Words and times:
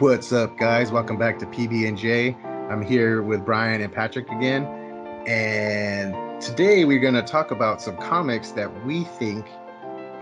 What's 0.00 0.32
up, 0.32 0.56
guys? 0.56 0.90
Welcome 0.90 1.18
back 1.18 1.38
to 1.40 1.46
PB 1.46 1.86
and 1.86 1.98
J. 1.98 2.34
I'm 2.70 2.80
here 2.80 3.20
with 3.20 3.44
Brian 3.44 3.82
and 3.82 3.92
Patrick 3.92 4.30
again, 4.30 4.64
and 5.26 6.40
today 6.40 6.86
we're 6.86 7.00
going 7.00 7.12
to 7.12 7.22
talk 7.22 7.50
about 7.50 7.82
some 7.82 7.98
comics 7.98 8.52
that 8.52 8.86
we 8.86 9.04
think 9.04 9.46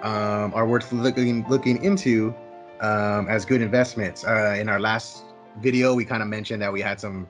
um, 0.02 0.52
are 0.52 0.66
worth 0.66 0.90
looking 0.90 1.46
looking 1.48 1.80
into 1.84 2.34
um, 2.80 3.28
as 3.28 3.44
good 3.44 3.62
investments. 3.62 4.24
Uh, 4.24 4.56
in 4.58 4.68
our 4.68 4.80
last 4.80 5.22
video, 5.60 5.94
we 5.94 6.04
kind 6.04 6.24
of 6.24 6.28
mentioned 6.28 6.60
that 6.60 6.72
we 6.72 6.80
had 6.80 6.98
some 6.98 7.28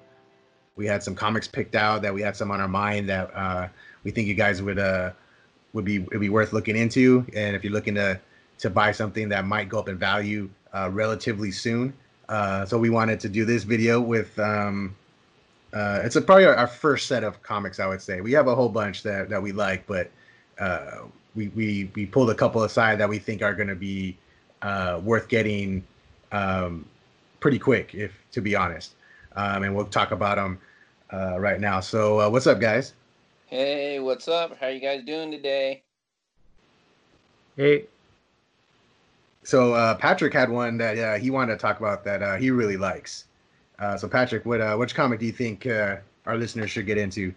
we 0.75 0.87
had 0.87 1.03
some 1.03 1.15
comics 1.15 1.47
picked 1.47 1.75
out 1.75 2.01
that 2.01 2.15
we 2.15 2.23
had 2.23 2.35
some 2.35 2.51
on 2.51 2.63
our 2.63 2.69
mind 2.69 3.11
that 3.11 3.31
uh, 3.35 3.69
we 4.05 4.11
think 4.11 4.27
you 4.27 4.33
guys 4.33 4.63
would 4.63 4.79
uh, 4.79 5.11
would 5.75 5.85
be 5.85 5.99
would 5.99 6.21
be 6.21 6.31
worth 6.31 6.55
looking 6.55 6.79
into. 6.79 7.27
And 7.37 7.55
if 7.55 7.63
you're 7.63 7.75
looking 7.75 7.97
to 7.97 8.19
to 8.61 8.71
buy 8.71 8.93
something 8.93 9.29
that 9.29 9.45
might 9.45 9.69
go 9.69 9.81
up 9.81 9.91
in 9.91 9.99
value 9.99 10.49
uh, 10.73 10.89
relatively 10.91 11.51
soon, 11.51 11.93
uh, 12.29 12.65
so 12.67 12.79
we 12.79 12.91
wanted 12.91 13.21
to 13.21 13.29
do 13.29 13.45
this 13.45 13.65
video 13.65 14.01
with 14.01 14.39
um, 14.39 14.95
uh, 15.73 16.01
it's 16.03 16.17
a, 16.17 16.21
probably 16.21 16.47
our, 16.47 16.55
our, 16.55 16.67
first 16.67 17.07
set 17.07 17.25
of 17.25 17.43
comics. 17.43 17.79
I 17.79 17.87
would 17.87 18.01
say 18.01 18.21
we 18.21 18.33
have 18.33 18.47
a 18.49 18.55
whole 18.55 18.69
bunch 18.69 19.03
that, 19.03 19.29
that 19.29 19.43
we 19.43 19.53
like, 19.53 19.87
but 19.87 20.11
uh, 20.59 21.03
we, 21.35 21.49
we 21.49 21.91
we 21.95 22.07
pulled 22.07 22.31
a 22.31 22.35
couple 22.35 22.63
aside 22.65 22.99
that 22.99 23.09
we 23.09 23.19
think 23.19 23.43
are 23.43 23.55
going 23.55 23.69
to 23.69 23.77
be 23.77 24.17
uh, 24.63 25.01
worth 25.05 25.29
getting 25.29 25.85
um, 26.33 26.85
pretty 27.41 27.59
quick, 27.59 27.95
if 27.95 28.13
to 28.33 28.41
be 28.41 28.55
honest. 28.57 28.95
Um, 29.37 29.63
and 29.63 29.75
we'll 29.75 29.87
talk 29.87 30.11
about 30.11 30.37
them 30.37 30.59
uh, 31.13 31.39
right 31.39 31.61
now. 31.61 31.81
So 31.81 32.21
uh, 32.21 32.31
what's 32.31 32.47
up, 32.47 32.61
guys? 32.61 32.95
Hey, 33.47 34.01
what's 34.01 34.27
up? 34.29 34.59
How 34.59 34.67
you 34.69 34.81
guys 34.81 35.05
doing 35.05 35.31
today? 35.31 35.83
Hey, 37.57 37.85
so 39.49 39.73
uh, 39.73 39.95
Patrick 39.95 40.35
had 40.35 40.51
one 40.51 40.77
that 40.77 40.99
uh, 40.99 41.15
he 41.15 41.31
wanted 41.31 41.53
to 41.55 41.59
talk 41.59 41.81
about 41.81 42.05
that 42.05 42.23
uh, 42.23 42.37
he 42.37 42.51
really 42.51 42.77
likes. 42.77 43.25
Uh, 43.79 43.97
so 43.97 44.07
Patrick, 44.07 44.45
what 44.45 44.61
uh, 44.61 44.77
which 44.77 44.95
comic 44.95 45.21
do 45.21 45.25
you 45.25 45.33
think 45.33 45.65
uh, 45.65 45.97
our 46.27 46.37
listeners 46.37 46.71
should 46.71 46.85
get 46.85 46.99
into? 46.99 47.33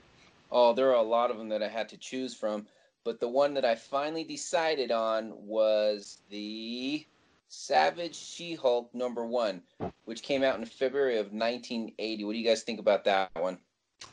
Oh, 0.52 0.73
there 0.73 0.89
are 0.89 0.95
a 0.95 1.02
lot 1.02 1.32
of 1.32 1.38
them 1.38 1.48
that 1.48 1.64
I 1.64 1.70
had 1.70 1.88
to 1.88 1.95
choose 1.95 2.36
from, 2.36 2.67
but 3.06 3.22
the 3.22 3.30
one 3.30 3.54
that 3.54 3.64
I 3.64 3.76
finally 3.76 4.26
decided 4.26 4.92
on 4.92 5.32
was 5.38 6.17
the 6.30 7.08
Savage 7.48 8.16
She-Hulk 8.16 8.94
number 8.94 9.26
one, 9.26 9.62
which 10.04 10.22
came 10.22 10.44
out 10.44 10.59
in 10.59 10.66
February 10.66 11.17
of 11.17 11.28
1980. 11.28 12.26
What 12.26 12.34
do 12.34 12.39
you 12.39 12.45
guys 12.45 12.64
think 12.64 12.82
about 12.82 13.06
that 13.06 13.30
one? 13.39 13.58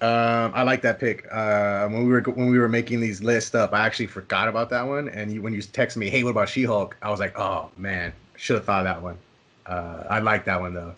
Um, 0.01 0.53
I 0.55 0.63
like 0.63 0.83
that 0.83 1.01
pick. 1.01 1.27
Uh, 1.33 1.89
when 1.89 2.07
we 2.07 2.13
were 2.13 2.21
when 2.21 2.49
we 2.51 2.59
were 2.59 2.69
making 2.69 3.01
these 3.01 3.21
lists 3.21 3.55
up, 3.55 3.73
I 3.73 3.85
actually 3.85 4.07
forgot 4.07 4.47
about 4.47 4.71
that 4.71 4.87
one. 4.87 5.09
And 5.09 5.33
you, 5.33 5.43
when 5.43 5.53
you 5.53 5.61
text 5.61 5.97
me, 5.97 6.09
"Hey, 6.09 6.23
what 6.23 6.31
about 6.31 6.49
She-Hulk?" 6.49 6.97
I 7.03 7.11
was 7.11 7.19
like, 7.19 7.37
"Oh 7.39 7.71
man, 7.77 8.13
should 8.37 8.57
have 8.57 8.65
thought 8.65 8.87
of 8.87 8.95
that 8.95 9.03
one." 9.03 9.19
Uh, 9.67 10.05
I 10.09 10.21
like 10.21 10.45
that 10.45 10.61
one 10.61 10.73
though. 10.73 10.95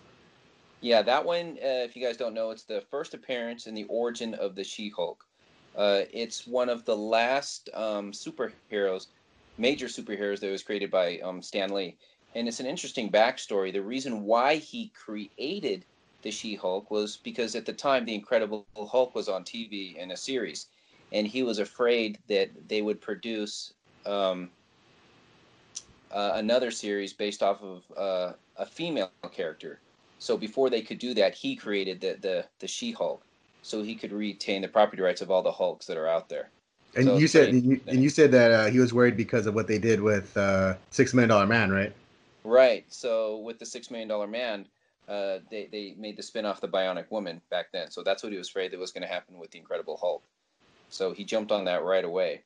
Yeah, 0.81 1.01
that 1.01 1.25
one. 1.25 1.57
Uh, 1.63 1.85
if 1.85 1.95
you 1.95 2.05
guys 2.05 2.17
don't 2.17 2.33
know, 2.33 2.51
it's 2.51 2.63
the 2.63 2.83
first 2.91 3.13
appearance 3.13 3.65
in 3.65 3.73
the 3.73 3.85
origin 3.85 4.33
of 4.35 4.55
the 4.55 4.63
She-Hulk. 4.63 5.25
Uh, 5.75 6.01
it's 6.11 6.45
one 6.45 6.69
of 6.69 6.85
the 6.85 6.95
last 6.95 7.69
um, 7.73 8.11
superheroes, 8.11 9.07
major 9.57 9.87
superheroes 9.87 10.39
that 10.39 10.51
was 10.51 10.63
created 10.63 10.91
by 10.91 11.19
um, 11.19 11.41
Stan 11.41 11.71
Lee, 11.71 11.97
and 12.35 12.47
it's 12.47 12.59
an 12.59 12.65
interesting 12.65 13.11
backstory. 13.11 13.71
The 13.71 13.81
reason 13.81 14.23
why 14.23 14.55
he 14.57 14.91
created 14.95 15.85
the 16.21 16.31
She-Hulk 16.31 16.91
was 16.91 17.17
because 17.17 17.55
at 17.55 17.65
the 17.65 17.73
time 17.73 18.05
the 18.05 18.15
Incredible 18.15 18.65
Hulk 18.75 19.15
was 19.15 19.27
on 19.29 19.43
TV 19.43 19.95
in 19.95 20.11
a 20.11 20.17
series, 20.17 20.67
and 21.11 21.27
he 21.27 21.43
was 21.43 21.59
afraid 21.59 22.19
that 22.27 22.49
they 22.67 22.81
would 22.81 23.01
produce 23.01 23.73
um, 24.05 24.49
uh, 26.11 26.31
another 26.35 26.71
series 26.71 27.13
based 27.13 27.43
off 27.43 27.61
of 27.61 27.83
uh, 27.97 28.33
a 28.57 28.65
female 28.65 29.11
character. 29.31 29.79
So 30.19 30.37
before 30.37 30.69
they 30.69 30.81
could 30.81 30.99
do 30.99 31.13
that, 31.15 31.33
he 31.33 31.55
created 31.55 32.01
the 32.01 32.17
the, 32.21 32.45
the 32.59 32.67
She-Hulk, 32.67 33.23
so 33.61 33.81
he 33.81 33.95
could 33.95 34.11
retain 34.11 34.61
the 34.61 34.67
property 34.67 35.01
rights 35.01 35.21
of 35.21 35.31
all 35.31 35.41
the 35.41 35.51
Hulks 35.51 35.85
that 35.87 35.97
are 35.97 36.07
out 36.07 36.29
there. 36.29 36.49
And 36.95 37.05
so 37.05 37.17
you 37.17 37.27
said 37.27 37.49
and 37.49 37.63
you, 37.63 37.81
and 37.87 38.03
you, 38.03 38.09
said 38.09 38.31
that 38.33 38.51
uh, 38.51 38.65
he 38.65 38.79
was 38.79 38.93
worried 38.93 39.15
because 39.15 39.45
of 39.45 39.55
what 39.55 39.67
they 39.67 39.79
did 39.79 40.01
with 40.01 40.35
uh, 40.35 40.75
Six 40.89 41.13
Million 41.13 41.29
Dollar 41.29 41.47
Man, 41.47 41.71
right? 41.71 41.93
Right. 42.43 42.85
So 42.89 43.37
with 43.37 43.59
the 43.59 43.65
Six 43.65 43.89
Million 43.89 44.09
Dollar 44.09 44.27
Man, 44.27 44.65
uh, 45.07 45.39
they 45.49 45.67
they 45.71 45.95
made 45.97 46.17
the 46.17 46.23
spin 46.23 46.45
off 46.45 46.61
the 46.61 46.67
Bionic 46.67 47.09
Woman 47.11 47.41
back 47.49 47.71
then. 47.71 47.89
So 47.91 48.03
that's 48.03 48.23
what 48.23 48.31
he 48.31 48.37
was 48.37 48.49
afraid 48.49 48.71
that 48.71 48.79
was 48.79 48.91
going 48.91 49.01
to 49.01 49.13
happen 49.13 49.37
with 49.37 49.51
the 49.51 49.59
Incredible 49.59 49.97
Hulk. 49.97 50.23
So 50.89 51.13
he 51.13 51.23
jumped 51.23 51.51
on 51.51 51.65
that 51.65 51.83
right 51.83 52.05
away. 52.05 52.43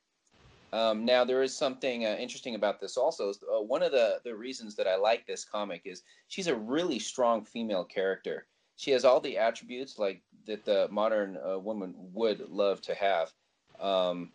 Um, 0.72 1.04
now 1.04 1.24
there 1.24 1.42
is 1.42 1.56
something 1.56 2.04
uh, 2.04 2.16
interesting 2.18 2.54
about 2.54 2.80
this 2.80 2.96
also. 2.96 3.30
Uh, 3.30 3.62
one 3.62 3.82
of 3.82 3.92
the 3.92 4.20
the 4.24 4.34
reasons 4.34 4.74
that 4.76 4.88
I 4.88 4.96
like 4.96 5.26
this 5.26 5.44
comic 5.44 5.82
is 5.84 6.02
she's 6.28 6.48
a 6.48 6.56
really 6.56 6.98
strong 6.98 7.44
female 7.44 7.84
character. 7.84 8.46
She 8.76 8.90
has 8.90 9.04
all 9.04 9.20
the 9.20 9.38
attributes 9.38 9.98
like 9.98 10.22
that 10.46 10.64
the 10.64 10.88
modern 10.90 11.38
uh, 11.38 11.58
woman 11.58 11.94
would 12.12 12.48
love 12.50 12.80
to 12.82 12.94
have. 12.94 13.32
Um, 13.80 14.32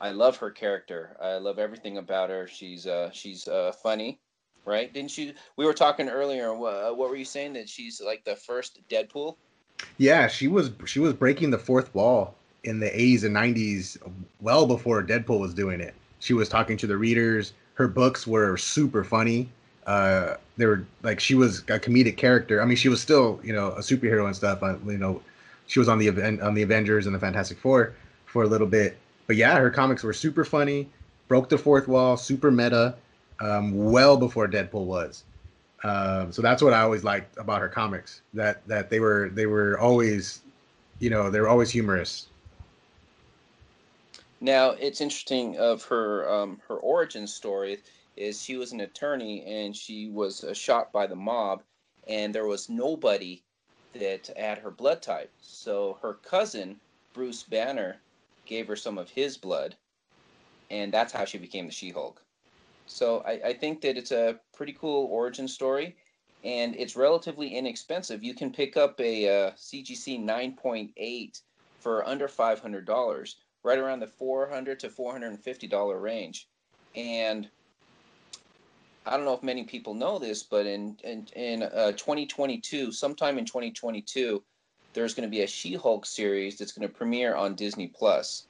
I 0.00 0.10
love 0.10 0.36
her 0.38 0.50
character. 0.50 1.16
I 1.20 1.36
love 1.36 1.58
everything 1.58 1.98
about 1.98 2.30
her. 2.30 2.46
She's 2.46 2.86
uh, 2.86 3.10
she's 3.12 3.46
uh, 3.46 3.72
funny 3.82 4.20
right? 4.64 4.92
Didn't 4.92 5.16
you? 5.16 5.34
We 5.56 5.64
were 5.64 5.74
talking 5.74 6.08
earlier. 6.08 6.52
Uh, 6.52 6.92
what 6.92 7.10
were 7.10 7.16
you 7.16 7.24
saying 7.24 7.52
that 7.54 7.68
she's 7.68 8.00
like 8.00 8.24
the 8.24 8.36
first 8.36 8.80
Deadpool? 8.88 9.36
Yeah, 9.98 10.28
she 10.28 10.48
was. 10.48 10.70
She 10.86 10.98
was 10.98 11.12
breaking 11.12 11.50
the 11.50 11.58
fourth 11.58 11.94
wall 11.94 12.34
in 12.64 12.80
the 12.80 12.90
80s 12.90 13.24
and 13.24 13.34
90s, 13.34 13.96
well 14.40 14.66
before 14.66 15.02
Deadpool 15.02 15.40
was 15.40 15.54
doing 15.54 15.80
it. 15.80 15.94
She 16.18 16.34
was 16.34 16.48
talking 16.48 16.76
to 16.78 16.86
the 16.86 16.96
readers. 16.96 17.54
Her 17.74 17.88
books 17.88 18.26
were 18.26 18.56
super 18.56 19.04
funny. 19.04 19.48
Uh, 19.86 20.36
they 20.56 20.66
were 20.66 20.84
like 21.02 21.20
she 21.20 21.34
was 21.34 21.60
a 21.60 21.78
comedic 21.78 22.16
character. 22.16 22.60
I 22.60 22.66
mean, 22.66 22.76
she 22.76 22.88
was 22.88 23.00
still 23.00 23.40
you 23.42 23.52
know 23.52 23.68
a 23.68 23.80
superhero 23.80 24.26
and 24.26 24.36
stuff. 24.36 24.60
You 24.62 24.98
know, 24.98 25.22
she 25.66 25.78
was 25.78 25.88
on 25.88 25.98
the 25.98 26.06
event 26.06 26.42
on 26.42 26.54
the 26.54 26.62
Avengers 26.62 27.06
and 27.06 27.14
the 27.14 27.18
Fantastic 27.18 27.58
Four 27.58 27.94
for 28.26 28.42
a 28.42 28.46
little 28.46 28.66
bit. 28.66 28.98
But 29.26 29.36
yeah, 29.36 29.58
her 29.58 29.70
comics 29.70 30.02
were 30.02 30.12
super 30.12 30.44
funny, 30.44 30.88
broke 31.28 31.48
the 31.48 31.58
fourth 31.58 31.88
wall, 31.88 32.16
super 32.16 32.50
meta 32.50 32.94
um, 33.40 33.72
well 33.74 34.16
before 34.16 34.48
Deadpool 34.48 34.84
was. 34.84 35.24
Um, 35.82 36.30
so 36.30 36.42
that's 36.42 36.62
what 36.62 36.74
I 36.74 36.82
always 36.82 37.04
liked 37.04 37.38
about 37.38 37.60
her 37.60 37.68
comics 37.68 38.20
that 38.34 38.66
that 38.68 38.90
they 38.90 39.00
were 39.00 39.30
they 39.32 39.46
were 39.46 39.78
always, 39.78 40.42
you 40.98 41.10
know, 41.10 41.30
they 41.30 41.40
were 41.40 41.48
always 41.48 41.70
humorous. 41.70 42.28
Now 44.40 44.70
it's 44.70 45.00
interesting 45.00 45.56
of 45.58 45.82
her 45.84 46.30
um, 46.30 46.60
her 46.68 46.76
origin 46.76 47.26
story 47.26 47.78
is 48.16 48.42
she 48.42 48.56
was 48.56 48.72
an 48.72 48.80
attorney 48.80 49.44
and 49.44 49.74
she 49.74 50.10
was 50.10 50.44
uh, 50.44 50.52
shot 50.52 50.92
by 50.92 51.06
the 51.06 51.16
mob, 51.16 51.62
and 52.06 52.34
there 52.34 52.46
was 52.46 52.68
nobody 52.68 53.42
that 53.94 54.30
had 54.36 54.58
her 54.58 54.70
blood 54.70 55.00
type. 55.00 55.32
So 55.40 55.98
her 56.02 56.14
cousin 56.14 56.78
Bruce 57.14 57.42
Banner 57.42 57.96
gave 58.44 58.68
her 58.68 58.76
some 58.76 58.98
of 58.98 59.10
his 59.10 59.36
blood, 59.36 59.76
and 60.70 60.92
that's 60.92 61.12
how 61.12 61.24
she 61.24 61.38
became 61.38 61.66
the 61.66 61.72
She-Hulk. 61.72 62.22
So 62.90 63.22
I, 63.24 63.40
I 63.46 63.52
think 63.52 63.80
that 63.82 63.96
it's 63.96 64.10
a 64.10 64.38
pretty 64.52 64.72
cool 64.72 65.06
origin 65.06 65.46
story, 65.46 65.96
and 66.42 66.74
it's 66.76 66.96
relatively 66.96 67.54
inexpensive. 67.54 68.24
You 68.24 68.34
can 68.34 68.50
pick 68.50 68.76
up 68.76 69.00
a 69.00 69.28
uh, 69.28 69.50
CGC 69.52 70.22
9.8 70.22 71.40
for 71.78 72.06
under 72.06 72.26
$500, 72.26 73.34
right 73.62 73.78
around 73.78 74.00
the 74.00 74.08
400 74.08 74.80
to 74.80 74.88
$450 74.88 76.02
range. 76.02 76.48
And 76.96 77.48
I 79.06 79.16
don't 79.16 79.24
know 79.24 79.34
if 79.34 79.42
many 79.42 79.64
people 79.64 79.94
know 79.94 80.18
this, 80.18 80.42
but 80.42 80.66
in 80.66 80.98
in, 81.04 81.26
in 81.36 81.62
uh, 81.62 81.92
2022, 81.92 82.90
sometime 82.90 83.38
in 83.38 83.44
2022, 83.44 84.42
there's 84.92 85.14
going 85.14 85.28
to 85.28 85.30
be 85.30 85.42
a 85.42 85.46
She-Hulk 85.46 86.04
series 86.04 86.58
that's 86.58 86.72
going 86.72 86.88
to 86.88 86.94
premiere 86.94 87.36
on 87.36 87.54
Disney 87.54 87.86
Plus. 87.86 88.46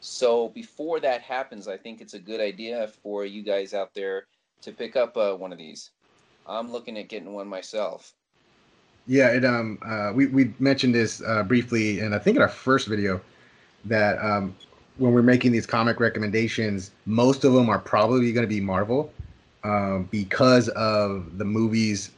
So 0.00 0.48
before 0.48 0.98
that 1.00 1.20
happens, 1.20 1.68
I 1.68 1.76
think 1.76 2.00
it's 2.00 2.14
a 2.14 2.18
good 2.18 2.40
idea 2.40 2.88
for 3.02 3.24
you 3.24 3.42
guys 3.42 3.74
out 3.74 3.94
there 3.94 4.24
to 4.62 4.72
pick 4.72 4.96
up 4.96 5.16
uh, 5.16 5.34
one 5.34 5.52
of 5.52 5.58
these. 5.58 5.90
I'm 6.46 6.72
looking 6.72 6.98
at 6.98 7.08
getting 7.08 7.32
one 7.32 7.46
myself. 7.46 8.14
Yeah, 9.06 9.28
it 9.28 9.44
um 9.44 9.78
uh, 9.84 10.12
we 10.14 10.26
we 10.26 10.54
mentioned 10.58 10.94
this 10.94 11.22
uh, 11.26 11.42
briefly, 11.42 12.00
and 12.00 12.14
I 12.14 12.18
think 12.18 12.36
in 12.36 12.42
our 12.42 12.48
first 12.48 12.86
video 12.86 13.20
that 13.86 14.22
um, 14.24 14.54
when 14.98 15.12
we're 15.12 15.22
making 15.22 15.52
these 15.52 15.66
comic 15.66 16.00
recommendations, 16.00 16.90
most 17.06 17.44
of 17.44 17.52
them 17.52 17.68
are 17.68 17.78
probably 17.78 18.32
going 18.32 18.46
to 18.46 18.54
be 18.54 18.60
Marvel 18.60 19.12
um, 19.64 20.08
because 20.10 20.68
of 20.70 21.38
the 21.38 21.44
movies 21.44 22.10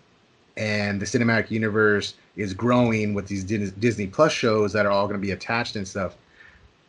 and 0.57 1.01
the 1.01 1.07
cinematic 1.07 1.51
universe 1.51 2.15
is 2.37 2.53
growing 2.53 3.15
with 3.15 3.27
these 3.27 3.45
Disney 3.45 4.07
Plus 4.07 4.33
shows 4.33 4.73
that 4.73 4.85
are 4.85 4.93
all 4.93 5.07
going 5.07 5.19
to 5.19 5.25
be 5.25 5.33
attached 5.33 5.77
and 5.77 5.87
stuff. 5.87 6.17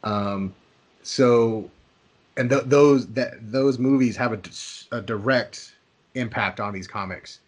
Um, 0.03 0.53
so 1.03 1.69
and 2.37 2.49
th- 2.49 2.63
those 2.65 3.07
that 3.07 3.51
those 3.51 3.77
movies 3.79 4.17
have 4.17 4.33
a, 4.33 4.97
a 4.97 5.01
direct 5.01 5.75
impact 6.15 6.59
on 6.59 6.73
these 6.73 6.87
comics. 6.87 7.39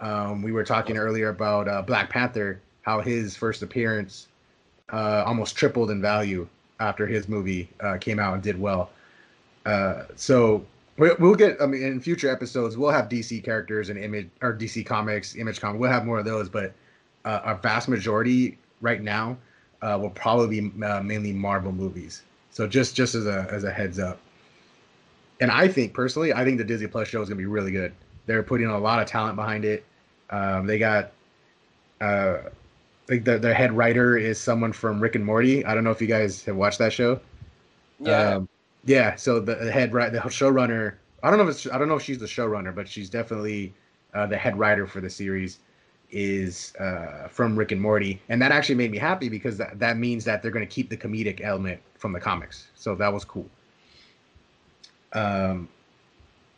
Um, 0.00 0.42
we 0.42 0.52
were 0.52 0.64
talking 0.64 0.96
earlier 0.96 1.28
about 1.28 1.68
uh, 1.68 1.82
Black 1.82 2.10
Panther, 2.10 2.60
how 2.82 3.00
his 3.00 3.36
first 3.36 3.62
appearance 3.62 4.28
uh, 4.92 5.24
almost 5.26 5.56
tripled 5.56 5.90
in 5.90 6.00
value 6.00 6.48
after 6.80 7.06
his 7.06 7.28
movie 7.28 7.68
uh, 7.80 7.98
came 7.98 8.18
out 8.18 8.34
and 8.34 8.42
did 8.42 8.60
well. 8.60 8.90
Uh, 9.66 10.04
so 10.14 10.64
We'll 10.98 11.36
get. 11.36 11.62
I 11.62 11.66
mean, 11.66 11.84
in 11.84 12.00
future 12.00 12.28
episodes, 12.28 12.76
we'll 12.76 12.90
have 12.90 13.08
DC 13.08 13.44
characters 13.44 13.88
and 13.88 14.02
image 14.02 14.28
or 14.42 14.52
DC 14.52 14.84
comics, 14.84 15.36
image 15.36 15.60
comic. 15.60 15.80
We'll 15.80 15.92
have 15.92 16.04
more 16.04 16.18
of 16.18 16.24
those, 16.24 16.48
but 16.48 16.72
uh, 17.24 17.40
our 17.44 17.54
vast 17.54 17.88
majority 17.88 18.58
right 18.80 19.00
now 19.00 19.36
uh, 19.80 19.96
will 20.00 20.10
probably 20.10 20.60
be 20.60 20.72
mainly 20.76 21.32
Marvel 21.32 21.70
movies. 21.70 22.22
So 22.58 22.66
just 22.66 22.96
just 22.96 23.14
as 23.14 23.24
a 23.24 23.46
as 23.52 23.62
a 23.62 23.70
heads 23.70 24.00
up. 24.00 24.18
And 25.40 25.48
I 25.48 25.68
think 25.68 25.94
personally, 25.94 26.32
I 26.32 26.44
think 26.44 26.58
the 26.58 26.64
Disney 26.64 26.88
Plus 26.88 27.06
show 27.06 27.22
is 27.22 27.28
gonna 27.28 27.38
be 27.38 27.46
really 27.46 27.70
good. 27.70 27.92
They're 28.26 28.42
putting 28.42 28.66
a 28.66 28.76
lot 28.76 29.00
of 29.00 29.06
talent 29.06 29.36
behind 29.36 29.64
it. 29.64 29.84
Um, 30.28 30.66
they 30.66 30.76
got, 30.76 31.12
uh, 32.00 32.38
like 33.08 33.22
the 33.22 33.38
their 33.38 33.54
head 33.54 33.72
writer 33.72 34.18
is 34.18 34.40
someone 34.40 34.72
from 34.72 34.98
Rick 34.98 35.14
and 35.14 35.24
Morty. 35.24 35.64
I 35.64 35.72
don't 35.72 35.84
know 35.84 35.92
if 35.92 36.00
you 36.00 36.08
guys 36.08 36.44
have 36.46 36.56
watched 36.56 36.80
that 36.80 36.92
show. 36.92 37.20
Yeah. 38.00 38.34
Um, 38.34 38.48
yeah. 38.84 39.14
So 39.14 39.38
the 39.38 39.70
head 39.70 39.92
right, 39.92 40.12
the 40.12 40.18
showrunner. 40.18 40.94
I 41.22 41.30
don't 41.30 41.38
know 41.38 41.44
if 41.44 41.50
it's. 41.50 41.72
I 41.72 41.78
don't 41.78 41.86
know 41.86 41.94
if 41.94 42.02
she's 42.02 42.18
the 42.18 42.26
showrunner, 42.26 42.74
but 42.74 42.88
she's 42.88 43.08
definitely 43.08 43.72
uh, 44.14 44.26
the 44.26 44.36
head 44.36 44.58
writer 44.58 44.88
for 44.88 45.00
the 45.00 45.10
series. 45.10 45.60
Is 46.10 46.74
uh, 46.80 47.28
from 47.28 47.54
Rick 47.54 47.72
and 47.72 47.80
Morty, 47.80 48.20
and 48.30 48.40
that 48.40 48.50
actually 48.50 48.76
made 48.76 48.90
me 48.90 48.96
happy 48.96 49.28
because 49.28 49.58
that, 49.58 49.78
that 49.78 49.98
means 49.98 50.24
that 50.24 50.42
they're 50.42 50.50
going 50.50 50.66
to 50.66 50.74
keep 50.74 50.88
the 50.88 50.96
comedic 50.96 51.42
element 51.42 51.80
from 51.98 52.12
the 52.12 52.20
comics. 52.20 52.68
So 52.74 52.94
that 52.94 53.12
was 53.12 53.26
cool. 53.26 53.46
Um, 55.12 55.68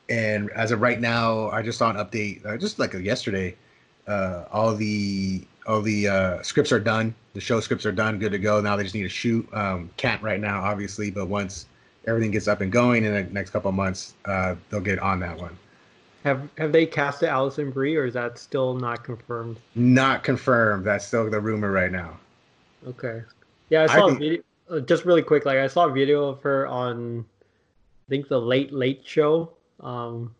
and 0.08 0.50
as 0.50 0.70
of 0.70 0.81
right 0.81 1.00
now, 1.00 1.50
I 1.50 1.62
just 1.62 1.79
saw 1.79 1.91
an 1.91 1.97
update, 1.97 2.44
uh, 2.47 2.56
just 2.58 2.79
like 2.79 2.93
yesterday. 2.94 3.56
Uh, 4.06 4.44
all 4.52 4.75
the 4.75 5.47
all 5.67 5.82
the 5.82 6.08
uh, 6.08 6.43
scripts 6.43 6.73
are 6.73 6.81
done. 6.81 7.14
The 7.35 7.41
show 7.41 7.61
scripts 7.61 7.87
are 7.87 7.93
done, 7.93 8.19
good 8.19 8.32
to 8.32 8.38
go. 8.38 8.61
Now 8.61 8.76
they 8.76 8.82
just 8.82 8.94
need 8.94 9.02
to 9.02 9.08
shoot. 9.08 9.49
Um, 9.52 9.91
can't 9.97 10.20
right 10.23 10.41
now, 10.41 10.61
obviously, 10.62 11.11
but 11.11 11.29
once 11.29 11.67
everything 12.08 12.31
gets 12.32 12.49
up 12.49 12.61
and 12.61 12.73
going 12.73 13.05
in 13.05 13.12
the 13.12 13.23
next 13.32 13.50
couple 13.50 13.70
months, 13.70 14.14
uh, 14.25 14.56
they'll 14.69 14.81
get 14.81 14.99
on 14.99 15.20
that 15.20 15.38
one. 15.38 15.56
Have 16.25 16.49
Have 16.58 16.72
they 16.72 16.87
casted 16.87 17.28
Alison 17.28 17.70
Brie, 17.70 17.96
or 17.96 18.05
is 18.05 18.14
that 18.14 18.38
still 18.38 18.75
not 18.75 19.05
confirmed? 19.05 19.58
Not 19.75 20.22
confirmed. 20.22 20.84
That's 20.84 21.06
still 21.06 21.28
the 21.31 21.40
rumor 21.40 21.70
right 21.72 21.90
now. 21.90 22.19
Okay. 22.87 23.22
Yeah, 23.70 23.84
I 23.84 23.87
saw 23.87 23.93
I 23.93 24.08
think- 24.08 24.17
a 24.17 24.19
video. 24.19 24.43
uh, 24.70 24.81
Just 24.81 25.05
really 25.05 25.22
quick, 25.22 25.44
like 25.46 25.58
I 25.58 25.67
saw 25.67 25.87
a 25.87 25.93
video 25.93 26.25
of 26.28 26.43
her 26.43 26.67
on, 26.67 27.25
I 28.06 28.08
think 28.08 28.28
the 28.28 28.40
Late 28.40 28.72
Late 28.72 29.02
Show, 29.06 29.50
um, 29.81 30.34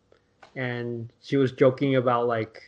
and 0.57 1.09
she 1.23 1.37
was 1.37 1.53
joking 1.53 1.97
about 1.97 2.27
like, 2.27 2.63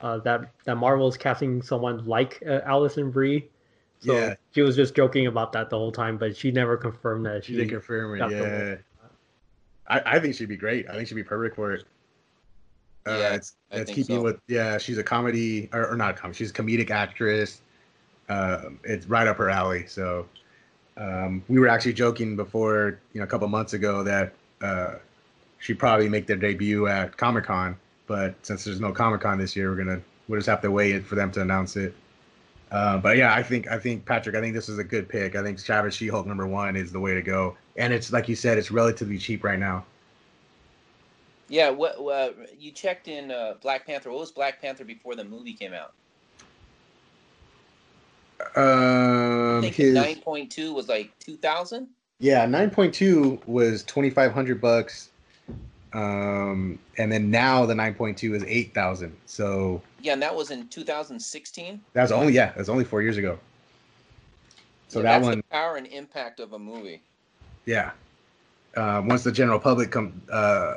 uh, 0.00 0.18
that 0.18 0.50
that 0.64 0.76
Marvel's 0.76 1.16
casting 1.18 1.60
someone 1.62 2.04
like 2.06 2.42
uh, 2.46 2.60
Alison 2.64 3.10
Brie. 3.10 3.48
So 4.00 4.14
Yeah. 4.14 4.34
she 4.54 4.62
was 4.62 4.76
just 4.76 4.94
joking 4.94 5.26
about 5.26 5.52
that 5.52 5.68
the 5.68 5.76
whole 5.76 5.92
time, 5.92 6.16
but 6.16 6.34
she 6.34 6.50
never 6.50 6.78
confirmed 6.78 7.26
that 7.26 7.44
She 7.44 7.52
didn't 7.54 7.68
confirm 7.68 8.18
it. 8.18 8.30
Yeah. 8.30 8.76
I, 9.86 10.16
I 10.16 10.20
think 10.20 10.34
she'd 10.36 10.48
be 10.48 10.56
great. 10.56 10.88
I 10.88 10.94
think 10.94 11.06
she'd 11.08 11.14
be 11.16 11.22
perfect 11.22 11.54
for 11.56 11.72
it. 11.72 11.84
Uh, 13.10 13.18
Yeah, 13.18 13.34
it's 13.34 13.56
I 13.70 13.76
it's 13.76 13.86
think 13.86 13.96
keeping 13.96 14.16
so. 14.16 14.22
with 14.22 14.40
yeah. 14.48 14.78
She's 14.78 14.98
a 14.98 15.02
comedy 15.02 15.68
or, 15.72 15.88
or 15.90 15.96
not 15.96 16.10
a 16.10 16.14
comedy. 16.14 16.36
She's 16.38 16.50
a 16.50 16.54
comedic 16.54 16.90
actress. 16.90 17.62
Um, 18.28 18.78
it's 18.84 19.06
right 19.06 19.26
up 19.26 19.36
her 19.38 19.50
alley. 19.50 19.86
So 19.86 20.26
um, 20.96 21.42
we 21.48 21.58
were 21.58 21.68
actually 21.68 21.94
joking 21.94 22.36
before, 22.36 23.00
you 23.12 23.20
know, 23.20 23.24
a 23.24 23.26
couple 23.26 23.48
months 23.48 23.72
ago 23.72 24.02
that 24.04 24.32
uh, 24.60 24.94
she'd 25.58 25.78
probably 25.78 26.08
make 26.08 26.26
their 26.26 26.36
debut 26.36 26.86
at 26.86 27.16
Comic 27.16 27.44
Con. 27.44 27.76
But 28.06 28.34
since 28.42 28.64
there's 28.64 28.80
no 28.80 28.92
Comic 28.92 29.20
Con 29.20 29.38
this 29.38 29.54
year, 29.56 29.70
we're 29.70 29.76
gonna 29.76 30.00
we'll 30.28 30.38
just 30.38 30.48
have 30.48 30.60
to 30.62 30.70
wait 30.70 31.04
for 31.06 31.14
them 31.16 31.30
to 31.32 31.40
announce 31.42 31.76
it. 31.76 31.94
Uh, 32.70 32.98
but 32.98 33.16
yeah, 33.16 33.34
I 33.34 33.42
think 33.42 33.68
I 33.68 33.78
think 33.78 34.04
Patrick, 34.04 34.36
I 34.36 34.40
think 34.40 34.54
this 34.54 34.68
is 34.68 34.78
a 34.78 34.84
good 34.84 35.08
pick. 35.08 35.34
I 35.34 35.42
think 35.42 35.58
Savage 35.58 35.94
She-Hulk 35.94 36.26
number 36.26 36.46
one 36.46 36.76
is 36.76 36.92
the 36.92 37.00
way 37.00 37.14
to 37.14 37.22
go, 37.22 37.56
and 37.76 37.92
it's 37.92 38.12
like 38.12 38.28
you 38.28 38.36
said, 38.36 38.58
it's 38.58 38.70
relatively 38.70 39.18
cheap 39.18 39.42
right 39.42 39.58
now. 39.58 39.84
Yeah. 41.50 41.68
What? 41.68 41.96
Uh, 41.98 42.30
you 42.58 42.70
checked 42.70 43.08
in 43.08 43.30
uh, 43.30 43.54
Black 43.60 43.84
Panther. 43.86 44.10
What 44.10 44.20
was 44.20 44.30
Black 44.32 44.62
Panther 44.62 44.84
before 44.84 45.14
the 45.14 45.24
movie 45.24 45.52
came 45.52 45.74
out? 45.74 45.92
I 48.56 49.56
Um, 49.56 49.60
think 49.60 49.74
his 49.74 49.94
nine 49.94 50.20
point 50.20 50.50
two 50.50 50.72
was 50.72 50.88
like 50.88 51.10
two 51.18 51.36
thousand. 51.36 51.88
yeah, 52.20 52.46
nine 52.46 52.70
point 52.70 52.94
two 52.94 53.38
was 53.46 53.82
twenty 53.84 54.08
five 54.08 54.32
hundred 54.32 54.60
bucks, 54.62 55.10
um, 55.92 56.78
and 56.96 57.12
then 57.12 57.30
now 57.30 57.66
the 57.66 57.74
nine 57.74 57.94
point 57.94 58.16
two 58.16 58.34
is 58.34 58.42
eight 58.44 58.72
thousand. 58.72 59.14
So 59.26 59.82
Yeah, 60.00 60.14
and 60.14 60.22
that 60.22 60.34
was 60.34 60.50
in 60.50 60.68
two 60.68 60.84
thousand 60.84 61.20
sixteen. 61.20 61.82
that 61.92 62.02
was 62.02 62.12
only 62.12 62.32
yeah, 62.32 62.46
that 62.46 62.56
was 62.58 62.70
only 62.70 62.84
four 62.84 63.02
years 63.02 63.18
ago. 63.18 63.38
So 64.88 65.02
that 65.02 65.04
that's 65.04 65.24
one, 65.24 65.36
the 65.38 65.44
power 65.50 65.76
and 65.76 65.86
impact 65.86 66.40
of 66.40 66.52
a 66.54 66.58
movie. 66.58 67.02
yeah. 67.66 67.90
Uh, 68.76 69.02
once 69.04 69.24
the 69.24 69.32
general 69.32 69.58
public 69.58 69.90
come 69.90 70.22
uh, 70.30 70.76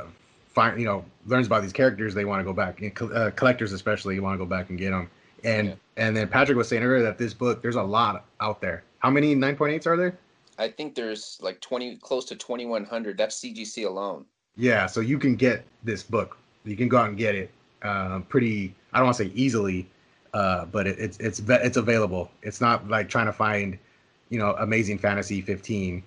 find 0.54 0.80
you 0.80 0.86
know 0.86 1.04
learns 1.26 1.48
about 1.48 1.62
these 1.62 1.74
characters, 1.74 2.14
they 2.14 2.26
want 2.26 2.40
to 2.40 2.44
go 2.44 2.54
back. 2.54 2.82
Uh, 3.02 3.32
collectors 3.32 3.72
especially 3.74 4.20
want 4.20 4.34
to 4.34 4.38
go 4.38 4.50
back 4.50 4.70
and 4.70 4.78
get 4.78 4.92
them. 4.92 5.10
And 5.44 5.70
Yeah. 5.70 5.76
and 5.98 6.16
then 6.16 6.28
Patrick 6.28 6.58
was 6.58 6.68
saying 6.68 6.84
earlier 6.84 7.04
that 7.04 7.18
this 7.18 7.34
book, 7.34 7.62
there's 7.62 7.76
a 7.76 7.84
lot 7.84 8.26
out 8.40 8.62
there. 8.62 8.84
How 9.00 9.10
many 9.10 9.36
nine 9.36 9.56
point 9.56 9.74
eights 9.74 9.88
are 9.88 9.98
there? 9.98 10.18
I 10.58 10.70
think 10.70 10.96
there's 10.96 11.38
like 11.42 11.60
twenty, 11.62 11.98
close 11.98 12.26
to 12.26 12.36
twenty 12.36 12.66
one 12.66 12.86
hundred. 12.86 13.18
That's 13.18 13.40
CGC 13.40 13.86
alone. 13.86 14.26
Yeah, 14.56 14.86
so 14.86 15.00
you 15.02 15.18
can 15.18 15.36
get 15.36 15.66
this 15.84 16.04
book. 16.04 16.38
You 16.64 16.78
can 16.78 16.88
go 16.88 16.98
out 16.98 17.10
and 17.10 17.18
get 17.18 17.36
it. 17.36 17.52
Um, 17.82 18.24
pretty. 18.30 18.74
I 18.94 19.00
don't 19.00 19.08
want 19.08 19.18
to 19.18 19.24
say 19.26 19.32
easily, 19.34 19.90
uh, 20.34 20.66
but 20.66 20.88
it, 20.88 21.00
it's 21.00 21.18
it's 21.18 21.42
it's 21.48 21.78
available. 21.78 22.30
It's 22.44 22.62
not 22.62 22.88
like 22.88 23.10
trying 23.10 23.26
to 23.26 23.34
find, 23.34 23.78
you 24.30 24.38
know, 24.40 24.56
Amazing 24.60 25.00
Fantasy 25.00 25.42
15, 25.42 26.04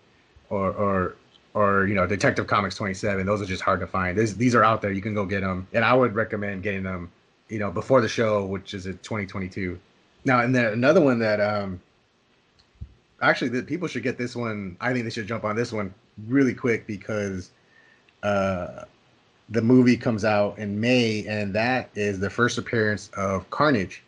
or 0.48 0.70
or 0.72 1.16
or 1.56 1.86
you 1.86 1.94
know 1.94 2.06
Detective 2.06 2.46
Comics 2.46 2.76
27. 2.76 3.24
Those 3.24 3.40
are 3.40 3.46
just 3.46 3.62
hard 3.62 3.80
to 3.80 3.86
find. 3.86 4.16
These 4.18 4.54
are 4.54 4.62
out 4.62 4.82
there. 4.82 4.92
You 4.92 5.00
can 5.00 5.14
go 5.14 5.24
get 5.24 5.40
them, 5.40 5.66
and 5.72 5.84
I 5.84 5.94
would 5.94 6.14
recommend 6.14 6.62
getting 6.62 6.82
them, 6.82 7.10
you 7.48 7.58
know, 7.58 7.70
before 7.70 8.02
the 8.02 8.08
show, 8.08 8.44
which 8.44 8.74
is 8.74 8.86
at 8.86 9.02
2022. 9.02 9.78
Now, 10.26 10.40
and 10.40 10.54
then 10.54 10.66
another 10.66 11.00
one 11.00 11.18
that 11.20 11.40
um, 11.40 11.80
actually 13.22 13.48
the 13.48 13.62
people 13.62 13.88
should 13.88 14.02
get 14.02 14.18
this 14.18 14.36
one. 14.36 14.76
I 14.82 14.92
think 14.92 15.04
they 15.04 15.10
should 15.10 15.26
jump 15.26 15.44
on 15.44 15.56
this 15.56 15.72
one 15.72 15.94
really 16.28 16.52
quick 16.52 16.86
because 16.86 17.50
uh, 18.22 18.84
the 19.48 19.62
movie 19.62 19.96
comes 19.96 20.24
out 20.26 20.58
in 20.58 20.78
May, 20.78 21.24
and 21.26 21.54
that 21.54 21.88
is 21.94 22.20
the 22.20 22.28
first 22.30 22.58
appearance 22.58 23.10
of 23.16 23.48
Carnage 23.50 24.02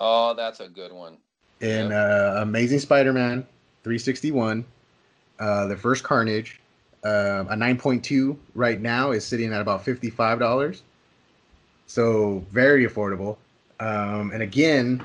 Oh, 0.00 0.34
that's 0.34 0.60
a 0.60 0.68
good 0.68 0.92
one. 0.92 1.16
in 1.60 1.92
uh, 1.92 2.38
Amazing 2.42 2.78
Spider-Man 2.80 3.46
361. 3.84 4.64
Uh, 5.40 5.66
the 5.66 5.76
first 5.76 6.02
Carnage, 6.04 6.60
uh, 7.04 7.44
a 7.48 7.54
9.2 7.56 8.36
right 8.54 8.80
now 8.80 9.10
is 9.12 9.24
sitting 9.24 9.52
at 9.52 9.60
about 9.60 9.84
$55. 9.84 10.80
So 11.86 12.44
very 12.50 12.86
affordable. 12.86 13.36
Um, 13.80 14.32
and 14.32 14.42
again, 14.42 15.02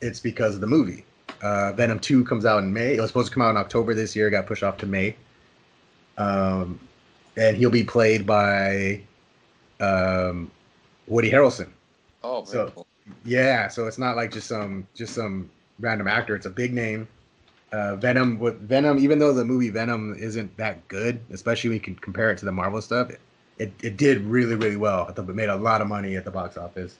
it's 0.00 0.20
because 0.20 0.54
of 0.54 0.60
the 0.60 0.66
movie. 0.66 1.04
Uh, 1.42 1.72
Venom 1.72 1.98
2 2.00 2.24
comes 2.24 2.44
out 2.44 2.62
in 2.62 2.72
May. 2.72 2.94
It 2.96 3.00
was 3.00 3.10
supposed 3.10 3.28
to 3.28 3.34
come 3.34 3.42
out 3.42 3.50
in 3.50 3.56
October 3.56 3.94
this 3.94 4.16
year, 4.16 4.28
got 4.30 4.46
pushed 4.46 4.62
off 4.62 4.76
to 4.78 4.86
May. 4.86 5.14
Um, 6.18 6.80
and 7.36 7.56
he'll 7.56 7.70
be 7.70 7.84
played 7.84 8.26
by 8.26 9.00
um, 9.80 10.50
Woody 11.06 11.30
Harrelson. 11.30 11.68
Oh, 12.24 12.44
So- 12.44 12.70
cool. 12.74 12.86
Yeah, 13.24 13.68
so 13.68 13.86
it's 13.86 13.98
not 13.98 14.16
like 14.16 14.32
just 14.32 14.48
some 14.48 14.84
just 14.96 15.14
some 15.14 15.48
random 15.78 16.08
actor. 16.08 16.34
It's 16.34 16.46
a 16.46 16.50
big 16.50 16.74
name. 16.74 17.06
Uh, 17.72 17.96
Venom 17.96 18.38
with 18.38 18.60
Venom, 18.60 18.98
even 18.98 19.18
though 19.18 19.32
the 19.32 19.44
movie 19.44 19.70
Venom 19.70 20.14
isn't 20.18 20.56
that 20.56 20.86
good, 20.88 21.20
especially 21.30 21.70
when 21.70 21.74
you 21.74 21.80
can 21.80 21.96
compare 21.96 22.30
it 22.30 22.38
to 22.38 22.44
the 22.44 22.52
Marvel 22.52 22.80
stuff, 22.80 23.10
it 23.10 23.20
it, 23.58 23.72
it 23.82 23.96
did 23.96 24.22
really 24.22 24.54
really 24.54 24.76
well. 24.76 25.08
It 25.08 25.28
made 25.28 25.48
a 25.48 25.56
lot 25.56 25.80
of 25.80 25.88
money 25.88 26.16
at 26.16 26.24
the 26.24 26.30
box 26.30 26.56
office. 26.56 26.98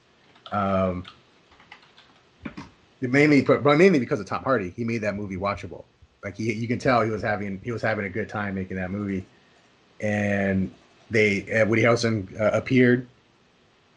Um, 0.53 1.05
mainly, 3.01 3.43
but 3.43 3.63
mainly 3.65 3.99
because 3.99 4.21
of 4.21 4.27
Tom 4.27 4.43
Hardy, 4.43 4.71
he 4.71 4.85
made 4.85 5.03
that 5.03 5.15
movie 5.15 5.37
watchable. 5.37 5.85
Like 6.25 6.37
he, 6.37 6.53
you 6.53 6.67
can 6.67 6.79
tell 6.79 7.03
he 7.03 7.11
was 7.11 7.23
having 7.23 7.61
he 7.63 7.73
was 7.73 7.83
having 7.83 8.05
a 8.05 8.11
good 8.11 8.29
time 8.29 8.55
making 8.55 8.77
that 8.77 8.91
movie, 8.91 9.25
and 10.01 10.73
they 11.11 11.61
uh, 11.61 11.67
Woody 11.67 11.83
Harrelson 11.83 12.41
uh, 12.41 12.51
appeared 12.53 13.07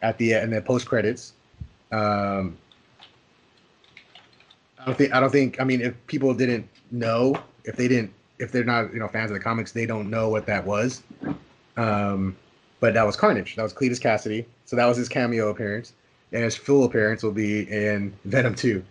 at 0.02 0.18
the 0.18 0.34
in 0.34 0.50
the 0.50 0.62
post 0.62 0.86
credits. 0.86 1.32
Um, 1.90 2.56
I 4.80 4.86
don't 4.86 4.96
think 4.96 5.12
I 5.12 5.20
don't 5.20 5.30
think 5.30 5.60
I 5.60 5.64
mean 5.64 5.80
if 5.80 5.94
people 6.06 6.32
didn't 6.34 6.68
know 6.90 7.36
if 7.64 7.76
they 7.76 7.88
didn't 7.88 8.12
if 8.38 8.50
they're 8.50 8.64
not 8.64 8.92
you 8.92 8.98
know 8.98 9.08
fans 9.08 9.30
of 9.30 9.34
the 9.34 9.42
comics 9.42 9.72
they 9.72 9.86
don't 9.86 10.08
know 10.08 10.28
what 10.28 10.46
that 10.46 10.64
was. 10.64 11.02
Um, 11.76 12.36
but 12.80 12.94
that 12.94 13.04
was 13.04 13.14
Carnage. 13.14 13.56
That 13.56 13.62
was 13.62 13.74
Cletus 13.74 14.00
Kasady. 14.00 14.46
So 14.64 14.76
that 14.76 14.86
was 14.86 14.96
his 14.96 15.08
cameo 15.08 15.50
appearance, 15.50 15.92
and 16.32 16.42
his 16.42 16.56
full 16.56 16.84
appearance 16.84 17.22
will 17.22 17.32
be 17.32 17.70
in 17.70 18.14
Venom 18.24 18.54
Two. 18.54 18.82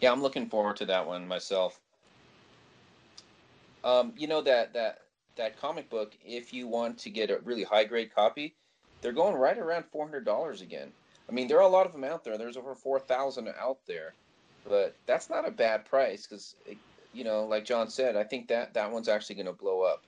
Yeah, 0.00 0.12
I'm 0.12 0.20
looking 0.20 0.48
forward 0.48 0.76
to 0.76 0.86
that 0.86 1.06
one 1.06 1.26
myself. 1.26 1.80
Um, 3.84 4.12
you 4.16 4.26
know 4.26 4.42
that 4.42 4.74
that 4.74 5.02
that 5.36 5.58
comic 5.58 5.88
book. 5.88 6.14
If 6.24 6.52
you 6.52 6.68
want 6.68 6.98
to 6.98 7.10
get 7.10 7.30
a 7.30 7.38
really 7.44 7.64
high 7.64 7.84
grade 7.84 8.14
copy, 8.14 8.54
they're 9.00 9.12
going 9.12 9.34
right 9.34 9.56
around 9.56 9.86
four 9.90 10.04
hundred 10.04 10.24
dollars 10.26 10.60
again. 10.60 10.92
I 11.32 11.34
mean, 11.34 11.48
there 11.48 11.56
are 11.56 11.62
a 11.62 11.68
lot 11.68 11.86
of 11.86 11.92
them 11.92 12.04
out 12.04 12.24
there. 12.24 12.36
There's 12.36 12.58
over 12.58 12.74
four 12.74 13.00
thousand 13.00 13.48
out 13.58 13.78
there, 13.86 14.12
but 14.68 14.94
that's 15.06 15.30
not 15.30 15.48
a 15.48 15.50
bad 15.50 15.86
price 15.86 16.26
because, 16.26 16.54
you 17.14 17.24
know, 17.24 17.46
like 17.46 17.64
John 17.64 17.88
said, 17.88 18.16
I 18.16 18.24
think 18.24 18.48
that 18.48 18.74
that 18.74 18.92
one's 18.92 19.08
actually 19.08 19.36
going 19.36 19.46
to 19.46 19.52
blow 19.54 19.80
up. 19.80 20.04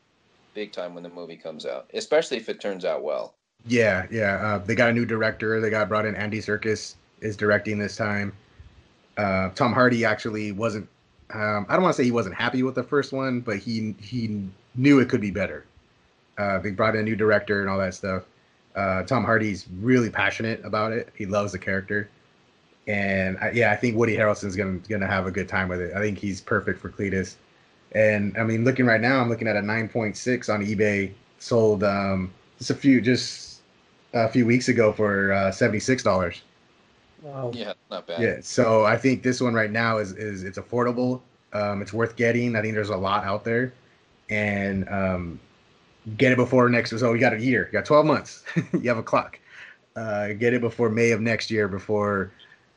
big 0.54 0.72
time 0.72 0.94
when 0.94 1.02
the 1.02 1.08
movie 1.08 1.36
comes 1.36 1.66
out, 1.66 1.90
especially 1.94 2.36
if 2.36 2.48
it 2.48 2.60
turns 2.60 2.84
out 2.84 3.02
well. 3.02 3.34
Yeah, 3.66 4.06
yeah. 4.10 4.36
Uh, 4.36 4.58
they 4.58 4.74
got 4.74 4.90
a 4.90 4.92
new 4.92 5.06
director. 5.06 5.60
They 5.60 5.70
got 5.70 5.88
brought 5.88 6.06
in 6.06 6.14
Andy 6.14 6.40
Serkis 6.40 6.94
is 7.20 7.36
directing 7.36 7.78
this 7.78 7.96
time. 7.96 8.32
Uh, 9.16 9.50
Tom 9.50 9.72
Hardy 9.72 10.04
actually 10.04 10.52
wasn't. 10.52 10.88
Um, 11.32 11.66
I 11.68 11.74
don't 11.74 11.82
want 11.82 11.96
to 11.96 12.02
say 12.02 12.04
he 12.04 12.10
wasn't 12.10 12.34
happy 12.34 12.62
with 12.62 12.74
the 12.74 12.82
first 12.82 13.12
one, 13.12 13.40
but 13.40 13.56
he 13.56 13.94
he 14.00 14.46
knew 14.74 15.00
it 15.00 15.08
could 15.08 15.20
be 15.20 15.30
better. 15.30 15.64
Uh, 16.36 16.58
they 16.58 16.70
brought 16.70 16.94
in 16.94 17.00
a 17.00 17.04
new 17.04 17.16
director 17.16 17.60
and 17.60 17.70
all 17.70 17.78
that 17.78 17.94
stuff. 17.94 18.24
Uh, 18.74 19.02
Tom 19.04 19.24
Hardy's 19.24 19.66
really 19.80 20.10
passionate 20.10 20.64
about 20.64 20.92
it. 20.92 21.08
He 21.16 21.26
loves 21.26 21.52
the 21.52 21.58
character, 21.58 22.08
and 22.86 23.38
I, 23.38 23.50
yeah, 23.52 23.70
I 23.70 23.76
think 23.76 23.96
Woody 23.96 24.16
Harrelson's 24.16 24.56
gonna 24.56 24.78
gonna 24.88 25.06
have 25.06 25.26
a 25.26 25.30
good 25.30 25.48
time 25.48 25.68
with 25.68 25.80
it. 25.80 25.94
I 25.94 26.00
think 26.00 26.18
he's 26.18 26.40
perfect 26.40 26.80
for 26.80 26.90
Cletus. 26.90 27.36
And 27.92 28.36
I 28.36 28.42
mean, 28.42 28.64
looking 28.64 28.86
right 28.86 29.00
now, 29.00 29.20
I'm 29.20 29.28
looking 29.28 29.46
at 29.46 29.56
a 29.56 29.60
9.6 29.60 30.52
on 30.52 30.64
eBay, 30.64 31.12
sold 31.38 31.84
um, 31.84 32.32
just 32.58 32.70
a 32.70 32.74
few 32.74 33.00
just 33.00 33.60
a 34.12 34.28
few 34.28 34.46
weeks 34.46 34.68
ago 34.68 34.92
for 34.92 35.32
uh, 35.32 35.50
seventy 35.50 35.80
six 35.80 36.02
dollars. 36.02 36.42
Wow. 37.22 37.52
Yeah, 37.54 37.72
not 37.90 38.06
bad. 38.06 38.20
Yeah, 38.20 38.36
so 38.42 38.84
I 38.84 38.96
think 38.96 39.22
this 39.22 39.40
one 39.40 39.54
right 39.54 39.70
now 39.70 39.98
is 39.98 40.12
is 40.12 40.42
it's 40.44 40.58
affordable. 40.58 41.20
Um, 41.52 41.82
it's 41.82 41.92
worth 41.92 42.16
getting. 42.16 42.56
I 42.56 42.62
think 42.62 42.74
there's 42.74 42.90
a 42.90 42.96
lot 42.96 43.24
out 43.24 43.44
there, 43.44 43.72
and 44.28 44.88
um, 44.88 45.40
get 46.16 46.32
it 46.32 46.36
before 46.36 46.68
next. 46.68 46.98
So 46.98 47.12
you 47.12 47.20
got 47.20 47.32
a 47.32 47.40
year. 47.40 47.66
You 47.66 47.72
got 47.72 47.84
12 47.84 48.06
months. 48.06 48.44
you 48.72 48.88
have 48.88 48.98
a 48.98 49.02
clock. 49.02 49.38
Uh, 49.96 50.28
get 50.28 50.52
it 50.54 50.60
before 50.60 50.88
May 50.88 51.12
of 51.12 51.20
next 51.20 51.50
year. 51.50 51.68
Before, 51.68 52.32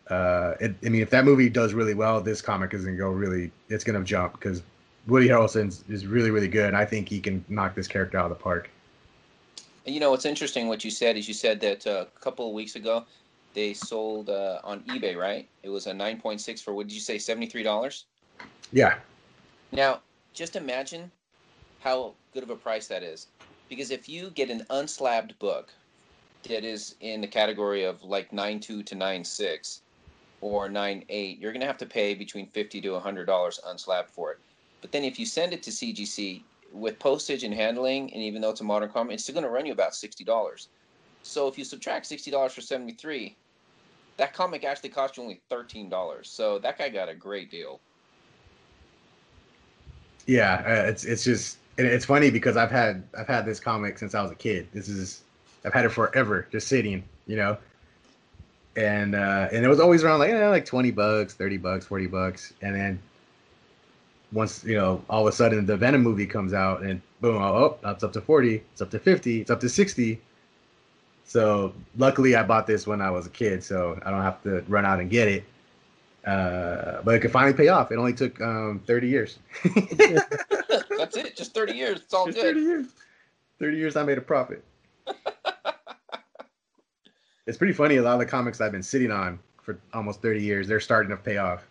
uh, 0.10 0.54
it, 0.60 0.76
I 0.86 0.90
mean, 0.90 1.02
if 1.02 1.10
that 1.10 1.26
movie 1.26 1.50
does 1.50 1.74
really 1.74 1.94
well, 1.94 2.22
this 2.22 2.42
comic 2.42 2.74
is 2.74 2.86
gonna 2.86 2.98
go 2.98 3.10
really. 3.10 3.52
It's 3.70 3.84
gonna 3.84 4.04
jump 4.04 4.34
because 4.34 4.62
Woody 5.08 5.28
Harrelson 5.28 5.68
is 5.90 6.06
really 6.06 6.30
really 6.30 6.48
good. 6.48 6.76
I 6.76 6.86
think 6.86 7.10
he 7.10 7.20
can 7.20 7.44
knock 7.50 7.74
this 7.74 7.88
character 7.88 8.20
out 8.20 8.32
of 8.32 8.38
the 8.38 8.44
park. 8.44 8.70
You 9.86 10.00
know 10.00 10.12
what's 10.12 10.26
interesting? 10.26 10.68
What 10.68 10.84
you 10.86 10.92
said 10.92 11.18
is 11.18 11.28
you 11.28 11.34
said 11.34 11.60
that 11.62 11.88
uh, 11.88 12.06
a 12.16 12.20
couple 12.20 12.48
of 12.48 12.54
weeks 12.54 12.76
ago 12.76 13.06
they 13.58 13.74
sold 13.74 14.30
uh, 14.30 14.60
on 14.64 14.82
eBay, 14.82 15.18
right? 15.18 15.48
It 15.64 15.70
was 15.70 15.88
a 15.88 15.92
9.6 15.92 16.62
for 16.62 16.74
what 16.74 16.88
did 16.88 16.94
you 16.94 17.00
say, 17.00 17.16
$73? 17.16 18.04
Yeah, 18.72 18.98
Now, 19.72 20.02
just 20.34 20.56
imagine 20.56 21.10
how 21.80 22.14
good 22.38 22.44
of 22.44 22.50
a 22.52 22.56
price 22.56 22.86
that 22.86 23.02
is. 23.02 23.26
Because 23.68 23.90
if 23.90 24.08
you 24.08 24.30
get 24.30 24.52
an 24.52 24.64
unslabbed 24.70 25.40
book 25.40 25.74
that 26.48 26.64
is 26.64 26.94
in 27.02 27.20
the 27.20 27.28
category 27.28 27.84
of 27.84 28.04
like 28.04 28.30
9.2 28.30 28.86
to 28.86 28.96
9.6 28.96 29.80
or 30.42 30.70
9.8, 30.70 31.42
you're 31.42 31.52
going 31.52 31.62
to 31.62 31.68
have 31.68 31.80
to 31.80 31.88
pay 31.88 32.14
between 32.14 32.46
50 32.46 32.80
to 32.82 32.90
$100 32.90 33.60
unslabbed 33.66 34.12
for 34.12 34.34
it. 34.34 34.38
But 34.82 34.92
then 34.92 35.04
if 35.04 35.18
you 35.18 35.26
send 35.26 35.52
it 35.52 35.64
to 35.64 35.72
CGC 35.72 36.44
with 36.72 37.00
postage 37.00 37.44
and 37.44 37.56
handling, 37.56 38.14
and 38.14 38.22
even 38.22 38.40
though 38.40 38.52
it's 38.52 38.62
a 38.62 38.64
modern 38.64 38.92
comic, 38.92 39.16
it's 39.16 39.24
still 39.24 39.34
going 39.34 39.44
to 39.44 39.50
run 39.50 39.66
you 39.66 39.74
about 39.74 39.94
$60. 39.94 40.68
So 41.24 41.48
if 41.48 41.58
you 41.58 41.64
subtract 41.66 42.08
$60 42.08 42.52
for 42.52 42.62
73 42.62 43.36
that 44.18 44.34
comic 44.34 44.64
actually 44.64 44.90
cost 44.90 45.16
you 45.16 45.22
only 45.22 45.42
$13. 45.52 46.26
So 46.26 46.58
that 46.58 46.80
guy 46.80 46.90
got 46.90 47.08
a 47.08 47.14
great 47.14 47.52
deal. 47.52 47.80
yeah. 50.28 50.64
Uh, 50.66 50.90
it's 50.90 51.06
it's 51.06 51.24
just 51.24 51.58
and 51.78 51.88
it's 51.88 52.06
funny 52.06 52.30
because 52.30 52.58
I've 52.58 52.72
had 52.72 53.04
I've 53.18 53.28
had 53.28 53.46
this 53.46 53.60
comic 53.60 53.98
since 53.98 54.16
I 54.16 54.22
was 54.22 54.32
a 54.32 54.36
kid. 54.36 54.68
This 54.74 54.88
is 54.90 55.22
I've 55.66 55.74
had 55.74 55.86
it 55.86 55.90
forever, 55.90 56.48
just 56.52 56.68
sitting, 56.68 57.04
you 57.28 57.36
know. 57.36 57.58
And 58.76 59.16
uh, 59.16 59.50
and 59.52 59.66
it 59.66 59.68
was 59.68 59.80
always 59.80 60.04
around 60.04 60.20
like 60.20 60.34
like 60.34 60.66
twenty 60.66 60.92
bucks, 60.92 61.34
thirty 61.34 61.58
bucks, 61.58 61.86
forty 61.86 62.08
bucks, 62.08 62.54
and 62.62 62.76
then 62.76 63.00
once 64.32 64.64
you 64.64 64.76
know, 64.76 65.04
all 65.10 65.28
of 65.28 65.34
a 65.34 65.36
sudden 65.36 65.66
the 65.66 65.78
Venom 65.78 66.02
movie 66.02 66.28
comes 66.28 66.54
out, 66.54 66.82
and 66.82 67.02
boom, 67.22 67.42
oh, 67.42 67.78
oh, 67.84 67.90
it's 67.90 68.04
up 68.04 68.14
to 68.14 68.22
forty, 68.22 68.64
it's 68.74 68.82
up 68.82 68.92
to 68.92 69.00
fifty, 69.00 69.42
it's 69.42 69.52
up 69.52 69.60
to 69.62 69.70
sixty. 69.70 70.22
So 71.26 71.74
luckily, 71.98 72.36
I 72.36 72.44
bought 72.44 72.68
this 72.68 72.88
when 72.88 73.02
I 73.02 73.12
was 73.12 73.26
a 73.26 73.30
kid, 73.30 73.64
so 73.64 74.00
I 74.06 74.12
don't 74.12 74.22
have 74.22 74.42
to 74.44 74.64
run 74.68 74.86
out 74.86 75.00
and 75.00 75.10
get 75.10 75.28
it. 75.28 75.44
Uh, 76.28 77.02
but 77.04 77.16
it 77.16 77.20
could 77.22 77.32
finally 77.32 77.54
pay 77.54 77.70
off. 77.70 77.90
It 77.92 77.96
only 77.98 78.14
took 78.14 78.40
um, 78.42 78.82
thirty 78.86 79.08
years. 79.08 79.40
That's 79.64 81.16
it. 81.16 81.38
Just 81.38 81.54
30 81.54 81.74
years. 81.74 82.00
It's 82.02 82.14
all 82.14 82.26
Just 82.26 82.38
good. 82.38 82.56
30 82.56 82.60
years. 82.62 82.86
30 83.60 83.78
years 83.78 83.96
I 83.96 84.04
made 84.04 84.18
a 84.18 84.22
profit. 84.22 84.62
it's 87.48 87.58
pretty 87.58 87.72
funny. 87.74 87.96
A 87.96 88.02
lot 88.02 88.14
of 88.16 88.20
the 88.20 88.26
comics 88.26 88.60
I've 88.60 88.74
been 88.74 88.84
sitting 88.84 89.10
on 89.12 89.40
for 89.62 89.80
almost 89.94 90.22
30 90.22 90.42
years, 90.42 90.68
they're 90.68 90.80
starting 90.80 91.10
to 91.12 91.18
pay 91.18 91.38
off. 91.38 91.66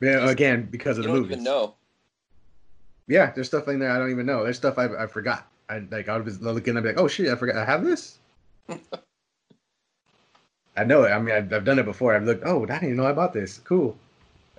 Yeah, 0.00 0.28
again, 0.30 0.68
because 0.70 0.98
of 0.98 1.04
You 1.04 1.08
the 1.10 1.14
don't 1.14 1.22
movies. 1.22 1.32
even 1.32 1.44
know. 1.44 1.74
Yeah, 3.08 3.32
there's 3.32 3.48
stuff 3.48 3.66
in 3.68 3.78
there 3.80 3.90
I 3.90 3.98
don't 3.98 4.10
even 4.10 4.26
know. 4.26 4.44
There's 4.44 4.56
stuff 4.56 4.78
I, 4.78 4.86
I 4.86 5.06
forgot. 5.06 5.48
I 5.68 5.80
like 5.90 6.08
I 6.08 6.16
was 6.18 6.40
looking 6.40 6.76
and 6.76 6.82
be 6.84 6.90
like, 6.90 6.98
oh 7.00 7.08
shit, 7.08 7.28
I 7.28 7.34
forgot 7.36 7.56
I 7.56 7.64
have 7.64 7.84
this. 7.84 8.18
I 10.76 10.84
know 10.84 11.04
it. 11.04 11.10
I 11.10 11.18
mean, 11.18 11.34
I've, 11.34 11.52
I've 11.52 11.64
done 11.64 11.78
it 11.78 11.84
before. 11.84 12.14
I've 12.14 12.24
looked. 12.24 12.44
Oh, 12.46 12.62
I 12.62 12.66
didn't 12.66 12.84
even 12.84 12.96
know 12.96 13.06
I 13.06 13.12
bought 13.12 13.32
this. 13.32 13.58
Cool. 13.58 13.96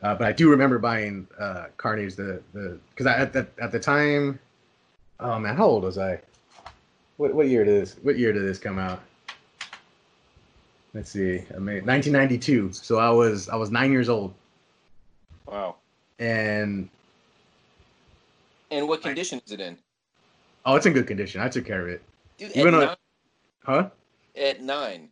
Uh, 0.02 0.14
but 0.16 0.28
I 0.28 0.32
do 0.34 0.50
remember 0.50 0.78
buying 0.80 1.28
uh, 1.40 1.66
Carnage 1.78 2.16
the 2.16 2.42
the 2.54 2.78
because 2.92 3.06
I 3.08 3.16
at 3.18 3.34
the 3.34 3.48
at 3.62 3.72
the 3.72 3.80
time. 3.80 4.38
Oh 5.20 5.40
man, 5.40 5.56
how 5.56 5.66
old 5.66 5.84
was 5.84 5.98
I? 5.98 6.20
What 7.18 7.34
what 7.34 7.48
year 7.48 7.64
did 7.64 7.82
this? 7.82 7.96
What 8.04 8.18
year 8.18 8.34
did 8.34 8.44
this 8.44 8.60
come 8.60 8.78
out? 8.78 9.02
Let's 10.94 11.10
see. 11.10 11.38
I 11.56 11.60
mean, 11.60 11.86
1992. 11.86 12.74
So 12.74 12.98
I 13.00 13.10
was 13.10 13.50
I 13.50 13.56
was 13.56 13.72
nine 13.72 13.92
years 13.92 14.10
old, 14.10 14.34
Wow. 15.48 15.78
and 16.20 16.88
And 18.70 18.88
what 18.88 19.02
condition 19.02 19.42
is 19.46 19.52
it 19.52 19.60
in? 19.62 19.78
oh, 20.66 20.76
it's 20.76 20.86
in 20.86 20.94
good 20.94 21.08
condition. 21.08 21.42
I 21.42 21.50
took 21.50 21.66
care 21.66 21.82
of 21.82 21.88
it. 21.88 22.04
Dude, 22.38 22.52
Even 22.52 22.76
at, 22.76 22.80
though- 22.80 22.86
nine, 22.88 22.96
Huh? 23.64 23.90
at 24.36 24.62
nine. 24.62 25.10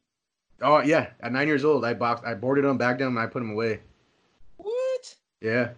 Oh 0.61 0.81
yeah, 0.81 1.07
at 1.21 1.31
nine 1.31 1.47
years 1.47 1.65
old, 1.65 1.83
I 1.85 1.93
boxed, 1.93 2.23
I 2.25 2.33
boarded 2.35 2.65
them, 2.65 2.77
bagged 2.77 2.99
them, 2.99 3.17
and 3.17 3.19
I 3.19 3.25
put 3.27 3.39
them 3.39 3.51
away. 3.51 3.79
What? 4.57 5.15
Yeah, 5.41 5.69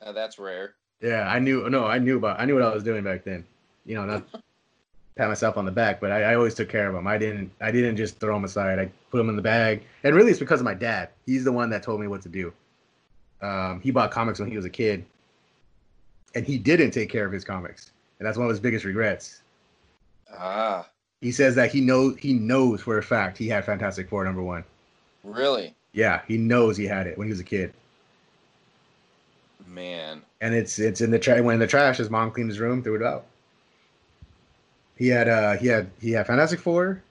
Uh, 0.00 0.12
that's 0.12 0.38
rare. 0.38 0.74
yeah, 1.00 1.28
I 1.30 1.38
knew. 1.38 1.68
No, 1.70 1.84
I 1.86 1.98
knew 1.98 2.16
about. 2.16 2.40
I 2.40 2.44
knew 2.44 2.54
what 2.54 2.62
I 2.64 2.74
was 2.74 2.82
doing 2.82 3.04
back 3.04 3.24
then. 3.24 3.44
You 3.86 3.94
know, 3.96 4.04
not 4.04 4.24
pat 5.16 5.28
myself 5.28 5.56
on 5.56 5.64
the 5.64 5.70
back, 5.72 6.00
but 6.00 6.10
I, 6.10 6.32
I 6.32 6.34
always 6.34 6.54
took 6.54 6.68
care 6.68 6.88
of 6.88 6.94
them. 6.94 7.06
I 7.06 7.18
didn't. 7.18 7.52
I 7.60 7.70
didn't 7.70 7.96
just 7.96 8.18
throw 8.18 8.34
them 8.34 8.44
aside. 8.44 8.78
I 8.80 8.90
put 9.10 9.18
them 9.18 9.28
in 9.28 9.36
the 9.36 9.42
bag, 9.42 9.84
and 10.02 10.14
really, 10.16 10.30
it's 10.30 10.40
because 10.40 10.60
of 10.60 10.64
my 10.64 10.74
dad. 10.74 11.10
He's 11.26 11.44
the 11.44 11.52
one 11.52 11.70
that 11.70 11.82
told 11.82 12.00
me 12.00 12.08
what 12.08 12.22
to 12.22 12.28
do. 12.28 12.52
Um, 13.40 13.80
he 13.80 13.90
bought 13.90 14.10
comics 14.10 14.38
when 14.40 14.50
he 14.50 14.56
was 14.56 14.64
a 14.64 14.70
kid, 14.70 15.04
and 16.34 16.44
he 16.44 16.58
didn't 16.58 16.90
take 16.92 17.10
care 17.10 17.26
of 17.26 17.32
his 17.32 17.44
comics, 17.44 17.92
and 18.18 18.26
that's 18.26 18.38
one 18.38 18.46
of 18.46 18.50
his 18.50 18.60
biggest 18.60 18.84
regrets. 18.84 19.42
Ah, 20.36 20.88
He 21.22 21.30
says 21.32 21.54
that 21.54 21.70
he 21.70 21.80
knows 21.80 22.18
he 22.18 22.34
knows 22.34 22.82
for 22.82 22.98
a 22.98 23.02
fact 23.02 23.38
he 23.38 23.48
had 23.48 23.64
Fantastic 23.64 24.08
Four 24.10 24.24
number 24.24 24.42
one. 24.42 24.64
really? 25.24 25.74
Yeah, 25.92 26.22
he 26.26 26.36
knows 26.36 26.76
he 26.76 26.84
had 26.86 27.06
it 27.06 27.16
when 27.16 27.28
he 27.28 27.30
was 27.30 27.40
a 27.40 27.44
kid. 27.44 27.72
Man. 29.66 30.22
and 30.42 30.54
it's 30.54 30.78
it's 30.78 31.00
in 31.00 31.10
the 31.10 31.18
trash. 31.18 31.40
When 31.40 31.54
in 31.54 31.60
the 31.60 31.66
trash, 31.66 31.96
his 31.96 32.10
mom 32.10 32.30
cleaned 32.30 32.50
his 32.50 32.58
room, 32.58 32.82
threw 32.82 32.96
it 32.96 33.02
out. 33.02 33.24
He 34.96 35.08
had 35.08 35.28
uh 35.28 35.56
he 35.56 35.68
had 35.68 35.90
he 36.00 36.10
had 36.10 36.26
Fantastic 36.26 36.60
Four, 36.60 37.02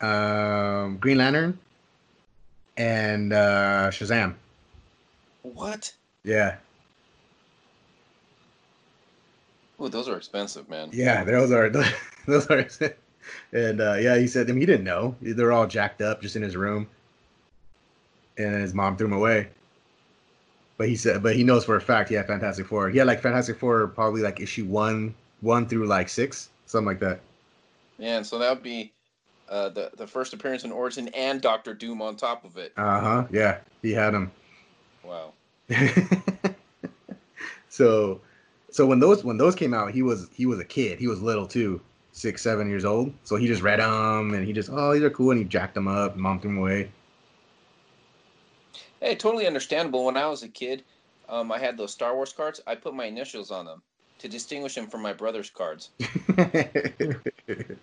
um, 0.00 0.96
Green 0.96 1.18
Lantern, 1.18 1.58
and 2.76 3.32
uh, 3.32 3.90
Shazam. 3.90 4.34
What? 5.42 5.94
Yeah, 6.24 6.56
Ooh, 9.80 9.88
those 9.88 10.08
are 10.08 10.16
expensive, 10.16 10.68
man. 10.68 10.88
yeah, 10.92 11.22
those 11.22 11.52
are 11.52 11.68
those 12.26 12.50
are. 12.50 12.66
And 13.52 13.80
uh, 13.80 13.94
yeah, 13.94 14.16
he 14.18 14.26
said 14.26 14.48
I 14.48 14.52
mean, 14.52 14.60
he 14.60 14.66
didn't 14.66 14.84
know. 14.84 15.14
They're 15.20 15.52
all 15.52 15.66
jacked 15.66 16.02
up 16.02 16.22
just 16.22 16.36
in 16.36 16.42
his 16.42 16.56
room, 16.56 16.88
and 18.38 18.54
his 18.54 18.74
mom 18.74 18.96
threw 18.96 19.08
them 19.08 19.16
away. 19.16 19.48
But 20.78 20.88
he 20.88 20.96
said, 20.96 21.22
but 21.22 21.36
he 21.36 21.44
knows 21.44 21.64
for 21.64 21.76
a 21.76 21.80
fact 21.80 22.08
he 22.08 22.14
had 22.14 22.26
Fantastic 22.26 22.66
Four. 22.66 22.90
He 22.90 22.98
had 22.98 23.06
like 23.06 23.20
Fantastic 23.20 23.58
Four, 23.58 23.86
probably 23.88 24.22
like 24.22 24.40
issue 24.40 24.64
one, 24.64 25.14
one 25.40 25.66
through 25.66 25.86
like 25.86 26.08
six, 26.08 26.48
something 26.66 26.86
like 26.86 27.00
that. 27.00 27.20
Yeah, 27.98 28.16
and 28.16 28.26
so 28.26 28.38
that 28.38 28.52
would 28.52 28.62
be 28.62 28.92
uh, 29.48 29.68
the 29.68 29.90
the 29.96 30.06
first 30.06 30.32
appearance 30.32 30.64
in 30.64 30.72
Origin 30.72 31.08
and 31.08 31.40
Doctor 31.40 31.74
Doom 31.74 32.02
on 32.02 32.16
top 32.16 32.44
of 32.44 32.56
it. 32.56 32.72
Uh 32.76 33.00
huh. 33.00 33.24
Yeah, 33.30 33.58
he 33.82 33.92
had 33.92 34.14
them. 34.14 34.32
Wow. 35.04 35.32
so, 37.68 38.20
so 38.70 38.86
when 38.86 38.98
those 38.98 39.22
when 39.22 39.36
those 39.36 39.54
came 39.54 39.74
out, 39.74 39.92
he 39.92 40.02
was 40.02 40.28
he 40.32 40.46
was 40.46 40.58
a 40.58 40.64
kid. 40.64 40.98
He 40.98 41.06
was 41.06 41.20
little 41.20 41.46
too, 41.46 41.80
six 42.12 42.42
seven 42.42 42.68
years 42.68 42.84
old. 42.84 43.12
So 43.24 43.36
he 43.36 43.46
just 43.46 43.62
read 43.62 43.80
them 43.80 44.34
and 44.34 44.46
he 44.46 44.52
just 44.52 44.70
oh 44.72 44.92
these 44.94 45.02
are 45.02 45.10
cool 45.10 45.30
and 45.30 45.38
he 45.38 45.44
jacked 45.44 45.74
them 45.74 45.88
up, 45.88 46.16
mom 46.16 46.40
threw 46.40 46.50
them 46.50 46.58
away. 46.58 46.90
Hey, 49.00 49.16
totally 49.16 49.46
understandable. 49.46 50.04
When 50.04 50.16
I 50.16 50.28
was 50.28 50.42
a 50.44 50.48
kid, 50.48 50.84
um, 51.28 51.50
I 51.50 51.58
had 51.58 51.76
those 51.76 51.92
Star 51.92 52.14
Wars 52.14 52.32
cards. 52.32 52.60
I 52.66 52.76
put 52.76 52.94
my 52.94 53.06
initials 53.06 53.50
on 53.50 53.64
them 53.64 53.82
to 54.18 54.28
distinguish 54.28 54.76
them 54.76 54.86
from 54.86 55.02
my 55.02 55.12
brother's 55.12 55.50
cards. 55.50 55.90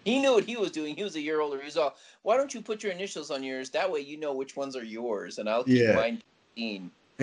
He 0.05 0.19
knew 0.19 0.33
what 0.33 0.45
he 0.45 0.55
was 0.55 0.71
doing. 0.71 0.95
He 0.95 1.03
was 1.03 1.15
a 1.15 1.21
year 1.21 1.41
older. 1.41 1.59
He 1.59 1.65
was 1.65 1.77
all, 1.77 1.95
"Why 2.24 2.38
don't 2.38 2.53
you 2.53 2.62
put 2.62 2.81
your 2.83 2.91
initials 2.91 3.29
on 3.31 3.43
yours? 3.43 3.69
That 3.71 3.91
way 3.91 4.00
you 4.00 4.17
know 4.17 4.33
which 4.33 4.55
ones 4.55 4.75
are 4.75 4.83
yours, 4.83 5.38
and 5.38 5.50
I'll 5.50 5.63
keep 5.63 5.86
Yeah. 5.86 5.95
mine 5.95 6.21
clean." 6.55 6.89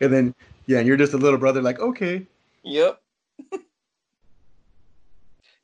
and 0.00 0.12
then 0.12 0.34
yeah, 0.66 0.78
and 0.78 0.86
you're 0.86 0.96
just 0.96 1.12
a 1.14 1.18
little 1.18 1.38
brother 1.38 1.60
like 1.60 1.80
okay. 1.80 2.26
Yep. 2.62 3.00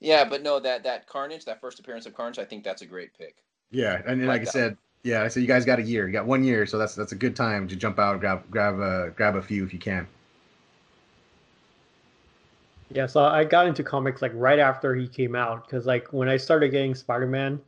Yeah, 0.00 0.24
but 0.24 0.42
no, 0.42 0.60
that 0.60 0.84
that 0.84 1.06
Carnage, 1.06 1.44
that 1.46 1.60
first 1.60 1.80
appearance 1.80 2.06
of 2.06 2.14
Carnage, 2.14 2.38
I 2.38 2.44
think 2.44 2.64
that's 2.64 2.82
a 2.82 2.86
great 2.86 3.10
pick. 3.18 3.36
Yeah, 3.70 3.96
and, 3.96 4.20
and 4.20 4.26
like, 4.26 4.40
Like 4.40 4.48
I 4.48 4.50
said, 4.50 4.76
yeah, 5.02 5.22
I 5.22 5.28
said 5.28 5.40
you 5.40 5.46
guys 5.46 5.64
got 5.64 5.78
a 5.78 5.82
year. 5.82 6.06
You 6.06 6.12
got 6.12 6.26
one 6.26 6.44
year, 6.44 6.66
so 6.66 6.78
that's 6.78 6.94
that's 6.94 7.12
a 7.12 7.16
good 7.16 7.34
time 7.34 7.68
to 7.68 7.76
jump 7.76 7.98
out, 7.98 8.20
grab 8.20 8.48
grab 8.50 8.78
a 8.80 9.10
grab 9.16 9.36
a 9.36 9.42
few 9.42 9.64
if 9.64 9.72
you 9.72 9.78
can. 9.78 10.06
Yeah, 12.90 13.06
so 13.06 13.22
I 13.22 13.44
got 13.44 13.66
into 13.66 13.82
comics 13.82 14.22
like 14.22 14.32
right 14.34 14.58
after 14.58 14.94
he 14.94 15.06
came 15.08 15.34
out 15.34 15.66
because 15.66 15.84
like 15.84 16.12
when 16.12 16.28
I 16.28 16.38
started 16.38 16.70
getting 16.70 16.94
Spider-Man, 16.94 17.60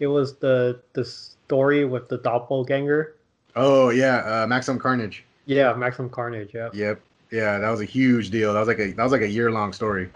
it 0.00 0.06
was 0.06 0.36
the 0.36 0.80
the 0.92 1.04
story 1.04 1.84
with 1.84 2.08
the 2.08 2.18
doppelganger. 2.18 3.14
Oh 3.54 3.90
yeah, 3.90 4.42
uh, 4.42 4.46
Maximum 4.46 4.78
Carnage. 4.78 5.24
Yeah, 5.46 5.72
Maximum 5.72 6.10
Carnage. 6.10 6.50
Yeah. 6.52 6.68
Yep. 6.74 7.00
Yeah, 7.30 7.58
that 7.58 7.70
was 7.70 7.80
a 7.80 7.84
huge 7.84 8.30
deal. 8.30 8.52
That 8.52 8.60
was 8.60 8.68
like 8.68 8.78
a 8.78 8.92
that 8.92 9.02
was 9.02 9.12
like 9.12 9.22
a 9.22 9.28
year 9.28 9.50
long 9.50 9.72
story. 9.72 10.10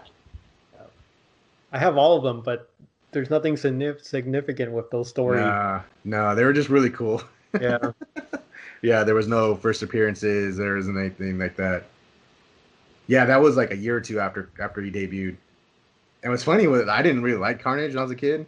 I 1.71 1.77
have 1.77 1.97
all 1.97 2.17
of 2.17 2.23
them, 2.23 2.41
but 2.41 2.69
there's 3.11 3.29
nothing 3.29 3.57
significant 3.57 4.71
with 4.71 4.89
those 4.91 5.09
stories. 5.09 5.41
Nah, 5.41 5.81
no, 6.03 6.35
they 6.35 6.43
were 6.43 6.53
just 6.53 6.69
really 6.69 6.89
cool. 6.89 7.21
Yeah. 7.59 7.91
Yeah, 8.81 9.03
there 9.03 9.15
was 9.15 9.27
no 9.27 9.55
first 9.55 9.83
appearances. 9.83 10.57
There 10.57 10.75
wasn't 10.75 10.97
anything 10.97 11.37
like 11.37 11.55
that. 11.57 11.83
Yeah, 13.07 13.25
that 13.25 13.41
was 13.41 13.55
like 13.55 13.71
a 13.71 13.77
year 13.77 13.95
or 13.95 14.01
two 14.01 14.19
after 14.19 14.49
after 14.59 14.81
he 14.81 14.89
debuted. 14.89 15.35
And 16.23 16.31
what's 16.31 16.43
funny 16.43 16.67
was 16.67 16.87
I 16.87 17.01
didn't 17.01 17.21
really 17.21 17.37
like 17.37 17.61
Carnage 17.61 17.91
when 17.91 17.99
I 17.99 18.03
was 18.03 18.11
a 18.11 18.15
kid, 18.15 18.45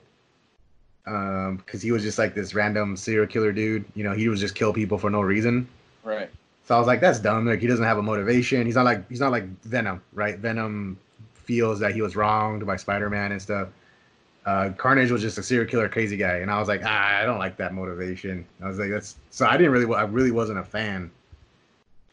um, 1.05 1.57
because 1.57 1.81
he 1.81 1.91
was 1.91 2.01
just 2.01 2.17
like 2.17 2.33
this 2.33 2.53
random 2.55 2.97
serial 2.97 3.27
killer 3.27 3.51
dude. 3.51 3.85
You 3.95 4.03
know, 4.03 4.13
he 4.13 4.27
was 4.27 4.39
just 4.39 4.55
kill 4.55 4.73
people 4.73 4.97
for 4.97 5.09
no 5.09 5.21
reason. 5.21 5.67
Right. 6.03 6.29
So 6.65 6.75
I 6.75 6.79
was 6.79 6.87
like, 6.87 7.01
that's 7.01 7.19
dumb. 7.19 7.45
Like 7.45 7.59
he 7.59 7.67
doesn't 7.67 7.85
have 7.85 7.97
a 7.97 8.03
motivation. 8.03 8.65
He's 8.65 8.75
not 8.75 8.85
like 8.85 9.07
he's 9.09 9.19
not 9.19 9.31
like 9.31 9.45
Venom, 9.63 10.01
right? 10.13 10.37
Venom 10.39 10.97
feels 11.45 11.79
that 11.79 11.93
he 11.93 12.01
was 12.01 12.15
wronged 12.15 12.65
by 12.65 12.75
Spider-Man 12.75 13.31
and 13.31 13.41
stuff. 13.41 13.69
Uh, 14.45 14.71
Carnage 14.77 15.11
was 15.11 15.21
just 15.21 15.37
a 15.37 15.43
serial 15.43 15.69
killer, 15.69 15.87
crazy 15.87 16.17
guy, 16.17 16.37
and 16.37 16.51
I 16.51 16.59
was 16.59 16.67
like, 16.67 16.81
ah, 16.83 17.19
I 17.19 17.23
don't 17.23 17.39
like 17.39 17.55
that 17.57 17.73
motivation. 17.73 18.45
I 18.61 18.67
was 18.67 18.77
like, 18.77 18.89
that's 18.89 19.15
so 19.29 19.45
I 19.45 19.55
didn't 19.55 19.71
really, 19.71 19.93
I 19.95 20.03
really 20.03 20.31
wasn't 20.31 20.59
a 20.59 20.63
fan. 20.63 21.09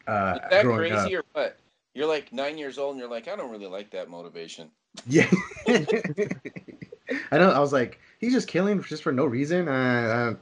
Uh, 0.07 0.39
Is 0.43 0.49
that 0.49 0.65
crazy 0.65 1.17
up. 1.17 1.23
or 1.23 1.41
what? 1.41 1.57
You're 1.93 2.07
like 2.07 2.31
nine 2.31 2.57
years 2.57 2.77
old 2.77 2.91
and 2.91 2.99
you're 2.99 3.09
like, 3.09 3.27
I 3.27 3.35
don't 3.35 3.51
really 3.51 3.67
like 3.67 3.91
that 3.91 4.09
motivation. 4.09 4.69
Yeah. 5.07 5.29
I 5.67 7.37
know. 7.37 7.51
I 7.51 7.59
was 7.59 7.73
like, 7.73 7.99
he's 8.19 8.31
just 8.31 8.47
killing 8.47 8.81
just 8.83 9.03
for 9.03 9.11
no 9.11 9.25
reason. 9.25 9.67
Uh, 9.67 10.35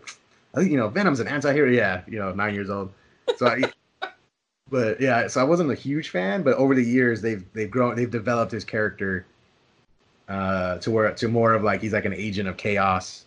uh, 0.55 0.62
you 0.62 0.77
know, 0.77 0.89
Venom's 0.89 1.19
an 1.19 1.27
anti-hero. 1.27 1.69
Yeah, 1.69 2.01
you 2.08 2.19
know, 2.19 2.31
nine 2.34 2.53
years 2.53 2.69
old. 2.69 2.91
So, 3.38 3.48
I, 3.48 3.63
but 4.70 5.00
yeah, 5.02 5.28
so 5.28 5.42
I 5.42 5.44
wasn't 5.44 5.72
a 5.72 5.76
huge 5.76 6.10
fan. 6.10 6.44
But 6.44 6.56
over 6.56 6.76
the 6.76 6.84
years, 6.84 7.22
they've 7.22 7.44
they've 7.54 7.70
grown, 7.70 7.96
they've 7.96 8.10
developed 8.10 8.52
his 8.52 8.64
character 8.64 9.26
uh, 10.28 10.78
to 10.80 10.92
where 10.92 11.12
to 11.12 11.28
more 11.28 11.54
of 11.54 11.64
like 11.64 11.82
he's 11.82 11.94
like 11.94 12.06
an 12.06 12.14
agent 12.14 12.48
of 12.48 12.58
chaos. 12.58 13.26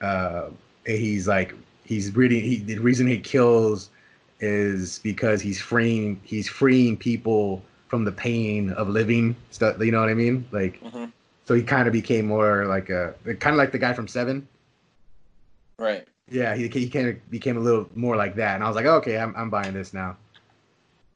Uh, 0.00 0.50
he's 0.86 1.26
like 1.26 1.54
he's 1.84 2.14
really 2.14 2.40
he, 2.40 2.56
the 2.58 2.78
reason 2.78 3.06
he 3.06 3.18
kills 3.18 3.90
is 4.40 5.00
because 5.00 5.40
he's 5.40 5.60
freeing 5.60 6.20
he's 6.22 6.48
freeing 6.48 6.96
people 6.96 7.62
from 7.88 8.04
the 8.04 8.12
pain 8.12 8.70
of 8.72 8.88
living 8.88 9.34
stuff 9.50 9.76
you 9.80 9.90
know 9.90 9.98
what 9.98 10.08
i 10.08 10.14
mean 10.14 10.46
like 10.52 10.80
hmm 10.80 11.06
so 11.46 11.54
he 11.54 11.62
kind 11.62 11.88
of 11.88 11.92
became 11.92 12.26
more 12.26 12.66
like 12.66 12.90
a 12.90 13.14
kind 13.24 13.54
of 13.54 13.56
like 13.56 13.72
the 13.72 13.78
guy 13.78 13.92
from 13.94 14.06
seven 14.06 14.46
Right. 15.78 16.06
Yeah 16.30 16.54
he, 16.54 16.68
he 16.68 16.88
kind 16.88 17.08
of 17.08 17.30
became 17.30 17.56
a 17.56 17.60
little 17.60 17.88
more 17.94 18.16
like 18.16 18.34
that 18.34 18.54
and 18.54 18.64
i 18.64 18.66
was 18.66 18.76
like 18.76 18.86
okay 18.86 19.18
i'm, 19.18 19.34
I'm 19.36 19.50
buying 19.50 19.74
this 19.74 19.92
now 19.94 20.16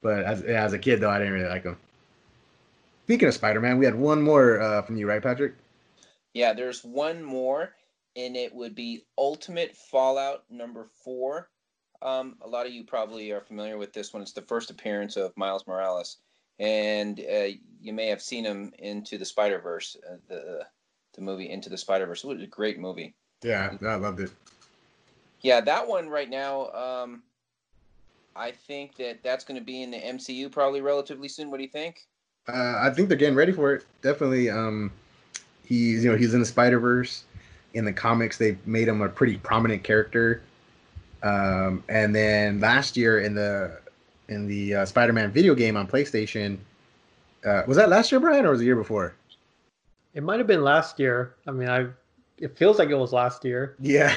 but 0.03 0.25
as, 0.25 0.43
as 0.43 0.73
a 0.73 0.79
kid 0.79 1.01
though 1.01 1.11
i 1.11 1.19
didn't 1.19 1.35
really 1.35 1.49
like 1.49 1.65
him 1.65 1.77
speaking 3.05 3.29
of 3.29 3.35
spider-man 3.35 3.79
we 3.79 3.85
had 3.85 3.95
one 3.95 4.23
more 4.23 4.61
uh, 4.61 4.83
from 4.83 4.97
you 4.97 5.09
right 5.09 5.23
patrick 5.23 5.55
Yeah, 6.35 6.55
there's 6.55 6.83
one 6.83 7.23
more, 7.23 7.75
and 8.17 8.37
it 8.37 8.55
would 8.55 8.75
be 8.75 9.05
Ultimate 9.19 9.77
Fallout 9.77 10.45
number 10.49 10.87
four. 11.05 11.51
Um, 12.01 12.37
a 12.41 12.49
lot 12.49 12.65
of 12.67 12.73
you 12.73 12.85
probably 12.85 13.31
are 13.33 13.43
familiar 13.43 13.77
with 13.77 13.93
this 13.93 14.15
one. 14.15 14.23
It's 14.23 14.33
the 14.33 14.41
first 14.49 14.71
appearance 14.71 15.17
of 15.17 15.37
Miles 15.37 15.67
Morales, 15.67 16.19
and 16.59 17.21
uh, 17.21 17.49
you 17.83 17.93
may 17.93 18.07
have 18.07 18.23
seen 18.23 18.45
him 18.47 18.73
into 18.79 19.19
the 19.19 19.27
Spider 19.27 19.61
Verse, 19.61 19.95
uh, 20.11 20.17
the 20.29 20.65
the 21.15 21.21
movie 21.21 21.51
Into 21.51 21.69
the 21.69 21.77
Spider 21.77 22.07
Verse. 22.07 22.25
It 22.25 22.29
was 22.29 22.43
a 22.43 22.47
great 22.47 22.79
movie. 22.79 23.15
yeah 23.43 23.77
i 23.83 23.95
loved 23.97 24.21
it 24.21 24.31
Yeah, 25.43 25.61
that 25.61 25.87
one 25.87 26.09
right 26.09 26.31
now. 26.31 26.71
Um, 26.73 27.23
I 28.35 28.53
think 28.53 28.97
that 28.97 29.23
that's 29.23 29.45
going 29.45 29.59
to 29.59 29.65
be 29.65 29.83
in 29.83 29.91
the 29.91 29.99
MCU 29.99 30.51
probably 30.51 30.81
relatively 30.81 31.29
soon. 31.29 31.51
What 31.51 31.59
do 31.59 31.65
you 31.65 31.69
think? 31.69 32.07
Uh, 32.49 32.81
I 32.81 32.91
think 32.91 33.09
they're 33.09 33.19
getting 33.19 33.35
ready 33.35 33.53
for 33.53 33.75
it. 33.75 33.85
Definitely. 34.03 34.51
Um, 34.51 34.91
he's 35.65 36.05
you 36.05 36.11
know 36.11 36.17
he's 36.17 36.35
in 36.35 36.41
the 36.41 36.47
Spider 36.47 36.79
Verse. 36.79 37.25
In 37.75 37.85
the 37.85 37.93
comics, 37.93 38.37
they 38.37 38.57
made 38.67 38.89
him 38.89 39.01
a 39.01 39.09
pretty 39.09 39.39
prominent 39.39 39.83
character. 39.83 40.43
Um, 41.23 41.83
and 41.89 42.15
then 42.15 42.61
last 42.61 42.97
year 42.97 43.21
in 43.21 43.35
the 43.35 43.79
in 44.29 44.47
the 44.47 44.75
uh, 44.75 44.85
Spider 44.85 45.13
Man 45.13 45.31
video 45.31 45.55
game 45.55 45.77
on 45.77 45.87
PlayStation, 45.87 46.59
uh, 47.45 47.63
was 47.67 47.77
that 47.77 47.89
last 47.89 48.13
year, 48.13 48.21
Brian, 48.21 48.45
or 48.45 48.51
was 48.51 48.61
it 48.61 48.63
the 48.63 48.67
year 48.67 48.77
before? 48.77 49.15
It 50.15 50.23
might 50.23 50.39
have 50.39 50.47
been 50.47 50.63
last 50.63 50.99
year. 50.99 51.35
I 51.47 51.53
mean, 51.53 51.69
I 51.69 51.87
it 52.43 52.59
feels 52.59 52.79
like 52.79 52.91
it 52.91 52.97
was 52.97 53.13
last 53.13 53.45
year. 53.45 53.77
Yeah, 53.81 54.15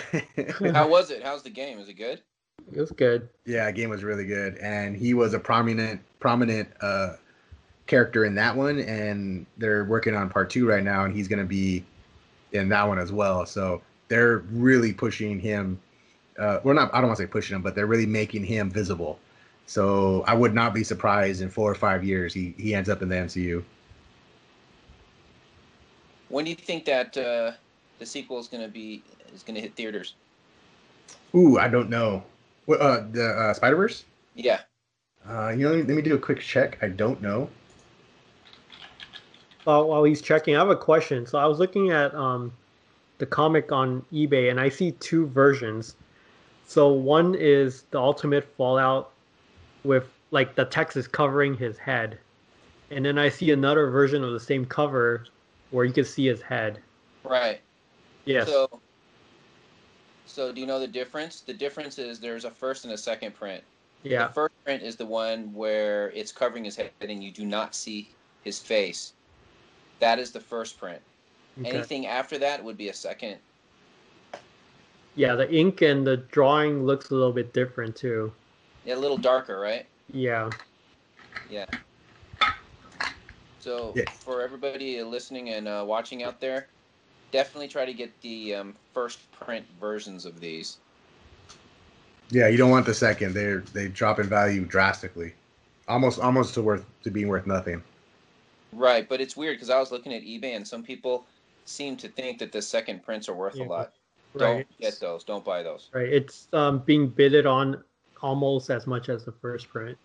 How 0.74 0.88
was 0.88 1.12
it? 1.12 1.24
How's 1.24 1.44
the 1.44 1.50
game? 1.52 1.78
Is 1.78 1.88
it 1.88 1.94
good? 1.94 2.22
It 2.74 2.80
was 2.80 2.92
good. 2.92 3.30
yeah. 3.46 3.70
Game 3.72 3.92
was 3.92 4.04
really 4.04 4.26
good, 4.26 4.58
and 4.58 4.98
he 4.98 5.14
was 5.14 5.36
a 5.36 5.40
prominent 5.40 6.02
prominent 6.20 6.68
uh, 6.82 7.14
character 7.86 8.26
in 8.26 8.34
that 8.36 8.56
one. 8.58 8.80
And 8.80 9.46
they're 9.58 9.86
working 9.86 10.16
on 10.16 10.30
part 10.30 10.50
two 10.50 10.68
right 10.68 10.84
now, 10.84 11.06
and 11.06 11.16
he's 11.16 11.28
going 11.28 11.40
to 11.40 11.46
be 11.46 11.86
in 12.54 12.68
that 12.70 12.88
one 12.88 12.98
as 12.98 13.12
well. 13.12 13.46
So 13.46 13.82
they're 14.08 14.40
really 14.52 14.92
pushing 14.92 15.40
him. 15.40 15.80
Uh, 16.40 16.60
we're 16.64 16.74
not. 16.74 16.92
I 16.96 17.02
don't 17.02 17.10
want 17.10 17.18
to 17.18 17.24
say 17.24 17.28
pushing 17.28 17.56
him, 17.56 17.62
but 17.62 17.76
they're 17.76 17.86
really 17.86 18.08
making 18.08 18.44
him 18.44 18.72
visible. 18.72 19.20
So 19.68 20.24
I 20.28 20.34
would 20.34 20.56
not 20.56 20.74
be 20.74 20.84
surprised 20.84 21.42
in 21.42 21.50
four 21.50 21.70
or 21.70 21.76
five 21.76 22.04
years 22.04 22.34
he 22.34 22.56
he 22.58 22.74
ends 22.74 22.90
up 22.90 23.04
in 23.04 23.10
the 23.10 23.16
MCU. 23.16 23.64
When 26.30 26.46
do 26.46 26.50
you 26.50 26.56
think 26.56 26.86
that 26.86 27.16
uh, 27.18 27.52
the 28.00 28.06
sequel 28.06 28.40
is 28.40 28.48
going 28.48 28.64
to 28.64 28.70
be 28.70 29.04
is 29.34 29.44
going 29.44 29.56
to 29.56 29.62
hit 29.62 29.76
theaters? 29.76 30.16
Ooh, 31.34 31.58
I 31.58 31.68
don't 31.68 31.90
know. 31.90 32.24
What 32.66 32.82
uh, 32.82 33.04
the 33.12 33.28
uh, 33.28 33.54
Spider 33.54 33.76
Verse? 33.76 34.06
Yeah. 34.34 34.62
Uh, 35.28 35.50
you 35.50 35.66
know, 35.66 35.72
let 35.72 35.78
me, 35.78 35.84
let 35.84 35.96
me 35.96 36.02
do 36.02 36.16
a 36.16 36.20
quick 36.20 36.40
check. 36.40 36.78
I 36.82 36.88
don't 36.88 37.22
know. 37.22 37.50
While, 39.64 39.88
while 39.88 40.04
he's 40.04 40.22
checking, 40.22 40.56
I 40.56 40.60
have 40.60 40.70
a 40.70 40.76
question. 40.76 41.26
So 41.26 41.40
I 41.40 41.46
was 41.46 41.58
looking 41.58 41.90
at 41.92 42.14
um, 42.14 42.54
the 43.18 43.26
comic 43.26 43.72
on 43.72 44.06
eBay, 44.14 44.52
and 44.52 44.60
I 44.60 44.70
see 44.70 44.92
two 44.92 45.28
versions. 45.28 45.96
So 46.68 46.92
one 46.92 47.36
is 47.36 47.84
the 47.92 48.00
Ultimate 48.00 48.48
Fallout 48.58 49.12
with 49.84 50.08
like 50.32 50.56
the 50.56 50.66
text 50.66 50.98
is 50.98 51.08
covering 51.08 51.56
his 51.56 51.78
head, 51.78 52.18
and 52.92 53.06
then 53.06 53.18
I 53.18 53.30
see 53.30 53.52
another 53.52 53.90
version 53.90 54.24
of 54.24 54.34
the 54.34 54.40
same 54.40 54.66
cover 54.66 55.26
where 55.72 55.86
you 55.86 55.94
can 55.94 56.06
see 56.06 56.26
his 56.26 56.42
head. 56.42 56.80
Right. 57.24 57.62
Yes. 58.26 58.48
So, 58.48 58.70
so 60.26 60.52
do 60.52 60.60
you 60.60 60.68
know 60.68 60.80
the 60.80 60.88
difference? 60.88 61.42
The 61.42 61.54
difference 61.54 61.98
is 62.00 62.20
there's 62.20 62.46
a 62.46 62.52
first 62.52 62.84
and 62.86 62.94
a 62.94 62.98
second 62.98 63.36
print. 63.36 63.64
yeah. 64.04 64.28
The 64.28 64.34
first 64.34 64.54
print 64.64 64.84
is 64.84 64.96
the 64.96 65.06
one 65.06 65.54
where 65.54 66.10
it's 66.12 66.32
covering 66.32 66.64
his 66.66 66.76
head 66.76 66.92
and 67.02 67.24
you 67.24 67.32
do 67.32 67.46
not 67.46 67.76
see 67.76 68.10
his 68.44 68.60
face. 68.60 69.14
That 70.00 70.20
is 70.20 70.32
the 70.32 70.40
first 70.40 70.78
print. 70.80 71.02
Okay. 71.60 71.70
Anything 71.70 72.08
after 72.08 72.38
that 72.40 72.64
would 72.64 72.78
be 72.78 72.90
a 72.90 72.94
second. 72.94 73.38
Yeah, 75.16 75.36
the 75.36 75.50
ink 75.54 75.82
and 75.82 76.06
the 76.06 76.18
drawing 76.18 76.86
looks 76.86 77.10
a 77.12 77.14
little 77.16 77.32
bit 77.32 77.54
different 77.54 77.96
too. 77.96 78.34
Yeah, 78.86 78.96
a 78.96 78.98
little 78.98 79.18
darker, 79.18 79.60
right? 79.60 79.86
Yeah. 80.12 80.50
Yeah. 81.50 81.66
So 83.60 83.94
Yeah. 83.96 84.10
for 84.12 84.42
everybody 84.42 85.02
listening 85.02 85.50
and 85.52 85.68
uh, 85.68 85.84
watching 85.88 86.24
out 86.24 86.40
there, 86.42 86.68
definitely 87.36 87.68
try 87.68 87.84
to 87.86 87.94
get 87.94 88.10
the 88.22 88.56
um, 88.56 88.76
first 88.94 89.20
print 89.32 89.66
versions 89.80 90.26
of 90.26 90.40
these. 90.40 90.78
Yeah, 92.30 92.48
you 92.48 92.58
don't 92.58 92.72
want 92.72 92.86
the 92.86 92.94
second. 92.94 93.34
They 93.34 93.56
they 93.74 93.90
drop 93.90 94.20
in 94.20 94.28
value 94.28 94.66
drastically, 94.66 95.34
almost 95.88 96.20
almost 96.20 96.54
to 96.54 96.62
worth 96.62 96.86
to 97.04 97.12
being 97.12 97.28
worth 97.28 97.46
nothing. 97.46 97.84
Right, 98.72 99.08
but 99.08 99.20
it's 99.22 99.36
weird 99.36 99.58
because 99.58 99.70
I 99.70 99.80
was 99.80 99.92
looking 99.92 100.14
at 100.14 100.24
eBay 100.24 100.56
and 100.56 100.66
some 100.68 100.82
people 100.82 101.26
seem 101.66 101.98
to 101.98 102.08
think 102.08 102.40
that 102.40 102.52
the 102.52 102.62
second 102.62 103.04
prints 103.04 103.28
are 103.30 103.34
worth 103.36 103.56
Yeah. 103.56 103.66
a 103.66 103.68
lot. 103.68 103.94
Right. 104.34 104.40
Don't 104.40 104.80
get 104.80 105.00
those. 105.00 105.24
Don't 105.24 105.46
buy 105.46 105.62
those. 105.64 105.90
Right. 105.94 106.08
It's 106.10 106.48
um, 106.54 106.80
being 106.80 107.08
bidded 107.08 107.46
on 107.46 107.84
almost 108.22 108.70
as 108.70 108.86
much 108.88 109.08
as 109.10 109.24
the 109.24 109.32
first 109.32 109.70
print. 109.70 109.98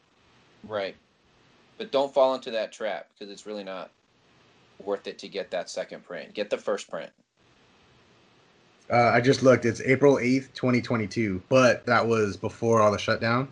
Right. 0.69 0.95
But 1.79 1.91
don't 1.91 2.13
fall 2.13 2.35
into 2.35 2.51
that 2.53 2.71
trap 2.71 3.09
because 3.13 3.33
it's 3.33 3.47
really 3.47 3.65
not 3.65 3.91
worth 4.85 5.07
it 5.07 5.19
to 5.21 5.29
get 5.29 5.51
that 5.51 5.71
second 5.71 6.05
print. 6.05 6.35
Get 6.35 6.51
the 6.51 6.59
first 6.59 6.91
print. 6.91 7.11
Uh, 8.91 9.11
I 9.15 9.21
just 9.21 9.43
looked. 9.43 9.65
It's 9.65 9.81
April 9.83 10.19
eighth, 10.19 10.53
twenty 10.55 10.83
twenty 10.83 11.07
two, 11.07 11.41
but 11.49 11.87
that 11.87 12.07
was 12.07 12.37
before 12.37 12.81
all 12.81 12.91
the 12.91 12.99
shutdown. 12.99 13.49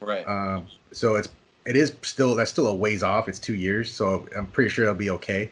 Right. 0.00 0.26
Um, 0.28 0.66
so 0.92 1.14
it's 1.14 1.28
it 1.64 1.76
is 1.76 1.94
still 2.02 2.34
that's 2.34 2.50
still 2.50 2.66
a 2.66 2.74
ways 2.74 3.02
off. 3.02 3.28
It's 3.28 3.38
two 3.38 3.54
years, 3.54 3.90
so 3.92 4.26
I'm 4.36 4.46
pretty 4.46 4.68
sure 4.70 4.84
it'll 4.84 4.94
be 4.94 5.10
okay. 5.10 5.50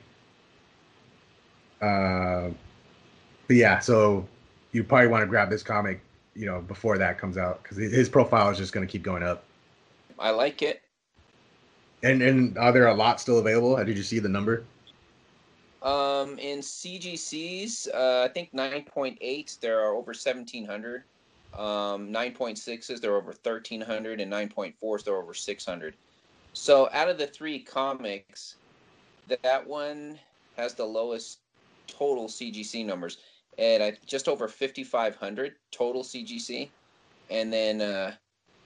Uh, 1.81 2.51
but 3.47 3.57
yeah, 3.57 3.79
so 3.79 4.27
you 4.73 4.85
probably 4.85 5.09
want 5.09 5.23
to 5.23 5.27
grab 5.27 5.49
this 5.49 5.63
comic, 5.63 6.01
you 6.35 6.47
know, 6.47 6.61
before 6.61 6.99
that 6.99 7.19
comes 7.19 7.39
out 7.39 7.63
because 7.63 7.79
his 7.79 8.09
profile 8.09 8.51
is 8.51 8.59
just 8.59 8.73
going 8.73 8.87
to 8.87 8.91
keep 8.91 9.03
going 9.03 9.23
up. 9.23 9.45
I 10.19 10.31
like 10.31 10.61
it. 10.61 10.83
And 12.03 12.21
and 12.23 12.59
are 12.59 12.73
there 12.73 12.89
a 12.89 12.95
lot 12.95 13.21
still 13.21 13.39
available? 13.39 13.77
Did 13.83 13.97
you 13.97 14.03
see 14.03 14.19
the 14.19 14.29
number? 14.29 14.65
Um, 15.83 16.39
in 16.39 16.59
CGCs, 16.59 17.89
uh, 17.95 18.25
I 18.25 18.29
think 18.29 18.53
9.8, 18.53 19.61
there 19.61 19.81
are 19.81 19.95
over 19.95 20.11
1,700. 20.11 21.05
Um, 21.55 22.13
9.6s, 22.13 23.01
there 23.01 23.13
are 23.13 23.17
over 23.17 23.33
1,300, 23.33 24.21
and 24.21 24.33
9.4s, 24.33 25.05
there 25.05 25.15
are 25.15 25.23
over 25.23 25.35
600. 25.35 25.95
So 26.53 26.89
out 26.93 27.09
of 27.09 27.19
the 27.19 27.27
three 27.27 27.59
comics, 27.61 28.57
that 29.43 29.67
one 29.67 30.19
has 30.57 30.75
the 30.75 30.85
lowest 30.85 31.39
total 31.87 32.27
CGC 32.27 32.85
numbers 32.85 33.19
at 33.59 34.05
just 34.07 34.29
over 34.29 34.49
5,500 34.49 35.55
total 35.71 36.03
CGC. 36.03 36.69
And 37.31 37.53
then 37.53 37.81
uh, 37.81 38.15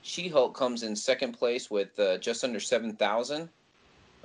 She 0.03 0.29
Hulk 0.29 0.57
comes 0.57 0.83
in 0.83 0.96
second 0.96 1.33
place 1.33 1.70
with 1.70 1.98
uh, 1.98 2.18
just 2.18 2.44
under 2.44 2.61
7,000. 2.61 3.48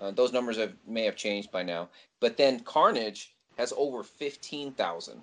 Uh, 0.01 0.11
those 0.11 0.31
numbers 0.31 0.57
have, 0.57 0.73
may 0.87 1.03
have 1.03 1.15
changed 1.15 1.51
by 1.51 1.63
now. 1.63 1.89
But 2.19 2.37
then 2.37 2.61
Carnage 2.61 3.33
has 3.57 3.73
over 3.75 4.03
15,000. 4.03 5.21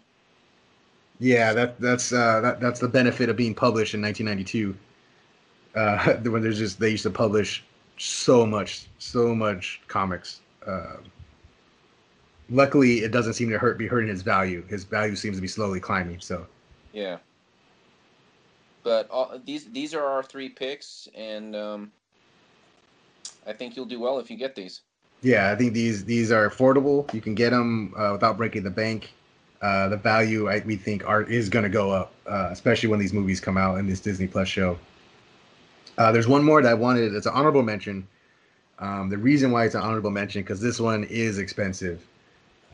Yeah, 1.19 1.55
that 1.55 1.81
that's 1.81 2.13
uh, 2.13 2.43
that 2.43 2.61
that's 2.61 2.79
the 2.79 2.89
benefit 2.89 3.31
of 3.31 3.37
being 3.37 3.55
published 3.55 3.95
in 3.95 4.03
1992. 4.03 4.77
Uh, 5.75 6.15
when 6.31 6.43
there's 6.43 6.59
just 6.59 6.79
they 6.79 6.91
used 6.91 7.05
to 7.05 7.11
publish 7.11 7.65
so 7.97 8.45
much, 8.45 8.87
so 8.99 9.35
much 9.35 9.81
comics. 9.89 10.41
Uh, 10.67 10.97
luckily, 12.51 12.99
it 12.99 13.13
doesn't 13.13 13.33
seem 13.33 13.49
to 13.49 13.59
hurt 13.59 13.79
be 13.79 13.87
hurting 13.87 14.11
his 14.11 14.21
value. 14.21 14.63
His 14.69 14.85
value 14.85 15.17
seems 15.17 15.37
to 15.37 15.41
be 15.41 15.49
slowly 15.49 15.81
climbing. 15.81 16.21
So 16.21 16.47
yeah. 16.93 17.17
But 18.83 19.09
all, 19.11 19.41
these 19.45 19.65
these 19.71 19.95
are 19.95 20.05
our 20.05 20.23
three 20.23 20.51
picks, 20.51 21.09
and 21.15 21.57
um, 21.57 21.93
I 23.47 23.53
think 23.53 23.77
you'll 23.77 23.87
do 23.87 24.01
well 24.01 24.19
if 24.19 24.31
you 24.31 24.37
get 24.37 24.55
these. 24.55 24.83
Yeah, 25.23 25.51
I 25.51 25.57
think 25.57 25.73
these 25.73 26.05
these 26.05 26.31
are 26.31 26.49
affordable. 26.49 27.13
You 27.15 27.21
can 27.21 27.35
get 27.35 27.51
them 27.51 27.95
uh, 27.97 28.11
without 28.13 28.37
breaking 28.37 28.65
the 28.65 28.71
bank. 28.71 29.13
Uh, 29.63 29.89
the 29.89 29.97
value 29.97 30.51
I, 30.51 30.63
we 30.67 30.77
think 30.77 31.07
are 31.07 31.23
is 31.23 31.49
going 31.49 31.63
to 31.63 31.71
go 31.71 31.91
up, 31.91 32.13
uh, 32.27 32.49
especially 32.51 32.91
when 32.91 32.99
these 32.99 33.13
movies 33.13 33.41
come 33.41 33.57
out 33.57 33.79
in 33.79 33.87
this 33.87 34.01
Disney 34.01 34.27
Plus 34.27 34.49
show. 34.49 34.79
Uh, 35.97 36.13
there's 36.13 36.29
one 36.29 36.45
more 36.45 36.61
that 36.61 36.69
I 36.69 36.75
wanted. 36.75 37.15
It's 37.15 37.27
an 37.27 37.33
honorable 37.33 37.63
mention. 37.63 38.07
Um, 38.79 39.09
the 39.09 39.17
reason 39.17 39.51
why 39.51 39.65
it's 39.65 39.75
an 39.75 39.81
honorable 39.81 40.11
mention 40.11 40.43
because 40.43 40.61
this 40.61 40.79
one 40.79 41.05
is 41.05 41.39
expensive. 41.39 42.07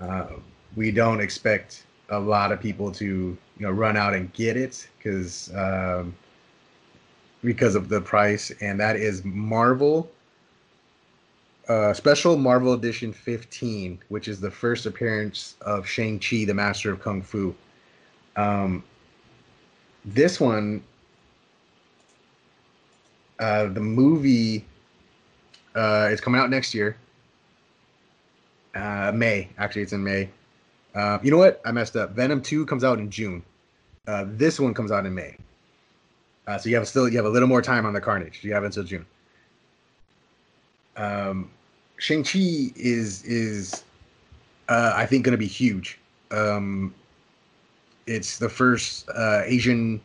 Uh, 0.01 0.27
we 0.75 0.91
don't 0.91 1.21
expect 1.21 1.87
a 2.09 2.19
lot 2.19 2.51
of 2.51 2.61
people 2.61 2.91
to 2.93 3.05
you 3.05 3.39
know 3.61 3.71
run 3.71 3.97
out 3.97 4.15
and 4.15 4.33
get 4.33 4.57
it 4.57 4.89
because 4.99 5.55
um, 5.55 6.15
because 7.45 7.77
of 7.77 7.89
the 7.89 8.01
price, 8.01 8.51
and 8.61 8.81
that 8.81 8.97
is 8.97 9.25
Marvel 9.25 10.11
uh, 11.73 11.95
special 11.95 12.37
Marvel 12.37 12.75
Edition 12.75 13.13
15, 13.13 13.99
which 14.09 14.29
is 14.29 14.41
the 14.41 14.51
first 14.51 14.85
appearance 14.85 15.57
of 15.63 15.87
Shang-Chi, 15.87 16.45
the 16.45 16.53
Master 16.53 16.93
of 16.93 17.01
Kung 17.01 17.23
Fu. 17.23 17.55
Um, 18.37 18.85
this 20.05 20.39
one, 20.39 20.83
uh, 23.39 23.67
the 23.67 23.81
movie 23.81 24.67
uh, 25.75 26.11
is 26.13 26.21
coming 26.21 26.41
out 26.41 26.51
next 26.51 26.75
year. 26.75 26.97
Uh, 28.75 29.13
May, 29.15 29.49
actually, 29.57 29.83
it's 29.83 29.95
in 29.95 30.05
May. 30.05 30.29
Uh, 30.95 31.19
you 31.23 31.31
know 31.31 31.39
what? 31.39 31.63
I 31.65 31.73
messed 31.73 31.97
up. 31.97 32.11
Venom 32.11 32.43
2 32.43 32.67
comes 32.67 32.85
out 32.85 32.99
in 32.99 33.11
June. 33.11 33.43
Uh, 34.07 34.27
this 34.29 34.61
one 34.61 34.75
comes 34.75 34.93
out 34.93 35.07
in 35.07 35.15
May. 35.15 35.37
Uh, 36.47 36.59
so 36.59 36.69
you 36.69 36.77
have 36.77 36.87
still 36.87 37.09
you 37.09 37.17
have 37.17 37.25
a 37.25 37.31
little 37.31 37.49
more 37.49 37.63
time 37.63 37.87
on 37.87 37.95
the 37.95 38.01
Carnage. 38.01 38.41
You 38.43 38.53
have 38.53 38.65
until 38.65 38.83
June 38.83 39.07
um, 40.97 41.51
Shang 42.03 42.25
Chi 42.25 42.73
is 42.75 43.23
is 43.23 43.85
uh, 44.69 44.93
I 44.97 45.07
think 45.07 45.25
going 45.25 45.33
to 45.33 45.39
be 45.39 45.47
huge. 45.47 46.01
Um, 46.33 46.93
it's 48.09 48.39
the 48.39 48.49
first 48.49 49.09
uh, 49.11 49.43
Asian 49.45 50.01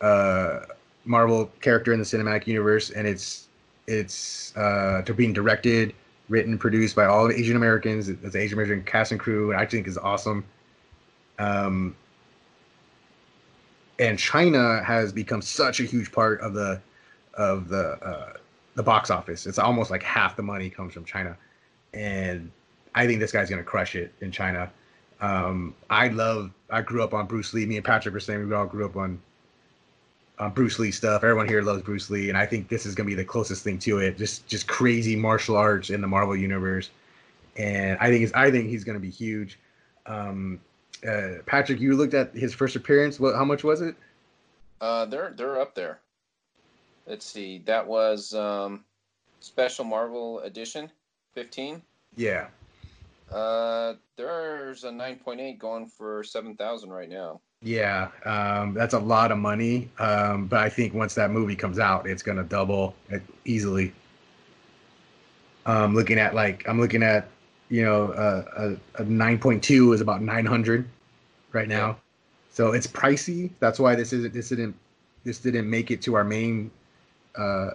uh, 0.00 0.62
Marvel 1.04 1.48
character 1.60 1.92
in 1.92 2.00
the 2.00 2.04
cinematic 2.04 2.48
universe, 2.48 2.90
and 2.90 3.06
it's 3.06 3.46
it's 3.86 4.56
uh, 4.56 5.02
they're 5.06 5.14
being 5.14 5.32
directed, 5.32 5.94
written, 6.28 6.58
produced 6.58 6.96
by 6.96 7.06
all 7.06 7.30
Asian 7.30 7.54
Americans. 7.54 8.08
It's 8.08 8.34
Asian 8.34 8.58
American 8.58 8.82
cast 8.82 9.12
and 9.12 9.20
crew, 9.20 9.52
and 9.52 9.60
I 9.60 9.66
think 9.66 9.86
is 9.86 9.98
awesome. 9.98 10.44
Um, 11.38 11.94
and 14.00 14.18
China 14.18 14.82
has 14.82 15.12
become 15.12 15.42
such 15.42 15.78
a 15.78 15.84
huge 15.84 16.10
part 16.10 16.40
of 16.40 16.54
the 16.54 16.80
of 17.34 17.68
the 17.68 17.90
uh, 18.04 18.32
the 18.74 18.82
box 18.82 19.10
office. 19.10 19.46
It's 19.46 19.58
almost 19.58 19.90
like 19.90 20.02
half 20.02 20.36
the 20.36 20.42
money 20.42 20.70
comes 20.70 20.94
from 20.94 21.04
China, 21.04 21.36
and 21.94 22.50
I 22.94 23.06
think 23.06 23.20
this 23.20 23.32
guy's 23.32 23.50
gonna 23.50 23.62
crush 23.62 23.96
it 23.96 24.12
in 24.20 24.30
China. 24.30 24.70
Um, 25.20 25.74
I 25.88 26.08
love. 26.08 26.50
I 26.70 26.82
grew 26.82 27.02
up 27.02 27.14
on 27.14 27.26
Bruce 27.26 27.52
Lee. 27.52 27.66
Me 27.66 27.76
and 27.76 27.84
Patrick 27.84 28.14
were 28.14 28.20
saying 28.20 28.48
we 28.48 28.54
all 28.54 28.66
grew 28.66 28.86
up 28.86 28.96
on 28.96 29.20
on 30.38 30.52
Bruce 30.52 30.78
Lee 30.78 30.90
stuff. 30.90 31.22
Everyone 31.22 31.46
here 31.46 31.62
loves 31.62 31.82
Bruce 31.82 32.10
Lee, 32.10 32.30
and 32.30 32.38
I 32.38 32.46
think 32.46 32.68
this 32.68 32.86
is 32.86 32.94
gonna 32.94 33.06
be 33.06 33.14
the 33.14 33.24
closest 33.24 33.62
thing 33.62 33.78
to 33.80 33.98
it. 33.98 34.16
Just 34.16 34.46
just 34.46 34.66
crazy 34.66 35.16
martial 35.16 35.56
arts 35.56 35.90
in 35.90 36.00
the 36.00 36.06
Marvel 36.06 36.36
universe, 36.36 36.90
and 37.56 37.98
I 38.00 38.08
think 38.08 38.24
it's, 38.24 38.32
I 38.32 38.50
think 38.50 38.68
he's 38.68 38.84
gonna 38.84 39.00
be 39.00 39.10
huge. 39.10 39.58
Um, 40.06 40.60
uh, 41.06 41.42
Patrick, 41.46 41.80
you 41.80 41.96
looked 41.96 42.14
at 42.14 42.34
his 42.34 42.54
first 42.54 42.76
appearance. 42.76 43.20
What? 43.20 43.34
How 43.34 43.44
much 43.44 43.64
was 43.64 43.80
it? 43.80 43.94
Uh, 44.80 45.04
they're 45.04 45.34
they're 45.36 45.60
up 45.60 45.74
there. 45.74 45.98
Let's 47.10 47.26
see. 47.26 47.60
That 47.66 47.84
was 47.84 48.34
um, 48.34 48.84
special 49.40 49.84
Marvel 49.84 50.38
edition, 50.42 50.88
fifteen. 51.34 51.82
Yeah. 52.14 52.46
Uh, 53.32 53.94
there's 54.16 54.84
a 54.84 54.92
nine 54.92 55.16
point 55.16 55.40
eight 55.40 55.58
going 55.58 55.88
for 55.88 56.22
seven 56.22 56.54
thousand 56.54 56.90
right 56.90 57.08
now. 57.08 57.40
Yeah, 57.62 58.10
um, 58.24 58.74
that's 58.74 58.94
a 58.94 58.98
lot 59.00 59.32
of 59.32 59.38
money. 59.38 59.88
Um, 59.98 60.46
but 60.46 60.60
I 60.60 60.68
think 60.68 60.94
once 60.94 61.16
that 61.16 61.32
movie 61.32 61.56
comes 61.56 61.80
out, 61.80 62.06
it's 62.06 62.22
gonna 62.22 62.44
double 62.44 62.94
it 63.08 63.22
easily. 63.44 63.92
Um, 65.66 65.96
looking 65.96 66.20
at 66.20 66.32
like 66.32 66.62
I'm 66.68 66.80
looking 66.80 67.02
at, 67.02 67.26
you 67.70 67.84
know, 67.84 68.12
uh, 68.12 68.76
a, 68.96 69.02
a 69.02 69.04
9.2 69.04 69.94
is 69.94 70.00
about 70.00 70.22
900 70.22 70.88
right 71.50 71.66
now, 71.66 71.88
yeah. 71.88 71.94
so 72.52 72.70
it's 72.70 72.86
pricey. 72.86 73.50
That's 73.58 73.80
why 73.80 73.96
this 73.96 74.12
isn't 74.12 74.32
this 74.32 74.50
didn't 74.50 74.76
this 75.24 75.38
didn't 75.38 75.68
make 75.68 75.90
it 75.90 76.00
to 76.02 76.14
our 76.14 76.22
main 76.22 76.70
uh, 77.36 77.70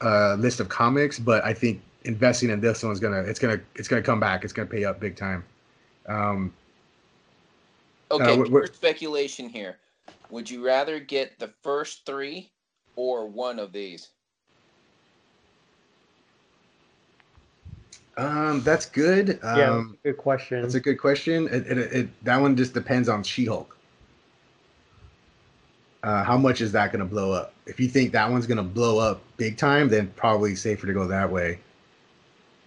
uh, 0.00 0.34
list 0.34 0.60
of 0.60 0.68
comics, 0.68 1.18
but 1.18 1.44
I 1.44 1.54
think 1.54 1.80
investing 2.04 2.50
in 2.50 2.60
this 2.60 2.82
one's 2.82 3.00
gonna 3.00 3.20
it's 3.20 3.38
gonna 3.38 3.60
it's 3.74 3.88
gonna 3.88 4.02
come 4.02 4.20
back. 4.20 4.44
It's 4.44 4.52
gonna 4.52 4.68
pay 4.68 4.84
up 4.84 5.00
big 5.00 5.16
time. 5.16 5.44
Um, 6.06 6.52
okay, 8.10 8.34
uh, 8.34 8.36
we're, 8.36 8.48
we're, 8.48 8.66
speculation 8.66 9.48
here. 9.48 9.78
Would 10.30 10.50
you 10.50 10.64
rather 10.64 10.98
get 10.98 11.38
the 11.38 11.52
first 11.62 12.06
three 12.06 12.50
or 12.96 13.26
one 13.26 13.58
of 13.58 13.72
these? 13.72 14.08
Um, 18.16 18.62
that's 18.62 18.86
good. 18.86 19.38
Um, 19.42 19.58
yeah, 19.58 19.84
good 20.10 20.18
question. 20.18 20.62
That's 20.62 20.74
a 20.74 20.80
good 20.80 20.98
question. 20.98 21.48
It, 21.48 21.66
it, 21.66 21.78
it, 21.78 22.24
that 22.24 22.40
one 22.40 22.56
just 22.56 22.74
depends 22.74 23.08
on 23.08 23.22
She-Hulk 23.22 23.76
uh, 26.02 26.24
how 26.24 26.36
much 26.36 26.60
is 26.60 26.72
that 26.72 26.92
going 26.92 27.00
to 27.00 27.06
blow 27.06 27.32
up? 27.32 27.54
If 27.66 27.78
you 27.78 27.88
think 27.88 28.12
that 28.12 28.30
one's 28.30 28.46
going 28.46 28.56
to 28.56 28.62
blow 28.62 28.98
up 28.98 29.20
big 29.36 29.56
time, 29.56 29.88
then 29.88 30.08
probably 30.16 30.56
safer 30.56 30.86
to 30.86 30.92
go 30.92 31.06
that 31.06 31.30
way. 31.30 31.58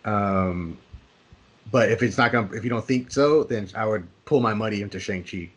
Um, 0.06 0.78
but 1.72 1.92
if 1.92 2.02
it's 2.02 2.18
not 2.18 2.32
going, 2.32 2.50
to 2.50 2.56
if 2.56 2.64
you 2.64 2.70
don't 2.70 2.86
think 2.86 3.12
so, 3.12 3.44
then 3.44 3.68
I 3.76 3.86
would 3.86 4.08
pull 4.26 4.40
my 4.40 4.54
money 4.54 4.82
into 4.82 5.00
Shang 5.00 5.24
Chi. 5.24 5.50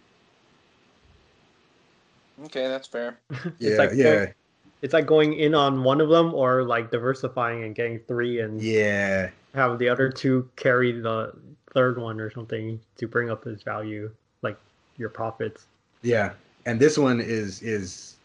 Okay, 2.46 2.68
that's 2.68 2.88
fair. 2.88 3.18
yeah, 3.58 3.76
like 3.76 3.90
yeah. 3.94 4.26
It's 4.80 4.94
like 4.94 5.06
going 5.06 5.34
in 5.34 5.56
on 5.56 5.82
one 5.82 6.00
of 6.00 6.08
them, 6.08 6.32
or 6.34 6.62
like 6.62 6.90
diversifying 6.90 7.64
and 7.64 7.74
getting 7.74 7.98
three, 8.00 8.40
and 8.40 8.62
yeah, 8.62 9.30
have 9.54 9.78
the 9.78 9.88
other 9.88 10.08
two 10.08 10.48
carry 10.56 10.92
the 10.92 11.32
third 11.74 11.98
one 11.98 12.20
or 12.20 12.30
something 12.30 12.80
to 12.96 13.08
bring 13.08 13.28
up 13.28 13.44
his 13.44 13.62
value, 13.62 14.10
like 14.42 14.56
your 14.96 15.08
profits. 15.08 15.66
Yeah, 16.02 16.32
and 16.66 16.78
this 16.80 16.98
one 16.98 17.20
is 17.20 17.62
is 17.62 18.16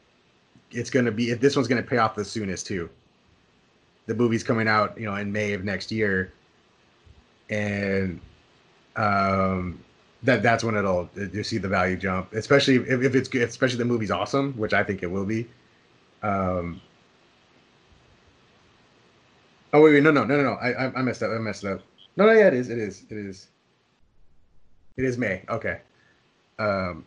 it's 0.72 0.90
going 0.90 1.06
to 1.06 1.12
be 1.12 1.34
this 1.34 1.56
one's 1.56 1.68
going 1.68 1.82
to 1.82 1.88
pay 1.88 1.98
off 1.98 2.16
the 2.16 2.26
soonest 2.26 2.68
too. 2.68 2.90
The 4.06 4.16
movie's 4.16 4.44
coming 4.44 4.68
out, 4.68 5.00
you 5.00 5.06
know, 5.06 5.16
in 5.16 5.32
May 5.32 5.54
of 5.54 5.64
next 5.64 5.92
year, 5.92 6.34
and 7.50 8.20
um, 8.96 9.80
that 10.24 10.44
that's 10.44 10.64
when 10.64 10.76
it'll 10.76 11.10
you 11.16 11.44
see 11.44 11.58
the 11.58 11.70
value 11.70 11.96
jump, 11.96 12.34
especially 12.34 12.76
if, 12.76 13.02
if 13.02 13.16
it's 13.16 13.34
especially 13.34 13.78
the 13.78 13.86
movie's 13.86 14.12
awesome, 14.12 14.54
which 14.54 14.74
I 14.74 14.84
think 14.84 15.04
it 15.04 15.08
will 15.08 15.26
be. 15.26 15.48
Um, 16.22 16.82
oh 19.72 19.82
wait, 19.82 19.94
wait, 19.94 20.04
no, 20.04 20.12
no, 20.12 20.26
no, 20.26 20.38
no, 20.38 20.44
no, 20.44 20.54
I 20.54 20.88
I 20.88 21.02
messed 21.02 21.24
up, 21.24 21.32
I 21.32 21.38
messed 21.38 21.66
up. 21.66 21.82
No, 22.16 22.26
no, 22.26 22.34
yeah, 22.34 22.48
it 22.48 22.54
is, 22.54 22.70
it 22.70 22.78
is, 22.78 23.04
it 23.10 23.18
is. 23.18 23.48
It 24.98 25.06
is 25.06 25.18
May. 25.18 25.42
Okay. 25.50 25.80
Um, 26.60 27.06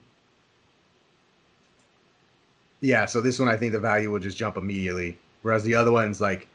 yeah, 2.81 3.07
so 3.07 3.21
this 3.21 3.39
one 3.39 3.49
I 3.49 3.57
think 3.57 3.73
the 3.73 3.81
value 3.81 4.11
will 4.11 4.21
just 4.21 4.37
jump 4.37 4.57
immediately, 4.57 5.19
whereas 5.43 5.62
the 5.65 5.75
other 5.75 5.93
ones 5.93 6.21
like 6.21 6.49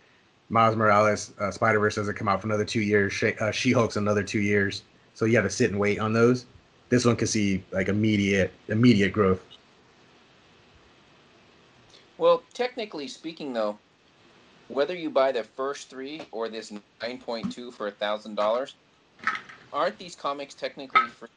Miles 0.49 0.75
Morales, 0.75 1.33
uh, 1.39 1.49
Spider 1.49 1.79
Verse 1.79 1.95
doesn't 1.95 2.15
come 2.15 2.27
out 2.27 2.41
for 2.41 2.47
another 2.47 2.65
two 2.65 2.81
years. 2.81 3.13
She, 3.13 3.33
uh, 3.37 3.51
Hulk's 3.73 3.95
another 3.95 4.23
two 4.23 4.41
years, 4.41 4.83
so 5.13 5.25
you 5.25 5.35
have 5.35 5.45
to 5.45 5.49
sit 5.49 5.71
and 5.71 5.79
wait 5.79 5.99
on 5.99 6.13
those. 6.13 6.45
This 6.89 7.05
one 7.05 7.15
can 7.15 7.27
see 7.27 7.63
like 7.71 7.87
immediate 7.87 8.51
immediate 8.67 9.13
growth. 9.13 9.41
Well, 12.17 12.43
technically 12.53 13.07
speaking, 13.07 13.53
though, 13.53 13.79
whether 14.67 14.93
you 14.93 15.09
buy 15.09 15.31
the 15.31 15.43
first 15.43 15.89
three 15.89 16.21
or 16.31 16.49
this 16.49 16.71
9.2 17.01 17.73
for 17.73 17.87
a 17.87 17.91
thousand 17.91 18.35
dollars, 18.35 18.75
aren't 19.73 19.97
these 19.97 20.15
comics 20.15 20.53
technically 20.53 21.07
free 21.07 21.29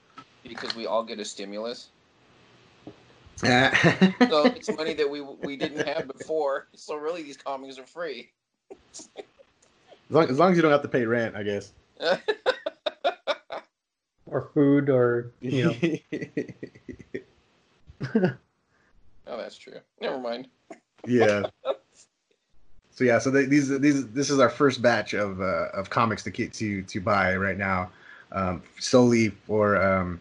because 0.43 0.75
we 0.75 0.87
all 0.87 1.03
get 1.03 1.21
a 1.21 1.25
stimulus? 1.25 1.89
So 3.37 4.45
it's 4.47 4.75
money 4.77 4.95
that 4.95 5.09
we 5.09 5.21
we 5.21 5.57
didn't 5.57 5.87
have 5.87 6.07
before. 6.19 6.69
So 6.75 6.97
really, 6.97 7.23
these 7.23 7.37
comics 7.37 7.79
are 7.79 7.87
free. 7.87 8.31
as, 8.91 9.09
long, 10.11 10.29
as 10.29 10.39
long 10.39 10.51
as 10.53 10.57
you 10.57 10.63
don't 10.63 10.73
have 10.73 10.83
to 10.83 10.89
pay 10.89 11.05
rent, 11.05 11.37
I 11.37 11.43
guess. 11.43 11.73
or 14.27 14.49
food, 14.55 14.89
or 14.89 15.33
you 15.41 15.65
know. 15.65 15.75
oh, 19.27 19.37
that's 19.37 19.57
true. 19.59 19.79
Never 20.01 20.19
mind. 20.19 20.49
Yeah. 21.07 21.47
So 22.91 23.05
yeah, 23.05 23.19
so 23.19 23.31
they, 23.31 23.45
these 23.47 23.69
these 23.81 24.07
this 24.09 24.31
is 24.31 24.39
our 24.39 24.51
first 24.51 24.81
batch 24.81 25.15
of 25.15 25.41
uh, 25.41 25.69
of 25.75 25.91
comics 25.91 26.23
to 26.25 26.31
get 26.31 26.53
to 26.55 26.83
to 26.83 27.01
buy 27.01 27.35
right 27.37 27.59
now, 27.59 27.91
um, 28.33 28.63
solely 28.79 29.31
for 29.31 29.77
um, 29.83 30.21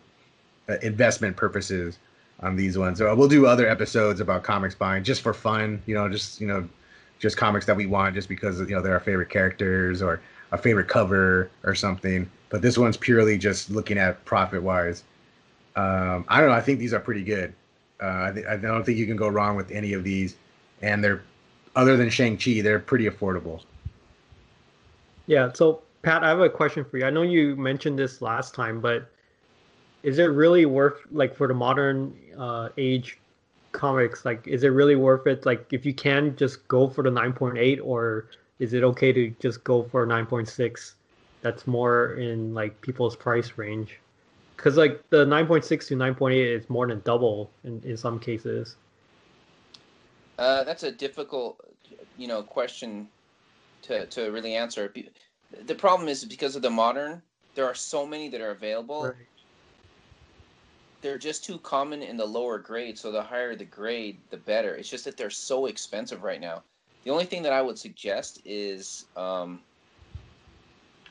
uh, 0.68 0.78
investment 0.82 1.38
purposes 1.38 2.00
on 2.44 2.56
these 2.56 2.78
ones. 2.78 3.00
So 3.00 3.16
we'll 3.16 3.28
do 3.28 3.48
other 3.48 3.68
episodes 3.68 4.20
about 4.20 4.44
comics 4.44 4.76
buying 4.76 5.04
just 5.04 5.22
for 5.22 5.34
fun, 5.34 5.82
you 5.86 5.96
know, 5.96 6.08
just 6.10 6.40
you 6.42 6.48
know, 6.48 6.68
just 7.20 7.38
comics 7.38 7.66
that 7.66 7.76
we 7.76 7.86
want 7.86 8.14
just 8.16 8.30
because 8.30 8.60
you 8.60 8.68
know 8.68 8.82
they're 8.82 8.94
our 8.94 9.00
favorite 9.00 9.30
characters 9.30 10.02
or 10.02 10.22
a 10.52 10.58
favorite 10.58 10.88
cover 10.88 11.50
or 11.64 11.74
something. 11.74 12.30
But 12.50 12.62
this 12.62 12.78
one's 12.78 12.98
purely 12.98 13.38
just 13.38 13.72
looking 13.72 13.98
at 13.98 14.24
profit 14.26 14.62
wise. 14.62 15.04
Um, 15.76 16.26
I 16.28 16.40
don't 16.40 16.50
know. 16.50 16.56
I 16.56 16.62
think 16.62 16.78
these 16.78 16.94
are 16.94 17.00
pretty 17.00 17.24
good. 17.24 17.54
Uh, 18.02 18.28
I, 18.30 18.32
th- 18.34 18.46
I 18.46 18.58
don't 18.58 18.86
think 18.86 18.98
you 18.98 19.08
can 19.08 19.16
go 19.16 19.28
wrong 19.28 19.56
with 19.56 19.72
any 19.72 19.94
of 19.94 20.04
these, 20.04 20.36
and 20.82 21.04
they're 21.04 21.24
other 21.76 21.98
than 21.98 22.10
Shang 22.10 22.38
Chi, 22.38 22.62
they're 22.62 22.80
pretty 22.80 23.10
affordable. 23.10 23.64
Yeah. 25.26 25.52
So 25.54 25.82
Pat, 26.04 26.24
I 26.24 26.30
have 26.30 26.42
a 26.42 26.50
question 26.50 26.84
for 26.84 26.98
you. 26.98 27.06
I 27.06 27.10
know 27.10 27.22
you 27.22 27.56
mentioned 27.56 27.98
this 27.98 28.22
last 28.22 28.54
time, 28.54 28.82
but 28.82 29.10
is 30.04 30.20
it 30.20 30.26
really 30.26 30.66
worth 30.66 31.00
like 31.12 31.36
for 31.36 31.48
the 31.48 31.54
modern 31.54 32.14
uh, 32.38 32.70
age 32.78 33.18
comics? 33.72 34.26
Like, 34.26 34.48
is 34.48 34.64
it 34.64 34.68
really 34.68 34.96
worth 34.96 35.26
it? 35.28 35.46
Like, 35.46 35.72
if 35.72 35.86
you 35.86 35.94
can 35.94 36.36
just 36.36 36.68
go 36.68 36.90
for 36.90 37.04
the 37.04 37.12
nine 37.12 37.34
point 37.34 37.58
eight, 37.58 37.80
or 37.80 38.28
is 38.60 38.74
it 38.74 38.84
okay 38.84 39.12
to 39.14 39.34
just 39.40 39.64
go 39.64 39.84
for 39.84 40.06
nine 40.06 40.26
point 40.26 40.48
six? 40.48 40.96
That's 41.42 41.66
more 41.66 42.14
in 42.14 42.54
like 42.54 42.80
people's 42.82 43.16
price 43.16 43.54
range. 43.58 44.00
Because 44.56 44.78
like 44.78 45.02
the 45.10 45.26
nine 45.26 45.48
point 45.48 45.66
six 45.66 45.88
to 45.88 45.96
nine 45.96 46.16
point 46.16 46.36
eight 46.36 46.48
is 46.48 46.70
more 46.70 46.88
than 46.88 47.02
double 47.06 47.50
in, 47.64 47.82
in 47.84 47.98
some 47.98 48.20
cases. 48.20 48.76
Uh, 50.38 50.64
that's 50.64 50.84
a 50.84 50.92
difficult, 50.92 51.58
you 52.18 52.28
know, 52.28 52.44
question 52.44 53.08
to 53.84 54.06
to 54.08 54.32
really 54.32 54.56
answer. 54.56 54.94
The 55.66 55.76
problem 55.76 56.10
is 56.10 56.26
because 56.26 56.56
of 56.56 56.62
the 56.62 56.70
modern, 56.70 57.22
there 57.56 57.66
are 57.66 57.76
so 57.76 58.06
many 58.06 58.30
that 58.30 58.42
are 58.42 58.52
available. 58.52 59.06
Right. 59.06 59.16
They're 61.04 61.18
just 61.18 61.44
too 61.44 61.58
common 61.60 62.02
in 62.02 62.16
the 62.16 62.26
lower 62.26 62.58
grade, 62.58 62.98
so 62.98 63.12
the 63.12 63.22
higher 63.22 63.58
the 63.58 63.66
grade, 63.66 64.18
the 64.30 64.38
better. 64.38 64.74
It's 64.74 64.90
just 64.90 65.04
that 65.04 65.18
they're 65.18 65.30
so 65.30 65.66
expensive 65.66 66.24
right 66.24 66.40
now. 66.40 66.64
The 67.04 67.12
only 67.12 67.26
thing 67.26 67.44
that 67.44 67.52
I 67.52 67.62
would 67.62 67.78
suggest 67.78 68.40
is, 68.46 69.04
um, 69.18 69.60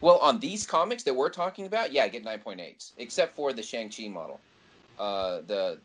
well, 0.01 0.17
on 0.21 0.41
these 0.41 0.67
comics 0.67 1.03
that 1.03 1.15
we're 1.15 1.29
talking 1.29 1.67
about, 1.67 1.93
yeah, 1.93 2.09
get 2.09 2.25
9.8s, 2.25 2.93
except 2.97 3.37
for 3.37 3.53
the 3.53 3.63
Shang 3.63 3.91
Chi 3.91 4.09
model, 4.09 4.41
uh, 4.99 5.41
the 5.47 5.79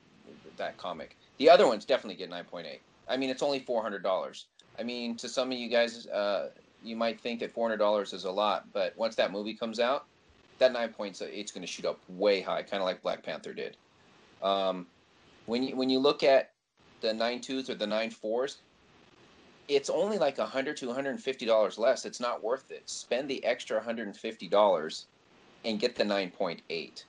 that 0.55 0.77
comic. 0.77 1.17
The 1.37 1.49
other 1.49 1.67
ones 1.67 1.83
definitely 1.83 2.15
get 2.15 2.31
9.8. 2.31 2.79
I 3.09 3.17
mean, 3.17 3.29
it's 3.29 3.43
only 3.43 3.59
four 3.59 3.81
hundred 3.81 4.03
dollars. 4.03 4.45
I 4.79 4.83
mean, 4.83 5.17
to 5.17 5.27
some 5.27 5.51
of 5.51 5.57
you 5.57 5.67
guys, 5.67 6.07
uh, 6.07 6.51
you 6.81 6.95
might 6.95 7.19
think 7.19 7.41
that 7.41 7.51
four 7.51 7.67
hundred 7.67 7.79
dollars 7.79 8.13
is 8.13 8.23
a 8.23 8.31
lot, 8.31 8.71
but 8.71 8.97
once 8.97 9.15
that 9.15 9.33
movie 9.33 9.53
comes 9.53 9.81
out, 9.81 10.05
that 10.59 10.71
nine 10.71 10.93
points 10.93 11.19
it's 11.19 11.51
going 11.51 11.61
to 11.61 11.67
shoot 11.67 11.85
up 11.85 11.99
way 12.07 12.39
high, 12.39 12.63
kind 12.63 12.81
of 12.81 12.85
like 12.85 13.01
Black 13.01 13.21
Panther 13.21 13.51
did. 13.53 13.75
Um, 14.41 14.87
when 15.45 15.63
you 15.63 15.75
when 15.75 15.89
you 15.89 15.99
look 15.99 16.23
at 16.23 16.51
the 17.01 17.13
nine 17.13 17.41
twos 17.41 17.69
or 17.69 17.75
the 17.75 17.87
nine 17.87 18.09
fours, 18.09 18.57
it's 19.67 19.89
only 19.89 20.17
like 20.17 20.37
a 20.37 20.45
hundred 20.45 20.77
to 20.77 20.87
one 20.87 20.95
hundred 20.95 21.11
and 21.11 21.23
fifty 21.23 21.45
dollars 21.45 21.77
less. 21.77 22.05
It's 22.05 22.19
not 22.19 22.43
worth 22.43 22.71
it. 22.71 22.89
Spend 22.89 23.29
the 23.29 23.43
extra 23.43 23.81
hundred 23.81 24.07
and 24.07 24.17
fifty 24.17 24.47
dollars 24.47 25.05
and 25.65 25.79
get 25.79 25.95
the 25.95 26.05
nine 26.05 26.31
point 26.31 26.61
eight. 26.69 27.05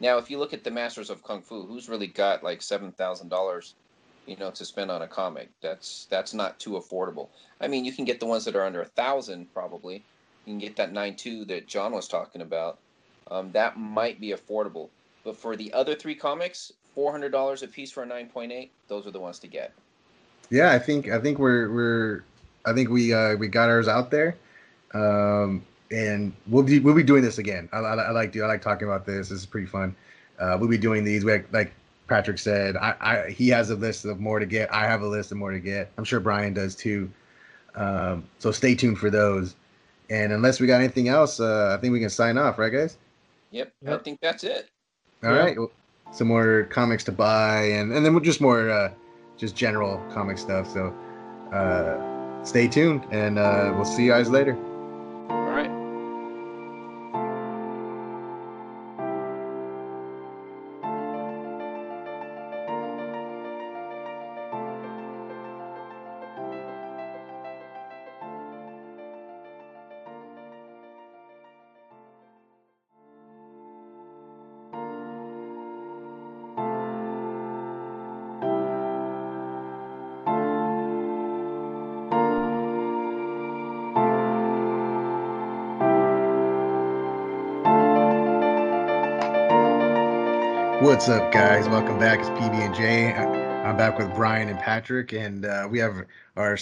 Now, 0.00 0.18
if 0.18 0.30
you 0.30 0.38
look 0.38 0.52
at 0.52 0.64
the 0.64 0.70
Masters 0.70 1.10
of 1.10 1.22
Kung 1.22 1.42
Fu, 1.42 1.64
who's 1.64 1.88
really 1.88 2.08
got 2.08 2.42
like 2.42 2.62
seven 2.62 2.92
thousand 2.92 3.28
dollars 3.28 3.74
you 4.26 4.36
know, 4.36 4.50
to 4.50 4.64
spend 4.64 4.90
on 4.90 5.02
a 5.02 5.08
comic. 5.08 5.50
That's 5.60 6.06
that's 6.10 6.34
not 6.34 6.58
too 6.58 6.72
affordable. 6.72 7.28
I 7.60 7.68
mean, 7.68 7.84
you 7.84 7.92
can 7.92 8.04
get 8.04 8.20
the 8.20 8.26
ones 8.26 8.44
that 8.44 8.56
are 8.56 8.64
under 8.64 8.82
a 8.82 8.86
thousand 8.86 9.52
probably. 9.52 10.02
You 10.44 10.52
can 10.52 10.58
get 10.58 10.76
that 10.76 10.92
nine 10.92 11.16
two 11.16 11.44
that 11.46 11.66
John 11.66 11.92
was 11.92 12.08
talking 12.08 12.42
about. 12.42 12.78
Um, 13.30 13.52
that 13.52 13.78
might 13.78 14.20
be 14.20 14.30
affordable. 14.30 14.88
But 15.24 15.36
for 15.36 15.56
the 15.56 15.72
other 15.72 15.94
three 15.94 16.14
comics, 16.14 16.72
four 16.94 17.12
hundred 17.12 17.32
dollars 17.32 17.62
a 17.62 17.68
piece 17.68 17.90
for 17.90 18.02
a 18.02 18.06
nine 18.06 18.28
point 18.28 18.52
eight. 18.52 18.72
Those 18.88 19.06
are 19.06 19.10
the 19.10 19.20
ones 19.20 19.38
to 19.40 19.46
get. 19.46 19.72
Yeah, 20.50 20.72
I 20.72 20.78
think 20.78 21.08
I 21.08 21.20
think 21.20 21.38
we're 21.38 21.70
we're 21.72 22.24
I 22.64 22.72
think 22.72 22.90
we 22.90 23.12
uh, 23.12 23.36
we 23.36 23.48
got 23.48 23.68
ours 23.68 23.88
out 23.88 24.10
there, 24.10 24.36
um, 24.94 25.64
and 25.90 26.32
we'll 26.48 26.62
be 26.62 26.78
we'll 26.78 26.94
be 26.94 27.02
doing 27.02 27.22
this 27.22 27.38
again. 27.38 27.68
I, 27.72 27.78
I, 27.78 27.94
I 27.94 28.10
like 28.10 28.36
I 28.36 28.46
like 28.46 28.62
talking 28.62 28.86
about 28.86 29.06
this. 29.06 29.28
This 29.28 29.40
is 29.40 29.46
pretty 29.46 29.66
fun. 29.66 29.94
Uh, 30.38 30.56
we'll 30.58 30.68
be 30.68 30.78
doing 30.78 31.04
these. 31.04 31.24
We 31.24 31.40
like 31.52 31.72
Patrick 32.08 32.38
said, 32.38 32.76
I, 32.76 32.94
I, 33.00 33.30
he 33.30 33.48
has 33.48 33.70
a 33.70 33.74
list 33.74 34.04
of 34.04 34.20
more 34.20 34.38
to 34.38 34.44
get. 34.44 34.72
I 34.72 34.86
have 34.86 35.02
a 35.02 35.06
list 35.06 35.32
of 35.32 35.38
more 35.38 35.50
to 35.50 35.60
get. 35.60 35.90
I'm 35.96 36.04
sure 36.04 36.20
Brian 36.20 36.52
does 36.52 36.74
too. 36.74 37.10
Um, 37.74 38.24
so 38.38 38.50
stay 38.50 38.74
tuned 38.74 38.98
for 38.98 39.08
those. 39.08 39.54
And 40.10 40.32
unless 40.32 40.60
we 40.60 40.66
got 40.66 40.78
anything 40.78 41.08
else, 41.08 41.40
uh, 41.40 41.74
I 41.74 41.80
think 41.80 41.92
we 41.92 42.00
can 42.00 42.10
sign 42.10 42.36
off, 42.36 42.58
right, 42.58 42.70
guys? 42.70 42.98
Yep, 43.50 43.72
yep. 43.82 44.00
I 44.00 44.02
think 44.02 44.20
that's 44.20 44.44
it. 44.44 44.68
All 45.24 45.32
right, 45.32 45.56
well, 45.56 45.70
some 46.10 46.28
more 46.28 46.64
comics 46.64 47.04
to 47.04 47.12
buy, 47.12 47.62
and 47.62 47.92
and 47.92 48.04
then 48.04 48.22
just 48.22 48.40
more 48.40 48.70
uh, 48.70 48.92
just 49.36 49.54
general 49.56 50.02
comic 50.12 50.38
stuff. 50.38 50.68
So 50.68 50.94
uh, 51.52 52.44
stay 52.44 52.66
tuned, 52.68 53.06
and 53.10 53.38
uh, 53.38 53.72
we'll 53.74 53.84
see 53.84 54.04
you 54.04 54.10
guys 54.10 54.30
later. 54.30 54.56
What's 90.92 91.08
up, 91.08 91.32
guys? 91.32 91.70
Welcome 91.70 91.98
back. 91.98 92.20
It's 92.20 92.28
PB 92.28 92.52
and 92.52 92.74
J. 92.74 93.14
I'm 93.14 93.78
back 93.78 93.98
with 93.98 94.14
Brian 94.14 94.50
and 94.50 94.58
Patrick, 94.58 95.14
and 95.14 95.46
uh, 95.46 95.66
we 95.68 95.78
have 95.78 96.04
our 96.36 96.58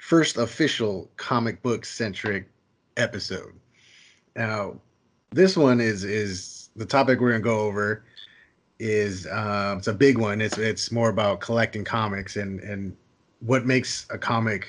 first 0.00 0.36
official 0.36 1.08
comic 1.16 1.62
book 1.62 1.84
centric 1.84 2.48
episode. 2.96 3.52
Now, 4.34 4.80
this 5.30 5.56
one 5.56 5.80
is 5.80 6.02
is 6.02 6.70
the 6.74 6.84
topic 6.84 7.20
we're 7.20 7.30
gonna 7.30 7.44
go 7.44 7.60
over. 7.60 8.02
Is 8.80 9.28
um, 9.28 9.78
it's 9.78 9.86
a 9.86 9.94
big 9.94 10.18
one. 10.18 10.40
It's 10.40 10.58
it's 10.58 10.90
more 10.90 11.08
about 11.08 11.38
collecting 11.38 11.84
comics 11.84 12.34
and 12.34 12.58
and 12.58 12.96
what 13.38 13.64
makes 13.64 14.08
a 14.10 14.18
comic 14.18 14.66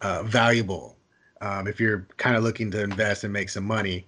uh, 0.00 0.22
valuable. 0.22 0.96
Um, 1.42 1.68
if 1.68 1.78
you're 1.78 2.06
kind 2.16 2.34
of 2.34 2.42
looking 2.44 2.70
to 2.70 2.82
invest 2.82 3.24
and 3.24 3.32
make 3.32 3.50
some 3.50 3.64
money, 3.64 4.06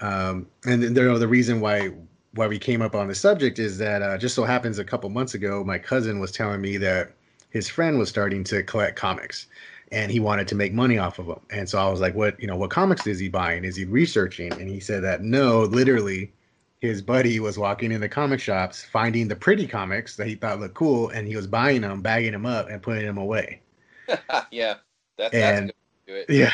um, 0.00 0.48
and 0.64 0.82
there 0.82 1.16
the 1.16 1.28
reason 1.28 1.60
why 1.60 1.92
why 2.34 2.46
we 2.46 2.58
came 2.58 2.82
up 2.82 2.94
on 2.94 3.08
the 3.08 3.14
subject 3.14 3.58
is 3.58 3.78
that 3.78 4.02
uh, 4.02 4.16
just 4.18 4.34
so 4.34 4.44
happens 4.44 4.78
a 4.78 4.84
couple 4.84 5.08
months 5.10 5.34
ago, 5.34 5.64
my 5.64 5.78
cousin 5.78 6.20
was 6.20 6.30
telling 6.32 6.60
me 6.60 6.76
that 6.78 7.12
his 7.50 7.68
friend 7.68 7.98
was 7.98 8.08
starting 8.08 8.44
to 8.44 8.62
collect 8.62 8.96
comics 8.96 9.46
and 9.92 10.12
he 10.12 10.20
wanted 10.20 10.46
to 10.48 10.54
make 10.54 10.72
money 10.72 10.98
off 10.98 11.18
of 11.18 11.26
them. 11.26 11.40
And 11.50 11.68
so 11.68 11.78
I 11.80 11.88
was 11.90 12.00
like, 12.00 12.14
what, 12.14 12.40
you 12.40 12.46
know, 12.46 12.56
what 12.56 12.70
comics 12.70 13.06
is 13.08 13.18
he 13.18 13.28
buying? 13.28 13.64
Is 13.64 13.74
he 13.76 13.84
researching? 13.84 14.52
And 14.52 14.68
he 14.68 14.78
said 14.78 15.02
that 15.02 15.22
no, 15.22 15.62
literally, 15.62 16.32
his 16.80 17.02
buddy 17.02 17.40
was 17.40 17.58
walking 17.58 17.90
in 17.92 18.00
the 18.00 18.08
comic 18.08 18.40
shops, 18.40 18.84
finding 18.84 19.28
the 19.28 19.36
pretty 19.36 19.66
comics 19.66 20.16
that 20.16 20.26
he 20.28 20.34
thought 20.36 20.60
looked 20.60 20.74
cool, 20.74 21.08
and 21.10 21.26
he 21.26 21.36
was 21.36 21.46
buying 21.46 21.82
them, 21.82 22.00
bagging 22.00 22.32
them 22.32 22.46
up, 22.46 22.70
and 22.70 22.80
putting 22.82 23.04
them 23.04 23.18
away. 23.18 23.60
yeah, 24.50 24.74
that, 25.18 25.34
And- 25.34 25.68
that's 25.68 25.76
good. 26.06 26.26
Yeah. 26.34 26.52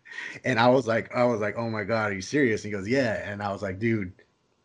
and 0.44 0.58
I 0.58 0.68
was 0.68 0.86
like, 0.86 1.14
I 1.14 1.24
was 1.24 1.40
like, 1.40 1.56
oh 1.56 1.68
my 1.70 1.84
god, 1.84 2.12
are 2.12 2.14
you 2.14 2.20
serious? 2.22 2.64
And 2.64 2.72
he 2.72 2.78
goes, 2.78 2.88
yeah. 2.88 3.30
And 3.30 3.42
I 3.42 3.52
was 3.52 3.62
like, 3.62 3.78
dude, 3.78 4.12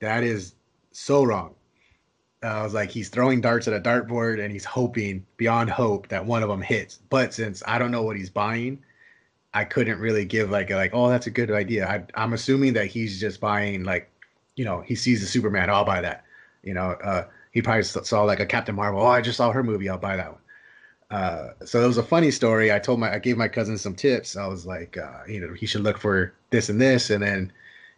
that 0.06 0.24
is 0.24 0.56
so 0.92 1.24
wrong. 1.24 1.56
I 2.44 2.64
was 2.64 2.74
like, 2.74 2.92
he's 2.92 3.10
throwing 3.10 3.42
darts 3.42 3.68
at 3.68 3.74
a 3.74 3.80
dartboard 3.80 4.44
and 4.44 4.52
he's 4.52 4.66
hoping 4.66 5.26
beyond 5.38 5.70
hope 5.70 6.08
that 6.10 6.26
one 6.26 6.44
of 6.44 6.50
them 6.50 6.62
hits. 6.62 7.00
But 7.10 7.34
since 7.34 7.64
I 7.66 7.80
don't 7.80 7.92
know 7.92 8.04
what 8.04 8.18
he's 8.18 8.30
buying, 8.30 8.84
I 9.54 9.64
couldn't 9.64 10.00
really 10.00 10.26
give 10.26 10.52
like 10.52 10.70
like, 10.70 10.92
oh, 10.94 11.10
that's 11.10 11.28
a 11.28 11.32
good 11.32 11.50
idea. 11.50 11.88
I, 11.88 12.04
I'm 12.14 12.34
assuming 12.34 12.74
that 12.74 12.88
he's 12.88 13.20
just 13.20 13.40
buying 13.40 13.84
like, 13.84 14.10
you 14.56 14.66
know, 14.66 14.82
he 14.82 14.96
sees 14.96 15.22
the 15.22 15.28
Superman, 15.28 15.70
I'll 15.70 15.86
buy 15.86 16.02
that. 16.02 16.24
You 16.62 16.74
know, 16.74 16.92
uh, 17.04 17.26
he 17.52 17.62
probably 17.62 17.84
saw 17.84 18.24
like 18.24 18.40
a 18.40 18.46
Captain 18.46 18.76
Marvel. 18.76 19.02
Oh, 19.02 19.08
I 19.08 19.22
just 19.22 19.38
saw 19.38 19.52
her 19.52 19.64
movie, 19.64 19.90
I'll 19.90 19.98
buy 19.98 20.18
that 20.18 20.32
one. 20.32 20.42
Uh, 21.12 21.50
so 21.64 21.84
it 21.84 21.88
was 21.88 21.98
a 21.98 22.04
funny 22.04 22.32
story. 22.32 22.72
I 22.72 22.80
told 22.80 23.00
my, 23.00 23.14
I 23.14 23.20
gave 23.20 23.38
my 23.38 23.48
cousin 23.48 23.78
some 23.78 23.96
tips. 23.96 24.36
I 24.36 24.48
was 24.48 24.66
like, 24.66 24.98
uh, 24.98 25.20
you 25.28 25.40
know, 25.40 25.54
he 25.54 25.66
should 25.66 25.82
look 25.82 25.98
for 25.98 26.34
this 26.50 26.70
and 26.70 26.82
this, 26.82 27.10
and 27.10 27.24
then, 27.24 27.52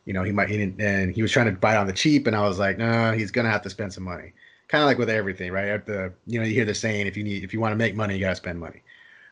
you 0.07 0.13
know, 0.13 0.23
he 0.23 0.31
might, 0.31 0.49
he 0.49 0.55
didn't, 0.55 0.79
and 0.79 1.13
he 1.13 1.21
was 1.21 1.33
trying 1.33 1.47
to 1.47 1.51
buy 1.51 1.73
it 1.73 1.77
on 1.77 1.85
the 1.85 1.91
cheap, 1.91 2.27
and 2.27 2.35
I 2.35 2.47
was 2.47 2.57
like, 2.57 2.77
no, 2.77 3.11
he's 3.11 3.29
gonna 3.29 3.51
have 3.51 3.61
to 3.63 3.69
spend 3.69 3.91
some 3.91 4.05
money. 4.05 4.31
Kind 4.69 4.81
of 4.81 4.87
like 4.87 4.97
with 4.97 5.09
everything, 5.09 5.51
right? 5.51 5.67
At 5.67 5.85
the, 5.85 6.13
you 6.25 6.39
know, 6.39 6.45
you 6.45 6.53
hear 6.53 6.63
the 6.63 6.73
saying, 6.73 7.07
if 7.07 7.17
you 7.17 7.25
need, 7.25 7.43
if 7.43 7.53
you 7.53 7.59
want 7.59 7.73
to 7.73 7.75
make 7.75 7.93
money, 7.93 8.13
you 8.15 8.21
gotta 8.21 8.35
spend 8.37 8.57
money. 8.57 8.83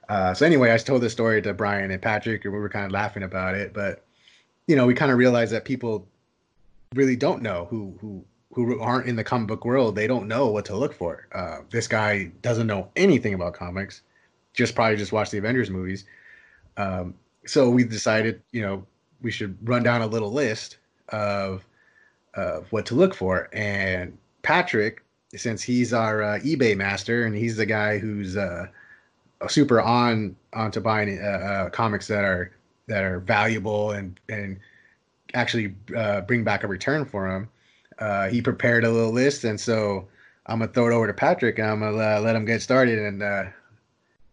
Uh, 0.10 0.34
so 0.34 0.46
anyway, 0.46 0.74
I 0.74 0.78
told 0.78 1.02
this 1.02 1.14
story 1.14 1.42
to 1.42 1.54
Brian 1.54 1.92
and 1.92 2.02
Patrick, 2.02 2.44
and 2.44 2.54
we 2.54 2.60
were 2.60 2.68
kind 2.68 2.86
of 2.86 2.92
laughing 2.92 3.24
about 3.24 3.56
it, 3.56 3.74
but 3.74 4.04
you 4.68 4.76
know, 4.76 4.86
we 4.86 4.94
kind 4.94 5.14
of 5.14 5.18
realized 5.18 5.54
that 5.54 5.64
people 5.64 6.08
really 6.94 7.16
don't 7.16 7.42
know 7.42 7.68
who 7.70 7.98
who 8.02 8.26
who 8.52 8.80
aren't 8.82 9.08
in 9.08 9.16
the 9.16 9.24
comic 9.24 9.48
book 9.48 9.64
world. 9.64 9.96
They 9.96 10.08
don't 10.08 10.28
know 10.28 10.48
what 10.48 10.66
to 10.66 10.76
look 10.76 10.94
for. 10.94 11.28
Uh, 11.34 11.60
this 11.70 11.88
guy 11.88 12.32
doesn't 12.42 12.68
know 12.68 12.90
anything 12.98 13.34
about 13.34 13.54
comics. 13.54 14.02
Just 14.54 14.76
probably 14.76 14.98
just 14.98 15.14
watched 15.14 15.32
the 15.32 15.38
Avengers 15.38 15.70
movies. 15.70 16.06
Um, 16.78 17.14
so 17.46 17.70
we 17.70 17.84
decided, 17.84 18.42
you 18.52 18.62
know, 18.62 18.86
we 19.22 19.32
should 19.32 19.58
run 19.68 19.84
down 19.84 20.02
a 20.02 20.08
little 20.08 20.32
list 20.32 20.78
of 21.10 21.66
of 22.36 22.72
what 22.72 22.86
to 22.88 22.96
look 22.96 23.14
for. 23.16 23.50
And 23.54 24.18
Patrick, 24.44 25.04
since 25.36 25.64
he's 25.64 25.94
our 25.94 26.22
uh, 26.22 26.40
eBay 26.40 26.76
master 26.76 27.26
and 27.26 27.36
he's 27.36 27.58
the 27.58 27.66
guy 27.66 27.98
who's 27.98 28.38
uh, 28.38 28.68
super 29.48 29.82
on 29.82 30.36
onto 30.54 30.80
buying 30.80 31.20
uh, 31.20 31.26
uh, 31.26 31.70
comics 31.70 32.08
that 32.08 32.24
are 32.24 32.52
that 32.88 33.04
are 33.04 33.20
valuable 33.20 33.92
and 33.92 34.20
and 34.30 34.60
actually 35.34 35.76
uh, 35.96 36.22
bring 36.22 36.44
back 36.44 36.64
a 36.64 36.68
return 36.68 37.06
for 37.06 37.30
him. 37.30 37.50
Uh, 38.00 38.28
he 38.28 38.42
prepared 38.42 38.84
a 38.84 38.90
little 38.90 39.12
list, 39.12 39.44
and 39.44 39.60
so 39.60 40.08
I'm 40.46 40.60
gonna 40.60 40.72
throw 40.72 40.88
it 40.88 40.94
over 40.94 41.08
to 41.08 41.14
Patrick. 41.14 41.60
And 41.60 41.68
I'm 41.68 41.80
gonna 41.80 42.20
let 42.20 42.36
him 42.36 42.46
get 42.46 42.62
started 42.62 43.00
and 43.00 43.52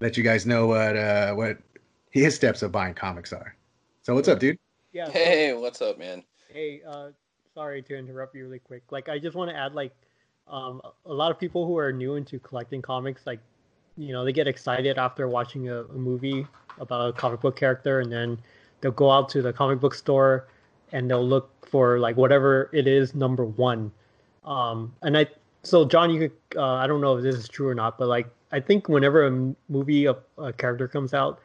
let 0.01 0.17
you 0.17 0.25
guys 0.25 0.47
know 0.47 0.67
what 0.67 0.97
what 1.37 1.59
his 2.11 2.35
steps 2.35 2.63
of 2.63 2.73
buying 2.73 2.95
comics 2.95 3.33
are. 3.33 3.55
So 4.03 4.15
what's 4.15 4.29
up, 4.29 4.41
dude? 4.41 4.59
Yeah. 4.93 5.07
so- 5.07 5.13
Hey, 5.13 5.53
what's 5.55 5.81
up, 5.83 5.99
man? 5.99 6.23
Hey, 6.49 6.83
uh, 6.87 7.09
sorry 7.55 7.83
to 7.83 7.97
interrupt 7.97 8.35
you 8.35 8.45
really 8.45 8.59
quick. 8.59 8.83
Like, 8.91 9.09
I 9.09 9.19
just 9.19 9.35
want 9.37 9.51
to 9.51 9.57
add, 9.57 9.75
like, 9.75 9.95
um, 10.49 10.83
a 11.07 11.13
lot 11.13 11.31
of 11.31 11.39
people 11.39 11.67
who 11.67 11.79
are 11.79 11.93
new 11.93 12.17
into 12.17 12.39
collecting 12.39 12.83
comics, 12.83 13.27
like, 13.27 13.41
you 13.97 14.13
know, 14.13 14.25
they 14.25 14.33
get 14.33 14.47
excited 14.49 14.99
after 14.99 15.29
watching 15.29 15.69
a, 15.69 15.83
a 15.85 15.93
movie 15.95 16.47
about 16.79 17.09
a 17.09 17.13
comic 17.13 17.41
book 17.41 17.57
character, 17.57 18.01
and 18.01 18.11
then 18.13 18.39
they'll 18.81 18.91
go 18.93 19.11
out 19.11 19.29
to 19.31 19.43
the 19.43 19.53
comic 19.53 19.81
book 19.81 19.95
store 19.95 20.49
and 20.93 21.11
they'll 21.11 21.27
look 21.27 21.51
for 21.67 21.99
like 21.99 22.17
whatever 22.17 22.69
it 22.73 22.87
is 22.87 23.15
number 23.15 23.45
one. 23.45 23.91
Um, 24.45 24.95
and 25.03 25.17
I, 25.17 25.27
so 25.63 25.85
John, 25.87 26.11
you 26.11 26.19
could, 26.29 26.59
uh, 26.59 26.75
I 26.75 26.87
don't 26.87 27.01
know 27.01 27.17
if 27.17 27.23
this 27.23 27.37
is 27.37 27.49
true 27.49 27.69
or 27.69 27.75
not, 27.75 27.97
but 27.99 28.09
like, 28.09 28.27
I 28.51 28.61
think 28.61 28.89
whenever 28.89 29.27
a 29.27 29.55
movie 29.69 30.07
a, 30.07 30.17
a 30.37 30.53
character 30.53 30.89
comes 30.89 31.15
out, 31.15 31.41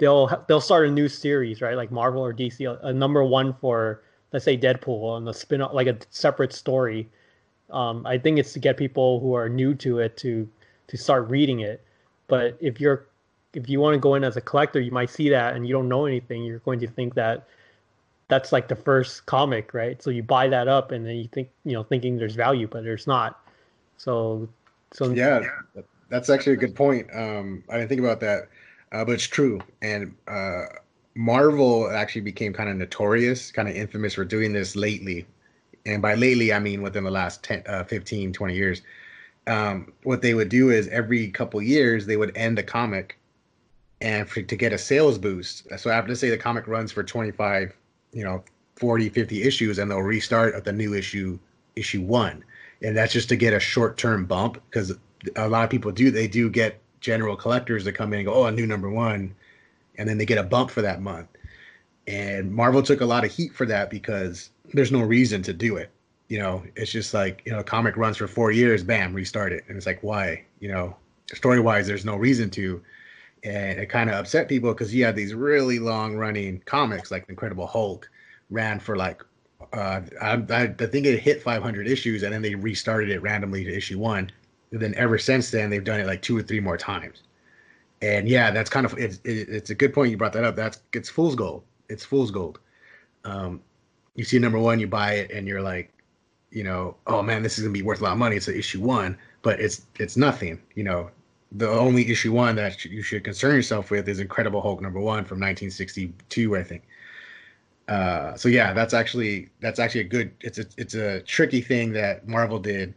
they'll 0.00 0.44
they'll 0.48 0.60
start 0.60 0.88
a 0.88 0.90
new 0.90 1.08
series, 1.08 1.60
right? 1.60 1.76
Like 1.76 1.92
Marvel 1.92 2.24
or 2.24 2.34
DC, 2.34 2.66
a, 2.68 2.84
a 2.86 2.92
number 2.92 3.22
one 3.22 3.54
for 3.60 4.02
let's 4.32 4.44
say 4.44 4.56
Deadpool 4.56 5.16
and 5.16 5.26
the 5.26 5.34
spin 5.34 5.62
off 5.62 5.72
like 5.72 5.86
a 5.86 5.96
separate 6.10 6.52
story. 6.52 7.08
Um, 7.70 8.04
I 8.04 8.18
think 8.18 8.38
it's 8.38 8.52
to 8.54 8.58
get 8.58 8.76
people 8.76 9.20
who 9.20 9.34
are 9.34 9.48
new 9.48 9.74
to 9.76 10.00
it 10.00 10.16
to 10.18 10.48
to 10.88 10.96
start 10.96 11.28
reading 11.30 11.60
it. 11.60 11.84
But 12.26 12.56
if 12.60 12.80
you're 12.80 13.06
if 13.52 13.68
you 13.68 13.78
want 13.78 13.94
to 13.94 14.00
go 14.00 14.14
in 14.14 14.24
as 14.24 14.36
a 14.36 14.40
collector, 14.40 14.80
you 14.80 14.90
might 14.90 15.10
see 15.10 15.28
that 15.28 15.54
and 15.54 15.66
you 15.66 15.72
don't 15.72 15.88
know 15.88 16.06
anything. 16.06 16.42
You're 16.42 16.60
going 16.60 16.80
to 16.80 16.88
think 16.88 17.14
that 17.14 17.46
that's 18.28 18.52
like 18.52 18.68
the 18.68 18.76
first 18.76 19.26
comic, 19.26 19.74
right? 19.74 20.02
So 20.02 20.10
you 20.10 20.22
buy 20.22 20.48
that 20.48 20.68
up 20.68 20.92
and 20.92 21.04
then 21.04 21.16
you 21.16 21.28
think 21.30 21.50
you 21.64 21.72
know 21.72 21.82
thinking 21.82 22.16
there's 22.16 22.34
value, 22.34 22.66
but 22.66 22.84
there's 22.84 23.06
not. 23.06 23.44
So 23.98 24.48
so 24.92 25.12
Yeah, 25.12 25.42
that's 26.08 26.30
actually 26.30 26.54
a 26.54 26.56
good 26.56 26.74
point. 26.74 27.08
Um, 27.14 27.62
I 27.68 27.76
didn't 27.76 27.88
think 27.88 28.00
about 28.00 28.20
that, 28.20 28.48
uh, 28.92 29.04
but 29.04 29.12
it's 29.12 29.26
true. 29.26 29.60
And 29.82 30.14
uh, 30.28 30.66
Marvel 31.14 31.90
actually 31.90 32.22
became 32.22 32.52
kind 32.52 32.68
of 32.68 32.76
notorious, 32.76 33.50
kind 33.50 33.68
of 33.68 33.74
infamous 33.74 34.14
for 34.14 34.24
doing 34.24 34.52
this 34.52 34.76
lately. 34.76 35.26
And 35.86 36.02
by 36.02 36.14
lately, 36.14 36.52
I 36.52 36.58
mean 36.58 36.82
within 36.82 37.04
the 37.04 37.10
last 37.10 37.42
10, 37.44 37.62
uh, 37.66 37.84
15, 37.84 38.32
20 38.32 38.54
years. 38.54 38.82
Um, 39.46 39.92
what 40.02 40.22
they 40.22 40.34
would 40.34 40.48
do 40.48 40.70
is 40.70 40.88
every 40.88 41.28
couple 41.30 41.60
years, 41.62 42.06
they 42.06 42.16
would 42.16 42.36
end 42.36 42.58
a 42.58 42.62
comic 42.62 43.18
and 44.00 44.28
for, 44.28 44.42
to 44.42 44.56
get 44.56 44.72
a 44.72 44.78
sales 44.78 45.18
boost. 45.18 45.66
So 45.78 45.90
after, 45.90 46.08
let's 46.08 46.20
say 46.20 46.30
the 46.30 46.38
comic 46.38 46.66
runs 46.66 46.92
for 46.92 47.02
25, 47.02 47.76
you 48.12 48.24
know, 48.24 48.44
40, 48.76 49.08
50 49.10 49.42
issues, 49.42 49.78
and 49.78 49.90
they'll 49.90 49.98
restart 50.00 50.54
at 50.54 50.64
the 50.64 50.72
new 50.72 50.94
issue, 50.94 51.38
issue 51.76 52.00
one. 52.02 52.44
And 52.82 52.96
that's 52.96 53.12
just 53.12 53.28
to 53.28 53.36
get 53.36 53.52
a 53.52 53.60
short 53.60 53.98
term 53.98 54.24
bump 54.24 54.62
because 54.70 54.92
a 55.36 55.48
lot 55.48 55.64
of 55.64 55.70
people 55.70 55.92
do 55.92 56.10
they 56.10 56.26
do 56.26 56.48
get 56.48 56.79
general 57.00 57.36
collectors 57.36 57.84
that 57.84 57.92
come 57.92 58.12
in 58.12 58.20
and 58.20 58.26
go, 58.26 58.34
oh, 58.34 58.46
a 58.46 58.52
new 58.52 58.66
number 58.66 58.90
one, 58.90 59.34
and 59.98 60.08
then 60.08 60.18
they 60.18 60.26
get 60.26 60.38
a 60.38 60.42
bump 60.42 60.70
for 60.70 60.82
that 60.82 61.00
month. 61.00 61.28
And 62.06 62.52
Marvel 62.52 62.82
took 62.82 63.00
a 63.00 63.06
lot 63.06 63.24
of 63.24 63.30
heat 63.30 63.54
for 63.54 63.66
that 63.66 63.90
because 63.90 64.50
there's 64.72 64.92
no 64.92 65.02
reason 65.02 65.42
to 65.42 65.52
do 65.52 65.76
it. 65.76 65.90
You 66.28 66.38
know, 66.38 66.62
it's 66.76 66.92
just 66.92 67.12
like 67.12 67.42
you 67.44 67.52
know, 67.52 67.62
comic 67.62 67.96
runs 67.96 68.16
for 68.16 68.28
four 68.28 68.52
years, 68.52 68.84
bam, 68.84 69.12
restart 69.12 69.52
it, 69.52 69.64
and 69.68 69.76
it's 69.76 69.86
like 69.86 70.02
why? 70.02 70.44
You 70.60 70.68
know, 70.68 70.96
story 71.34 71.60
wise, 71.60 71.86
there's 71.86 72.04
no 72.04 72.16
reason 72.16 72.50
to, 72.50 72.82
and 73.42 73.80
it 73.80 73.86
kind 73.86 74.08
of 74.08 74.16
upset 74.16 74.48
people 74.48 74.72
because 74.72 74.94
you 74.94 75.04
had 75.04 75.16
these 75.16 75.34
really 75.34 75.78
long 75.78 76.16
running 76.16 76.62
comics 76.66 77.10
like 77.10 77.28
Incredible 77.28 77.66
Hulk 77.66 78.08
ran 78.50 78.78
for 78.78 78.96
like 78.96 79.22
uh, 79.72 80.00
I, 80.20 80.32
I 80.52 80.66
think 80.68 81.06
it 81.06 81.20
hit 81.20 81.42
500 81.42 81.86
issues 81.86 82.22
and 82.22 82.32
then 82.32 82.42
they 82.42 82.54
restarted 82.54 83.10
it 83.10 83.22
randomly 83.22 83.64
to 83.64 83.76
issue 83.76 83.98
one. 83.98 84.30
Then 84.70 84.94
ever 84.94 85.18
since 85.18 85.50
then, 85.50 85.70
they've 85.70 85.84
done 85.84 86.00
it 86.00 86.06
like 86.06 86.22
two 86.22 86.36
or 86.36 86.42
three 86.42 86.60
more 86.60 86.76
times. 86.76 87.22
And 88.02 88.28
yeah, 88.28 88.50
that's 88.50 88.70
kind 88.70 88.86
of 88.86 88.96
it's 88.98 89.20
it's 89.24 89.70
a 89.70 89.74
good 89.74 89.92
point 89.92 90.10
you 90.10 90.16
brought 90.16 90.32
that 90.32 90.44
up. 90.44 90.56
That's 90.56 90.80
it's 90.92 91.08
fool's 91.08 91.34
gold. 91.34 91.64
It's 91.88 92.04
fool's 92.04 92.30
gold. 92.30 92.60
Um, 93.24 93.60
you 94.14 94.24
see 94.24 94.38
number 94.38 94.58
one, 94.58 94.80
you 94.80 94.86
buy 94.86 95.14
it, 95.14 95.30
and 95.30 95.46
you're 95.46 95.60
like, 95.60 95.92
you 96.50 96.64
know, 96.64 96.96
oh 97.06 97.22
man, 97.22 97.42
this 97.42 97.58
is 97.58 97.64
gonna 97.64 97.72
be 97.72 97.82
worth 97.82 98.00
a 98.00 98.04
lot 98.04 98.12
of 98.12 98.18
money. 98.18 98.36
It's 98.36 98.48
an 98.48 98.56
issue 98.56 98.80
one, 98.80 99.18
but 99.42 99.60
it's 99.60 99.86
it's 99.98 100.16
nothing. 100.16 100.60
You 100.74 100.84
know, 100.84 101.10
the 101.52 101.68
only 101.68 102.08
issue 102.10 102.32
one 102.32 102.56
that 102.56 102.84
you 102.84 103.02
should 103.02 103.24
concern 103.24 103.54
yourself 103.54 103.90
with 103.90 104.08
is 104.08 104.20
Incredible 104.20 104.60
Hulk 104.60 104.80
number 104.80 105.00
one 105.00 105.24
from 105.24 105.40
1962, 105.40 106.56
I 106.56 106.62
think. 106.62 106.82
Uh, 107.88 108.36
so 108.36 108.48
yeah, 108.48 108.72
that's 108.72 108.94
actually 108.94 109.48
that's 109.60 109.80
actually 109.80 110.02
a 110.02 110.04
good. 110.04 110.30
It's 110.40 110.58
a 110.58 110.64
it's 110.76 110.94
a 110.94 111.20
tricky 111.22 111.60
thing 111.60 111.92
that 111.94 112.26
Marvel 112.28 112.60
did. 112.60 112.94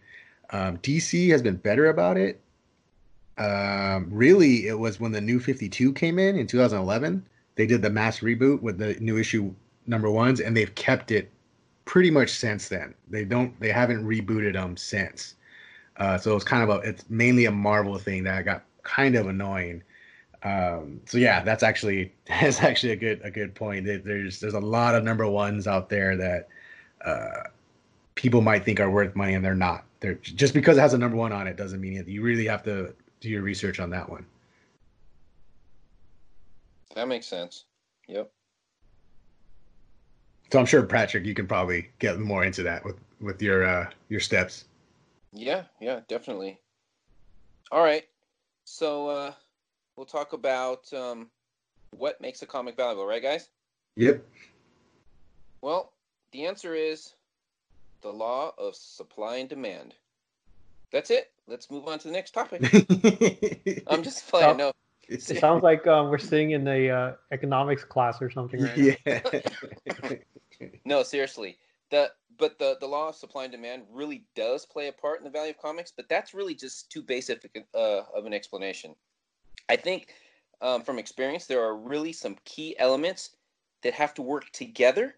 Um, 0.53 0.77
DC 0.77 1.29
has 1.31 1.41
been 1.41 1.57
better 1.57 1.87
about 1.87 2.15
it. 2.15 2.39
Um, 3.37 4.07
really, 4.11 4.67
it 4.67 4.77
was 4.77 4.99
when 4.99 5.11
the 5.11 5.19
New 5.19 5.39
Fifty 5.39 5.67
Two 5.67 5.91
came 5.91 6.19
in 6.19 6.37
in 6.37 6.47
2011. 6.47 7.25
They 7.55 7.65
did 7.65 7.81
the 7.81 7.89
mass 7.89 8.19
reboot 8.19 8.61
with 8.61 8.77
the 8.77 8.93
new 8.99 9.17
issue 9.17 9.53
number 9.87 10.09
ones, 10.09 10.39
and 10.39 10.55
they've 10.55 10.73
kept 10.75 11.11
it 11.11 11.31
pretty 11.85 12.11
much 12.11 12.29
since 12.29 12.69
then. 12.69 12.93
They 13.09 13.25
don't 13.25 13.59
they 13.59 13.71
haven't 13.71 14.05
rebooted 14.05 14.53
them 14.53 14.77
since. 14.77 15.35
Uh, 15.97 16.17
so 16.17 16.35
it's 16.35 16.45
kind 16.45 16.63
of 16.63 16.69
a 16.69 16.79
it's 16.87 17.03
mainly 17.09 17.45
a 17.45 17.51
Marvel 17.51 17.97
thing 17.97 18.23
that 18.23 18.45
got 18.45 18.63
kind 18.83 19.15
of 19.15 19.27
annoying. 19.27 19.83
Um, 20.43 20.99
so 21.05 21.17
yeah, 21.17 21.41
that's 21.43 21.63
actually 21.63 22.13
that's 22.27 22.61
actually 22.61 22.91
a 22.91 22.97
good 22.97 23.21
a 23.23 23.31
good 23.31 23.55
point. 23.55 23.85
There's 23.85 24.39
there's 24.39 24.53
a 24.53 24.59
lot 24.59 24.93
of 24.93 25.03
number 25.03 25.27
ones 25.27 25.67
out 25.67 25.89
there 25.89 26.15
that 26.17 26.47
uh, 27.03 27.49
people 28.15 28.41
might 28.41 28.63
think 28.63 28.79
are 28.79 28.91
worth 28.91 29.15
money 29.15 29.33
and 29.33 29.43
they're 29.43 29.55
not. 29.55 29.85
They're 30.03 30.15
just 30.15 30.53
because 30.53 30.77
it 30.77 30.81
has 30.81 30.93
a 30.93 30.97
number 30.97 31.15
one 31.15 31.31
on 31.31 31.47
it 31.47 31.55
doesn't 31.55 31.79
mean 31.79 31.95
it. 31.95 32.09
You 32.09 32.21
really 32.21 32.45
have 32.45 32.61
to 32.63 32.93
do 33.21 33.29
your 33.29 33.41
research 33.41 33.79
on 33.79 33.89
that 33.91 34.09
one. 34.09 34.25
That 36.93 37.07
makes 37.07 37.25
sense. 37.25 37.63
Yep. 38.09 38.29
So 40.51 40.59
I'm 40.59 40.65
sure 40.65 40.83
Patrick, 40.83 41.25
you 41.25 41.33
can 41.33 41.47
probably 41.47 41.89
get 41.99 42.19
more 42.19 42.43
into 42.43 42.63
that 42.63 42.83
with 42.83 42.97
with 43.21 43.41
your 43.41 43.63
uh, 43.63 43.89
your 44.09 44.19
steps. 44.19 44.65
Yeah, 45.31 45.63
yeah, 45.79 46.01
definitely. 46.09 46.59
All 47.71 47.81
right. 47.81 48.03
So 48.65 49.07
uh 49.07 49.33
we'll 49.95 50.05
talk 50.05 50.33
about 50.33 50.91
um 50.93 51.29
what 51.91 52.19
makes 52.19 52.41
a 52.41 52.45
comic 52.45 52.75
valuable, 52.75 53.05
right 53.05 53.23
guys? 53.23 53.47
Yep. 53.95 54.21
Well, 55.61 55.93
the 56.33 56.45
answer 56.45 56.75
is 56.75 57.13
the 58.03 58.11
law 58.11 58.51
of 58.57 58.75
supply 58.75 59.37
and 59.37 59.49
demand. 59.49 59.95
That's 60.91 61.09
it. 61.09 61.31
Let's 61.47 61.71
move 61.71 61.87
on 61.87 61.97
to 61.99 62.07
the 62.07 62.13
next 62.13 62.31
topic. 62.31 62.61
I'm 63.87 64.03
just 64.03 64.27
playing. 64.29 64.57
No, 64.57 64.71
it 65.09 65.21
sounds 65.21 65.63
like 65.63 65.87
um, 65.87 66.09
we're 66.09 66.19
sitting 66.19 66.51
in 66.51 66.67
a 66.67 66.89
uh, 66.89 67.13
economics 67.31 67.83
class 67.83 68.21
or 68.21 68.29
something 68.29 68.61
right 68.61 68.97
yeah. 69.05 69.21
no, 70.85 71.03
seriously. 71.03 71.57
The 71.89 72.11
but 72.37 72.59
the 72.59 72.77
the 72.79 72.87
law 72.87 73.09
of 73.09 73.15
supply 73.15 73.43
and 73.43 73.51
demand 73.51 73.83
really 73.91 74.25
does 74.35 74.65
play 74.65 74.87
a 74.87 74.93
part 74.93 75.19
in 75.19 75.23
the 75.23 75.29
value 75.29 75.51
of 75.51 75.57
comics, 75.57 75.91
but 75.95 76.07
that's 76.09 76.33
really 76.33 76.55
just 76.55 76.91
too 76.91 77.01
basic 77.01 77.49
uh, 77.75 78.01
of 78.15 78.25
an 78.25 78.33
explanation. 78.33 78.95
I 79.69 79.75
think 79.75 80.13
um, 80.61 80.83
from 80.83 80.99
experience 80.99 81.45
there 81.45 81.63
are 81.63 81.75
really 81.75 82.13
some 82.13 82.37
key 82.45 82.75
elements 82.79 83.31
that 83.81 83.93
have 83.93 84.13
to 84.15 84.21
work 84.21 84.49
together 84.51 85.15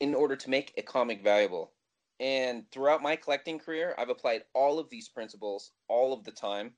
in 0.00 0.14
order 0.14 0.34
to 0.34 0.50
make 0.50 0.72
a 0.76 0.82
comic 0.82 1.22
valuable. 1.22 1.72
And 2.20 2.70
throughout 2.70 3.02
my 3.02 3.16
collecting 3.16 3.58
career, 3.58 3.94
I've 3.96 4.10
applied 4.10 4.42
all 4.52 4.78
of 4.78 4.90
these 4.90 5.08
principles 5.08 5.72
all 5.88 6.12
of 6.12 6.22
the 6.22 6.30
time, 6.30 6.74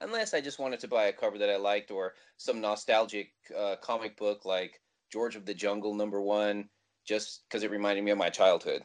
unless 0.00 0.32
I 0.32 0.40
just 0.40 0.58
wanted 0.58 0.80
to 0.80 0.88
buy 0.88 1.04
a 1.04 1.12
cover 1.12 1.36
that 1.36 1.50
I 1.50 1.56
liked 1.56 1.90
or 1.90 2.14
some 2.38 2.62
nostalgic 2.62 3.32
uh, 3.56 3.76
comic 3.82 4.16
book 4.16 4.46
like 4.46 4.80
George 5.12 5.36
of 5.36 5.44
the 5.44 5.52
Jungle 5.52 5.94
number 5.94 6.22
one, 6.22 6.70
just 7.04 7.42
because 7.46 7.62
it 7.62 7.70
reminded 7.70 8.04
me 8.04 8.10
of 8.10 8.16
my 8.16 8.30
childhood, 8.30 8.82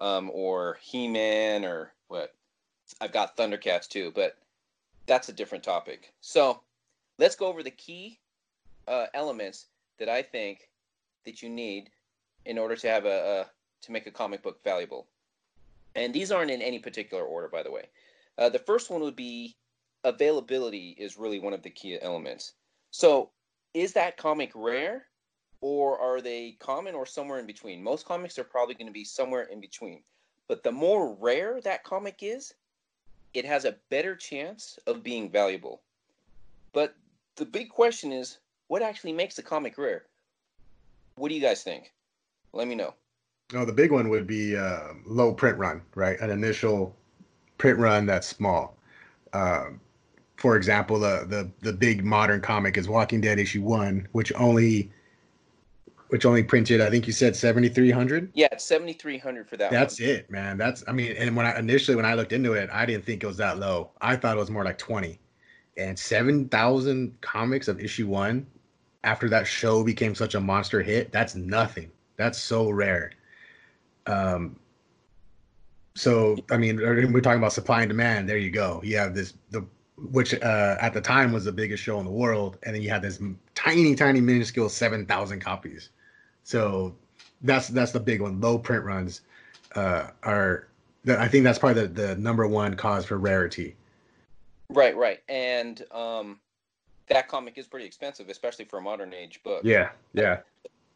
um, 0.00 0.28
or 0.34 0.78
He 0.82 1.06
Man, 1.06 1.64
or 1.64 1.92
what. 2.08 2.34
I've 3.00 3.12
got 3.12 3.36
Thundercats 3.36 3.88
too, 3.88 4.12
but 4.14 4.36
that's 5.06 5.28
a 5.28 5.32
different 5.32 5.64
topic. 5.64 6.12
So 6.20 6.60
let's 7.18 7.36
go 7.36 7.46
over 7.46 7.62
the 7.62 7.70
key 7.70 8.18
uh, 8.88 9.06
elements 9.14 9.66
that 9.98 10.08
I 10.08 10.22
think 10.22 10.68
that 11.24 11.42
you 11.42 11.48
need 11.48 11.90
in 12.44 12.58
order 12.58 12.76
to 12.76 12.88
have 12.88 13.04
a, 13.06 13.08
a 13.08 13.46
to 13.82 13.92
make 13.92 14.06
a 14.06 14.10
comic 14.10 14.42
book 14.42 14.62
valuable. 14.64 15.06
And 15.94 16.12
these 16.12 16.32
aren't 16.32 16.50
in 16.50 16.62
any 16.62 16.78
particular 16.78 17.24
order, 17.24 17.48
by 17.48 17.62
the 17.62 17.70
way. 17.70 17.84
Uh, 18.36 18.48
the 18.48 18.58
first 18.58 18.90
one 18.90 19.00
would 19.02 19.16
be 19.16 19.56
availability 20.02 20.90
is 20.98 21.16
really 21.16 21.38
one 21.38 21.52
of 21.52 21.62
the 21.62 21.70
key 21.70 21.98
elements. 22.00 22.54
So, 22.90 23.30
is 23.72 23.92
that 23.94 24.16
comic 24.16 24.52
rare, 24.54 25.06
or 25.60 25.98
are 25.98 26.20
they 26.20 26.56
common, 26.58 26.94
or 26.94 27.06
somewhere 27.06 27.38
in 27.38 27.46
between? 27.46 27.82
Most 27.82 28.06
comics 28.06 28.38
are 28.38 28.44
probably 28.44 28.74
going 28.74 28.86
to 28.86 28.92
be 28.92 29.04
somewhere 29.04 29.44
in 29.44 29.60
between. 29.60 30.02
But 30.46 30.62
the 30.62 30.72
more 30.72 31.14
rare 31.14 31.60
that 31.62 31.84
comic 31.84 32.18
is, 32.20 32.54
it 33.32 33.44
has 33.44 33.64
a 33.64 33.76
better 33.90 34.14
chance 34.14 34.78
of 34.86 35.02
being 35.02 35.30
valuable. 35.30 35.82
But 36.72 36.94
the 37.36 37.46
big 37.46 37.70
question 37.70 38.12
is, 38.12 38.38
what 38.68 38.82
actually 38.82 39.12
makes 39.12 39.38
a 39.38 39.42
comic 39.42 39.78
rare? 39.78 40.04
What 41.16 41.28
do 41.28 41.34
you 41.34 41.40
guys 41.40 41.62
think? 41.62 41.92
Let 42.52 42.68
me 42.68 42.74
know. 42.74 42.94
Oh, 43.52 43.64
the 43.64 43.72
big 43.72 43.92
one 43.92 44.08
would 44.08 44.26
be 44.26 44.56
uh, 44.56 44.94
low 45.04 45.34
print 45.34 45.58
run, 45.58 45.82
right? 45.94 46.18
An 46.20 46.30
initial 46.30 46.96
print 47.58 47.78
run 47.78 48.06
that's 48.06 48.26
small. 48.26 48.76
Um, 49.32 49.80
for 50.36 50.56
example, 50.56 50.98
the, 50.98 51.26
the 51.28 51.50
the 51.60 51.72
big 51.72 52.04
modern 52.04 52.40
comic 52.40 52.76
is 52.76 52.88
Walking 52.88 53.20
Dead 53.20 53.38
issue 53.38 53.62
one, 53.62 54.08
which 54.12 54.32
only 54.34 54.90
which 56.08 56.24
only 56.24 56.42
printed, 56.42 56.80
I 56.80 56.90
think 56.90 57.06
you 57.06 57.12
said 57.12 57.36
seventy 57.36 57.68
three 57.68 57.90
hundred. 57.90 58.30
Yeah, 58.34 58.56
seventy 58.56 58.92
three 58.94 59.18
hundred 59.18 59.48
for 59.48 59.56
that. 59.58 59.70
That's 59.70 60.00
one. 60.00 60.08
it, 60.08 60.30
man. 60.30 60.56
That's 60.56 60.82
I 60.88 60.92
mean, 60.92 61.12
and 61.18 61.36
when 61.36 61.46
I 61.46 61.58
initially 61.58 61.96
when 61.96 62.06
I 62.06 62.14
looked 62.14 62.32
into 62.32 62.54
it, 62.54 62.70
I 62.72 62.86
didn't 62.86 63.04
think 63.04 63.22
it 63.22 63.26
was 63.26 63.36
that 63.38 63.58
low. 63.58 63.90
I 64.00 64.16
thought 64.16 64.36
it 64.36 64.40
was 64.40 64.50
more 64.50 64.64
like 64.64 64.78
twenty. 64.78 65.20
And 65.76 65.98
seven 65.98 66.48
thousand 66.48 67.20
comics 67.20 67.68
of 67.68 67.80
issue 67.80 68.06
one 68.06 68.46
after 69.04 69.28
that 69.28 69.46
show 69.46 69.84
became 69.84 70.14
such 70.14 70.34
a 70.34 70.40
monster 70.40 70.82
hit, 70.82 71.12
that's 71.12 71.34
nothing. 71.34 71.90
That's 72.16 72.38
so 72.38 72.70
rare. 72.70 73.12
Um, 74.06 74.56
so 75.94 76.36
I 76.50 76.56
mean, 76.56 76.76
we're 76.76 77.20
talking 77.20 77.38
about 77.38 77.52
supply 77.52 77.82
and 77.82 77.88
demand. 77.88 78.28
There 78.28 78.38
you 78.38 78.50
go. 78.50 78.80
You 78.84 78.96
have 78.98 79.14
this 79.14 79.34
the 79.50 79.64
which 79.96 80.34
uh, 80.34 80.76
at 80.80 80.92
the 80.92 81.00
time 81.00 81.32
was 81.32 81.44
the 81.44 81.52
biggest 81.52 81.82
show 81.82 81.98
in 82.00 82.04
the 82.04 82.10
world, 82.10 82.58
and 82.64 82.74
then 82.74 82.82
you 82.82 82.90
had 82.90 83.02
this 83.02 83.20
tiny, 83.54 83.94
tiny, 83.94 84.20
minuscule 84.20 84.68
seven 84.68 85.06
thousand 85.06 85.40
copies. 85.40 85.90
So 86.42 86.94
that's 87.42 87.68
that's 87.68 87.92
the 87.92 88.00
big 88.00 88.20
one. 88.20 88.40
Low 88.40 88.58
print 88.58 88.84
runs 88.84 89.22
uh, 89.74 90.08
are. 90.24 90.68
I 91.06 91.28
think 91.28 91.44
that's 91.44 91.58
probably 91.58 91.82
the, 91.82 91.88
the 91.88 92.16
number 92.16 92.46
one 92.46 92.74
cause 92.74 93.04
for 93.04 93.18
rarity. 93.18 93.76
Right, 94.70 94.96
right, 94.96 95.20
and 95.28 95.84
um, 95.92 96.40
that 97.08 97.28
comic 97.28 97.58
is 97.58 97.66
pretty 97.66 97.86
expensive, 97.86 98.28
especially 98.30 98.64
for 98.64 98.78
a 98.78 98.82
modern 98.82 99.12
age 99.12 99.42
book. 99.44 99.62
Yeah, 99.62 99.90
yeah. 100.14 100.38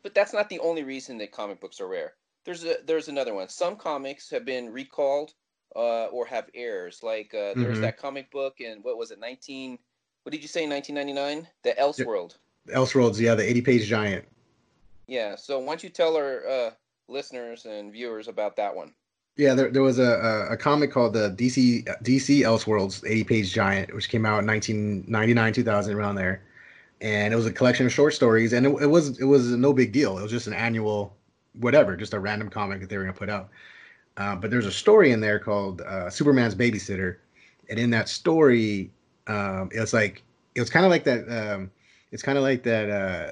But 0.03 0.15
that's 0.15 0.33
not 0.33 0.49
the 0.49 0.59
only 0.61 0.83
reason 0.83 1.19
that 1.19 1.33
comic 1.33 1.61
books 1.61 1.81
are 1.81 1.87
rare. 1.87 2.15
There's 2.45 2.65
a 2.65 2.77
there's 2.87 3.09
another 3.09 3.35
one. 3.35 3.49
Some 3.49 3.77
comics 3.77 4.31
have 4.31 4.45
been 4.45 4.71
recalled 4.73 5.35
uh, 5.77 6.07
or 6.07 6.27
have 6.27 6.49
errors. 6.55 7.03
Like 7.03 7.35
uh, 7.35 7.55
mm-hmm. 7.55 7.81
that 7.81 7.99
comic 7.99 8.31
book 8.31 8.61
in 8.61 8.79
what 8.83 8.99
was 8.99 9.11
it, 9.11 9.21
19? 9.21 9.79
What 10.23 10.33
did 10.33 10.43
you 10.43 10.49
say, 10.49 10.67
1999? 10.67 11.49
The 11.63 11.81
Elseworld. 11.81 12.37
Elseworlds, 12.69 13.19
yeah, 13.19 13.35
the 13.35 13.49
80 13.49 13.61
page 13.63 13.87
giant. 13.87 14.25
Yeah. 15.07 15.37
So 15.37 15.59
why 15.59 15.67
don't 15.67 15.83
you 15.83 15.89
tell 15.89 16.17
our 16.17 16.47
uh, 16.47 16.71
listeners 17.09 17.65
and 17.65 17.93
viewers 17.93 18.29
about 18.29 18.57
that 18.57 18.75
one? 18.75 18.93
Yeah, 19.37 19.55
there, 19.55 19.71
there 19.71 19.83
was 19.83 20.01
a, 20.01 20.03
a, 20.03 20.53
a 20.55 20.57
comic 20.57 20.91
called 20.91 21.13
the 21.13 21.31
DC 21.31 21.85
DC 22.03 22.41
Elseworlds 22.41 23.09
80 23.09 23.25
page 23.25 23.53
giant, 23.53 23.95
which 23.95 24.09
came 24.09 24.27
out 24.27 24.41
in 24.41 24.47
1999 24.47 25.53
2000 25.53 25.95
around 25.95 26.17
there, 26.17 26.43
and 27.01 27.33
it 27.33 27.37
was 27.37 27.47
a 27.47 27.53
collection 27.53 27.87
of 27.87 27.93
short 27.93 28.15
stories, 28.15 28.53
and 28.53 28.67
it, 28.67 28.83
it 28.83 28.87
was 28.87 29.21
it 29.21 29.27
was 29.27 29.47
no 29.53 29.73
big 29.73 29.93
deal. 29.93 30.19
It 30.19 30.23
was 30.23 30.33
just 30.33 30.49
an 30.49 30.55
annual, 30.55 31.17
whatever, 31.61 31.97
just 31.97 32.15
a 32.15 32.19
random 32.19 32.49
comic 32.49 32.81
that 32.81 32.89
they 32.89 32.97
were 32.97 33.05
gonna 33.05 33.17
put 33.17 33.31
out. 33.31 33.49
Uh, 34.17 34.35
but 34.37 34.51
there's 34.51 34.67
a 34.67 34.73
story 34.73 35.13
in 35.13 35.21
there 35.21 35.39
called 35.39 35.81
uh, 35.83 36.11
Superman's 36.11 36.55
Babysitter, 36.55 37.17
and 37.71 37.79
in 37.79 37.91
that 37.91 38.09
story, 38.09 38.91
um, 39.27 39.71
it 39.73 39.81
was 39.81 39.93
like 39.93 40.23
it 40.55 40.61
was 40.61 40.71
kind 40.71 40.85
of 40.85 40.91
like 40.91 41.05
that. 41.05 41.29
Um, 41.29 41.71
it's 42.11 42.23
kind 42.23 42.39
of 42.39 42.45
like 42.45 42.63
that. 42.65 42.91
Uh, 42.91 43.31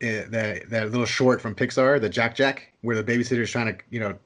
it, 0.00 0.06
eh, 0.06 0.24
that 0.30 0.70
that 0.70 0.90
little 0.90 1.06
short 1.06 1.40
from 1.40 1.54
Pixar, 1.54 2.00
the 2.00 2.08
Jack 2.08 2.34
Jack, 2.34 2.72
where 2.82 3.00
the 3.00 3.04
babysitter 3.04 3.42
is 3.42 3.50
trying 3.50 3.74
to 3.74 3.82
you 3.90 4.00
know 4.00 4.18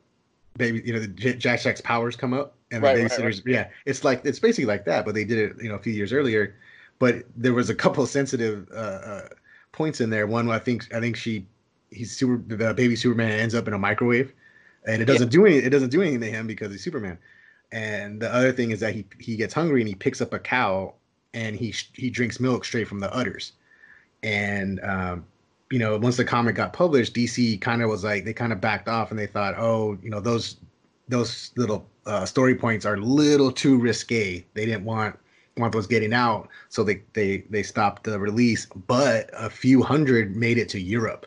baby, 0.57 0.82
you 0.84 0.92
know, 0.92 1.01
the 1.01 1.09
Jack 1.34 1.61
Jack's 1.61 1.80
powers 1.80 2.16
come 2.16 2.32
up, 2.32 2.55
and 2.70 2.82
the 2.82 2.88
babysitters, 2.88 3.18
right, 3.18 3.24
right. 3.24 3.47
yeah, 3.47 3.68
it's 3.86 4.05
like 4.05 4.24
it's 4.24 4.38
basically 4.38 4.66
like 4.66 4.84
that, 4.84 5.05
but 5.05 5.14
they 5.14 5.24
did 5.24 5.38
it, 5.38 5.62
you 5.62 5.68
know, 5.68 5.74
a 5.76 5.78
few 5.78 5.92
years 5.92 6.12
earlier. 6.12 6.57
But 6.99 7.24
there 7.36 7.53
was 7.53 7.70
a 7.70 7.74
couple 7.74 8.03
of 8.05 8.09
sensitive 8.09 8.68
uh, 8.72 8.76
uh, 8.76 9.28
points 9.72 10.01
in 10.01 10.11
there. 10.11 10.26
One, 10.26 10.49
I 10.49 10.59
think, 10.59 10.92
I 10.95 11.01
think 11.01 11.16
she, 11.16 11.47
he's 11.95 12.14
super, 12.14 12.42
the 12.47 12.74
baby 12.74 12.97
Superman 12.97 13.32
ends 13.32 13.55
up 13.55 13.68
in 13.68 13.74
a 13.74 13.78
microwave, 13.78 14.32
and 14.86 15.01
it 15.01 15.07
doesn't 15.07 15.28
yeah. 15.28 15.38
do 15.38 15.47
any, 15.47 15.57
it 15.57 15.70
doesn't 15.70 15.90
do 15.90 16.03
anything 16.03 16.20
to 16.20 16.30
him 16.30 16.47
because 16.47 16.72
he's 16.72 16.82
Superman. 16.82 17.18
And 17.72 18.20
the 18.20 18.32
other 18.32 18.53
thing 18.53 18.70
is 18.70 18.80
that 18.80 18.95
he 18.95 19.07
he 19.18 19.36
gets 19.36 19.55
hungry 19.55 19.80
and 19.80 19.88
he 19.88 19.95
picks 19.95 20.20
up 20.20 20.32
a 20.32 20.38
cow 20.38 20.95
and 21.32 21.57
he 21.57 21.74
he 21.92 22.11
drinks 22.11 22.38
milk 22.38 22.64
straight 22.64 22.86
from 22.86 23.01
the 23.01 23.12
udders, 23.14 23.53
and 24.22 24.80
um, 24.84 25.24
you 25.70 25.78
know, 25.78 25.97
once 25.99 26.16
the 26.16 26.24
comic 26.24 26.55
got 26.55 26.72
published, 26.72 27.14
DC 27.14 27.61
kind 27.61 27.82
of 27.82 27.90
was 27.90 28.05
like 28.05 28.24
they 28.24 28.32
kind 28.32 28.53
of 28.53 28.61
backed 28.61 28.88
off 28.88 29.11
and 29.11 29.18
they 29.18 29.26
thought, 29.26 29.55
oh, 29.59 29.99
you 30.03 30.11
know, 30.11 30.20
those 30.20 30.57
those 31.09 31.51
little 31.57 31.86
uh, 32.07 32.24
story 32.24 32.55
points 32.55 32.86
are 32.86 32.95
a 32.95 33.01
little 33.01 33.51
too 33.51 33.78
risque. 33.78 34.45
They 34.55 34.66
didn't 34.66 34.84
want 34.84 35.18
want 35.57 35.72
those 35.72 35.86
getting 35.86 36.12
out, 36.12 36.49
so 36.68 36.84
they 36.84 37.03
they 37.12 37.45
they 37.51 37.62
stopped 37.62 38.05
the 38.05 38.18
release. 38.18 38.66
But 38.86 39.30
a 39.32 39.51
few 39.51 39.82
hundred 39.82 40.36
made 40.36 40.59
it 40.59 40.68
to 40.70 40.80
Europe, 40.80 41.26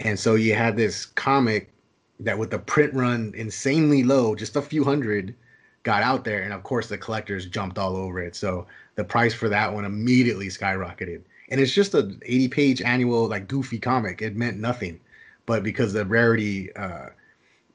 and 0.00 0.18
so 0.18 0.34
you 0.34 0.54
had 0.54 0.76
this 0.76 1.06
comic 1.06 1.72
that 2.20 2.38
with 2.38 2.50
the 2.50 2.58
print 2.58 2.94
run 2.94 3.32
insanely 3.36 4.02
low, 4.02 4.34
just 4.34 4.56
a 4.56 4.62
few 4.62 4.84
hundred, 4.84 5.34
got 5.82 6.02
out 6.02 6.24
there, 6.24 6.42
and 6.42 6.52
of 6.52 6.62
course 6.62 6.88
the 6.88 6.98
collectors 6.98 7.46
jumped 7.46 7.78
all 7.78 7.96
over 7.96 8.20
it. 8.20 8.34
So 8.36 8.66
the 8.96 9.04
price 9.04 9.34
for 9.34 9.48
that 9.48 9.72
one 9.72 9.84
immediately 9.84 10.48
skyrocketed. 10.48 11.22
And 11.50 11.60
it's 11.60 11.74
just 11.74 11.94
a 11.94 12.16
80 12.22 12.48
page 12.48 12.82
annual 12.82 13.28
like 13.28 13.48
goofy 13.48 13.78
comic. 13.78 14.22
It 14.22 14.36
meant 14.36 14.58
nothing. 14.58 15.00
But 15.46 15.62
because 15.62 15.92
the 15.92 16.04
rarity 16.04 16.74
uh 16.74 17.10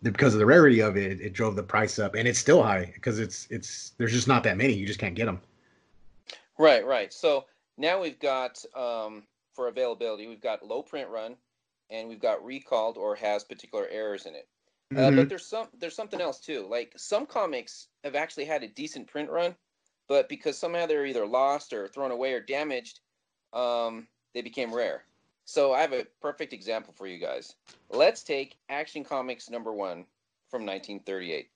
because 0.01 0.33
of 0.33 0.39
the 0.39 0.45
rarity 0.45 0.79
of 0.81 0.95
it 0.95 1.19
it 1.19 1.33
drove 1.33 1.55
the 1.55 1.63
price 1.63 1.99
up. 1.99 2.15
And 2.15 2.27
it's 2.27 2.39
still 2.39 2.63
high 2.63 2.91
because 2.95 3.19
it's 3.19 3.47
it's 3.49 3.93
there's 3.97 4.13
just 4.13 4.27
not 4.27 4.43
that 4.43 4.57
many. 4.57 4.73
You 4.73 4.87
just 4.87 4.99
can't 4.99 5.15
get 5.15 5.25
them 5.25 5.39
right 6.57 6.85
right. 6.85 7.13
So 7.13 7.45
now 7.77 8.01
we've 8.01 8.19
got 8.19 8.63
um 8.75 9.23
for 9.53 9.67
availability 9.67 10.27
we've 10.27 10.41
got 10.41 10.65
low 10.65 10.81
print 10.81 11.09
run 11.09 11.35
and 11.89 12.07
we've 12.07 12.21
got 12.21 12.43
recalled 12.43 12.97
or 12.97 13.15
has 13.15 13.43
particular 13.43 13.87
errors 13.89 14.25
in 14.25 14.35
it 14.35 14.47
uh, 14.95 14.99
mm-hmm. 14.99 15.15
but 15.17 15.29
there's 15.29 15.45
some 15.45 15.67
there's 15.79 15.95
something 15.95 16.21
else 16.21 16.39
too 16.39 16.67
like 16.69 16.93
some 16.97 17.25
comics 17.25 17.87
have 18.03 18.15
actually 18.15 18.45
had 18.45 18.63
a 18.63 18.67
decent 18.67 19.07
print 19.07 19.29
run 19.29 19.55
but 20.07 20.27
because 20.27 20.57
somehow 20.57 20.85
they're 20.85 21.05
either 21.05 21.25
lost 21.25 21.73
or 21.73 21.87
thrown 21.87 22.11
away 22.11 22.33
or 22.33 22.39
damaged 22.39 22.99
um, 23.53 24.07
they 24.33 24.41
became 24.41 24.73
rare. 24.73 25.03
So 25.45 25.73
I 25.73 25.81
have 25.81 25.93
a 25.93 26.05
perfect 26.21 26.53
example 26.53 26.93
for 26.95 27.07
you 27.07 27.17
guys. 27.17 27.55
Let's 27.89 28.23
take 28.23 28.57
Action 28.69 29.03
Comics 29.03 29.49
number 29.49 29.73
one 29.73 30.05
from 30.49 30.65
1938. 30.65 31.49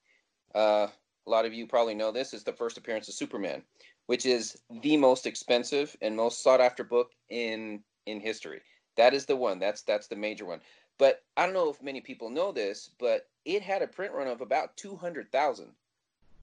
Uh, 0.56 0.88
a 1.26 1.30
lot 1.30 1.46
of 1.46 1.54
you 1.54 1.68
probably 1.68 1.94
know 1.94 2.12
this 2.12 2.34
is 2.34 2.44
the 2.44 2.54
first 2.54 2.78
appearance 2.78 3.08
of 3.08 3.14
Superman, 3.14 3.62
which 4.08 4.26
is 4.26 4.58
the 4.82 4.98
most 4.98 5.26
expensive 5.26 5.96
and 6.02 6.16
most 6.16 6.42
sought 6.44 6.62
after 6.62 6.84
book 6.84 7.12
in 7.30 7.82
in 8.06 8.20
history. 8.20 8.62
That 8.96 9.14
is 9.14 9.26
the 9.26 9.36
one. 9.36 9.60
That's 9.60 9.82
that's 9.82 10.08
the 10.08 10.16
major 10.16 10.46
one. 10.46 10.62
But 10.98 11.24
I 11.36 11.46
don't 11.46 11.56
know 11.56 11.70
if 11.70 11.82
many 11.82 12.02
people 12.02 12.30
know 12.30 12.52
this, 12.52 12.90
but 13.00 13.28
it 13.46 13.62
had 13.62 13.82
a 13.82 13.88
print 13.88 14.14
run 14.14 14.28
of 14.28 14.42
about 14.42 14.78
200,000. 14.78 15.68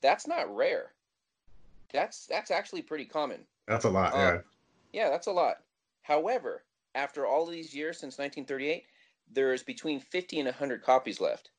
That's 0.01 0.26
not 0.26 0.55
rare. 0.55 0.92
That's 1.92 2.26
that's 2.26 2.51
actually 2.51 2.82
pretty 2.82 3.05
common. 3.05 3.40
That's 3.66 3.84
a 3.84 3.90
lot, 3.90 4.12
yeah. 4.14 4.20
Uh, 4.20 4.38
yeah, 4.92 5.11
that's 5.11 5.28
a 5.28 5.32
lot. 5.32 5.59
However, 6.03 6.62
after 6.94 7.26
all 7.26 7.46
these 7.46 7.74
years 7.74 7.98
since 7.98 8.18
1938, 8.18 8.84
there's 9.32 9.62
between 9.62 10.01
50 10.01 10.40
and 10.40 10.46
100 10.46 10.82
copies 10.82 11.20
left. 11.20 11.51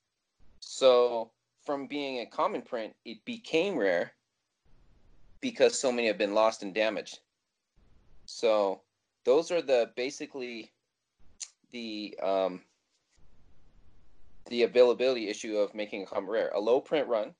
So, 0.59 1.31
from 1.65 1.87
being 1.87 2.19
a 2.19 2.25
common 2.25 2.61
print, 2.61 2.93
it 3.05 3.23
became 3.25 3.77
rare 3.77 4.11
because 5.39 5.79
so 5.79 5.91
many 5.91 6.07
have 6.07 6.17
been 6.17 6.33
lost 6.33 6.63
and 6.63 6.73
damaged. 6.73 7.19
So, 8.25 8.81
those 9.23 9.51
are 9.51 9.61
the 9.61 9.91
basically 9.95 10.71
the 11.72 12.17
um, 12.22 12.61
the 14.47 14.63
availability 14.63 15.30
issue 15.30 15.57
of 15.57 15.74
making 15.74 16.03
a 16.03 16.05
comic 16.05 16.30
rare. 16.30 16.51
A 16.53 16.59
low 16.59 16.82
print 16.82 17.07
run, 17.07 17.34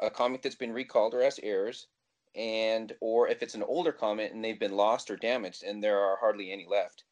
a 0.00 0.10
comic 0.10 0.42
that's 0.42 0.54
been 0.54 0.72
recalled 0.72 1.14
or 1.14 1.22
has 1.22 1.38
errors, 1.42 1.88
and 2.34 2.92
or 3.00 3.28
if 3.28 3.42
it's 3.42 3.54
an 3.54 3.62
older 3.62 3.92
comic 3.92 4.32
and 4.32 4.44
they've 4.44 4.58
been 4.58 4.76
lost 4.76 5.10
or 5.10 5.16
damaged 5.16 5.62
and 5.62 5.82
there 5.82 5.98
are 5.98 6.16
hardly 6.16 6.52
any 6.52 6.66
left. 6.68 7.04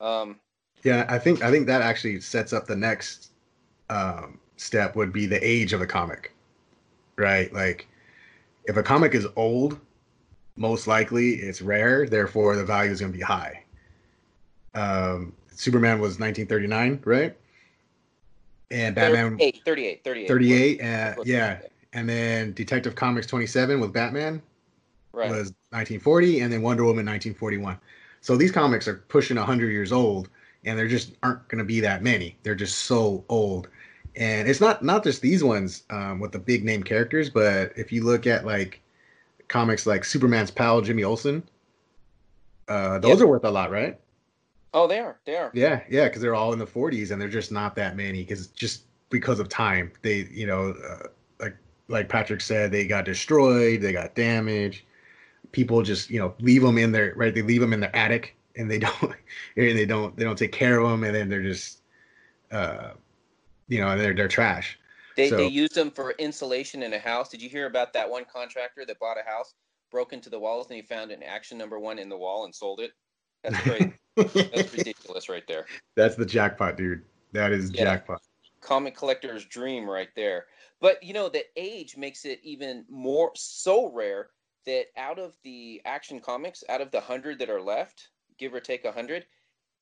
Um, 0.00 0.40
yeah, 0.82 1.06
I 1.08 1.18
think 1.18 1.42
I 1.42 1.50
think 1.50 1.66
that 1.66 1.82
actually 1.82 2.20
sets 2.20 2.52
up 2.52 2.66
the 2.66 2.76
next 2.76 3.32
um, 3.88 4.38
step 4.56 4.96
would 4.96 5.12
be 5.12 5.26
the 5.26 5.44
age 5.46 5.72
of 5.72 5.80
the 5.80 5.86
comic, 5.86 6.34
right? 7.16 7.52
Like 7.52 7.86
if 8.64 8.76
a 8.76 8.82
comic 8.82 9.14
is 9.14 9.26
old, 9.36 9.80
most 10.56 10.86
likely 10.86 11.34
it's 11.34 11.62
rare, 11.62 12.08
therefore 12.08 12.56
the 12.56 12.64
value 12.64 12.90
is 12.90 13.00
going 13.00 13.12
to 13.12 13.18
be 13.18 13.24
high. 13.24 13.62
Um, 14.74 15.32
Superman 15.56 16.00
was 16.00 16.20
1939, 16.20 17.00
right? 17.04 17.36
And 18.70 18.94
Batman 18.94 19.38
38, 19.38 19.62
38, 19.64 20.04
38. 20.04 20.28
38, 20.28 20.80
uh, 20.80 21.14
yeah. 21.24 21.58
And 21.92 22.08
then 22.08 22.52
Detective 22.52 22.94
Comics 22.94 23.26
27 23.26 23.80
with 23.80 23.92
Batman 23.92 24.42
right. 25.12 25.30
was 25.30 25.54
1940, 25.70 26.40
and 26.40 26.52
then 26.52 26.62
Wonder 26.62 26.84
Woman 26.84 27.06
1941. 27.06 27.78
So 28.20 28.36
these 28.36 28.52
comics 28.52 28.86
are 28.86 29.04
pushing 29.08 29.36
100 29.36 29.70
years 29.70 29.92
old, 29.92 30.28
and 30.64 30.78
there 30.78 30.88
just 30.88 31.12
aren't 31.22 31.46
going 31.48 31.58
to 31.58 31.64
be 31.64 31.80
that 31.80 32.02
many. 32.02 32.36
They're 32.42 32.54
just 32.54 32.80
so 32.80 33.24
old. 33.28 33.68
And 34.16 34.48
it's 34.48 34.60
not 34.60 34.82
not 34.82 35.04
just 35.04 35.20
these 35.20 35.44
ones 35.44 35.84
um, 35.90 36.20
with 36.20 36.32
the 36.32 36.38
big 36.38 36.64
name 36.64 36.82
characters, 36.82 37.30
but 37.30 37.72
if 37.76 37.92
you 37.92 38.02
look 38.02 38.26
at 38.26 38.46
like 38.46 38.80
comics 39.48 39.86
like 39.86 40.04
Superman's 40.04 40.50
pal 40.50 40.80
Jimmy 40.80 41.04
Olsen, 41.04 41.42
uh, 42.68 42.98
those 42.98 43.18
yep. 43.18 43.20
are 43.20 43.26
worth 43.26 43.44
a 43.44 43.50
lot, 43.50 43.70
right? 43.70 43.98
Oh, 44.76 44.86
they 44.86 44.98
are. 44.98 45.18
They 45.24 45.36
are. 45.36 45.50
Yeah, 45.54 45.80
yeah, 45.88 46.04
because 46.04 46.20
they're 46.20 46.34
all 46.34 46.52
in 46.52 46.58
the 46.58 46.66
40s, 46.66 47.10
and 47.10 47.20
they're 47.20 47.30
just 47.30 47.50
not 47.50 47.74
that 47.76 47.96
many 47.96 48.22
because 48.22 48.48
just 48.48 48.82
because 49.08 49.40
of 49.40 49.48
time, 49.48 49.90
they 50.02 50.28
you 50.30 50.46
know, 50.46 50.74
uh, 50.86 51.08
like 51.40 51.56
like 51.88 52.10
Patrick 52.10 52.42
said, 52.42 52.70
they 52.70 52.86
got 52.86 53.06
destroyed, 53.06 53.80
they 53.80 53.94
got 53.94 54.14
damaged. 54.14 54.82
People 55.52 55.80
just 55.82 56.10
you 56.10 56.20
know 56.20 56.34
leave 56.40 56.60
them 56.60 56.76
in 56.76 56.92
their 56.92 57.14
right. 57.16 57.34
They 57.34 57.40
leave 57.40 57.62
them 57.62 57.72
in 57.72 57.80
their 57.80 57.96
attic, 57.96 58.36
and 58.56 58.70
they 58.70 58.78
don't 58.86 59.14
and 59.56 59.78
they 59.78 59.86
don't 59.86 60.14
they 60.14 60.24
don't 60.24 60.36
take 60.36 60.52
care 60.52 60.78
of 60.78 60.90
them, 60.90 61.04
and 61.04 61.14
then 61.14 61.30
they're 61.30 61.42
just 61.42 61.80
uh, 62.52 62.90
you 63.68 63.80
know, 63.80 63.96
they're 63.96 64.14
they're 64.14 64.28
trash. 64.28 64.78
They 65.16 65.30
so, 65.30 65.38
they 65.38 65.46
use 65.46 65.70
them 65.70 65.90
for 65.90 66.10
insulation 66.18 66.82
in 66.82 66.92
a 66.92 66.98
house. 66.98 67.30
Did 67.30 67.40
you 67.40 67.48
hear 67.48 67.64
about 67.64 67.94
that 67.94 68.10
one 68.10 68.26
contractor 68.30 68.84
that 68.84 68.98
bought 68.98 69.16
a 69.18 69.26
house, 69.26 69.54
broke 69.90 70.12
into 70.12 70.28
the 70.28 70.38
walls, 70.38 70.66
and 70.66 70.76
he 70.76 70.82
found 70.82 71.10
an 71.10 71.22
action 71.22 71.56
number 71.56 71.80
one 71.80 71.98
in 71.98 72.10
the 72.10 72.16
wall 72.18 72.44
and 72.44 72.54
sold 72.54 72.80
it? 72.80 72.92
That's 73.42 73.58
great. 73.64 73.94
That's 74.16 74.72
ridiculous, 74.76 75.28
right 75.28 75.46
there. 75.46 75.66
That's 75.94 76.16
the 76.16 76.26
jackpot, 76.26 76.76
dude. 76.76 77.02
That 77.32 77.52
is 77.52 77.70
yeah. 77.70 77.84
jackpot. 77.84 78.22
Comic 78.60 78.96
collector's 78.96 79.44
dream, 79.44 79.88
right 79.88 80.08
there. 80.16 80.46
But 80.80 81.02
you 81.02 81.12
know, 81.12 81.28
the 81.28 81.44
age 81.56 81.96
makes 81.96 82.24
it 82.24 82.40
even 82.42 82.84
more 82.88 83.30
so 83.34 83.90
rare 83.90 84.30
that 84.64 84.86
out 84.96 85.18
of 85.18 85.36
the 85.44 85.80
action 85.84 86.20
comics, 86.20 86.64
out 86.68 86.80
of 86.80 86.90
the 86.90 87.00
hundred 87.00 87.38
that 87.38 87.50
are 87.50 87.62
left, 87.62 88.08
give 88.38 88.54
or 88.54 88.60
take 88.60 88.84
a 88.84 88.92
hundred, 88.92 89.26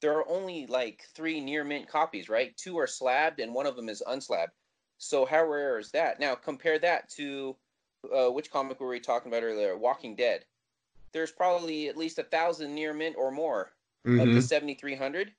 there 0.01 0.13
are 0.13 0.29
only 0.29 0.67
like 0.67 1.07
three 1.15 1.41
near 1.41 1.65
mint 1.65 1.89
copies, 1.89 2.29
right? 2.29 2.57
Two 2.57 2.79
are 2.79 2.87
slabbed 2.87 3.41
and 3.41 3.55
one 3.55 3.67
of 3.67 3.77
them 3.77 3.89
is 3.89 4.03
unslabbed. 4.07 4.53
So 4.99 5.25
how 5.25 5.45
rare 5.45 5.79
is 5.79 5.91
that? 5.93 6.21
Now 6.21 6.35
compare 6.35 6.79
that 6.81 7.09
to 7.11 7.57
uh, 8.15 8.31
which 8.31 8.51
comic 8.51 8.81
were 8.81 8.89
we 8.89 9.01
talking 9.01 9.33
about 9.33 9.43
earlier? 9.43 9.77
Walking 9.77 10.15
Dead. 10.15 10.45
There's 11.13 11.33
probably 11.33 11.89
at 11.89 11.97
least 11.97 12.19
a 12.19 12.25
thousand 12.25 12.75
near 12.75 12.93
mint 12.93 13.17
or 13.17 13.31
more 13.31 13.73
mm-hmm. 14.07 14.21
of 14.21 14.35
the 14.35 14.43
7300. 14.43 15.33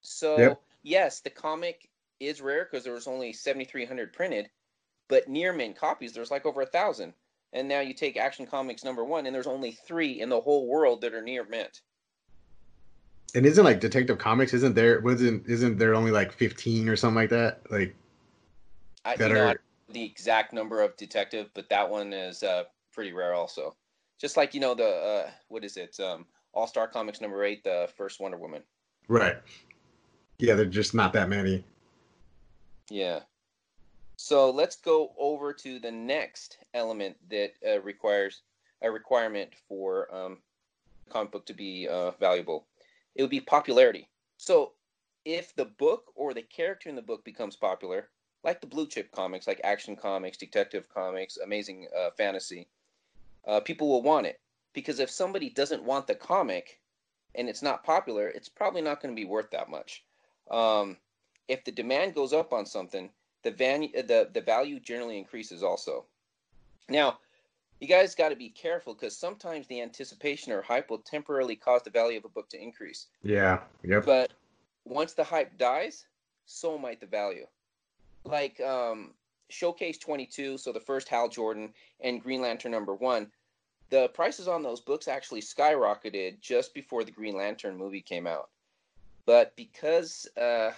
So 0.00 0.38
yep. 0.38 0.62
yes, 0.82 1.20
the 1.20 1.30
comic 1.30 1.88
is 2.18 2.40
rare 2.40 2.68
because 2.70 2.84
there 2.84 2.92
was 2.92 3.06
only 3.06 3.32
7300 3.32 4.12
printed, 4.12 4.50
but 5.08 5.28
near 5.28 5.52
mint 5.52 5.76
copies 5.76 6.12
there's 6.12 6.30
like 6.30 6.46
over 6.46 6.62
a 6.62 6.66
thousand. 6.66 7.14
And 7.52 7.68
now 7.68 7.80
you 7.80 7.94
take 7.94 8.16
Action 8.16 8.46
Comics 8.46 8.84
number 8.84 9.04
one, 9.04 9.26
and 9.26 9.34
there's 9.34 9.48
only 9.48 9.72
three 9.72 10.20
in 10.20 10.28
the 10.28 10.40
whole 10.40 10.68
world 10.68 11.00
that 11.00 11.14
are 11.14 11.22
near 11.22 11.44
mint 11.44 11.80
and 13.34 13.46
isn't 13.46 13.64
like 13.64 13.80
Detective 13.80 14.18
Comics? 14.18 14.54
Isn't 14.54 14.74
there? 14.74 15.00
Wasn't 15.00 15.46
isn't 15.46 15.78
there 15.78 15.94
only 15.94 16.10
like 16.10 16.32
fifteen 16.32 16.88
or 16.88 16.96
something 16.96 17.16
like 17.16 17.30
that? 17.30 17.60
Like 17.70 17.94
I, 19.04 19.16
that 19.16 19.32
are... 19.32 19.60
the 19.88 20.02
exact 20.02 20.52
number 20.52 20.82
of 20.82 20.96
Detective, 20.96 21.50
but 21.54 21.68
that 21.68 21.88
one 21.88 22.12
is 22.12 22.42
uh, 22.42 22.64
pretty 22.92 23.12
rare 23.12 23.34
also. 23.34 23.74
Just 24.20 24.36
like 24.36 24.54
you 24.54 24.60
know 24.60 24.74
the 24.74 24.88
uh, 24.88 25.30
what 25.48 25.64
is 25.64 25.76
it? 25.76 25.98
Um, 26.00 26.26
All 26.52 26.66
Star 26.66 26.88
Comics 26.88 27.20
number 27.20 27.44
eight, 27.44 27.64
the 27.64 27.88
first 27.96 28.20
Wonder 28.20 28.36
Woman. 28.36 28.62
Right. 29.08 29.36
Yeah, 30.38 30.54
they're 30.54 30.66
just 30.66 30.94
not 30.94 31.12
that 31.12 31.28
many. 31.28 31.64
Yeah. 32.90 33.20
So 34.16 34.50
let's 34.50 34.76
go 34.76 35.12
over 35.18 35.52
to 35.52 35.78
the 35.78 35.90
next 35.90 36.58
element 36.74 37.16
that 37.30 37.52
uh, 37.66 37.80
requires 37.80 38.42
a 38.82 38.90
requirement 38.90 39.50
for 39.68 40.14
um, 40.14 40.38
comic 41.08 41.32
book 41.32 41.46
to 41.46 41.54
be 41.54 41.88
uh, 41.88 42.12
valuable 42.12 42.66
it 43.14 43.22
would 43.22 43.30
be 43.30 43.40
popularity. 43.40 44.08
So 44.38 44.72
if 45.24 45.54
the 45.54 45.66
book 45.66 46.12
or 46.14 46.32
the 46.32 46.42
character 46.42 46.88
in 46.88 46.96
the 46.96 47.02
book 47.02 47.24
becomes 47.24 47.56
popular, 47.56 48.08
like 48.42 48.60
the 48.60 48.66
blue 48.66 48.86
chip 48.86 49.12
comics, 49.12 49.46
like 49.46 49.60
Action 49.64 49.96
Comics, 49.96 50.38
Detective 50.38 50.88
Comics, 50.88 51.36
Amazing 51.36 51.88
uh, 51.98 52.10
Fantasy, 52.16 52.68
uh, 53.46 53.60
people 53.60 53.88
will 53.88 54.02
want 54.02 54.26
it. 54.26 54.40
Because 54.72 55.00
if 55.00 55.10
somebody 55.10 55.50
doesn't 55.50 55.82
want 55.82 56.06
the 56.06 56.14
comic 56.14 56.80
and 57.34 57.48
it's 57.48 57.62
not 57.62 57.84
popular, 57.84 58.28
it's 58.28 58.48
probably 58.48 58.82
not 58.82 59.00
going 59.00 59.14
to 59.14 59.20
be 59.20 59.26
worth 59.26 59.50
that 59.50 59.70
much. 59.70 60.04
Um, 60.50 60.96
if 61.48 61.64
the 61.64 61.72
demand 61.72 62.14
goes 62.14 62.32
up 62.32 62.52
on 62.52 62.66
something, 62.66 63.10
the, 63.42 63.50
van- 63.50 63.92
the, 63.92 64.28
the 64.32 64.40
value 64.40 64.78
generally 64.78 65.18
increases 65.18 65.62
also. 65.62 66.04
Now, 66.88 67.18
you 67.80 67.88
guys 67.88 68.14
got 68.14 68.28
to 68.28 68.36
be 68.36 68.50
careful 68.50 68.94
because 68.94 69.16
sometimes 69.16 69.66
the 69.66 69.80
anticipation 69.80 70.52
or 70.52 70.60
hype 70.60 70.90
will 70.90 70.98
temporarily 70.98 71.56
cause 71.56 71.82
the 71.82 71.90
value 71.90 72.18
of 72.18 72.24
a 72.24 72.28
book 72.28 72.48
to 72.50 72.62
increase. 72.62 73.06
Yeah. 73.22 73.60
Yep. 73.82 74.04
But 74.04 74.32
once 74.84 75.14
the 75.14 75.24
hype 75.24 75.56
dies, 75.56 76.06
so 76.44 76.76
might 76.76 77.00
the 77.00 77.06
value. 77.06 77.46
Like 78.24 78.60
um, 78.60 79.14
Showcase 79.48 79.98
22, 79.98 80.58
so 80.58 80.72
the 80.72 80.80
first 80.80 81.08
Hal 81.08 81.28
Jordan 81.28 81.72
and 82.00 82.22
Green 82.22 82.42
Lantern 82.42 82.72
number 82.72 82.94
one, 82.94 83.30
the 83.90 84.08
prices 84.08 84.48
on 84.48 84.62
those 84.62 84.80
books 84.80 85.08
actually 85.08 85.42
skyrocketed 85.42 86.40
just 86.40 86.72
before 86.72 87.04
the 87.04 87.10
Green 87.10 87.36
Lantern 87.36 87.76
movie 87.76 88.00
came 88.00 88.26
out. 88.26 88.48
But 89.26 89.54
because 89.56 90.26
uh, 90.40 90.70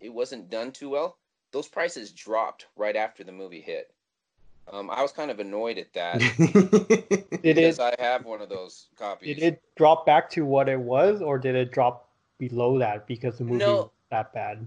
it 0.00 0.12
wasn't 0.12 0.50
done 0.50 0.72
too 0.72 0.88
well, 0.88 1.16
those 1.52 1.68
prices 1.68 2.10
dropped 2.10 2.66
right 2.76 2.96
after 2.96 3.22
the 3.22 3.32
movie 3.32 3.60
hit. 3.60 3.92
Um, 4.72 4.90
I 4.90 5.02
was 5.02 5.12
kind 5.12 5.30
of 5.30 5.40
annoyed 5.40 5.78
at 5.78 5.92
that. 5.94 6.18
did 7.42 7.58
it? 7.58 7.80
I 7.80 7.94
have 7.98 8.24
one 8.24 8.40
of 8.40 8.48
those 8.48 8.86
copies. 8.96 9.36
Did 9.36 9.42
it 9.42 9.62
drop 9.76 10.06
back 10.06 10.30
to 10.30 10.44
what 10.44 10.68
it 10.68 10.78
was, 10.78 11.22
or 11.22 11.38
did 11.38 11.56
it 11.56 11.72
drop 11.72 12.08
below 12.38 12.78
that 12.78 13.06
because 13.06 13.38
the 13.38 13.44
movie 13.44 13.58
no, 13.58 13.74
was 13.74 13.90
that 14.10 14.32
bad? 14.32 14.66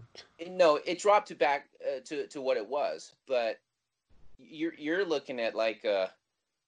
No, 0.49 0.79
it 0.85 0.99
dropped 0.99 1.29
to 1.29 1.35
back 1.35 1.67
uh, 1.85 1.99
to 2.05 2.27
to 2.27 2.41
what 2.41 2.57
it 2.57 2.67
was, 2.67 3.13
but 3.27 3.59
you're 4.37 4.73
you're 4.73 5.05
looking 5.05 5.39
at 5.39 5.55
like 5.55 5.85
uh, 5.85 6.07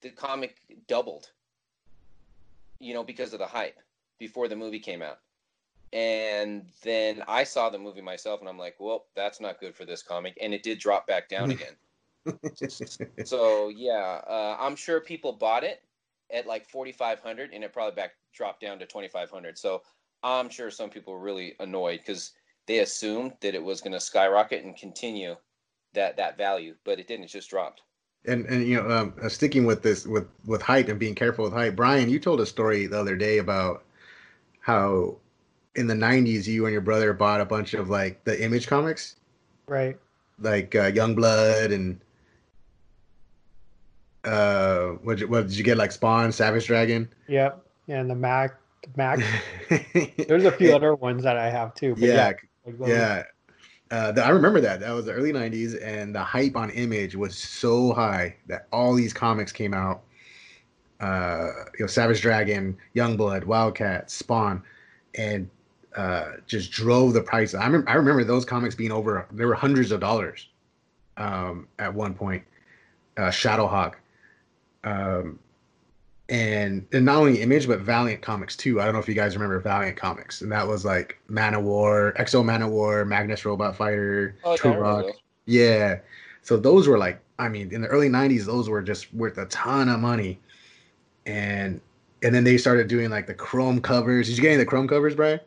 the 0.01 0.09
comic 0.09 0.57
doubled. 0.87 1.31
You 2.79 2.93
know, 2.93 3.03
because 3.03 3.33
of 3.33 3.39
the 3.39 3.47
hype 3.47 3.79
before 4.19 4.47
the 4.47 4.55
movie 4.55 4.79
came 4.79 5.01
out. 5.01 5.19
And 5.93 6.65
then 6.83 7.23
I 7.27 7.45
saw 7.45 7.69
the 7.69 7.79
movie 7.79 8.01
myself, 8.01 8.41
and 8.41 8.49
I'm 8.49 8.57
like, 8.57 8.75
well, 8.79 9.05
that's 9.15 9.39
not 9.39 9.59
good 9.59 9.75
for 9.75 9.85
this 9.85 10.03
comic. 10.03 10.37
And 10.41 10.53
it 10.53 10.61
did 10.61 10.79
drop 10.79 11.07
back 11.07 11.29
down 11.29 11.51
again 11.51 11.75
so 13.23 13.69
yeah, 13.69 14.21
uh, 14.27 14.57
I'm 14.59 14.75
sure 14.75 14.99
people 14.99 15.33
bought 15.33 15.63
it 15.63 15.83
at 16.31 16.47
like 16.47 16.67
4,500, 16.67 17.51
and 17.53 17.63
it 17.63 17.73
probably 17.73 17.95
back 17.95 18.11
dropped 18.33 18.61
down 18.61 18.79
to 18.79 18.85
2,500. 18.85 19.57
So 19.57 19.83
I'm 20.23 20.49
sure 20.49 20.71
some 20.71 20.89
people 20.89 21.13
were 21.13 21.19
really 21.19 21.55
annoyed 21.59 21.99
because 22.05 22.31
they 22.67 22.79
assumed 22.79 23.33
that 23.41 23.55
it 23.55 23.63
was 23.63 23.81
going 23.81 23.93
to 23.93 23.99
skyrocket 23.99 24.63
and 24.63 24.75
continue 24.75 25.35
that 25.93 26.17
that 26.17 26.37
value, 26.37 26.75
but 26.83 26.99
it 26.99 27.07
didn't. 27.07 27.25
It 27.25 27.29
just 27.29 27.49
dropped. 27.49 27.81
And 28.27 28.45
and 28.45 28.65
you 28.65 28.75
know, 28.81 28.89
um, 28.89 29.13
uh, 29.21 29.29
sticking 29.29 29.65
with 29.65 29.83
this 29.83 30.05
with 30.07 30.27
with 30.45 30.61
height 30.61 30.89
and 30.89 30.99
being 30.99 31.15
careful 31.15 31.45
with 31.45 31.53
height, 31.53 31.75
Brian, 31.75 32.09
you 32.09 32.19
told 32.19 32.39
a 32.41 32.45
story 32.45 32.87
the 32.87 32.99
other 32.99 33.15
day 33.15 33.37
about 33.37 33.83
how 34.61 35.15
in 35.75 35.87
the 35.87 35.93
'90s, 35.93 36.47
you 36.47 36.65
and 36.65 36.71
your 36.71 36.81
brother 36.81 37.13
bought 37.13 37.41
a 37.41 37.45
bunch 37.45 37.73
of 37.73 37.89
like 37.89 38.23
the 38.23 38.41
Image 38.43 38.65
comics, 38.67 39.17
Right. 39.67 39.97
like 40.39 40.73
uh, 40.75 40.91
Youngblood 40.91 41.71
and 41.71 41.99
uh, 44.23 44.89
what 45.03 45.19
what 45.29 45.47
did 45.47 45.57
you 45.57 45.63
get? 45.63 45.77
Like 45.77 45.91
Spawn, 45.91 46.31
Savage 46.31 46.65
Dragon. 46.65 47.07
Yep. 47.27 47.63
And 47.87 48.09
the 48.09 48.15
Mac, 48.15 48.55
Mac. 48.95 49.19
There's 50.27 50.45
a 50.45 50.51
few 50.51 50.75
other 50.75 50.95
ones 50.95 51.23
that 51.23 51.37
I 51.37 51.49
have 51.49 51.75
too. 51.75 51.93
But 51.93 52.03
yeah, 52.03 52.25
like 52.65 52.75
yeah. 52.87 53.23
Uh, 53.91 54.11
the, 54.11 54.23
I 54.25 54.29
remember 54.29 54.59
that. 54.61 54.79
That 54.79 54.91
was 54.91 55.05
the 55.05 55.13
early 55.13 55.31
'90s, 55.31 55.81
and 55.83 56.13
the 56.13 56.23
hype 56.23 56.55
on 56.55 56.69
Image 56.71 57.15
was 57.15 57.37
so 57.37 57.93
high 57.93 58.35
that 58.47 58.67
all 58.71 58.93
these 58.93 59.13
comics 59.13 59.51
came 59.51 59.73
out. 59.73 60.01
Uh, 60.99 61.51
you 61.77 61.83
know, 61.83 61.87
Savage 61.87 62.21
Dragon, 62.21 62.77
Youngblood, 62.95 63.43
Wildcat, 63.45 64.09
Spawn, 64.09 64.63
and 65.15 65.49
uh, 65.95 66.31
just 66.47 66.71
drove 66.71 67.13
the 67.13 67.21
price. 67.21 67.53
I 67.53 67.65
remember, 67.65 67.89
I 67.89 67.93
remember 67.93 68.23
those 68.23 68.45
comics 68.45 68.75
being 68.75 68.91
over. 68.91 69.27
There 69.31 69.47
were 69.47 69.55
hundreds 69.55 69.91
of 69.91 69.99
dollars 69.99 70.49
um, 71.17 71.67
at 71.79 71.93
one 71.93 72.13
point. 72.13 72.43
Uh, 73.17 73.29
Shadowhawk, 73.29 73.93
um, 74.83 75.39
and 76.29 76.85
and 76.91 77.05
not 77.05 77.17
only 77.17 77.41
Image 77.41 77.67
but 77.67 77.79
Valiant 77.81 78.21
Comics 78.21 78.55
too. 78.55 78.81
I 78.81 78.85
don't 78.85 78.93
know 78.93 78.99
if 78.99 79.07
you 79.07 79.13
guys 79.13 79.35
remember 79.35 79.59
Valiant 79.59 79.97
Comics, 79.97 80.41
and 80.41 80.51
that 80.51 80.67
was 80.67 80.83
like 80.85 81.17
Man 81.27 81.53
of 81.53 81.63
War, 81.63 82.13
X-O 82.17 82.41
Manowar, 82.43 83.05
Magnus 83.07 83.45
Robot 83.45 83.75
Fighter, 83.75 84.35
Oh, 84.43 84.51
yeah, 84.51 84.57
Turok. 84.57 85.11
Yeah. 85.45 85.99
So 86.41 86.57
those 86.57 86.87
were 86.87 86.97
like, 86.97 87.19
I 87.39 87.49
mean, 87.49 87.71
in 87.73 87.81
the 87.81 87.87
early 87.87 88.09
'90s, 88.09 88.45
those 88.45 88.69
were 88.69 88.81
just 88.81 89.13
worth 89.13 89.37
a 89.37 89.45
ton 89.47 89.89
of 89.89 89.99
money, 89.99 90.39
and 91.25 91.79
and 92.23 92.33
then 92.33 92.43
they 92.43 92.57
started 92.57 92.87
doing 92.87 93.09
like 93.09 93.27
the 93.27 93.33
chrome 93.33 93.81
covers. 93.81 94.27
Did 94.27 94.37
you 94.37 94.41
get 94.41 94.47
any 94.49 94.55
of 94.55 94.59
the 94.61 94.65
chrome 94.65 94.87
covers, 94.87 95.15
Brian? 95.15 95.39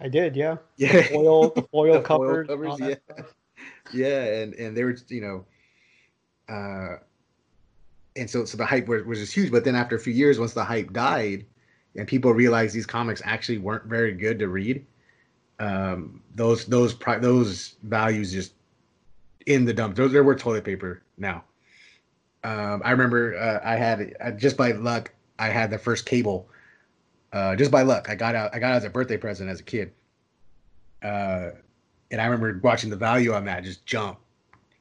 I 0.00 0.08
did, 0.08 0.34
yeah. 0.34 0.56
Yeah. 0.76 1.02
Foil, 1.04 1.50
the 1.50 1.62
foil 1.72 1.92
The 1.94 1.98
foil 1.98 2.02
covers. 2.02 2.46
covers, 2.48 2.68
all 2.68 2.76
that 2.78 2.88
yeah. 3.08 3.14
stuff. 3.14 3.34
yeah, 3.94 4.22
and 4.24 4.54
and 4.54 4.76
they 4.76 4.82
were, 4.84 4.96
you 5.08 5.20
know, 5.20 5.44
uh, 6.54 6.96
and 8.16 8.28
so 8.28 8.44
so 8.44 8.56
the 8.56 8.66
hype 8.66 8.88
was, 8.88 9.04
was 9.04 9.18
just 9.18 9.34
huge. 9.34 9.50
But 9.50 9.64
then 9.64 9.74
after 9.74 9.96
a 9.96 10.00
few 10.00 10.12
years, 10.12 10.38
once 10.38 10.54
the 10.54 10.64
hype 10.64 10.92
died, 10.92 11.46
and 11.96 12.06
people 12.08 12.32
realized 12.32 12.74
these 12.74 12.86
comics 12.86 13.22
actually 13.24 13.58
weren't 13.58 13.84
very 13.84 14.12
good 14.12 14.38
to 14.38 14.48
read, 14.48 14.84
um, 15.58 16.22
those 16.34 16.66
those 16.66 16.94
pri- 16.94 17.18
those 17.18 17.76
values 17.82 18.32
just 18.32 18.54
in 19.46 19.64
the 19.64 19.72
dump. 19.72 19.96
Those 19.96 20.12
they're 20.12 20.24
worth 20.24 20.40
toilet 20.40 20.64
paper 20.64 21.02
now. 21.18 21.44
Um, 22.42 22.82
I 22.84 22.90
remember 22.90 23.36
uh, 23.36 23.60
I 23.66 23.76
had 23.76 24.14
uh, 24.20 24.30
just 24.32 24.56
by 24.56 24.72
luck 24.72 25.12
I 25.38 25.48
had 25.48 25.70
the 25.70 25.78
first 25.78 26.06
cable. 26.06 26.48
Uh, 27.32 27.56
just 27.56 27.70
by 27.70 27.82
luck, 27.82 28.08
I 28.08 28.14
got 28.14 28.34
out. 28.34 28.54
I 28.54 28.58
got 28.60 28.74
it 28.74 28.76
as 28.76 28.84
a 28.84 28.90
birthday 28.90 29.16
present 29.16 29.50
as 29.50 29.58
a 29.60 29.64
kid. 29.64 29.92
Uh, 31.02 31.50
and 32.10 32.20
I 32.20 32.26
remember 32.26 32.60
watching 32.62 32.90
the 32.90 32.96
value 32.96 33.32
on 33.32 33.44
that 33.46 33.64
just 33.64 33.84
jump. 33.86 34.18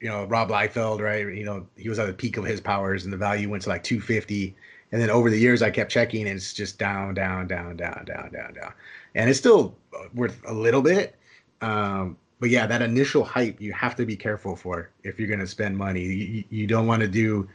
You 0.04 0.10
know, 0.10 0.26
Rob 0.26 0.50
Liefeld, 0.50 1.00
right? 1.00 1.34
You 1.34 1.46
know, 1.46 1.66
he 1.78 1.88
was 1.90 1.98
at 1.98 2.08
the 2.08 2.14
peak 2.14 2.38
of 2.38 2.44
his 2.44 2.60
powers, 2.60 3.06
and 3.06 3.14
the 3.14 3.18
value 3.18 3.50
went 3.50 3.64
to 3.64 3.70
like 3.70 3.84
250. 3.84 4.56
And 4.92 5.02
then 5.02 5.10
over 5.10 5.30
the 5.30 5.40
years, 5.40 5.62
I 5.64 5.72
kept 5.72 5.92
checking, 5.92 6.28
and 6.28 6.36
it's 6.36 6.54
just 6.54 6.78
down, 6.78 7.14
down, 7.14 7.48
down, 7.48 7.78
down, 7.78 8.06
down, 8.06 8.32
down, 8.32 8.54
down. 8.54 8.74
And 9.16 9.30
it's 9.30 9.40
still 9.40 9.78
worth 10.14 10.42
a 10.46 10.54
little 10.54 10.82
bit. 10.82 11.16
Um, 11.62 12.18
but 12.42 12.50
yeah, 12.50 12.68
that 12.68 12.82
initial 12.82 13.24
hype, 13.24 13.62
you 13.62 13.72
have 13.74 13.96
to 13.96 14.06
be 14.06 14.18
careful 14.18 14.56
for 14.58 14.90
if 15.04 15.18
you're 15.18 15.30
going 15.30 15.40
to 15.40 15.48
spend 15.48 15.78
money. 15.78 16.02
You, 16.04 16.44
you- 16.50 16.68
don't 16.68 16.86
want 16.88 17.02
to 17.02 17.08
do. 17.08 17.48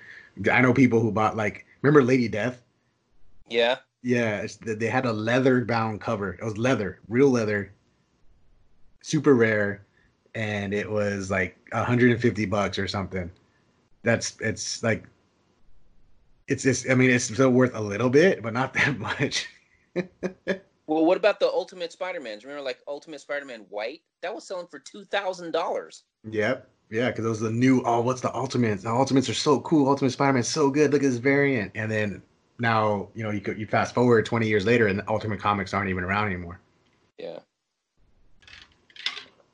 I 0.50 0.62
know 0.62 0.72
people 0.72 1.00
who 1.00 1.12
bought 1.12 1.36
like, 1.36 1.66
remember 1.82 2.02
Lady 2.02 2.28
Death? 2.28 2.62
Yeah. 3.48 3.76
Yeah, 4.02 4.40
it's, 4.40 4.56
they 4.56 4.86
had 4.88 5.04
a 5.06 5.12
leather 5.12 5.64
bound 5.64 6.00
cover. 6.00 6.32
It 6.34 6.44
was 6.44 6.56
leather, 6.56 7.00
real 7.08 7.28
leather, 7.30 7.72
super 9.02 9.34
rare, 9.34 9.84
and 10.34 10.72
it 10.72 10.90
was 10.90 11.30
like 11.30 11.57
150 11.72 12.46
bucks 12.46 12.78
or 12.78 12.88
something. 12.88 13.30
That's 14.02 14.36
it's 14.40 14.82
like 14.82 15.04
it's 16.46 16.62
just 16.62 16.88
I 16.90 16.94
mean 16.94 17.10
it's 17.10 17.24
still 17.24 17.50
worth 17.50 17.74
a 17.74 17.80
little 17.80 18.10
bit, 18.10 18.42
but 18.42 18.52
not 18.52 18.72
that 18.74 18.98
much. 18.98 19.46
Well, 20.88 21.04
what 21.04 21.18
about 21.18 21.38
the 21.38 21.46
Ultimate 21.46 21.92
Spider-Mans? 21.92 22.44
Remember, 22.44 22.64
like 22.64 22.78
Ultimate 22.88 23.20
Spider-Man 23.20 23.66
White? 23.68 24.00
That 24.22 24.34
was 24.34 24.44
selling 24.44 24.66
for 24.68 24.78
two 24.78 25.04
thousand 25.04 25.52
dollars. 25.52 26.04
Yep. 26.30 26.66
Yeah, 26.90 27.10
because 27.10 27.24
those 27.24 27.42
are 27.42 27.46
the 27.46 27.50
new. 27.50 27.82
Oh, 27.84 28.00
what's 28.00 28.22
the 28.22 28.34
Ultimates? 28.34 28.84
The 28.84 28.88
Ultimates 28.88 29.28
are 29.28 29.34
so 29.34 29.60
cool. 29.60 29.88
Ultimate 29.88 30.12
Spider-Man's 30.12 30.48
so 30.48 30.70
good. 30.70 30.90
Look 30.92 31.02
at 31.02 31.10
this 31.10 31.18
variant. 31.18 31.72
And 31.74 31.90
then 31.90 32.22
now, 32.58 33.08
you 33.14 33.22
know, 33.22 33.30
you 33.30 33.42
could, 33.42 33.58
you 33.58 33.66
fast 33.66 33.94
forward 33.94 34.24
20 34.24 34.48
years 34.48 34.64
later, 34.64 34.86
and 34.86 34.98
the 34.98 35.08
Ultimate 35.08 35.40
comics 35.40 35.74
aren't 35.74 35.90
even 35.90 36.04
around 36.04 36.26
anymore. 36.26 36.58
Yeah. 37.18 37.40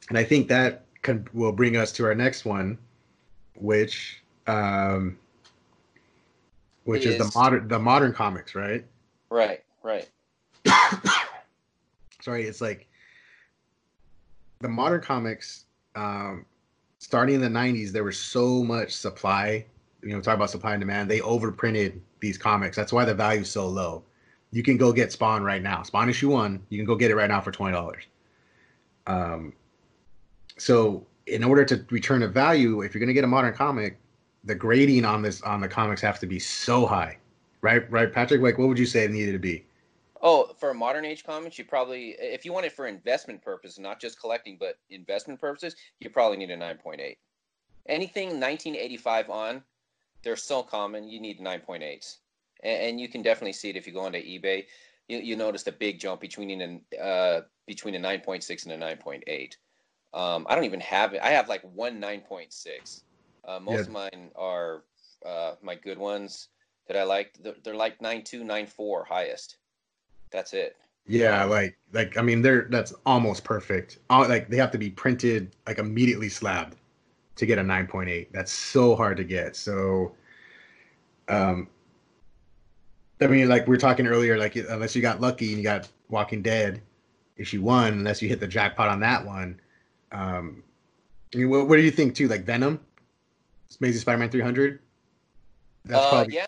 And 0.09 0.17
I 0.17 0.23
think 0.23 0.47
that 0.49 0.84
can, 1.05 1.29
will 1.33 1.53
bring 1.53 1.77
us 1.77 1.93
to 1.93 2.05
our 2.05 2.15
next 2.15 2.45
one, 2.45 2.77
which 3.55 4.25
um, 4.49 5.17
which 6.83 7.07
is, 7.07 7.19
the 7.19 7.31
modern 7.39 7.69
the 7.69 7.79
modern 7.79 8.13
comics, 8.13 8.57
right? 8.57 8.85
Right. 9.31 9.63
Right. 9.85 10.09
Sorry, 12.21 12.45
it's 12.45 12.61
like 12.61 12.89
the 14.61 14.69
modern 14.69 15.01
comics. 15.01 15.67
Um, 15.95 16.45
starting 16.99 17.37
in 17.37 17.41
the 17.41 17.49
'90s, 17.49 17.91
there 17.91 18.03
was 18.03 18.19
so 18.19 18.65
much 18.65 18.91
supply. 18.93 19.65
You 20.03 20.11
know, 20.11 20.21
talk 20.21 20.35
about 20.35 20.51
supply 20.51 20.73
and 20.73 20.81
demand. 20.81 21.11
They 21.11 21.21
overprinted 21.21 22.01
these 22.21 22.37
comics. 22.37 22.77
That's 22.77 22.93
why 22.93 23.05
the 23.05 23.15
value's 23.15 23.51
so 23.51 23.69
low. 23.69 24.03
You 24.51 24.63
can 24.63 24.77
go 24.77 24.93
get 24.93 25.13
Spawn 25.13 25.43
right 25.43 25.63
now. 25.63 25.83
Spawn 25.83 26.09
issue 26.09 26.31
one. 26.31 26.63
You 26.71 26.79
can 26.79 26.87
go 26.87 26.95
get 26.97 27.11
it 27.11 27.15
right 27.15 27.29
now 27.29 27.41
for 27.41 27.53
twenty 27.53 27.75
dollars. 27.75 28.05
Um, 29.07 29.53
so 30.57 31.07
in 31.27 31.43
order 31.43 31.65
to 31.65 31.85
return 31.91 32.23
a 32.23 32.29
value, 32.29 32.83
if 32.83 32.95
you're 32.95 33.01
going 33.01 33.09
to 33.09 33.15
get 33.15 33.25
a 33.25 33.29
modern 33.29 33.55
comic, 33.55 33.99
the 34.45 34.55
grading 34.55 35.05
on 35.05 35.23
this 35.23 35.41
on 35.43 35.61
the 35.61 35.69
comics 35.69 36.01
have 36.03 36.19
to 36.21 36.27
be 36.27 36.39
so 36.39 36.87
high, 36.87 37.17
right? 37.63 37.91
Right, 37.91 38.13
Patrick. 38.13 38.43
Like, 38.43 38.59
what 38.59 38.69
would 38.69 38.79
you 38.79 38.87
say 38.87 39.05
it 39.05 39.11
needed 39.11 39.33
to 39.33 39.39
be? 39.39 39.65
Oh, 40.21 40.55
for 40.59 40.71
a 40.71 40.75
modern 40.75 41.05
age 41.05 41.25
comics, 41.25 41.59
you 41.59 41.65
probably, 41.65 42.17
if 42.19 42.45
you 42.45 42.53
want 42.53 42.65
it 42.65 42.73
for 42.73 42.87
investment 42.87 43.43
purposes, 43.43 43.79
not 43.79 44.01
just 44.01 44.19
collecting, 44.19 44.57
but 44.59 44.79
investment 44.89 45.39
purposes, 45.39 45.77
you 46.01 46.09
probably 46.09 46.39
need 46.39 46.51
a 46.51 46.57
9.8. 46.57 47.17
Anything 47.87 48.29
1985 48.29 49.31
on, 49.31 49.63
they're 50.23 50.37
so 50.37 50.63
common, 50.63 51.09
you 51.09 51.21
need 51.21 51.41
9.8s. 51.41 52.19
And, 52.63 52.83
and 52.83 53.01
you 53.01 53.09
can 53.09 53.21
definitely 53.21 53.53
see 53.53 53.69
it 53.69 53.77
if 53.77 53.87
you 53.87 53.93
go 53.93 54.01
onto 54.01 54.19
eBay. 54.19 54.65
You, 55.09 55.19
you 55.19 55.37
notice 55.37 55.63
the 55.63 55.73
big 55.73 56.01
jump 56.01 56.23
between 56.23 56.59
an 56.63 56.81
uh, 56.99 57.43
between 57.67 57.95
a 57.95 57.99
9.6 57.99 58.65
and 58.65 58.83
a 58.83 58.97
9.8. 58.97 59.57
Um, 60.15 60.47
I 60.49 60.55
don't 60.55 60.65
even 60.65 60.81
have 60.81 61.15
it. 61.15 61.23
I 61.23 61.31
have 61.31 61.49
like 61.49 61.62
one 61.62 62.01
9.6. 62.01 63.03
Uh, 63.47 63.61
most 63.61 63.87
Yeah. 63.87 63.89
of 63.89 63.95
mine 63.95 64.33
are 64.37 64.85
uh, 65.27 65.55
my 65.62 65.75
good 65.75 65.99
ones 65.99 66.49
that 66.89 66.97
I 66.97 67.05
like. 67.05 67.35
They're, 67.43 67.57
they're 67.65 67.77
like 67.77 67.99
9.2, 68.01 68.45
9.4 68.45 69.07
highest. 69.09 69.59
That's 70.33 70.55
it. 70.55 70.77
Yeah, 71.07 71.45
like 71.45 71.79
like 71.93 72.17
I 72.17 72.23
mean, 72.23 72.43
they're 72.43 72.67
that's 72.71 72.95
almost 73.05 73.45
perfect. 73.45 73.99
Uh, 74.11 74.27
Like 74.29 74.49
they 74.49 74.57
have 74.57 74.71
to 74.73 74.79
be 74.79 74.91
printed 74.91 75.55
like 75.67 75.79
immediately 75.79 76.29
slabbed 76.31 76.77
to 77.37 77.47
get 77.47 77.59
a 77.59 77.65
nine 77.65 77.87
point 77.87 78.11
eight. 78.11 78.33
That's 78.33 78.53
so 78.53 78.97
hard 78.97 79.19
to 79.19 79.25
get. 79.25 79.57
So, 79.57 80.15
um, 81.29 81.69
I 83.21 83.27
mean, 83.27 83.49
like 83.49 83.67
we 83.67 83.71
were 83.71 83.79
talking 83.79 84.07
earlier, 84.07 84.37
like 84.39 84.57
unless 84.57 84.95
you 84.97 85.03
got 85.03 85.21
lucky 85.21 85.49
and 85.51 85.59
you 85.59 85.65
got 85.65 85.89
Walking 86.09 86.43
Dead 86.43 86.83
issue 87.37 87.62
one, 87.62 87.93
unless 87.95 88.23
you 88.23 88.29
hit 88.29 88.41
the 88.41 88.47
jackpot 88.49 88.89
on 88.89 89.01
that 89.01 89.25
one. 89.25 89.61
Um, 90.13 90.63
I 91.35 91.39
mean, 91.39 91.51
what, 91.51 91.69
what 91.69 91.77
do 91.77 91.83
you 91.83 91.91
think 91.91 92.15
too? 92.15 92.29
Like 92.29 92.45
Venom, 92.45 92.81
Amazing 93.81 94.01
Spider-Man 94.01 94.31
three 94.31 94.41
hundred. 94.41 94.81
That's 95.85 96.05
uh, 96.05 96.11
probably 96.11 96.35
yeah, 96.35 96.47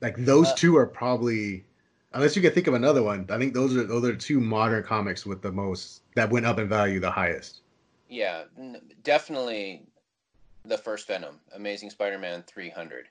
like 0.00 0.16
those 0.16 0.48
Uh, 0.48 0.56
two 0.56 0.76
are 0.76 0.86
probably 0.86 1.64
unless 2.12 2.34
you 2.34 2.42
can 2.42 2.50
think 2.50 2.66
of 2.66 2.74
another 2.74 3.04
one 3.04 3.24
i 3.30 3.38
think 3.38 3.54
those 3.54 3.76
are 3.76 3.84
those 3.84 4.04
are 4.04 4.16
two 4.16 4.40
modern 4.40 4.82
comics 4.82 5.24
with 5.24 5.42
the 5.42 5.52
most 5.52 6.02
that 6.16 6.28
went 6.28 6.44
up 6.44 6.58
in 6.58 6.68
value 6.68 6.98
the 6.98 7.10
highest 7.10 7.60
yeah, 8.10 8.42
definitely 9.04 9.84
the 10.64 10.76
first 10.76 11.06
Venom, 11.06 11.36
Amazing 11.54 11.90
Spider-Man 11.90 12.42
300. 12.46 13.08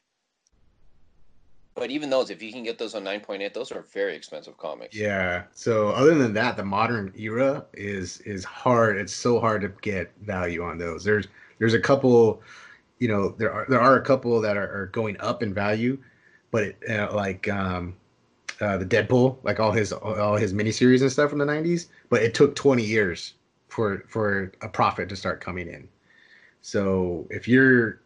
But 1.75 1.91
even 1.91 2.09
those, 2.09 2.29
if 2.29 2.41
you 2.41 2.51
can 2.51 2.63
get 2.63 2.77
those 2.77 2.93
on 2.93 3.03
9.8, 3.03 3.53
those 3.53 3.71
are 3.71 3.85
very 3.93 4.15
expensive 4.15 4.57
comics. 4.57 4.95
yeah 4.95 5.43
so 5.53 5.89
other 5.89 6.15
than 6.15 6.33
that 6.33 6.57
the 6.57 6.63
modern 6.63 7.13
era 7.15 7.65
is 7.73 8.19
is 8.21 8.43
hard 8.43 8.97
it's 8.97 9.13
so 9.13 9.39
hard 9.39 9.61
to 9.61 9.69
get 9.81 10.11
value 10.21 10.63
on 10.63 10.77
those 10.77 11.03
there's 11.03 11.27
there's 11.59 11.73
a 11.73 11.79
couple 11.79 12.41
you 12.99 13.07
know 13.07 13.29
there 13.37 13.51
are 13.53 13.65
there 13.69 13.79
are 13.79 13.95
a 13.95 14.01
couple 14.03 14.41
that 14.41 14.57
are, 14.57 14.81
are 14.81 14.87
going 14.87 15.15
up 15.19 15.41
in 15.41 15.53
value 15.53 15.97
but 16.51 16.63
it, 16.63 16.77
uh, 16.89 17.13
like 17.15 17.47
um 17.47 17.95
uh, 18.61 18.77
the 18.77 18.85
Deadpool, 18.85 19.37
like 19.43 19.59
all 19.59 19.71
his 19.71 19.93
all 19.93 20.35
his 20.35 20.53
miniseries 20.53 21.01
and 21.01 21.11
stuff 21.11 21.29
from 21.29 21.39
the 21.39 21.45
'90s, 21.45 21.87
but 22.09 22.21
it 22.21 22.33
took 22.33 22.55
20 22.55 22.83
years 22.83 23.35
for 23.69 24.03
for 24.07 24.51
a 24.61 24.67
profit 24.67 25.07
to 25.09 25.15
start 25.15 25.39
coming 25.39 25.67
in. 25.69 25.87
So 26.61 27.25
if 27.29 27.47
you're 27.47 28.01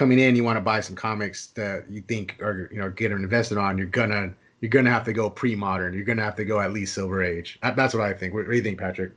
coming 0.00 0.18
in, 0.18 0.34
you 0.34 0.42
want 0.42 0.56
to 0.56 0.62
buy 0.62 0.80
some 0.80 0.96
comics 0.96 1.48
that 1.48 1.84
you 1.90 2.00
think 2.00 2.40
are 2.40 2.70
you 2.72 2.78
know 2.78 2.88
get 2.88 3.12
invested 3.12 3.58
on, 3.58 3.76
you're 3.76 3.86
gonna 3.86 4.32
you're 4.60 4.70
gonna 4.70 4.90
have 4.90 5.04
to 5.04 5.12
go 5.12 5.28
pre-modern. 5.28 5.92
You're 5.92 6.06
gonna 6.06 6.24
have 6.24 6.36
to 6.36 6.44
go 6.46 6.58
at 6.58 6.72
least 6.72 6.94
Silver 6.94 7.22
Age. 7.22 7.58
That's 7.62 7.92
what 7.92 8.02
I 8.02 8.14
think. 8.14 8.32
What, 8.32 8.46
what 8.46 8.52
do 8.52 8.56
you 8.56 8.62
think, 8.62 8.78
Patrick? 8.78 9.12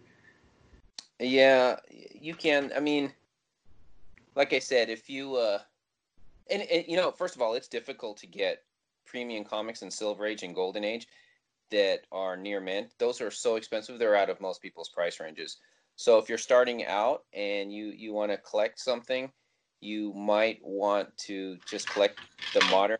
Yeah, 1.19 1.77
you 1.89 2.35
can. 2.35 2.69
I 2.75 2.81
mean, 2.81 3.13
like 4.35 4.51
I 4.51 4.59
said, 4.59 4.89
if 4.89 5.09
you 5.09 5.37
uh, 5.37 5.59
and, 6.51 6.63
and 6.63 6.83
you 6.85 6.97
know, 6.97 7.11
first 7.11 7.37
of 7.37 7.41
all, 7.41 7.53
it's 7.53 7.69
difficult 7.69 8.17
to 8.17 8.27
get 8.27 8.63
premium 9.05 9.45
comics 9.45 9.83
in 9.83 9.89
Silver 9.89 10.25
Age 10.25 10.43
and 10.43 10.53
Golden 10.53 10.83
Age 10.83 11.07
that 11.71 12.01
are 12.11 12.35
near 12.35 12.59
mint. 12.59 12.89
Those 12.99 13.21
are 13.21 13.31
so 13.31 13.55
expensive; 13.55 13.99
they're 13.99 14.17
out 14.17 14.29
of 14.29 14.41
most 14.41 14.61
people's 14.61 14.89
price 14.89 15.21
ranges. 15.21 15.59
So 15.95 16.17
if 16.17 16.27
you're 16.27 16.37
starting 16.37 16.85
out 16.85 17.23
and 17.31 17.71
you 17.71 17.85
you 17.85 18.11
want 18.11 18.33
to 18.33 18.37
collect 18.37 18.81
something, 18.81 19.31
you 19.83 20.13
might 20.13 20.59
want 20.63 21.15
to 21.17 21.57
just 21.67 21.89
collect 21.89 22.19
the 22.53 22.63
modern 22.71 22.97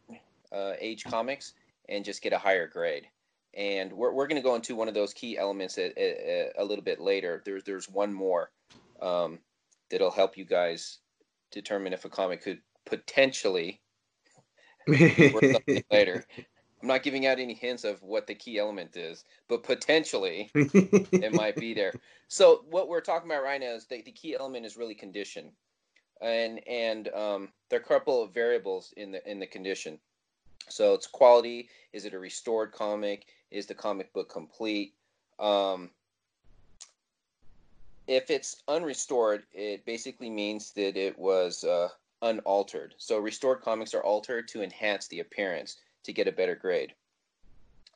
uh, 0.52 0.74
age 0.80 1.04
comics 1.06 1.54
and 1.90 2.06
just 2.06 2.22
get 2.22 2.34
a 2.34 2.38
higher 2.38 2.68
grade. 2.68 3.08
And 3.56 3.94
we're, 3.94 4.12
we're 4.12 4.28
going 4.28 4.42
to 4.42 4.48
go 4.48 4.56
into 4.56 4.76
one 4.76 4.88
of 4.88 4.94
those 4.94 5.14
key 5.14 5.38
elements 5.38 5.78
a, 5.78 5.92
a, 5.98 6.52
a 6.58 6.64
little 6.64 6.84
bit 6.84 7.00
later. 7.00 7.42
There's 7.46 7.64
there's 7.64 7.90
one 7.90 8.14
more 8.14 8.52
um, 9.02 9.40
that'll 9.90 10.12
help 10.12 10.38
you 10.38 10.46
guys 10.46 11.00
determine 11.52 11.94
if 11.94 12.06
a 12.06 12.10
comic 12.10 12.42
could 12.42 12.60
potentially 12.86 13.80
later. 15.92 16.26
I'm 16.82 16.88
not 16.88 17.04
giving 17.04 17.26
out 17.26 17.40
any 17.40 17.54
hints 17.54 17.86
of 17.86 18.04
what 18.04 18.28
the 18.28 18.36
key 18.36 18.60
element 18.60 18.98
is, 18.98 19.24
but 19.48 19.64
potentially 19.64 20.52
it 20.54 21.34
might 21.34 21.56
be 21.56 21.74
there. 21.74 21.94
So 22.30 22.66
what 22.72 22.88
we're 22.88 23.02
talking 23.02 23.30
about 23.30 23.44
right 23.44 23.62
now 23.62 23.76
is 23.76 23.86
the, 23.86 24.02
the 24.02 24.12
key 24.12 24.36
element 24.36 24.66
is 24.66 24.76
really 24.76 24.96
condition, 24.96 25.52
and 26.24 26.66
and 26.68 27.10
um, 27.10 27.50
there 27.70 27.80
are 27.80 27.84
a 27.84 27.86
couple 27.86 28.24
of 28.24 28.34
variables 28.34 28.94
in 28.98 29.12
the 29.12 29.30
in 29.30 29.40
the 29.40 29.48
condition. 29.48 30.00
So 30.70 30.94
it's 30.94 31.08
quality. 31.08 31.70
Is 31.92 32.06
it 32.06 32.14
a 32.14 32.20
restored 32.20 32.72
comic? 32.72 33.26
Is 33.52 33.66
the 33.66 33.76
comic 33.76 34.14
book 34.14 34.30
complete? 34.30 34.94
Um, 35.40 35.90
if 38.08 38.30
it's 38.30 38.64
unrestored, 38.68 39.44
it 39.54 39.86
basically 39.86 40.30
means 40.30 40.72
that 40.72 40.98
it 40.98 41.18
was 41.18 41.64
uh, 41.64 41.90
unaltered. 42.22 42.96
So 42.98 43.20
restored 43.20 43.62
comics 43.62 43.94
are 43.94 44.04
altered 44.04 44.48
to 44.50 44.64
enhance 44.64 45.08
the 45.08 45.20
appearance 45.20 45.78
to 46.04 46.14
get 46.14 46.28
a 46.28 46.32
better 46.32 46.56
grade. 46.56 46.94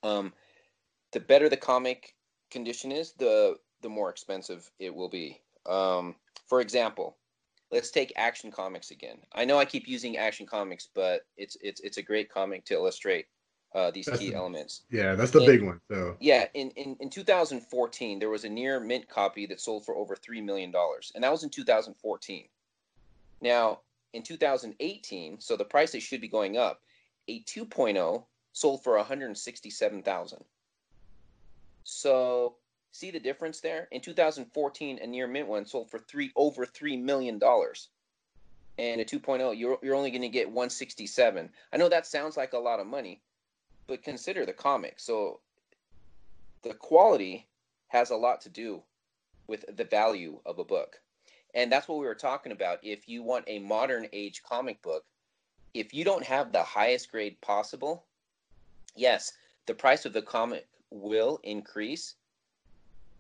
Um, 0.04 0.34
the 1.12 1.20
better 1.20 1.50
the 1.50 1.58
comic 1.58 2.16
condition 2.52 2.92
is, 2.92 3.14
the 3.14 3.58
the 3.82 3.90
more 3.90 4.10
expensive 4.10 4.70
it 4.80 4.94
will 4.94 5.10
be. 5.10 5.40
Um, 5.66 6.16
for 6.48 6.62
example, 6.62 7.16
let's 7.72 7.92
take 7.92 8.14
Action 8.16 8.52
Comics 8.52 8.92
again. 8.92 9.18
I 9.34 9.46
know 9.46 9.58
I 9.58 9.66
keep 9.66 9.88
using 9.88 10.18
Action 10.18 10.46
Comics, 10.46 10.88
but 10.94 11.26
it's 11.38 11.58
it's 11.62 11.82
it's 11.82 11.98
a 11.98 12.02
great 12.02 12.30
comic 12.30 12.66
to 12.66 12.74
illustrate 12.74 13.26
uh, 13.76 13.92
these 13.92 14.06
That's 14.06 14.20
key 14.20 14.30
the- 14.30 14.36
elements. 14.36 14.84
yeah, 14.90 15.16
that's 15.16 15.32
the 15.32 15.42
big 15.42 15.62
one. 15.64 15.80
So 15.92 16.16
Yeah, 16.20 16.48
in, 16.54 16.72
in, 16.72 16.96
in 17.02 17.10
2014, 17.10 18.18
there 18.20 18.30
was 18.30 18.46
a 18.46 18.50
near 18.50 18.80
mint 18.80 19.08
copy 19.10 19.46
that 19.48 19.60
sold 19.60 19.86
for 19.86 19.96
over 19.96 20.16
$3 20.16 20.44
million, 20.44 20.74
and 21.14 21.24
that 21.24 21.32
was 21.32 21.44
in 21.44 21.50
2014. 21.50 22.48
Now, 23.42 23.82
in 24.14 24.24
2018, 24.24 25.42
so 25.42 25.56
the 25.58 25.66
prices 25.66 26.02
should 26.02 26.22
be 26.22 26.30
going 26.30 26.58
up, 26.58 26.82
a 27.28 27.44
2.0 27.44 28.24
sold 28.54 28.84
for 28.84 28.96
167,000. 28.96 30.44
So, 31.84 32.56
see 32.92 33.12
the 33.12 33.20
difference 33.20 33.60
there? 33.60 33.88
In 33.92 34.02
2014, 34.02 35.00
a 35.02 35.08
near 35.08 35.28
mint 35.28 35.48
one 35.48 35.66
sold 35.66 35.90
for 35.90 36.00
three 36.00 36.32
over 36.36 36.66
$3 36.66 37.02
million. 37.02 37.40
And 38.80 39.02
a 39.02 39.06
2.0, 39.06 39.58
you're, 39.58 39.80
you're 39.82 39.96
only 39.96 40.12
going 40.12 40.22
to 40.22 40.30
get 40.30 40.48
167. 40.48 41.50
I 41.74 41.78
know 41.78 41.90
that 41.90 42.06
sounds 42.06 42.38
like 42.38 42.54
a 42.54 42.60
lot 42.60 42.80
of 42.80 42.88
money, 42.88 43.22
but 43.88 44.04
consider 44.04 44.46
the 44.46 44.54
comic. 44.54 45.00
So, 45.00 45.40
the 46.62 46.74
quality 46.74 47.48
has 47.88 48.10
a 48.10 48.16
lot 48.16 48.42
to 48.42 48.50
do 48.50 48.84
with 49.48 49.66
the 49.76 49.86
value 49.86 50.40
of 50.46 50.60
a 50.60 50.64
book. 50.64 51.00
And 51.54 51.72
that's 51.72 51.88
what 51.88 51.98
we 51.98 52.06
were 52.06 52.16
talking 52.16 52.52
about. 52.52 52.80
If 52.84 53.08
you 53.08 53.24
want 53.24 53.46
a 53.48 53.60
modern 53.60 54.08
age 54.14 54.44
comic 54.44 54.82
book, 54.82 55.06
if 55.74 55.94
you 55.94 56.04
don't 56.04 56.24
have 56.24 56.52
the 56.52 56.64
highest 56.64 57.12
grade 57.12 57.40
possible, 57.42 58.06
yes, 58.96 59.34
the 59.66 59.74
price 59.74 60.06
of 60.06 60.14
the 60.14 60.22
comic 60.22 60.68
will 60.90 61.40
increase, 61.44 62.16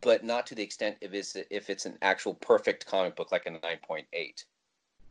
but 0.01 0.23
not 0.23 0.45
to 0.47 0.55
the 0.55 0.63
extent 0.63 0.97
if 1.01 1.13
it's 1.13 1.35
if 1.49 1.69
it's 1.69 1.85
an 1.85 1.97
actual 2.01 2.35
perfect 2.35 2.85
comic 2.85 3.15
book 3.15 3.31
like 3.31 3.45
a 3.45 3.51
9.8. 3.51 4.43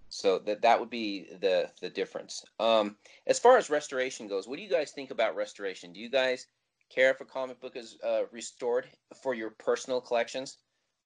So 0.09 0.39
that 0.41 0.63
that 0.63 0.79
would 0.79 0.91
be 0.91 1.29
the 1.41 1.71
the 1.81 1.91
difference. 1.91 2.45
Um, 2.61 2.97
as 3.27 3.39
far 3.39 3.57
as 3.57 3.71
restoration 3.71 4.29
goes, 4.29 4.47
what 4.47 4.57
do 4.57 4.63
you 4.63 4.71
guys 4.71 4.93
think 4.93 5.11
about 5.11 5.37
restoration? 5.37 5.93
Do 5.93 6.01
you 6.01 6.09
guys 6.09 6.47
care 6.89 7.11
if 7.11 7.21
a 7.21 7.25
comic 7.25 7.61
book 7.61 7.77
is 7.77 7.99
uh, 8.05 8.23
restored 8.31 8.89
for 9.23 9.35
your 9.35 9.51
personal 9.51 10.01
collections? 10.01 10.59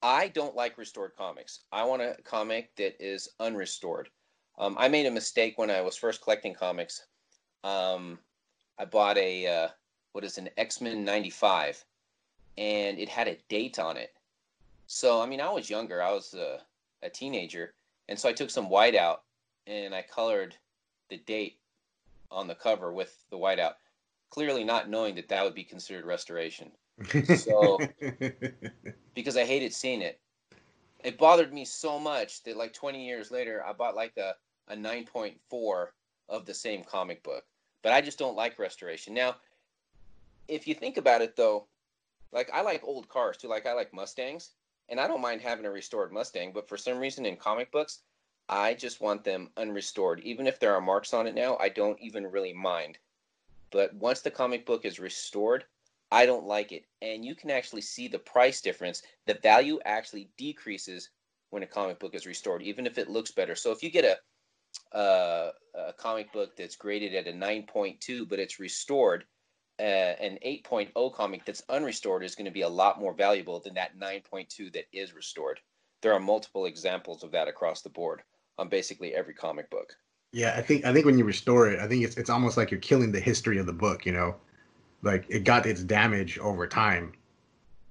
I 0.02 0.28
don't 0.28 0.56
like 0.56 0.78
restored 0.78 1.12
comics. 1.16 1.60
I 1.72 1.84
want 1.84 2.02
a 2.02 2.16
comic 2.24 2.74
that 2.76 2.96
is 3.00 3.28
unrestored. 3.40 4.06
Um, 4.58 4.76
I 4.78 4.88
made 4.88 5.06
a 5.06 5.10
mistake 5.10 5.58
when 5.58 5.70
I 5.70 5.80
was 5.80 5.96
first 5.96 6.22
collecting 6.22 6.54
comics. 6.54 7.06
Um, 7.64 8.18
I 8.78 8.84
bought 8.84 9.18
a 9.18 9.46
uh, 9.46 9.68
what 10.12 10.24
is 10.24 10.38
an 10.38 10.48
X 10.56 10.80
Men 10.80 11.04
'95, 11.04 11.84
and 12.58 12.98
it 12.98 13.08
had 13.08 13.28
a 13.28 13.36
date 13.48 13.78
on 13.78 13.96
it. 13.96 14.12
So 14.86 15.20
I 15.20 15.26
mean, 15.26 15.40
I 15.40 15.50
was 15.50 15.70
younger. 15.70 16.02
I 16.02 16.12
was 16.12 16.34
uh, 16.34 16.58
a 17.02 17.10
teenager, 17.10 17.74
and 18.08 18.18
so 18.18 18.28
I 18.28 18.32
took 18.32 18.50
some 18.50 18.68
white 18.68 18.94
out 18.96 19.22
and 19.66 19.94
I 19.94 20.02
colored 20.02 20.56
the 21.10 21.18
date 21.18 21.58
on 22.30 22.46
the 22.46 22.54
cover 22.54 22.92
with 22.92 23.16
the 23.30 23.36
white 23.38 23.58
out, 23.58 23.76
clearly 24.30 24.64
not 24.64 24.88
knowing 24.88 25.14
that 25.16 25.28
that 25.28 25.44
would 25.44 25.54
be 25.54 25.64
considered 25.64 26.04
restoration 26.06 26.70
So- 27.36 27.78
because 29.14 29.36
I 29.36 29.44
hated 29.44 29.72
seeing 29.74 30.02
it. 30.02 30.20
It 31.02 31.18
bothered 31.18 31.52
me 31.52 31.64
so 31.64 31.98
much 31.98 32.42
that 32.44 32.56
like 32.56 32.72
20 32.74 33.04
years 33.06 33.30
later, 33.30 33.64
I 33.64 33.72
bought 33.72 33.96
like 33.96 34.16
a, 34.18 34.34
a 34.68 34.76
9.4 34.76 35.86
of 36.28 36.46
the 36.46 36.54
same 36.54 36.84
comic 36.84 37.22
book. 37.22 37.44
But 37.82 37.92
I 37.92 38.00
just 38.02 38.18
don't 38.18 38.36
like 38.36 38.58
restoration. 38.58 39.14
Now, 39.14 39.36
if 40.46 40.68
you 40.68 40.74
think 40.74 40.98
about 40.98 41.22
it 41.22 41.36
though, 41.36 41.66
like 42.32 42.50
I 42.52 42.62
like 42.62 42.82
old 42.84 43.08
cars 43.08 43.36
too. 43.36 43.48
Like 43.48 43.66
I 43.66 43.72
like 43.72 43.92
Mustangs, 43.92 44.50
and 44.88 45.00
I 45.00 45.06
don't 45.06 45.20
mind 45.20 45.40
having 45.40 45.66
a 45.66 45.70
restored 45.70 46.12
Mustang. 46.12 46.52
But 46.52 46.68
for 46.68 46.76
some 46.76 46.98
reason 46.98 47.26
in 47.26 47.36
comic 47.36 47.70
books, 47.72 48.00
I 48.48 48.74
just 48.74 49.00
want 49.00 49.24
them 49.24 49.50
unrestored. 49.56 50.20
Even 50.22 50.46
if 50.46 50.58
there 50.58 50.74
are 50.74 50.80
marks 50.80 51.14
on 51.14 51.26
it 51.26 51.34
now, 51.34 51.56
I 51.58 51.68
don't 51.68 52.00
even 52.00 52.26
really 52.26 52.52
mind. 52.52 52.98
But 53.70 53.94
once 53.94 54.20
the 54.20 54.30
comic 54.30 54.66
book 54.66 54.84
is 54.84 54.98
restored, 54.98 55.64
I 56.10 56.26
don't 56.26 56.46
like 56.46 56.72
it. 56.72 56.84
And 57.02 57.24
you 57.24 57.34
can 57.34 57.50
actually 57.50 57.82
see 57.82 58.08
the 58.08 58.18
price 58.18 58.60
difference. 58.60 59.02
The 59.26 59.34
value 59.34 59.78
actually 59.84 60.30
decreases 60.36 61.10
when 61.50 61.62
a 61.62 61.66
comic 61.68 62.00
book 62.00 62.14
is 62.14 62.26
restored, 62.26 62.62
even 62.62 62.86
if 62.86 62.98
it 62.98 63.08
looks 63.08 63.30
better. 63.30 63.54
So 63.54 63.70
if 63.70 63.82
you 63.82 63.90
get 63.90 64.04
a, 64.04 64.96
uh, 64.96 65.52
a 65.74 65.92
comic 65.92 66.32
book 66.32 66.56
that's 66.56 66.76
graded 66.76 67.14
at 67.14 67.28
a 67.28 67.32
9.2, 67.32 68.28
but 68.28 68.40
it's 68.40 68.58
restored, 68.58 69.24
uh, 69.80 70.14
an 70.22 70.38
8.0 70.44 71.14
comic 71.14 71.44
that's 71.44 71.62
unrestored 71.70 72.22
is 72.22 72.34
going 72.34 72.44
to 72.44 72.50
be 72.50 72.60
a 72.62 72.68
lot 72.68 73.00
more 73.00 73.14
valuable 73.14 73.60
than 73.60 73.74
that 73.74 73.98
9.2 73.98 74.72
that 74.74 74.84
is 74.92 75.14
restored. 75.14 75.58
There 76.02 76.12
are 76.12 76.20
multiple 76.20 76.66
examples 76.66 77.22
of 77.24 77.30
that 77.32 77.48
across 77.48 77.82
the 77.82 77.88
board 77.88 78.22
on 78.58 78.68
basically 78.68 79.14
every 79.14 79.34
comic 79.34 79.70
book. 79.70 79.96
Yeah, 80.32 80.54
I 80.56 80.62
think 80.62 80.84
I 80.84 80.92
think 80.92 81.06
when 81.06 81.18
you 81.18 81.24
restore 81.24 81.68
it, 81.68 81.80
I 81.80 81.88
think 81.88 82.04
it's 82.04 82.16
it's 82.16 82.30
almost 82.30 82.56
like 82.56 82.70
you're 82.70 82.80
killing 82.80 83.10
the 83.10 83.18
history 83.20 83.58
of 83.58 83.66
the 83.66 83.72
book. 83.72 84.06
You 84.06 84.12
know, 84.12 84.36
like 85.02 85.24
it 85.28 85.42
got 85.44 85.66
its 85.66 85.82
damage 85.82 86.38
over 86.38 86.68
time, 86.68 87.12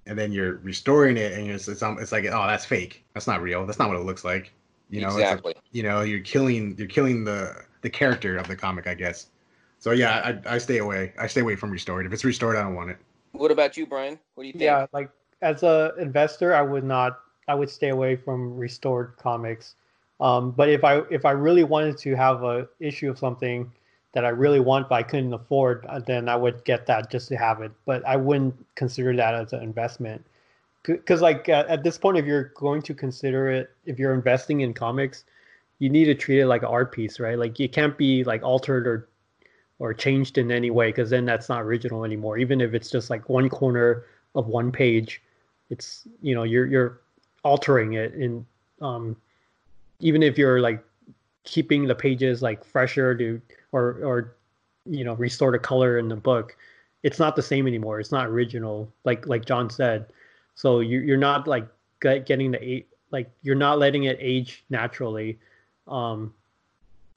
and 0.06 0.18
then 0.18 0.32
you're 0.32 0.56
restoring 0.58 1.18
it, 1.18 1.34
and 1.34 1.50
it's 1.50 1.68
it's, 1.68 1.82
it's 1.84 2.12
like 2.14 2.26
oh 2.26 2.48
that's 2.48 2.64
fake. 2.64 3.04
That's 3.14 3.28
not 3.28 3.42
real. 3.42 3.66
That's 3.66 3.78
not 3.78 3.90
what 3.90 3.98
it 3.98 4.06
looks 4.06 4.24
like. 4.24 4.54
You 4.90 5.02
know, 5.02 5.08
it's 5.08 5.16
like- 5.18 5.24
exactly. 5.26 5.54
you 5.72 5.84
know, 5.84 6.02
you're 6.02 6.22
killing 6.22 6.76
you're 6.78 6.88
killing 6.88 7.26
the 7.26 7.66
the 7.82 7.90
character 7.90 8.38
of 8.38 8.48
the 8.48 8.56
comic, 8.56 8.88
I 8.88 8.94
guess. 8.94 9.28
So 9.80 9.92
yeah, 9.92 10.38
I 10.46 10.56
I 10.56 10.58
stay 10.58 10.78
away. 10.78 11.14
I 11.18 11.28
stay 11.28 11.42
away 11.42 11.56
from 11.56 11.72
restored. 11.72 12.06
If 12.06 12.14
it's 12.14 12.26
restored, 12.26 12.58
I 12.58 12.64
don't 12.64 12.76
want 12.76 12.92
it. 12.92 12.98
What 13.32 13.52
about 13.52 13.78
you, 13.78 13.86
Brian? 13.86 14.20
What 14.36 14.44
do 14.44 14.48
you 14.48 14.54
think? 14.54 14.64
Yeah, 14.64 14.86
like 14.92 15.10
as 15.42 15.64
a 15.64 15.94
investor, 15.98 16.54
I 16.54 16.62
would 16.62 16.84
not. 16.84 17.20
I 17.48 17.56
would 17.56 17.70
stay 17.70 17.90
away 17.90 18.16
from 18.16 18.58
restored 18.58 19.16
comics. 19.18 19.76
Um, 20.20 20.52
but 20.52 20.70
if 20.70 20.84
I 20.84 21.02
if 21.10 21.26
I 21.26 21.32
really 21.32 21.64
wanted 21.64 21.98
to 22.00 22.16
have 22.16 22.44
a 22.44 22.68
issue 22.80 23.10
of 23.10 23.18
something 23.18 23.72
that 24.14 24.26
I 24.26 24.30
really 24.30 24.60
want 24.60 24.90
but 24.90 24.96
I 24.96 25.04
couldn't 25.04 25.34
afford, 25.34 25.86
uh, 25.88 26.00
then 26.00 26.28
I 26.30 26.36
would 26.36 26.64
get 26.66 26.86
that 26.88 27.12
just 27.12 27.28
to 27.30 27.38
have 27.38 27.62
it. 27.62 27.72
But 27.86 28.06
I 28.06 28.18
wouldn't 28.18 28.56
consider 28.76 29.16
that 29.16 29.36
as 29.36 29.54
an 29.54 29.62
investment. 29.62 30.26
Because 30.84 31.22
like 31.22 31.50
uh, 31.50 31.66
at 31.68 31.84
this 31.84 31.98
point, 31.98 32.18
if 32.18 32.26
you're 32.26 32.52
going 32.56 32.82
to 32.84 32.94
consider 32.94 33.50
it, 33.52 33.70
if 33.86 34.00
you're 34.00 34.14
investing 34.14 34.62
in 34.62 34.74
comics, 34.74 35.26
you 35.78 35.90
need 35.90 36.06
to 36.06 36.16
treat 36.16 36.40
it 36.40 36.48
like 36.48 36.64
an 36.64 36.70
art 36.70 36.92
piece, 36.92 37.20
right? 37.20 37.38
Like 37.38 37.60
it 37.60 37.72
can't 37.72 37.98
be 37.98 38.24
like 38.24 38.44
altered 38.44 38.88
or 38.88 39.09
or 39.80 39.94
changed 39.94 40.38
in 40.38 40.52
any 40.52 40.70
way 40.70 40.90
because 40.90 41.10
then 41.10 41.26
that's 41.26 41.50
not 41.50 41.62
original 41.62 42.04
anymore. 42.06 42.38
Even 42.38 42.62
if 42.62 42.74
it's 42.74 42.92
just 42.92 43.10
like 43.10 43.28
one 43.30 43.50
corner 43.50 44.06
of 44.36 44.48
one 44.48 44.72
page, 44.72 45.22
it's 45.70 46.08
you 46.22 46.36
know 46.36 46.44
you're 46.44 46.66
you're 46.66 47.02
altering 47.44 47.94
it 47.94 48.14
in 48.16 48.46
um 48.82 49.16
even 50.02 50.22
if 50.22 50.38
you're 50.38 50.60
like 50.60 50.84
keeping 51.46 51.88
the 51.88 51.96
pages 51.96 52.42
like 52.42 52.64
fresher 52.66 53.16
to 53.16 53.42
or 53.72 54.00
or 54.04 54.36
you 54.86 55.04
know 55.04 55.14
restore 55.14 55.52
the 55.52 55.60
color 55.60 55.98
in 55.98 56.10
the 56.10 56.16
book 56.16 56.58
it's 57.04 57.20
not 57.20 57.36
the 57.36 57.42
same 57.42 57.68
anymore. 57.68 58.00
It's 58.00 58.12
not 58.12 58.28
original, 58.28 58.92
like 59.04 59.28
like 59.28 59.46
John 59.46 59.70
said. 59.70 60.12
So 60.56 60.82
you 60.82 61.00
you're 61.00 61.18
not 61.18 61.48
like 61.48 61.68
getting 62.02 62.52
the 62.52 62.86
like 63.12 63.30
you're 63.42 63.56
not 63.56 63.80
letting 63.80 64.04
it 64.04 64.18
age 64.20 64.64
naturally. 64.70 65.40
Um, 65.88 66.34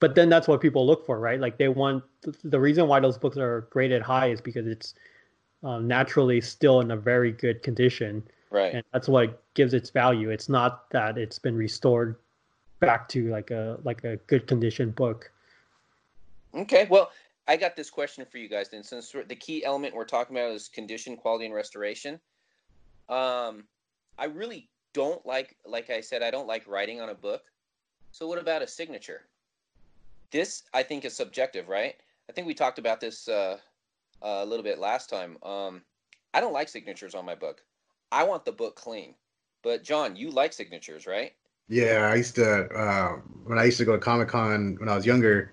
but 0.03 0.17
then 0.17 0.29
that's 0.29 0.49
what 0.49 0.61
people 0.61 0.85
look 0.85 1.07
for, 1.07 1.21
right? 1.21 1.39
Like 1.39 1.59
they 1.59 1.69
want 1.69 2.03
the 2.43 2.59
reason 2.59 2.89
why 2.89 2.99
those 2.99 3.17
books 3.17 3.37
are 3.37 3.69
graded 3.71 4.03
high 4.03 4.31
is 4.31 4.41
because 4.41 4.67
it's 4.67 4.95
um, 5.63 5.87
naturally 5.87 6.41
still 6.41 6.81
in 6.81 6.91
a 6.91 6.97
very 6.97 7.31
good 7.31 7.63
condition, 7.63 8.25
right? 8.51 8.75
And 8.75 8.85
that's 8.93 9.07
what 9.07 9.41
gives 9.55 9.75
its 9.75 9.91
value. 9.91 10.31
It's 10.31 10.49
not 10.49 10.91
that 10.91 11.19
it's 11.19 11.39
been 11.39 11.57
restored 11.57 12.17
back 12.81 13.09
to 13.11 13.31
like 13.31 13.53
a 13.53 13.79
like 13.85 14.03
a 14.03 14.17
good 14.27 14.49
condition 14.49 14.91
book. 14.91 15.31
Okay, 16.53 16.89
well, 16.91 17.13
I 17.47 17.57
got 17.57 17.77
this 17.77 17.89
question 17.89 18.27
for 18.29 18.39
you 18.39 18.49
guys. 18.49 18.71
Then, 18.71 18.83
since 18.83 19.13
the 19.13 19.37
key 19.37 19.65
element 19.65 19.95
we're 19.95 20.05
talking 20.05 20.37
about 20.37 20.51
is 20.51 20.67
condition, 20.67 21.17
quality, 21.17 21.45
and 21.45 21.55
restoration, 21.55 22.19
um, 23.09 23.63
I 24.19 24.25
really 24.25 24.69
don't 24.95 25.25
like, 25.25 25.57
like 25.65 25.91
I 25.91 26.01
said, 26.01 26.25
I 26.25 26.33
don't 26.33 26.49
like 26.49 26.67
writing 26.67 27.01
on 27.01 27.11
a 27.11 27.15
book. 27.15 27.43
So, 28.11 28.27
what 28.27 28.41
about 28.41 28.63
a 28.63 28.67
signature? 28.67 29.29
This, 30.33 30.63
I 30.75 30.83
think, 30.83 31.05
is 31.05 31.15
subjective, 31.15 31.69
right? 31.69 31.95
I 32.29 32.33
think 32.33 32.47
we 32.47 32.55
talked 32.55 32.79
about 32.79 33.01
this 33.01 33.29
uh, 33.29 33.59
a 34.23 34.45
little 34.45 34.65
bit 34.65 34.79
last 34.79 35.11
time. 35.11 35.37
Um, 35.43 35.83
I 36.35 36.41
don't 36.41 36.53
like 36.53 36.69
signatures 36.69 37.15
on 37.15 37.25
my 37.25 37.35
book. 37.35 37.63
I 38.11 38.25
want 38.25 38.45
the 38.45 38.53
book 38.53 38.75
clean. 38.75 39.15
But 39.63 39.85
John, 39.85 40.17
you 40.17 40.31
like 40.31 40.53
signatures, 40.53 41.07
right? 41.07 41.33
Yeah, 41.69 42.11
I 42.13 42.17
used 42.17 42.35
to 42.37 42.65
uh, 42.67 43.13
when 43.45 43.59
I 43.59 43.65
used 43.65 43.79
to 43.79 43.85
go 43.85 43.93
to 43.93 43.99
Comic 43.99 44.29
Con 44.29 44.77
when 44.81 44.89
I 44.89 44.97
was 44.97 45.07
younger. 45.07 45.53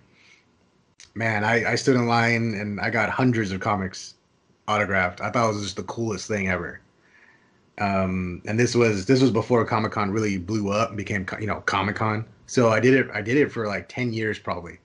Man, 1.16 1.44
I, 1.44 1.72
I 1.72 1.76
stood 1.76 1.96
in 1.96 2.08
line 2.08 2.54
and 2.56 2.80
I 2.80 2.90
got 2.90 3.10
hundreds 3.10 3.52
of 3.52 3.60
comics 3.60 4.16
autographed. 4.68 5.22
I 5.22 5.30
thought 5.30 5.50
it 5.50 5.54
was 5.54 5.64
just 5.64 5.76
the 5.76 5.84
coolest 5.84 6.28
thing 6.28 6.50
ever. 6.50 6.82
Um, 7.80 8.42
and 8.46 8.60
this 8.60 8.76
was 8.76 9.06
this 9.06 9.22
was 9.22 9.32
before 9.32 9.64
Comic 9.66 9.92
Con 9.92 10.12
really 10.12 10.38
blew 10.38 10.72
up 10.72 10.90
and 10.90 10.98
became 10.98 11.26
you 11.40 11.48
know 11.48 11.62
Comic 11.62 11.96
Con. 11.96 12.26
So 12.50 12.70
I 12.70 12.80
did 12.80 12.96
it. 12.96 13.12
I 13.14 13.22
did 13.22 13.38
it 13.38 13.52
for 13.52 13.68
like 13.68 13.88
ten 13.88 14.12
years 14.12 14.40
probably, 14.40 14.80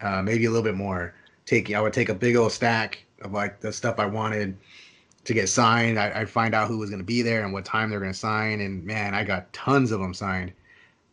uh, 0.00 0.22
maybe 0.22 0.46
a 0.46 0.50
little 0.50 0.64
bit 0.64 0.74
more. 0.74 1.14
Taking 1.44 1.76
I 1.76 1.80
would 1.82 1.92
take 1.92 2.08
a 2.08 2.14
big 2.14 2.36
old 2.36 2.52
stack 2.52 3.04
of 3.20 3.32
like 3.32 3.60
the 3.60 3.70
stuff 3.70 3.98
I 3.98 4.06
wanted 4.06 4.56
to 5.24 5.34
get 5.34 5.50
signed. 5.50 5.98
I, 5.98 6.20
would 6.20 6.30
find 6.30 6.54
out 6.54 6.68
who 6.68 6.78
was 6.78 6.88
going 6.88 7.00
to 7.00 7.04
be 7.04 7.20
there 7.20 7.44
and 7.44 7.52
what 7.52 7.66
time 7.66 7.90
they're 7.90 8.00
going 8.00 8.12
to 8.12 8.18
sign. 8.18 8.62
And 8.62 8.82
man, 8.82 9.14
I 9.14 9.24
got 9.24 9.52
tons 9.52 9.92
of 9.92 10.00
them 10.00 10.14
signed. 10.14 10.52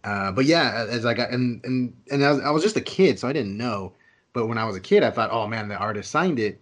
Uh, 0.06 0.32
but 0.32 0.46
yeah, 0.46 0.86
as 0.88 1.06
I 1.06 1.14
got 1.14 1.32
and 1.32 1.62
and 1.66 1.94
and 2.12 2.24
I 2.24 2.32
was, 2.32 2.42
I 2.44 2.50
was, 2.50 2.64
just 2.64 2.78
a 2.78 2.82
kid, 2.82 3.20
so 3.20 3.28
I 3.28 3.34
didn't 3.34 3.58
know. 3.58 3.92
But 4.32 4.48
when 4.48 4.58
I 4.58 4.64
was 4.64 4.78
a 4.78 4.80
kid, 4.80 5.04
I 5.04 5.12
thought, 5.12 5.32
oh 5.32 5.48
man, 5.48 5.68
the 5.68 5.76
artist 5.76 6.12
signed 6.12 6.40
it, 6.40 6.62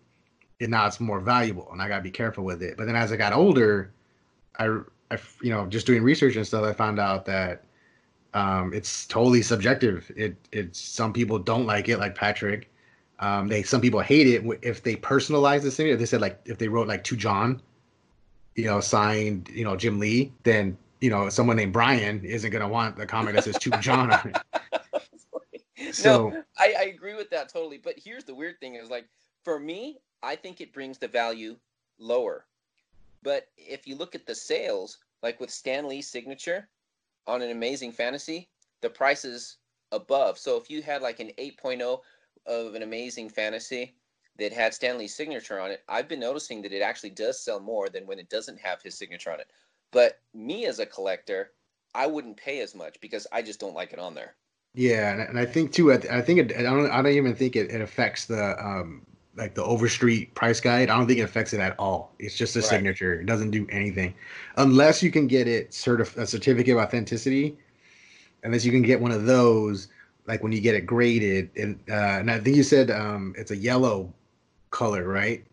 and 0.59 0.71
now 0.71 0.87
it's 0.87 0.99
more 0.99 1.19
valuable, 1.19 1.69
and 1.71 1.79
I 1.79 1.87
got 1.87 1.97
to 1.97 2.03
be 2.03 2.09
careful 2.09 2.43
with 2.43 2.63
it. 2.63 2.75
But 2.75 2.87
then 2.87 2.95
as 2.95 3.11
I 3.11 3.17
got 3.17 3.33
older, 3.33 3.91
I, 4.57 4.79
I 5.11 5.19
you 5.43 5.51
know 5.51 5.67
just 5.67 5.85
doing 5.85 6.01
research 6.01 6.37
and 6.37 6.47
stuff, 6.47 6.63
I 6.63 6.73
found 6.73 6.97
out 6.97 7.25
that 7.25 7.65
um, 8.35 8.73
it's 8.73 9.07
totally 9.07 9.41
subjective. 9.41 10.11
It 10.15 10.35
it's 10.51 10.79
some 10.79 11.13
people 11.13 11.39
don't 11.39 11.65
like 11.65 11.87
it, 11.87 11.97
like 11.97 12.15
Patrick. 12.15 12.69
Um, 13.19 13.47
they 13.47 13.63
some 13.63 13.79
people 13.79 14.01
hate 14.01 14.27
it 14.27 14.43
if 14.61 14.83
they 14.83 14.97
personalize 14.97 15.61
the 15.61 15.71
signature. 15.71 15.95
They 15.95 16.05
said 16.05 16.19
like 16.19 16.41
if 16.45 16.57
they 16.57 16.67
wrote 16.67 16.87
like 16.87 17.05
to 17.05 17.15
John, 17.15 17.61
you 18.55 18.65
know, 18.65 18.81
signed 18.81 19.49
you 19.53 19.63
know 19.63 19.77
Jim 19.77 19.99
Lee, 19.99 20.33
then 20.43 20.77
you 20.99 21.09
know 21.09 21.29
someone 21.29 21.55
named 21.55 21.71
Brian 21.71 22.23
isn't 22.25 22.51
gonna 22.51 22.67
want 22.67 22.97
the 22.97 23.05
comic 23.05 23.35
that 23.35 23.45
says 23.45 23.57
to 23.57 23.69
John 23.79 24.11
on 24.11 24.33
it. 24.35 25.93
so 25.95 26.29
no, 26.29 26.43
I, 26.59 26.75
I 26.77 26.83
agree 26.93 27.15
with 27.15 27.29
that 27.29 27.47
totally. 27.47 27.77
But 27.77 27.95
here's 27.97 28.25
the 28.25 28.35
weird 28.35 28.59
thing: 28.59 28.75
is 28.75 28.89
like 28.89 29.07
for 29.45 29.59
me, 29.59 29.99
I 30.21 30.35
think 30.35 30.59
it 30.59 30.73
brings 30.73 30.97
the 30.97 31.07
value 31.07 31.55
lower. 31.99 32.45
But 33.23 33.47
if 33.57 33.87
you 33.87 33.95
look 33.95 34.13
at 34.13 34.27
the 34.27 34.35
sales, 34.35 34.97
like 35.23 35.39
with 35.39 35.49
Stan 35.49 35.87
Lee's 35.87 36.09
signature 36.09 36.67
on 37.27 37.41
an 37.41 37.51
Amazing 37.51 37.91
Fantasy, 37.91 38.49
the 38.81 38.89
price 38.89 39.25
is 39.25 39.57
above. 39.91 40.37
So 40.37 40.57
if 40.57 40.69
you 40.69 40.81
had 40.81 41.01
like 41.01 41.19
an 41.19 41.31
8.0 41.37 41.99
of 42.45 42.75
an 42.75 42.83
amazing 42.83 43.29
fantasy 43.29 43.95
that 44.37 44.53
had 44.53 44.73
Stan 44.73 44.97
Lee's 44.97 45.15
signature 45.15 45.59
on 45.59 45.71
it, 45.71 45.83
I've 45.87 46.07
been 46.07 46.19
noticing 46.19 46.61
that 46.61 46.73
it 46.73 46.81
actually 46.81 47.11
does 47.11 47.39
sell 47.43 47.59
more 47.59 47.89
than 47.89 48.05
when 48.05 48.19
it 48.19 48.29
doesn't 48.29 48.59
have 48.59 48.81
his 48.81 48.95
signature 48.95 49.31
on 49.31 49.39
it. 49.39 49.47
But 49.91 50.19
me 50.33 50.65
as 50.65 50.79
a 50.79 50.85
collector, 50.85 51.51
I 51.93 52.07
wouldn't 52.07 52.37
pay 52.37 52.59
as 52.61 52.75
much 52.75 52.99
because 52.99 53.25
I 53.31 53.41
just 53.41 53.59
don't 53.59 53.75
like 53.75 53.93
it 53.93 53.99
on 53.99 54.13
there. 54.13 54.35
Yeah, 54.73 55.27
and, 55.29 55.39
I 55.39 55.45
think 55.45 55.71
too. 55.71 55.93
I, 55.93 56.21
think 56.21 56.39
it, 56.39 56.57
I 56.57 56.63
don't. 56.63 56.91
I 56.91 57.01
don't 57.01 57.13
even 57.13 57.33
think 57.33 57.55
it, 57.55 57.71
it 57.71 57.79
affects 57.79 58.25
the 58.25 58.61
um 58.61 59.07
like 59.37 59.53
the 59.53 59.63
Overstreet 59.63 60.33
price 60.33 60.59
guide. 60.59 60.89
I 60.89 60.97
don't 60.97 61.07
think 61.07 61.19
it 61.19 61.23
affects 61.23 61.53
it 61.53 61.59
at 61.59 61.77
all. 61.77 62.13
It's 62.19 62.35
just 62.35 62.55
a 62.55 62.59
right. 62.59 62.67
signature. 62.67 63.19
It 63.19 63.25
doesn't 63.25 63.51
do 63.51 63.67
anything 63.69 64.13
unless 64.57 65.03
you 65.03 65.11
can 65.11 65.27
get 65.27 65.47
it 65.47 65.71
certif- 65.71 66.17
a 66.17 66.25
certificate 66.25 66.75
of 66.75 66.83
authenticity. 66.83 67.57
Unless 68.43 68.63
you 68.63 68.71
can 68.71 68.83
get 68.83 69.01
one 69.01 69.11
of 69.11 69.25
those, 69.25 69.87
like 70.27 70.43
when 70.43 70.51
you 70.51 70.61
get 70.61 70.75
it 70.75 70.85
graded 70.85 71.49
and 71.55 71.79
uh, 71.89 72.19
and 72.19 72.29
I 72.29 72.39
think 72.39 72.55
you 72.55 72.63
said 72.63 72.91
um, 72.91 73.33
it's 73.37 73.51
a 73.51 73.57
yellow 73.57 74.13
color, 74.69 75.07
right? 75.07 75.43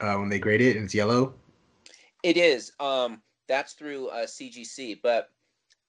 Uh, 0.00 0.14
when 0.14 0.28
they 0.28 0.38
grade 0.38 0.60
it, 0.60 0.76
and 0.76 0.84
it's 0.84 0.94
yellow. 0.94 1.34
It 2.22 2.36
is. 2.36 2.72
Um, 2.78 3.20
that's 3.48 3.72
through 3.72 4.08
uh, 4.08 4.26
CGC, 4.26 5.00
but 5.02 5.30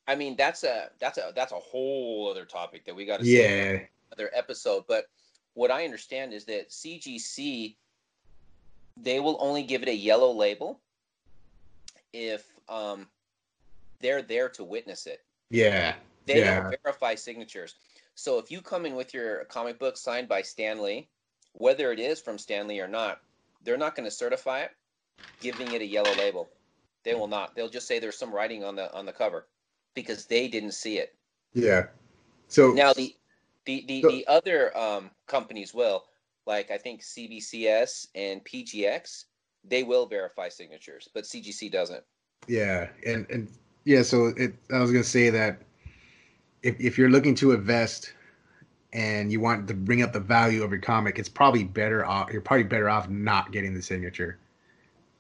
I 0.08 0.16
mean 0.16 0.36
that's 0.36 0.64
a 0.64 0.90
that's 1.00 1.18
a 1.18 1.32
that's 1.36 1.52
a 1.52 1.60
whole 1.60 2.28
other 2.30 2.46
topic 2.46 2.86
that 2.86 2.96
we 2.96 3.06
got 3.06 3.20
to 3.20 3.26
yeah 3.26 3.80
another 4.12 4.32
episode. 4.34 4.86
But 4.88 5.06
what 5.54 5.72
I 5.72 5.86
understand 5.86 6.34
is 6.34 6.46
that 6.46 6.70
CGC 6.70 7.76
they 9.02 9.20
will 9.20 9.38
only 9.40 9.64
give 9.64 9.82
it 9.82 9.88
a 9.88 9.96
yellow 9.96 10.32
label 10.32 10.80
if 12.14 12.46
um, 12.68 13.08
they're 14.00 14.22
there 14.22 14.50
to 14.50 14.64
witness 14.64 15.08
it. 15.08 15.24
Yeah. 15.50 15.96
They 16.26 16.40
yeah. 16.40 16.72
verify 16.84 17.16
signatures. 17.16 17.76
So 18.16 18.38
if 18.38 18.52
you 18.52 18.62
come 18.62 18.86
in 18.86 18.96
with 18.96 19.14
your 19.14 19.46
comic 19.46 19.80
book 19.80 19.98
signed 19.98 20.28
by 20.28 20.42
Stan 20.42 20.82
Lee, 20.82 21.08
whether 21.54 21.92
it 21.92 22.00
is 22.00 22.20
from 22.20 22.38
Stan 22.38 22.68
Lee 22.68 22.80
or 22.80 22.88
not, 22.88 23.22
they're 23.64 23.78
not 23.78 23.96
going 23.96 24.08
to 24.08 24.12
certify 24.12 24.62
it, 24.62 24.72
giving 25.40 25.72
it 25.72 25.82
a 25.82 25.86
yellow 25.86 26.14
label. 26.16 26.50
They 27.04 27.16
will 27.16 27.28
not. 27.28 27.56
They'll 27.56 27.70
just 27.70 27.88
say 27.88 28.00
there's 28.00 28.18
some 28.18 28.34
writing 28.34 28.64
on 28.64 28.76
the 28.76 28.94
on 28.94 29.06
the 29.06 29.14
cover 29.14 29.48
because 29.94 30.26
they 30.26 30.48
didn't 30.48 30.74
see 30.74 30.98
it. 30.98 31.16
Yeah. 31.54 31.88
So 32.50 32.72
now 32.72 32.94
the 32.94 33.16
the 33.66 33.86
the, 33.88 34.02
the 34.02 34.28
other 34.28 34.76
um, 34.78 35.12
companies 35.28 35.74
will, 35.74 36.06
like 36.46 36.72
I 36.72 36.78
think 36.78 37.02
CBCS 37.02 38.08
and 38.16 38.44
PGX, 38.44 39.26
they 39.64 39.84
will 39.84 40.06
verify 40.06 40.50
signatures, 40.50 41.08
but 41.14 41.24
CGC 41.24 41.72
doesn't. 41.72 42.04
Yeah, 42.48 42.90
and 43.06 43.26
and 43.30 43.50
yeah, 43.84 44.02
so 44.02 44.28
it, 44.38 44.54
I 44.74 44.80
was 44.80 44.92
gonna 44.92 45.04
say 45.04 45.30
that 45.30 45.62
if, 46.64 46.80
if 46.80 46.98
you're 46.98 47.10
looking 47.10 47.36
to 47.36 47.52
invest 47.52 48.14
and 48.94 49.32
you 49.32 49.40
want 49.40 49.68
to 49.68 49.74
bring 49.74 50.02
up 50.02 50.14
the 50.14 50.20
value 50.20 50.64
of 50.64 50.72
your 50.72 50.82
comic, 50.82 51.20
it's 51.20 51.30
probably 51.30 51.64
better 51.64 52.06
off. 52.06 52.32
You're 52.32 52.42
probably 52.42 52.64
better 52.64 52.90
off 52.90 53.10
not 53.10 53.52
getting 53.52 53.74
the 53.74 53.82
signature. 53.82 54.40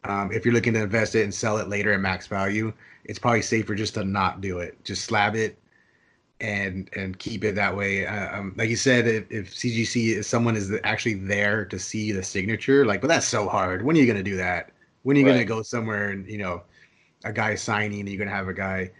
Um, 0.06 0.32
if 0.32 0.46
you're 0.46 0.54
looking 0.54 0.74
to 0.74 0.82
invest 0.82 1.16
it 1.16 1.24
and 1.24 1.34
sell 1.34 1.58
it 1.58 1.68
later 1.68 1.94
at 1.94 2.00
max 2.00 2.26
value, 2.26 2.74
it's 3.04 3.20
probably 3.20 3.42
safer 3.42 3.76
just 3.76 3.96
to 3.96 4.04
not 4.04 4.42
do 4.42 4.60
it. 4.60 4.82
Just 4.84 5.04
slab 5.06 5.36
it 5.36 5.58
and 6.42 6.90
and 6.96 7.20
keep 7.20 7.44
it 7.44 7.56
that 7.56 7.76
way. 7.76 8.06
Uh, 8.06 8.38
um, 8.40 8.54
like 8.58 8.70
you 8.70 8.76
said, 8.76 9.08
if, 9.08 9.32
if 9.32 9.54
CGC 9.54 10.18
is 10.18 10.28
someone 10.28 10.56
is 10.56 10.72
actually 10.84 11.16
there 11.16 11.66
to 11.66 11.80
see 11.80 12.12
the 12.12 12.24
signature, 12.24 12.86
like, 12.86 13.02
but 13.02 13.08
that's 13.08 13.28
so 13.28 13.48
hard. 13.48 13.84
When 13.84 13.96
are 13.96 14.00
you 14.00 14.08
gonna 14.08 14.24
do 14.24 14.38
that? 14.38 14.72
When 15.04 15.18
are 15.18 15.20
you 15.20 15.26
right. 15.26 15.34
gonna 15.34 15.46
go 15.46 15.62
somewhere 15.62 16.10
and 16.10 16.30
you 16.30 16.38
know, 16.38 16.64
a 17.24 17.34
guy 17.34 17.56
signing, 17.56 18.02
and 18.02 18.10
you're 18.10 18.18
gonna 18.18 18.36
have 18.36 18.48
a 18.48 18.54
guy 18.54 18.92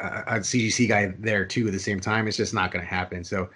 a 0.00 0.40
CGC 0.40 0.88
guy 0.88 1.12
there 1.18 1.44
too 1.44 1.66
at 1.66 1.72
the 1.72 1.78
same 1.78 2.00
time. 2.00 2.28
It's 2.28 2.36
just 2.36 2.54
not 2.54 2.70
going 2.70 2.84
to 2.84 2.88
happen. 2.88 3.24
So 3.24 3.48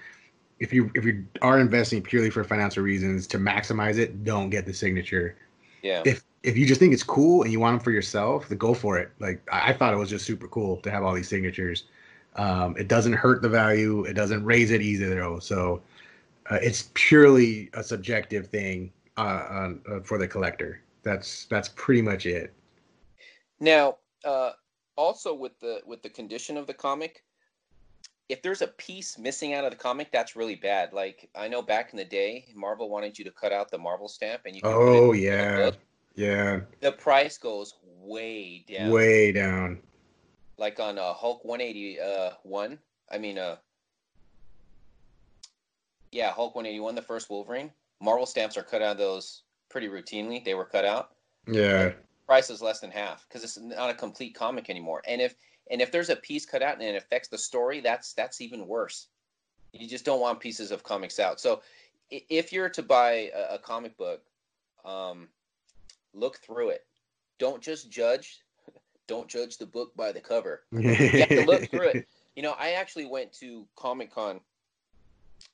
if 0.59 0.73
you 0.73 0.91
if 0.95 1.05
you 1.05 1.27
are 1.41 1.59
investing 1.59 2.03
purely 2.03 2.31
for 2.31 2.45
financial 2.45 2.83
reasons 2.83 3.27
to 3.29 3.39
maximize 3.39 3.99
it, 3.99 4.25
don't 4.25 4.51
get 4.51 4.67
the 4.67 4.75
signature. 4.75 5.37
Yeah. 5.83 6.03
If 6.05 6.25
if 6.43 6.57
you 6.57 6.67
just 6.67 6.81
think 6.81 6.93
it's 6.93 7.03
cool 7.03 7.43
and 7.43 7.53
you 7.53 7.61
want 7.61 7.79
them 7.79 7.85
for 7.85 7.91
yourself, 7.93 8.49
then 8.49 8.59
go 8.59 8.75
for 8.75 8.99
it. 8.99 9.11
Like 9.21 9.43
I, 9.51 9.71
I 9.71 9.73
thought 9.73 9.95
it 9.95 9.97
was 9.97 10.11
just 10.11 10.27
super 10.27 10.49
cool 10.49 10.79
to 10.79 10.91
have 10.91 11.03
all 11.05 11.15
these 11.15 11.29
signatures. 11.29 11.85
Um, 12.37 12.77
it 12.77 12.89
doesn't 12.89 13.13
hurt 13.13 13.43
the 13.43 13.49
value. 13.49 14.05
It 14.05 14.15
doesn't 14.15 14.45
raise 14.45 14.71
it 14.71 14.83
either 14.83 15.15
though. 15.15 15.39
So 15.39 15.83
uh, 16.51 16.59
it's 16.63 16.91
purely 16.95 17.71
a 17.75 17.83
subjective 17.83 18.47
thing 18.49 18.93
uh, 19.17 19.47
on, 19.51 19.81
uh, 19.91 20.01
for 20.01 20.19
the 20.19 20.27
collector. 20.27 20.81
That's 21.03 21.47
that's 21.47 21.71
pretty 21.75 22.03
much 22.03 22.27
it. 22.27 22.53
Now, 23.61 23.97
uh, 24.25 24.53
also 24.97 25.35
with 25.35 25.59
the 25.61 25.81
with 25.87 26.03
the 26.03 26.09
condition 26.09 26.57
of 26.57 26.67
the 26.67 26.75
comic 26.75 27.25
if 28.29 28.41
there's 28.41 28.63
a 28.63 28.69
piece 28.69 29.19
missing 29.19 29.53
out 29.53 29.65
of 29.65 29.71
the 29.71 29.77
comic 29.77 30.11
that's 30.13 30.37
really 30.37 30.55
bad 30.55 30.93
like 30.93 31.29
i 31.35 31.49
know 31.49 31.63
back 31.63 31.93
in 31.93 31.97
the 31.97 32.05
day 32.05 32.45
marvel 32.55 32.89
wanted 32.89 33.19
you 33.19 33.25
to 33.25 33.31
cut 33.31 33.53
out 33.53 33.71
the 33.71 33.79
marvel 33.79 34.09
stamp 34.09 34.43
and 34.47 34.57
you 34.57 34.63
oh 34.65 35.13
yeah 35.13 35.71
yeah 36.15 36.61
the 36.81 36.93
price 36.93 37.39
goes 37.39 37.75
way 38.01 38.65
down 38.69 38.91
way 38.91 39.33
down 39.33 39.79
like 40.63 40.81
on 40.81 40.99
uh, 40.99 41.13
hulk 41.13 41.45
181 41.45 42.73
uh, 42.73 42.77
i 43.15 43.19
mean 43.19 43.37
uh 43.37 43.57
yeah 46.11 46.31
hulk 46.31 46.55
181 46.55 46.95
the 46.95 47.03
first 47.03 47.29
wolverine 47.29 47.71
marvel 48.01 48.27
stamps 48.27 48.57
are 48.57 48.63
cut 48.63 48.81
out 48.81 48.93
of 48.93 48.99
those 48.99 49.43
pretty 49.73 49.89
routinely. 49.89 50.45
They 50.45 50.55
were 50.55 50.67
cut 50.67 50.85
out. 50.85 51.11
Yeah. 51.49 51.93
Price 52.27 52.51
is 52.51 52.63
less 52.63 52.79
than 52.79 52.91
half 52.91 53.27
because 53.27 53.43
it's 53.43 53.59
not 53.59 53.91
a 53.91 53.95
complete 53.95 54.35
comic 54.35 54.71
anymore. 54.71 55.03
And 55.09 55.21
if 55.21 55.35
and 55.71 55.81
if 55.81 55.91
there's 55.91 56.11
a 56.11 56.17
piece 56.17 56.47
cut 56.47 56.63
out 56.63 56.75
and 56.75 56.83
it 56.83 56.95
affects 56.95 57.29
the 57.29 57.39
story, 57.39 57.81
that's 57.81 58.13
that's 58.13 58.41
even 58.41 58.69
worse. 58.69 59.09
You 59.73 59.89
just 59.89 60.05
don't 60.05 60.21
want 60.21 60.39
pieces 60.39 60.71
of 60.71 60.83
comics 60.83 61.19
out. 61.19 61.41
So 61.41 61.63
if 62.11 62.53
you're 62.53 62.69
to 62.69 62.83
buy 62.83 63.31
a, 63.35 63.55
a 63.55 63.59
comic 63.59 63.97
book, 63.97 64.23
um, 64.85 65.29
look 66.13 66.39
through 66.39 66.69
it. 66.69 66.85
Don't 67.39 67.63
just 67.63 67.91
judge. 67.91 68.41
Don't 69.07 69.29
judge 69.29 69.59
the 69.59 69.67
book 69.67 69.95
by 69.97 70.13
the 70.13 70.21
cover. 70.21 70.63
you 70.73 70.91
have 70.91 71.29
to 71.29 71.45
look 71.45 71.71
through 71.71 71.89
it. 71.89 72.09
You 72.37 72.43
know, 72.43 72.55
I 72.59 72.73
actually 72.73 73.07
went 73.07 73.33
to 73.35 73.67
Comic 73.77 74.13
Con. 74.13 74.41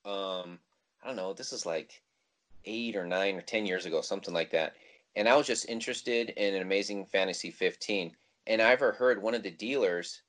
Um, 0.04 0.58
I 1.02 1.06
don't 1.06 1.16
know. 1.16 1.32
This 1.32 1.52
is 1.52 1.66
like 1.66 2.02
eight 2.64 2.94
or 2.94 3.06
nine 3.06 3.36
or 3.36 3.42
ten 3.42 3.66
years 3.66 3.86
ago, 3.86 4.00
something 4.00 4.34
like 4.34 4.50
that. 4.50 4.74
And 5.16 5.28
I 5.28 5.36
was 5.36 5.46
just 5.46 5.68
interested 5.68 6.30
in 6.30 6.54
an 6.54 6.62
Amazing 6.62 7.06
Fantasy 7.06 7.50
15. 7.50 8.12
And 8.46 8.62
I 8.62 8.70
ever 8.70 8.92
heard 8.92 9.20
one 9.20 9.34
of 9.34 9.42
the 9.42 9.50
dealers 9.50 10.22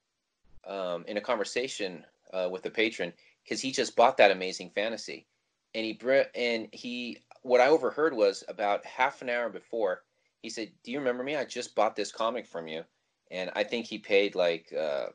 um, 0.67 1.05
in 1.07 1.17
a 1.17 1.21
conversation 1.21 2.05
uh, 2.33 2.47
with 2.51 2.65
a 2.65 2.69
patron 2.69 3.13
because 3.43 3.61
he 3.61 3.71
just 3.71 3.95
bought 3.95 4.17
that 4.17 4.31
Amazing 4.31 4.69
Fantasy, 4.69 5.25
and 5.73 5.85
he 5.85 5.99
and 6.35 6.67
he 6.71 7.17
what 7.41 7.61
I 7.61 7.67
overheard 7.67 8.13
was 8.13 8.43
about 8.47 8.85
half 8.85 9.21
an 9.21 9.29
hour 9.29 9.49
before 9.49 10.03
he 10.41 10.49
said, 10.49 10.71
"Do 10.83 10.91
you 10.91 10.99
remember 10.99 11.23
me? 11.23 11.35
I 11.35 11.45
just 11.45 11.75
bought 11.75 11.95
this 11.95 12.11
comic 12.11 12.45
from 12.45 12.67
you," 12.67 12.83
and 13.31 13.51
I 13.55 13.63
think 13.63 13.85
he 13.85 13.97
paid 13.97 14.35
like 14.35 14.73
uh, 14.77 15.07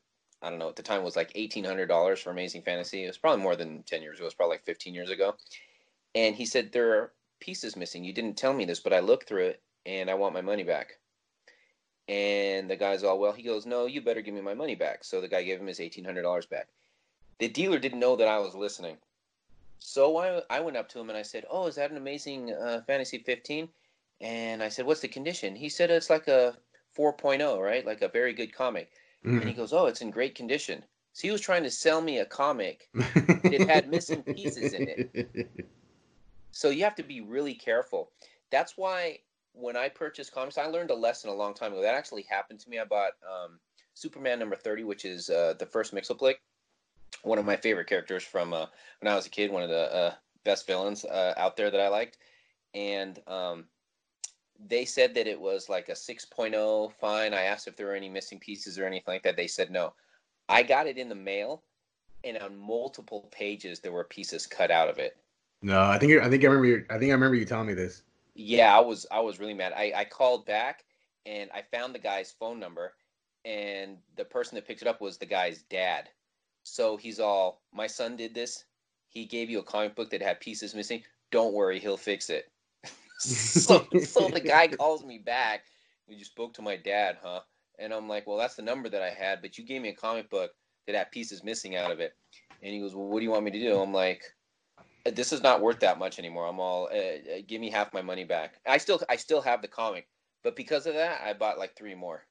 I 0.43 0.51
don't 0.51 0.59
know 0.59 0.69
at 0.69 0.77
the 0.77 0.83
time 0.83 1.01
it 1.01 1.05
was 1.05 1.17
like 1.17 1.33
eighteen 1.35 1.65
hundred 1.65 1.87
dollars 1.87 2.21
for 2.21 2.31
Amazing 2.31 2.63
Fantasy. 2.63 3.05
It 3.05 3.09
was 3.09 3.19
probably 3.19 3.43
more 3.43 3.57
than 3.57 3.83
ten 3.83 4.03
years 4.03 4.17
ago. 4.19 4.25
It 4.25 4.27
was 4.27 4.35
probably 4.35 4.55
like 4.55 4.65
fifteen 4.65 4.95
years 4.95 5.11
ago, 5.11 5.37
and 6.15 6.35
he 6.35 6.47
said 6.47 6.73
there 6.73 6.99
are 6.99 7.13
pieces 7.41 7.77
missing. 7.77 8.05
You 8.05 8.13
didn't 8.13 8.37
tell 8.37 8.53
me 8.53 8.65
this, 8.65 8.81
but 8.81 8.93
I 8.93 9.01
looked 9.01 9.29
through 9.29 9.47
it 9.47 9.63
and 9.87 10.11
I 10.11 10.15
want 10.15 10.35
my 10.35 10.41
money 10.41 10.65
back. 10.65 10.99
And 12.09 12.69
the 12.69 12.77
guy's 12.77 13.03
all 13.03 13.19
well. 13.19 13.33
He 13.33 13.43
goes, 13.43 13.67
"No, 13.67 13.87
you 13.87 14.01
better 14.01 14.21
give 14.21 14.35
me 14.35 14.41
my 14.41 14.55
money 14.55 14.75
back." 14.75 15.05
So 15.05 15.21
the 15.21 15.29
guy 15.29 15.43
gave 15.43 15.61
him 15.61 15.67
his 15.67 15.81
eighteen 15.81 16.05
hundred 16.05 16.23
dollars 16.23 16.47
back. 16.47 16.69
The 17.39 17.49
dealer 17.49 17.79
didn't 17.79 18.01
know 18.01 18.17
that 18.17 18.29
I 18.29 18.39
was 18.39 18.55
listening. 18.55 18.97
So 19.85 20.17
I, 20.17 20.41
I 20.49 20.61
went 20.61 20.79
up 20.79 20.89
to 20.91 20.99
him 20.99 21.11
and 21.11 21.19
I 21.19 21.23
said, 21.23 21.45
Oh, 21.51 21.67
is 21.67 21.75
that 21.75 21.91
an 21.91 21.99
amazing 21.99 22.53
uh, 22.53 22.81
Fantasy 22.87 23.19
15? 23.19 23.69
And 24.23 24.63
I 24.63 24.71
said, 24.71 24.87
What's 24.87 25.03
the 25.03 25.09
condition? 25.09 25.55
He 25.55 25.69
said, 25.69 25.91
It's 25.91 26.09
like 26.09 26.27
a 26.27 26.57
4.0, 26.97 27.61
right? 27.63 27.87
Like 27.87 28.03
a 28.03 28.09
very 28.09 28.33
good 28.33 28.53
comic. 28.53 28.91
Mm-hmm. 29.25 29.39
And 29.39 29.49
he 29.49 29.55
goes, 29.55 29.73
Oh, 29.73 29.87
it's 29.87 30.03
in 30.03 30.11
great 30.11 30.35
condition. 30.35 30.85
So 31.13 31.29
he 31.29 31.31
was 31.31 31.41
trying 31.41 31.63
to 31.63 31.71
sell 31.71 32.01
me 32.01 32.19
a 32.19 32.27
comic 32.27 32.89
that 32.95 33.69
had 33.69 33.89
missing 33.89 34.25
pieces 34.35 34.73
in 34.73 34.89
it. 34.89 35.29
So 36.51 36.71
you 36.71 36.85
have 36.85 36.97
to 36.97 37.03
be 37.03 37.21
really 37.21 37.55
careful. 37.55 38.11
That's 38.51 38.77
why 38.77 39.19
when 39.53 39.77
I 39.77 39.89
purchased 39.89 40.33
comics, 40.33 40.59
I 40.59 40.67
learned 40.67 40.91
a 40.91 40.95
lesson 40.95 41.31
a 41.31 41.35
long 41.35 41.55
time 41.55 41.73
ago. 41.73 41.83
That 41.83 41.95
actually 41.95 42.27
happened 42.29 42.61
to 42.61 42.71
me. 42.71 42.79
I 42.79 42.85
bought 42.85 43.13
um, 43.29 43.59
Superman 43.95 44.39
number 44.41 44.57
30, 44.57 44.85
which 44.85 45.05
is 45.05 45.31
uh, 45.31 45.55
the 45.59 45.67
first 45.67 45.95
Mxyzptlk 45.95 46.35
one 47.25 47.39
of 47.39 47.45
my 47.45 47.57
favorite 47.57 47.89
characters 47.89 48.23
from 48.23 48.53
uh, 48.53 48.67
when 49.01 49.13
I 49.13 49.17
was 49.17 49.27
a 49.27 49.31
kid, 49.31 49.51
one 49.51 49.63
of 49.63 49.71
the 49.71 49.95
uh, 49.95 50.15
best 50.45 50.67
villains 50.67 51.05
uh, 51.05 51.35
out 51.37 51.57
there 51.57 51.71
that 51.71 51.81
I 51.81 51.89
liked. 51.89 52.19
And 52.75 53.19
um, 53.27 53.65
they 54.69 54.85
said 54.85 55.15
that 55.15 55.27
it 55.27 55.41
was 55.41 55.69
like 55.69 55.89
a 55.89 55.93
6.0 55.93 56.93
fine. 57.01 57.35
I 57.35 57.43
asked 57.43 57.67
if 57.67 57.77
there 57.77 57.87
were 57.87 57.95
any 57.95 58.09
missing 58.09 58.39
pieces 58.39 58.79
or 58.79 58.87
anything 58.87 59.15
like 59.15 59.23
that. 59.25 59.37
They 59.37 59.47
said 59.47 59.71
no. 59.71 59.95
I 60.49 60.63
got 60.63 60.87
it 60.87 60.99
in 60.99 61.09
the 61.09 61.15
mail, 61.15 61.63
and 62.23 62.39
on 62.39 62.57
multiple 62.57 63.29
pages 63.31 63.81
there 63.81 63.93
were 63.93 64.05
pieces 64.05 64.47
cut 64.47 64.71
out 64.71 64.89
of 64.89 64.99
it. 64.99 65.17
No, 65.63 65.83
I 65.83 65.99
think 65.99 66.21
I 66.23 66.29
think 66.29 66.45
I 66.45 66.49
remember. 66.49 66.87
I 66.91 66.99
think 66.99 67.11
I 67.11 67.15
remember 67.15 67.37
you 67.37 67.45
telling 67.45 67.67
me 67.67 67.75
this. 67.75 68.03
Yeah, 68.35 68.77
I 68.77 68.81
was 68.81 69.07
I 69.11 69.21
was 69.21 69.39
really 69.39 69.55
mad. 69.55 69.73
I, 69.75 69.93
I 69.95 70.05
called 70.05 70.45
back 70.45 70.85
and 71.27 71.51
I 71.55 71.63
found 71.63 71.95
the 71.95 72.01
guy's 72.01 72.33
phone 72.33 72.59
number, 72.59 72.95
and 73.45 73.99
the 74.17 74.25
person 74.25 74.57
that 74.57 74.67
picked 74.67 74.83
it 74.83 74.89
up 74.89 75.01
was 75.01 75.17
the 75.17 75.27
guy's 75.27 75.63
dad. 75.63 76.09
So 76.63 76.97
he's 76.97 77.21
all, 77.21 77.63
my 77.73 77.87
son 77.87 78.17
did 78.17 78.35
this. 78.35 78.65
He 79.09 79.27
gave 79.27 79.51
you 79.51 79.59
a 79.61 79.65
comic 79.65 79.95
book 79.95 80.11
that 80.11 80.23
had 80.23 80.41
pieces 80.41 80.75
missing. 80.75 81.03
Don't 81.31 81.55
worry, 81.55 81.79
he'll 81.79 81.97
fix 81.97 82.31
it. 82.31 82.51
So, 83.19 83.87
so 84.03 84.29
the 84.29 84.41
guy 84.41 84.69
calls 84.79 85.05
me 85.05 85.19
back. 85.19 85.65
You 86.09 86.25
spoke 86.25 86.55
to 86.55 86.63
my 86.63 86.77
dad, 86.77 87.19
huh? 87.23 87.41
And 87.79 87.93
I'm 87.93 88.09
like, 88.09 88.27
well, 88.27 88.37
that's 88.37 88.55
the 88.55 88.63
number 88.63 88.89
that 88.89 89.03
I 89.03 89.11
had, 89.11 89.41
but 89.41 89.59
you 89.59 89.65
gave 89.65 89.83
me 89.83 89.89
a 89.89 89.95
comic 89.95 90.31
book 90.31 90.53
that 90.87 90.93
that 90.93 91.11
piece 91.11 91.33
is 91.33 91.43
missing 91.43 91.77
out 91.77 91.91
of 91.91 92.01
it. 92.01 92.15
And 92.63 92.73
he 92.73 92.81
goes, 92.81 92.95
well, 92.95 93.07
what 93.07 93.19
do 93.19 93.25
you 93.25 93.31
want 93.31 93.45
me 93.45 93.51
to 93.51 93.59
do? 93.59 93.79
I'm 93.81 93.93
like, 93.93 94.23
this 95.05 95.33
is 95.33 95.43
not 95.43 95.61
worth 95.61 95.81
that 95.81 95.99
much 95.99 96.19
anymore. 96.19 96.47
I'm 96.47 96.61
all, 96.61 96.89
uh, 96.93 96.97
uh 96.97 97.43
give 97.47 97.61
me 97.61 97.71
half 97.71 97.93
my 97.93 98.03
money 98.03 98.25
back. 98.25 98.61
I 98.67 98.79
still, 98.79 99.01
I 99.09 99.17
still 99.17 99.41
have 99.41 99.61
the 99.61 99.69
comic, 99.69 100.09
but 100.43 100.57
because 100.57 100.87
of 100.87 100.95
that, 100.95 101.21
I 101.23 101.33
bought 101.33 101.59
like 101.59 101.77
three 101.77 101.95
more. 101.95 102.25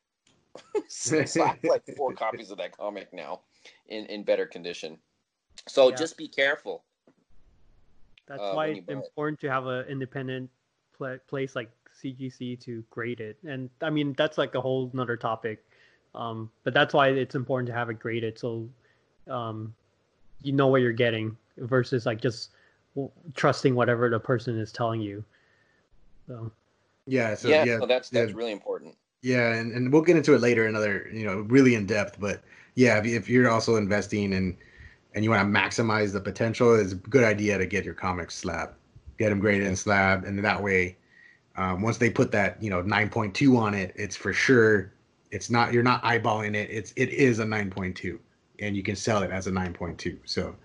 so 0.88 1.20
I 1.20 1.48
have 1.48 1.58
like 1.64 1.84
four 1.98 2.14
copies 2.16 2.52
of 2.52 2.58
that 2.60 2.76
comic 2.78 3.12
now 3.14 3.42
in 3.88 4.06
in 4.06 4.24
better 4.24 4.46
condition. 4.46 4.98
So 5.68 5.90
yeah. 5.90 5.96
just 5.96 6.18
be 6.18 6.28
careful. 6.28 6.84
That's 8.28 8.42
uh, 8.42 8.54
why 8.54 8.68
it's 8.68 8.88
important 8.88 9.40
it. 9.40 9.48
to 9.48 9.52
have 9.52 9.66
an 9.66 9.86
independent 9.88 10.50
pl- 11.04 11.20
place 11.28 11.56
like 11.56 11.72
CGC 12.02 12.60
to 12.62 12.84
grade 12.90 13.20
it. 13.20 13.38
And 13.46 13.70
I 13.82 13.90
mean 13.90 14.14
that's 14.18 14.38
like 14.38 14.56
a 14.56 14.62
whole 14.62 14.90
nother 14.94 15.18
topic. 15.18 15.64
Um, 16.16 16.50
but 16.64 16.74
that's 16.74 16.94
why 16.94 17.10
it's 17.10 17.36
important 17.36 17.68
to 17.68 17.74
have 17.74 17.90
it 17.90 18.00
graded 18.00 18.38
so 18.38 18.70
um, 19.28 19.74
you 20.44 20.52
know 20.52 20.68
what 20.68 20.82
you're 20.82 20.92
getting 20.92 21.36
versus 21.58 22.06
like 22.06 22.22
just 22.22 22.52
trusting 23.34 23.74
whatever 23.74 24.10
the 24.10 24.20
person 24.20 24.60
is 24.60 24.72
telling 24.72 25.02
you. 25.02 25.24
So 26.28 26.52
yeah, 27.08 27.36
so 27.36 27.48
yeah, 27.50 27.64
yeah 27.64 27.80
so 27.80 27.86
that's 27.86 28.10
that's 28.10 28.32
yeah. 28.32 28.38
really 28.38 28.52
important. 28.52 28.96
Yeah, 29.22 29.54
and, 29.54 29.72
and 29.72 29.92
we'll 29.92 30.02
get 30.02 30.18
into 30.18 30.34
it 30.36 30.42
later, 30.42 30.66
another 30.68 31.10
you 31.12 31.26
know 31.26 31.40
really 31.42 31.76
in 31.76 31.86
depth. 31.86 32.20
But 32.20 32.44
yeah, 32.76 33.00
if, 33.00 33.06
if 33.06 33.30
you're 33.30 33.50
also 33.50 33.76
investing 33.78 34.34
and 34.34 34.56
and 35.16 35.24
you 35.24 35.30
want 35.30 35.42
to 35.42 35.60
maximize 35.60 36.12
the 36.12 36.20
potential, 36.20 36.76
it's 36.76 36.94
a 36.94 36.96
good 36.96 37.24
idea 37.24 37.58
to 37.58 37.66
get 37.66 37.86
your 37.86 37.94
comics 37.94 38.36
slab, 38.36 38.74
get 39.18 39.30
them 39.30 39.40
graded 39.40 39.68
in 39.68 39.76
slab, 39.76 40.26
and 40.26 40.44
that 40.44 40.62
way, 40.62 40.98
um, 41.56 41.82
once 41.82 41.98
they 41.98 42.10
put 42.10 42.32
that 42.32 42.62
you 42.62 42.70
know 42.70 42.84
9.2 42.84 43.58
on 43.58 43.74
it, 43.74 43.94
it's 43.96 44.16
for 44.16 44.34
sure. 44.34 44.92
It's 45.32 45.50
not 45.50 45.74
you're 45.74 45.84
not 45.84 46.04
eyeballing 46.04 46.56
it. 46.56 46.70
It's 46.70 46.94
it 46.96 47.10
is 47.10 47.40
a 47.40 47.46
9.2, 47.46 48.20
and 48.60 48.76
you 48.76 48.84
can 48.84 48.96
sell 48.96 49.24
it 49.24 49.32
as 49.32 49.48
a 49.48 49.52
9.2. 49.52 50.18
So. 50.26 50.56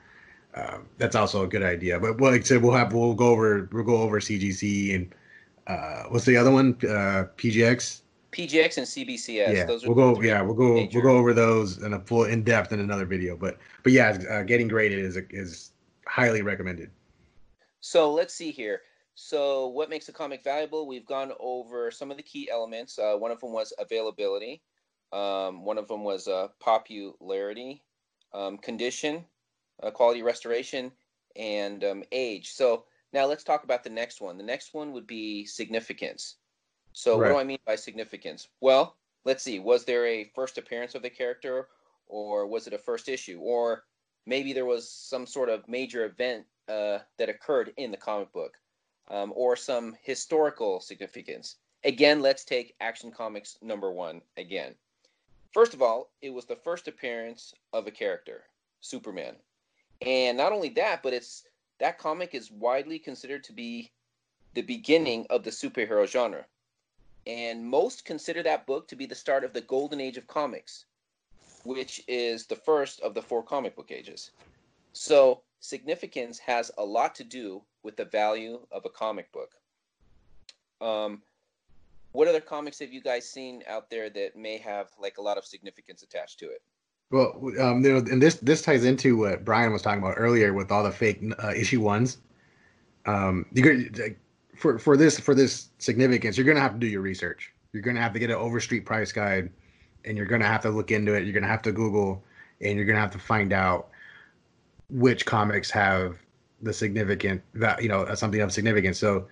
Uh, 0.55 0.79
that's 0.97 1.15
also 1.15 1.45
a 1.45 1.47
good 1.47 1.63
idea, 1.63 2.01
but 2.01 2.19
well, 2.19 2.33
like 2.33 2.41
I 2.41 2.45
said, 2.45 2.63
we'll 2.63 2.73
have 2.73 2.93
we'll 2.93 3.15
go 3.15 3.29
over 3.29 3.69
we'll 3.71 3.85
go 3.85 3.99
over 3.99 4.19
CGC 4.19 4.95
and 4.95 5.15
uh, 5.69 6.05
what's 6.09 6.25
the 6.25 6.37
other 6.37 6.51
one? 6.51 6.77
Uh, 6.83 7.29
PGX. 7.37 8.01
PGX 8.33 8.79
and 8.79 8.87
CBCS. 8.87 9.55
Yeah, 9.55 9.89
we'll 9.89 9.95
go. 9.95 10.21
Yeah, 10.23 10.43
we'll 10.43 10.55
go. 10.55 10.75
Major. 10.75 11.01
We'll 11.01 11.13
go 11.13 11.19
over 11.19 11.33
those 11.33 11.79
in 11.79 11.93
a 11.93 12.01
full 12.01 12.25
in 12.25 12.43
depth 12.43 12.73
in 12.73 12.81
another 12.81 13.05
video. 13.05 13.37
But 13.37 13.59
but 13.83 13.93
yeah, 13.93 14.19
uh, 14.31 14.43
getting 14.43 14.69
graded 14.69 14.99
is 14.99 15.17
is 15.31 15.73
highly 16.07 16.43
recommended. 16.43 16.91
So 17.81 18.13
let's 18.13 18.35
see 18.35 18.51
here. 18.51 18.83
So 19.15 19.69
what 19.69 19.91
makes 19.91 20.09
a 20.09 20.13
comic 20.13 20.45
valuable? 20.45 20.87
We've 20.87 21.07
gone 21.07 21.33
over 21.41 21.91
some 21.91 22.11
of 22.11 22.17
the 22.17 22.23
key 22.23 22.49
elements. 22.51 22.99
Uh, 22.99 23.17
one 23.17 23.31
of 23.31 23.41
them 23.41 23.53
was 23.53 23.73
availability. 23.79 24.63
Um, 25.13 25.65
one 25.65 25.79
of 25.79 25.89
them 25.89 26.05
was 26.05 26.29
uh, 26.29 26.49
popularity, 26.61 27.83
um, 28.33 28.59
condition, 28.59 29.25
uh, 29.83 29.91
quality 29.91 30.23
restoration, 30.23 30.93
and 31.35 31.83
um, 31.83 32.05
age. 32.13 32.53
So 32.53 32.85
now 33.13 33.27
let's 33.27 33.45
talk 33.45 33.65
about 33.65 33.83
the 33.83 33.91
next 33.91 34.21
one. 34.21 34.37
The 34.37 34.45
next 34.45 34.75
one 34.75 34.93
would 34.93 35.07
be 35.07 35.47
significance. 35.47 36.37
So 36.93 37.13
right. 37.13 37.29
what 37.29 37.35
do 37.35 37.41
I 37.41 37.45
mean 37.45 37.59
by 37.67 37.77
significance? 37.77 38.49
Well, 38.61 38.97
let's 39.25 39.43
see. 39.43 39.59
Was 39.59 39.85
there 39.85 40.07
a 40.07 40.31
first 40.35 40.59
appearance 40.59 40.95
of 40.95 41.03
the 41.03 41.11
character, 41.11 41.69
or 42.07 42.47
was 42.47 42.67
it 42.67 42.73
a 42.73 42.79
first 42.79 43.09
issue, 43.09 43.39
or 43.41 43.85
maybe 44.27 44.53
there 44.53 44.67
was 44.67 44.91
some 44.91 45.27
sort 45.27 45.49
of 45.49 45.67
major 45.69 46.05
event 46.05 46.45
uh, 46.69 46.99
that 47.19 47.29
occurred 47.29 47.73
in 47.77 47.91
the 47.91 47.97
comic 47.97 48.33
book, 48.33 48.59
um, 49.09 49.33
or 49.35 49.57
some 49.57 49.97
historical 50.03 50.81
significance? 50.81 51.57
Again, 51.85 52.21
let's 52.21 52.45
take 52.45 52.75
Action 52.81 53.11
Comics 53.11 53.57
number 53.63 53.91
one 53.91 54.21
again. 54.37 54.75
First 55.53 55.75
of 55.75 55.83
all, 55.83 56.11
it 56.21 56.31
was 56.31 56.45
the 56.45 56.57
first 56.57 56.89
appearance 56.89 57.55
of 57.73 57.87
a 57.87 57.91
character, 57.91 58.45
Superman, 58.81 59.37
and 60.03 60.37
not 60.37 60.53
only 60.53 60.69
that, 60.71 61.03
but 61.03 61.13
it's 61.13 61.45
that 61.79 61.99
comic 61.99 62.35
is 62.35 62.51
widely 62.51 62.99
considered 62.99 63.45
to 63.45 63.53
be 63.53 63.91
the 64.55 64.63
beginning 64.63 65.27
of 65.31 65.45
the 65.45 65.51
superhero 65.51 66.07
genre 66.07 66.45
and 67.29 67.65
most 67.65 68.07
consider 68.07 68.43
that 68.43 68.67
book 68.67 68.89
to 68.89 68.97
be 68.97 69.07
the 69.07 69.15
start 69.15 69.45
of 69.45 69.53
the 69.53 69.61
golden 69.61 70.01
age 70.01 70.17
of 70.17 70.27
comics, 70.27 70.87
which 71.65 72.03
is 72.09 72.47
the 72.47 72.57
first 72.57 73.01
of 73.01 73.13
the 73.13 73.23
four 73.23 73.43
comic 73.43 73.77
book 73.77 73.91
ages. 73.91 74.31
So, 74.95 75.43
significance 75.61 76.39
has 76.39 76.71
a 76.79 76.85
lot 76.85 77.15
to 77.17 77.25
do 77.25 77.63
with 77.83 77.97
the 77.97 78.05
value 78.05 78.61
of 78.71 78.85
a 78.85 78.91
comic 78.91 79.31
book. 79.33 79.53
Um, 80.81 81.23
what 82.13 82.29
other 82.29 82.41
comics 82.41 82.79
have 82.79 82.93
you 82.93 83.01
guys 83.01 83.29
seen 83.29 83.63
out 83.69 83.91
there 83.91 84.11
that 84.11 84.37
may 84.37 84.59
have 84.59 84.89
like 84.99 85.19
a 85.19 85.23
lot 85.23 85.39
of 85.39 85.45
significance 85.45 86.03
attached 86.03 86.39
to 86.41 86.47
it? 86.47 86.63
Well, 87.11 87.35
um, 87.61 87.85
you 87.85 87.93
know, 87.93 87.99
and 87.99 88.21
this 88.21 88.37
this 88.37 88.63
ties 88.63 88.85
into 88.85 89.17
what 89.17 89.45
Brian 89.45 89.73
was 89.73 89.83
talking 89.83 90.03
about 90.03 90.15
earlier 90.17 90.53
with 90.53 90.71
all 90.71 90.83
the 90.83 90.91
fake 90.91 91.23
uh, 91.43 91.53
issue 91.57 91.81
ones. 91.81 92.19
Um, 93.07 93.47
you 93.53 93.63
could, 93.63 94.17
for 94.57 94.79
for 94.79 94.97
this 94.97 95.19
for 95.19 95.35
this 95.35 95.71
significance, 95.79 96.37
you're 96.37 96.47
gonna 96.47 96.61
have 96.61 96.75
to 96.75 96.79
do 96.79 96.87
your 96.87 97.01
research. 97.01 97.53
You're 97.73 97.83
gonna 97.83 98.01
have 98.01 98.13
to 98.13 98.19
get 98.19 98.31
an 98.31 98.37
Overstreet 98.37 98.85
price 98.85 99.11
guide, 99.11 99.51
and 100.05 100.17
you're 100.17 100.27
gonna 100.27 100.47
have 100.47 100.61
to 100.63 100.71
look 100.71 100.91
into 100.91 101.15
it. 101.15 101.25
You're 101.25 101.33
gonna 101.33 101.47
have 101.47 101.63
to 101.63 101.73
Google, 101.73 102.23
and 102.61 102.77
you're 102.77 102.87
gonna 102.87 103.01
have 103.01 103.13
to 103.13 103.19
find 103.19 103.55
out 103.55 103.89
which 104.91 105.27
comics 105.27 105.71
have 105.71 106.19
the 106.63 106.73
significant 106.73 107.43
that 107.55 107.83
you 107.83 107.89
know 107.89 108.13
something 108.15 108.41
of 108.41 108.53
significance. 108.53 108.99
So 108.99 109.27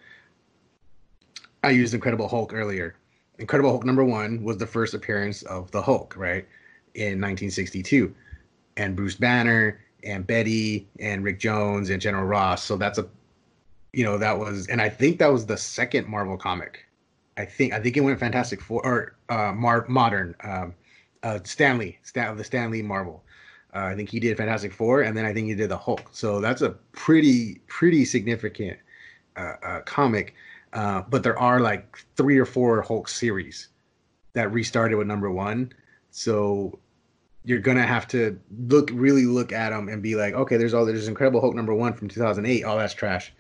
I 1.63 1.71
used 1.71 1.95
Incredible 1.95 2.29
Hulk 2.29 2.53
earlier. 2.55 2.97
Incredible 3.39 3.71
Hulk 3.71 3.85
number 3.85 4.05
one 4.05 4.43
was 4.43 4.57
the 4.57 4.67
first 4.67 4.95
appearance 4.95 5.43
of 5.43 5.71
the 5.71 5.83
Hulk, 5.83 6.15
right, 6.17 6.47
in 6.95 7.21
1962, 7.21 8.15
and 8.77 8.97
Bruce 8.97 9.17
Banner 9.17 9.81
and 10.05 10.27
Betty 10.27 10.89
and 11.01 11.25
Rick 11.25 11.39
Jones 11.39 11.91
and 11.91 12.01
General 12.01 12.25
Ross. 12.25 12.63
So 12.63 12.77
that's 12.77 12.99
a, 12.99 13.07
you 13.93 14.05
know, 14.05 14.17
that 14.17 14.39
was, 14.39 14.69
and 14.69 14.81
I 14.81 14.89
think 14.89 15.19
that 15.19 15.33
was 15.33 15.45
the 15.45 15.57
second 15.57 16.07
Marvel 16.07 16.37
comic. 16.37 16.87
I 17.37 17.45
think 17.45 17.75
I 17.75 17.81
think 17.81 17.97
it 17.97 18.01
went 18.01 18.19
Fantastic 18.19 18.63
Four 18.63 18.87
or 18.87 19.17
uh, 19.29 19.53
Mar- 19.53 19.87
modern 19.89 20.35
um, 20.43 20.75
uh, 21.23 21.41
Stan 21.45 21.77
Lee, 21.77 21.99
Stan, 22.03 22.37
the 22.37 22.45
Stan 22.45 22.71
Lee 22.71 22.81
Marvel. 22.83 23.23
Uh, 23.77 23.89
I 23.89 23.95
think 23.95 24.09
he 24.09 24.19
did 24.19 24.39
Fantastic 24.39 24.73
Four, 24.73 25.03
and 25.03 25.15
then 25.15 25.27
I 25.27 25.35
think 25.35 25.49
he 25.49 25.55
did 25.55 25.69
the 25.69 25.77
Hulk. 25.77 26.09
So 26.13 26.41
that's 26.41 26.63
a 26.63 26.71
pretty 26.93 27.61
pretty 27.67 28.07
significant 28.07 28.79
uh, 29.37 29.55
uh, 29.63 29.81
comic. 29.83 30.35
Uh, 30.73 31.03
but 31.11 31.23
there 31.23 31.39
are 31.39 31.61
like 31.61 31.99
three 32.17 32.39
or 32.39 32.47
four 32.47 32.81
Hulk 32.81 33.07
series 33.07 33.69
that 34.33 34.51
restarted 34.51 34.97
with 34.97 35.07
number 35.07 35.31
one. 35.31 35.75
So 36.11 36.79
you're 37.45 37.61
gonna 37.61 37.87
have 37.87 38.09
to 38.09 38.41
look 38.67 38.91
really 38.95 39.27
look 39.27 39.53
at 39.53 39.71
them 39.71 39.91
and 39.91 40.03
be 40.03 40.15
like, 40.17 40.33
okay, 40.33 40.57
there's 40.57 40.73
all 40.73 40.87
there's 40.87 41.07
Incredible 41.07 41.43
Hulk 41.43 41.55
number 41.55 41.75
one 41.75 41.93
from 41.93 42.09
2008. 42.09 42.65
Oh, 42.65 42.79
that's 42.79 42.95
trash. 42.95 43.31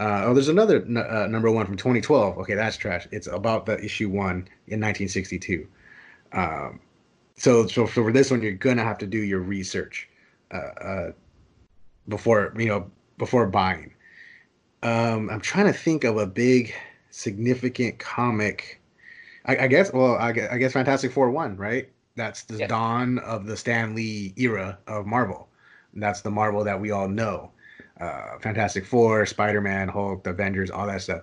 Uh, 0.00 0.22
oh, 0.24 0.32
there's 0.32 0.48
another 0.48 0.78
uh, 0.78 1.26
number 1.26 1.50
one 1.50 1.66
from 1.66 1.76
2012. 1.76 2.38
Okay, 2.38 2.54
that's 2.54 2.78
trash. 2.78 3.06
It's 3.12 3.26
about 3.26 3.66
the 3.66 3.78
issue 3.84 4.08
one 4.08 4.48
in 4.68 4.80
1962. 4.80 5.68
Um, 6.32 6.80
so, 7.36 7.66
so 7.66 7.86
for 7.86 8.12
this 8.12 8.30
one, 8.30 8.42
you're 8.42 8.52
gonna 8.52 8.84
have 8.84 8.98
to 8.98 9.06
do 9.06 9.18
your 9.18 9.40
research 9.40 10.08
uh, 10.52 10.56
uh 10.56 11.12
before 12.08 12.54
you 12.56 12.66
know 12.66 12.90
before 13.18 13.46
buying. 13.46 13.92
Um, 14.82 15.30
I'm 15.30 15.40
trying 15.40 15.66
to 15.66 15.72
think 15.72 16.04
of 16.04 16.16
a 16.16 16.26
big 16.26 16.74
significant 17.10 17.98
comic. 17.98 18.80
I, 19.46 19.56
I 19.58 19.66
guess. 19.68 19.92
Well, 19.92 20.16
I 20.16 20.32
guess, 20.32 20.50
I 20.50 20.58
guess 20.58 20.72
Fantastic 20.72 21.12
Four 21.12 21.30
one, 21.30 21.56
right? 21.56 21.88
That's 22.16 22.42
the 22.44 22.66
dawn 22.66 23.18
of 23.20 23.46
the 23.46 23.56
Stan 23.56 23.94
Lee 23.94 24.34
era 24.36 24.78
of 24.86 25.06
Marvel. 25.06 25.48
That's 25.94 26.20
the 26.20 26.30
Marvel 26.30 26.64
that 26.64 26.80
we 26.80 26.90
all 26.90 27.08
know. 27.08 27.50
Uh, 28.00 28.38
Fantastic 28.40 28.84
Four, 28.84 29.24
Spider 29.26 29.60
Man, 29.60 29.88
Hulk, 29.88 30.24
the 30.24 30.30
Avengers, 30.30 30.70
all 30.70 30.86
that 30.86 31.02
stuff. 31.02 31.22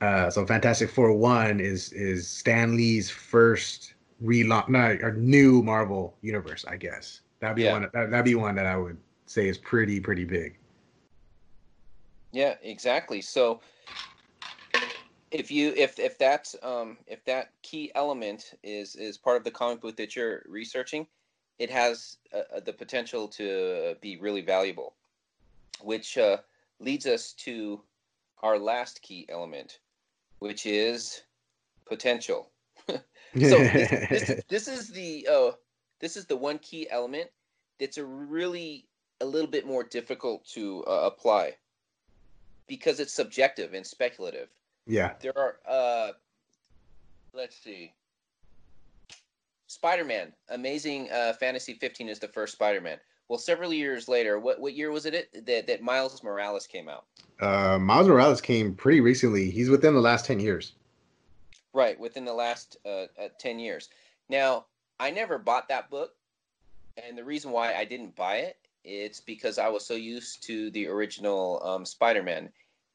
Uh, 0.00 0.30
so 0.30 0.44
Fantastic 0.46 0.90
Four 0.90 1.12
one 1.12 1.60
is 1.60 1.92
is 1.92 2.28
Stan 2.28 2.76
Lee's 2.76 3.10
first 3.10 3.93
relaunch, 4.24 4.68
no, 4.68 4.98
or 5.02 5.12
new 5.12 5.62
Marvel 5.62 6.16
universe, 6.22 6.64
I 6.66 6.76
guess. 6.76 7.20
That'd 7.40 7.56
be 7.56 7.62
yeah. 7.62 7.72
one. 7.72 7.82
That, 7.92 8.10
that'd 8.10 8.24
be 8.24 8.34
one 8.34 8.54
that 8.56 8.66
I 8.66 8.76
would 8.76 8.96
say 9.26 9.48
is 9.48 9.58
pretty 9.58 10.00
pretty 10.00 10.24
big. 10.24 10.56
Yeah, 12.32 12.54
exactly. 12.62 13.20
So 13.20 13.60
if 15.30 15.50
you 15.50 15.74
if 15.76 15.98
if 15.98 16.16
that's 16.18 16.56
um 16.62 16.96
if 17.06 17.24
that 17.24 17.50
key 17.62 17.90
element 17.94 18.54
is 18.62 18.96
is 18.96 19.18
part 19.18 19.36
of 19.36 19.44
the 19.44 19.50
comic 19.50 19.80
book 19.80 19.96
that 19.96 20.16
you're 20.16 20.42
researching, 20.48 21.06
it 21.58 21.70
has 21.70 22.18
uh, 22.32 22.56
uh, 22.56 22.60
the 22.60 22.72
potential 22.72 23.28
to 23.28 23.94
be 24.00 24.16
really 24.16 24.40
valuable, 24.40 24.94
which 25.80 26.18
uh, 26.18 26.38
leads 26.80 27.06
us 27.06 27.32
to 27.32 27.80
our 28.42 28.58
last 28.58 29.02
key 29.02 29.26
element, 29.28 29.78
which 30.38 30.66
is 30.66 31.22
potential. 31.84 32.50
So 33.34 33.58
this, 33.58 34.08
this, 34.08 34.42
this, 34.48 34.68
is 34.68 34.88
the 34.90 35.28
uh, 35.30 35.50
this 36.00 36.16
is 36.16 36.26
the 36.26 36.36
one 36.36 36.58
key 36.58 36.88
element 36.90 37.30
that's 37.78 37.98
a 37.98 38.04
really 38.04 38.86
a 39.20 39.24
little 39.24 39.50
bit 39.50 39.66
more 39.66 39.82
difficult 39.82 40.44
to 40.46 40.84
uh, 40.86 41.02
apply 41.04 41.54
because 42.66 43.00
it's 43.00 43.12
subjective 43.12 43.74
and 43.74 43.86
speculative. 43.86 44.48
Yeah. 44.86 45.14
There 45.20 45.36
are 45.36 45.56
uh 45.66 46.12
let's 47.32 47.56
see. 47.56 47.92
Spider-Man, 49.66 50.32
Amazing 50.50 51.10
uh, 51.10 51.32
Fantasy 51.32 51.74
15 51.74 52.08
is 52.08 52.18
the 52.20 52.28
first 52.28 52.52
Spider-Man. 52.52 52.98
Well, 53.28 53.38
several 53.38 53.72
years 53.72 54.08
later, 54.08 54.38
what 54.38 54.60
what 54.60 54.74
year 54.74 54.90
was 54.90 55.06
it 55.06 55.46
that 55.46 55.66
that 55.66 55.82
Miles 55.82 56.22
Morales 56.22 56.66
came 56.66 56.88
out? 56.88 57.06
Uh, 57.40 57.78
Miles 57.78 58.06
Morales 58.06 58.40
came 58.40 58.74
pretty 58.74 59.00
recently. 59.00 59.50
He's 59.50 59.70
within 59.70 59.94
the 59.94 60.00
last 60.00 60.26
10 60.26 60.40
years. 60.40 60.72
Right, 61.74 61.98
within 61.98 62.24
the 62.24 62.32
last 62.32 62.78
uh, 62.86 63.06
uh, 63.20 63.28
10 63.38 63.58
years. 63.58 63.90
Now, 64.28 64.66
I 64.98 65.10
never 65.10 65.38
bought 65.38 65.68
that 65.68 65.90
book, 65.90 66.12
and 66.96 67.18
the 67.18 67.24
reason 67.24 67.50
why 67.50 67.74
I 67.74 67.84
didn't 67.84 68.16
buy 68.16 68.36
it 68.36 68.56
it's 68.84 69.20
because 69.20 69.58
I 69.58 69.68
was 69.68 69.84
so 69.84 69.94
used 69.94 70.42
to 70.44 70.70
the 70.70 70.86
original 70.86 71.60
um, 71.64 71.86
Spider-Man, 71.86 72.50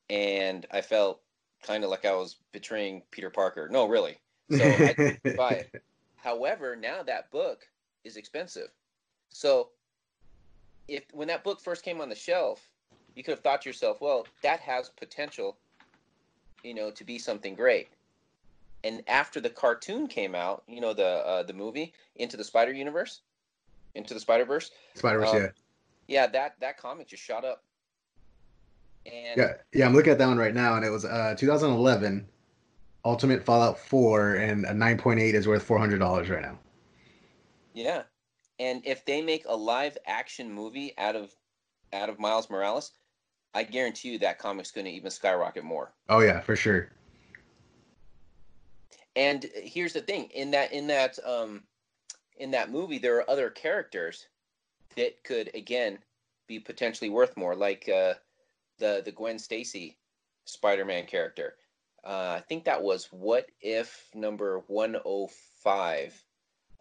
and 0.10 0.66
I 0.72 0.82
felt 0.82 1.22
kind 1.64 1.84
of 1.84 1.90
like 1.90 2.06
I 2.06 2.14
was 2.14 2.38
betraying 2.52 3.02
Peter 3.12 3.30
Parker. 3.30 3.68
No, 3.70 3.88
really. 3.88 4.18
So 4.52 4.64
I 4.64 4.94
didn't 4.94 5.20
buy 5.38 5.54
it. 5.54 5.84
However, 6.18 6.76
now 6.76 7.02
that 7.04 7.32
book 7.32 7.68
is 8.04 8.18
expensive. 8.18 8.70
So 9.30 9.70
if 10.88 11.04
when 11.12 11.28
that 11.28 11.44
book 11.44 11.60
first 11.60 11.84
came 11.84 12.02
on 12.02 12.10
the 12.10 12.16
shelf, 12.16 12.70
you 13.16 13.24
could 13.24 13.32
have 13.32 13.44
thought 13.44 13.64
to 13.64 13.70
yourself, 13.70 14.00
well, 14.00 14.28
that 14.44 14.60
has 14.60 14.90
potential, 14.90 15.58
you 16.64 16.74
know, 16.74 16.92
to 16.92 17.04
be 17.04 17.18
something 17.18 17.56
great. 17.56 17.90
And 18.84 19.04
after 19.08 19.42
the 19.42 19.50
cartoon 19.50 20.08
came 20.08 20.36
out, 20.36 20.64
you 20.68 20.80
know, 20.80 20.94
the 20.94 21.06
uh, 21.06 21.44
the 21.44 21.54
movie 21.54 21.94
Into 22.16 22.38
the 22.38 22.44
Spider 22.44 22.72
Universe, 22.72 23.22
Into 23.96 24.14
the 24.14 24.20
Spider 24.20 24.46
Verse, 24.46 24.72
Spider 24.96 25.20
Verse, 25.20 25.30
um, 25.30 25.42
yeah 25.42 25.48
yeah, 26.10 26.26
that 26.28 26.56
that 26.60 26.78
comic 26.78 27.08
just 27.08 27.24
shot 27.24 27.46
up. 27.46 27.64
And 29.06 29.38
yeah, 29.38 29.54
yeah, 29.74 29.86
I'm 29.86 29.94
looking 29.94 30.12
at 30.12 30.18
that 30.18 30.28
one 30.28 30.38
right 30.38 30.54
now, 30.54 30.76
and 30.76 30.84
it 30.84 30.90
was 30.90 31.06
uh 31.06 31.36
2011 31.38 32.28
Ultimate 33.06 33.46
Fallout 33.46 33.80
4, 33.80 34.36
and 34.36 34.66
a 34.66 34.72
9.8 34.72 35.20
is 35.34 35.48
worth 35.48 35.66
$400 35.66 36.30
right 36.30 36.42
now. 36.42 36.60
Yeah, 37.74 38.04
and 38.60 38.86
if 38.86 39.06
they 39.06 39.22
make 39.22 39.46
a 39.48 39.56
live 39.56 39.98
action 40.06 40.52
movie 40.52 40.94
out 40.98 41.16
of 41.16 41.34
out 41.94 42.10
of 42.10 42.20
Miles 42.20 42.50
Morales, 42.50 42.92
I 43.54 43.64
guarantee 43.64 44.14
you 44.14 44.20
that 44.20 44.40
comic's 44.40 44.72
going 44.72 44.86
to 44.86 44.92
even 44.92 45.12
skyrocket 45.12 45.64
more. 45.64 45.94
Oh 46.10 46.20
yeah, 46.20 46.42
for 46.42 46.56
sure. 46.56 46.90
And 49.16 49.46
here's 49.56 49.94
the 49.94 50.02
thing: 50.02 50.30
in 50.34 50.52
that 50.52 50.72
in 50.72 50.88
that 50.88 51.18
um 51.26 51.64
in 52.38 52.52
that 52.52 52.72
movie, 52.72 52.98
there 52.98 53.18
are 53.18 53.30
other 53.30 53.50
characters 53.50 54.28
that 54.96 55.24
could 55.24 55.52
again 55.54 56.00
be 56.48 56.60
potentially 56.60 57.10
worth 57.10 57.38
more, 57.38 57.56
like 57.56 57.88
uh, 57.90 58.14
the 58.78 59.02
the 59.04 59.12
Gwen 59.12 59.40
Stacy 59.40 59.98
Spider-Man 60.46 61.06
character. 61.06 61.56
Uh, 62.04 62.38
I 62.38 62.44
think 62.48 62.64
that 62.64 62.82
was 62.82 63.06
What 63.12 63.50
If 63.62 64.08
number 64.16 64.60
one 64.68 64.96
oh 65.06 65.30
five. 65.64 66.22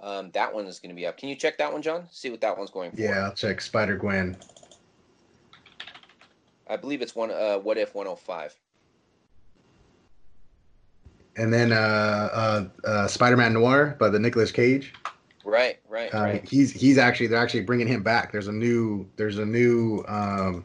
Um, 0.01 0.31
that 0.31 0.55
one 0.55 0.67
is 0.67 0.79
going 0.79 0.91
to 0.91 0.97
be 0.97 1.07
up. 1.07 1.17
Can 1.19 1.29
you 1.29 1.35
check 1.35 1.59
that 1.59 1.73
one, 1.73 1.83
John? 1.83 2.07
See 2.13 2.31
what 2.31 2.41
that 2.43 2.57
one's 2.57 2.71
going 2.71 2.93
for. 2.93 3.01
Yeah, 3.01 3.25
I'll 3.25 3.35
check 3.35 3.61
Spider 3.61 3.97
Gwen. 3.97 4.37
I 6.69 6.77
believe 6.77 7.03
it's 7.03 7.17
one. 7.17 7.33
Uh, 7.33 7.59
what 7.59 7.79
if 7.79 7.95
one 7.95 8.07
oh 8.07 8.15
five. 8.15 8.55
And 11.39 11.53
then 11.53 11.73
uh, 11.73 11.77
uh, 12.33 12.65
uh, 12.85 13.07
Spider-Man 13.07 13.53
Noir 13.53 13.97
by 13.99 14.09
the 14.09 14.19
Nicolas 14.19 14.51
Cage. 14.51 14.93
Right, 15.45 15.79
right, 15.89 16.13
uh, 16.13 16.23
right. 16.23 16.49
He's 16.49 16.73
he's 16.73 16.99
actually 16.99 17.29
they're 17.29 17.39
actually 17.39 17.63
bringing 17.63 17.87
him 17.87 18.03
back. 18.03 18.33
There's 18.33 18.49
a 18.49 18.53
new 18.53 19.09
there's 19.17 19.39
a 19.39 19.47
new 19.47 20.05
um, 20.09 20.65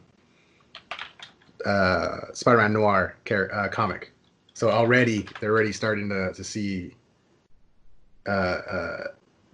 uh, 1.64 2.32
Spider-Man 2.32 2.72
Noir 2.72 3.16
car- 3.24 3.50
uh, 3.54 3.68
comic. 3.68 4.12
So 4.52 4.68
already 4.68 5.26
they're 5.40 5.52
already 5.52 5.72
starting 5.72 6.08
to 6.08 6.32
to 6.32 6.44
see 6.44 6.94
uh, 8.26 8.30
uh, 8.30 9.04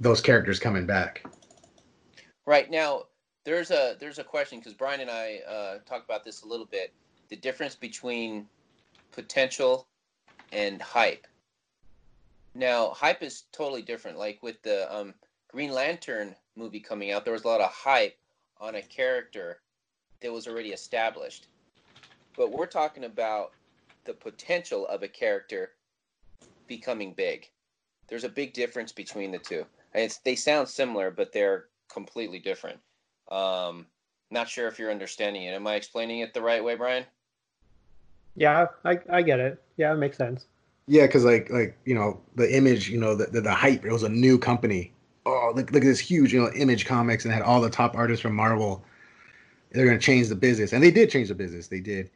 those 0.01 0.21
characters 0.23 0.59
coming 0.59 0.87
back. 0.87 1.25
Right 2.47 2.71
now, 2.71 3.05
there's 3.45 3.71
a 3.71 3.97
there's 4.01 4.19
a 4.19 4.25
question 4.25 4.59
because 4.59 4.73
Brian 4.73 5.01
and 5.01 5.11
I 5.11 5.41
uh, 5.47 5.79
talked 5.87 6.07
about 6.07 6.25
this 6.25 6.43
a 6.43 6.49
little 6.49 6.67
bit. 6.67 6.95
The 7.29 7.37
difference 7.37 7.75
between 7.75 8.47
potential 9.13 9.87
and 10.52 10.81
hype. 10.81 11.27
Now, 12.55 12.90
hype 12.90 13.22
is 13.22 13.44
totally 13.52 13.82
different. 13.82 14.18
Like 14.18 14.43
with 14.43 14.60
the 14.62 14.93
um, 14.94 15.14
Green 15.51 15.72
Lantern 15.72 16.35
movie 16.56 16.81
coming 16.81 17.12
out, 17.12 17.24
there 17.24 17.32
was 17.32 17.44
a 17.44 17.48
lot 17.48 17.60
of 17.60 17.70
hype 17.70 18.16
on 18.60 18.74
a 18.74 18.82
character 18.82 19.60
that 20.20 20.32
was 20.32 20.47
already 20.47 20.70
established. 20.70 21.47
But 22.36 22.52
we're 22.52 22.66
talking 22.66 23.05
about 23.05 23.52
the 24.05 24.14
potential 24.14 24.86
of 24.86 25.02
a 25.02 25.09
character 25.09 25.72
becoming 26.66 27.12
big. 27.12 27.48
There's 28.09 28.24
a 28.24 28.28
big 28.28 28.52
difference 28.52 28.93
between 28.93 29.31
the 29.31 29.39
two. 29.39 29.64
And 29.94 30.16
they 30.24 30.36
sound 30.36 30.68
similar, 30.68 31.10
but 31.10 31.32
they're 31.32 31.66
completely 31.89 32.39
different. 32.39 32.78
Um, 33.31 33.86
not 34.31 34.48
sure 34.48 34.68
if 34.68 34.78
you're 34.78 34.90
understanding 34.90 35.44
it. 35.44 35.55
Am 35.55 35.66
I 35.66 35.74
explaining 35.74 36.20
it 36.20 36.35
the 36.35 36.43
right 36.43 36.62
way, 36.62 36.77
Brian? 36.77 37.05
Yeah, 38.36 38.66
I 38.85 38.98
I 39.11 39.23
get 39.23 39.40
it. 39.40 39.62
Yeah, 39.77 39.93
it 39.93 39.97
makes 39.97 40.16
sense. 40.16 40.47
Yeah, 40.86 41.07
because 41.07 41.24
like 41.24 41.51
like 41.51 41.77
you 41.85 41.94
know 41.94 42.20
the 42.35 42.55
image, 42.55 42.89
you 42.89 42.98
know 42.98 43.15
the, 43.15 43.27
the, 43.27 43.40
the 43.40 43.55
hype. 43.55 43.85
It 43.85 43.93
was 43.93 44.02
a 44.02 44.09
new 44.09 44.39
company. 44.39 44.93
Oh, 45.27 45.52
look 45.55 45.70
look 45.73 45.82
at 45.82 45.86
this 45.86 46.01
huge 46.01 46.32
you 46.32 46.40
know 46.40 46.51
Image 46.52 46.86
Comics 46.86 47.24
and 47.24 47.32
had 47.32 47.43
all 47.43 47.61
the 47.61 47.70
top 47.70 47.97
artists 47.97 48.23
from 48.23 48.35
Marvel. 48.35 48.85
They're 49.73 49.86
gonna 49.86 49.98
change 49.98 50.28
the 50.28 50.35
business, 50.35 50.73
and 50.73 50.82
they 50.82 50.90
did 50.90 51.11
change 51.11 51.28
the 51.28 51.35
business. 51.35 51.69
They 51.69 51.81
did, 51.81 52.11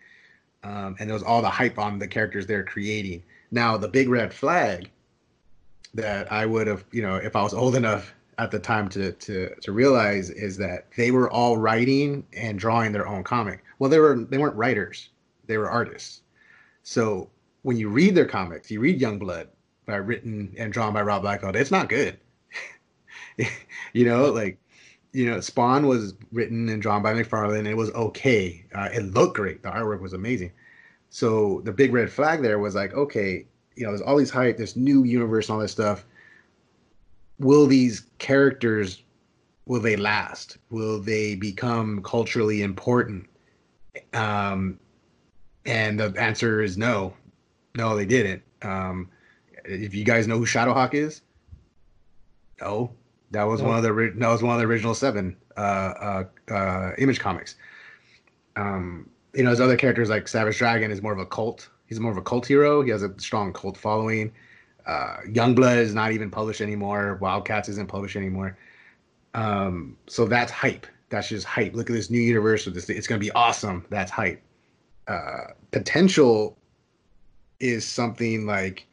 um, 0.64 0.96
and 0.98 1.08
there 1.08 1.14
was 1.14 1.22
all 1.22 1.42
the 1.42 1.50
hype 1.50 1.78
on 1.78 1.98
the 1.98 2.08
characters 2.08 2.46
they're 2.46 2.64
creating. 2.64 3.22
Now 3.50 3.76
the 3.76 3.88
big 3.88 4.08
red 4.08 4.34
flag 4.34 4.90
that 5.94 6.30
I 6.32 6.44
would 6.44 6.66
have, 6.66 6.84
you 6.90 7.02
know, 7.02 7.14
if 7.14 7.36
I 7.36 7.42
was 7.42 7.54
old 7.54 7.76
enough 7.76 8.12
at 8.38 8.50
the 8.50 8.58
time 8.58 8.88
to 8.90 9.12
to 9.12 9.54
to 9.60 9.72
realize 9.72 10.30
is 10.30 10.56
that 10.56 10.88
they 10.96 11.10
were 11.10 11.30
all 11.30 11.56
writing 11.56 12.26
and 12.32 12.58
drawing 12.58 12.92
their 12.92 13.06
own 13.06 13.22
comic. 13.22 13.62
Well, 13.78 13.90
they 13.90 13.98
were 13.98 14.16
they 14.28 14.38
weren't 14.38 14.56
writers; 14.56 15.10
they 15.46 15.58
were 15.58 15.70
artists. 15.70 16.22
So 16.82 17.30
when 17.62 17.76
you 17.76 17.88
read 17.88 18.14
their 18.14 18.26
comics, 18.26 18.70
you 18.70 18.80
read 18.80 19.00
Youngblood 19.00 19.48
by 19.86 19.96
written 19.96 20.54
and 20.58 20.72
drawn 20.72 20.92
by 20.92 21.02
Rob 21.02 21.22
Liefeld, 21.22 21.56
it's 21.56 21.70
not 21.70 21.88
good. 21.88 22.18
you 23.92 24.04
know, 24.04 24.26
like 24.30 24.58
you 25.14 25.30
know, 25.30 25.40
Spawn 25.40 25.86
was 25.86 26.14
written 26.32 26.68
and 26.68 26.82
drawn 26.82 27.00
by 27.00 27.14
McFarlane. 27.14 27.66
It 27.66 27.76
was 27.76 27.90
okay. 27.92 28.64
Uh, 28.74 28.88
it 28.92 29.14
looked 29.14 29.36
great. 29.36 29.62
The 29.62 29.70
artwork 29.70 30.00
was 30.00 30.12
amazing. 30.12 30.50
So 31.08 31.62
the 31.64 31.72
big 31.72 31.92
red 31.92 32.10
flag 32.10 32.42
there 32.42 32.58
was 32.58 32.74
like, 32.74 32.92
okay, 32.94 33.46
you 33.76 33.84
know, 33.84 33.90
there's 33.90 34.02
all 34.02 34.16
these 34.16 34.30
hype, 34.30 34.56
this 34.56 34.74
new 34.74 35.04
universe, 35.04 35.48
and 35.48 35.54
all 35.54 35.60
this 35.60 35.70
stuff. 35.70 36.04
Will 37.38 37.66
these 37.66 38.06
characters, 38.18 39.02
will 39.66 39.80
they 39.80 39.94
last? 39.94 40.58
Will 40.70 41.00
they 41.00 41.36
become 41.36 42.02
culturally 42.02 42.62
important? 42.62 43.26
Um, 44.12 44.80
and 45.66 45.98
the 45.98 46.14
answer 46.18 46.62
is 46.62 46.76
no. 46.76 47.14
No, 47.76 47.96
they 47.96 48.06
didn't. 48.06 48.42
Um, 48.62 49.08
if 49.64 49.94
you 49.94 50.04
guys 50.04 50.28
know 50.28 50.38
who 50.38 50.46
Shadowhawk 50.46 50.94
is, 50.94 51.22
no, 52.60 52.92
that 53.30 53.44
was 53.44 53.62
one 53.62 53.76
of 53.76 53.82
the 53.82 54.12
that 54.16 54.28
was 54.28 54.42
one 54.42 54.54
of 54.54 54.60
the 54.60 54.66
original 54.66 54.94
seven 54.94 55.36
uh, 55.56 55.60
uh, 55.60 56.52
uh, 56.52 56.92
Image 56.98 57.18
comics. 57.18 57.56
Um, 58.56 59.08
you 59.34 59.42
know, 59.42 59.50
there's 59.50 59.60
other 59.60 59.76
characters 59.76 60.08
like 60.08 60.28
Savage 60.28 60.58
Dragon 60.58 60.90
is 60.90 61.02
more 61.02 61.12
of 61.12 61.18
a 61.18 61.26
cult. 61.26 61.68
He's 61.86 61.98
more 61.98 62.12
of 62.12 62.16
a 62.16 62.22
cult 62.22 62.46
hero. 62.46 62.82
He 62.82 62.90
has 62.90 63.02
a 63.02 63.12
strong 63.18 63.52
cult 63.52 63.76
following. 63.76 64.32
Uh, 64.86 65.16
Youngblood 65.26 65.78
is 65.78 65.94
not 65.94 66.12
even 66.12 66.30
published 66.30 66.60
anymore. 66.60 67.18
Wildcats 67.20 67.68
isn't 67.68 67.88
published 67.88 68.16
anymore. 68.16 68.56
Um, 69.34 69.96
so 70.06 70.26
that's 70.26 70.52
hype. 70.52 70.86
That's 71.08 71.28
just 71.28 71.46
hype. 71.46 71.74
Look 71.74 71.90
at 71.90 71.94
this 71.94 72.10
new 72.10 72.20
universe 72.20 72.66
with 72.66 72.74
this. 72.74 72.88
It's 72.88 73.06
going 73.06 73.20
to 73.20 73.24
be 73.24 73.32
awesome. 73.32 73.84
That's 73.90 74.10
hype. 74.10 74.40
Uh, 75.06 75.52
potential 75.70 76.56
is 77.60 77.86
something 77.86 78.46
like, 78.46 78.86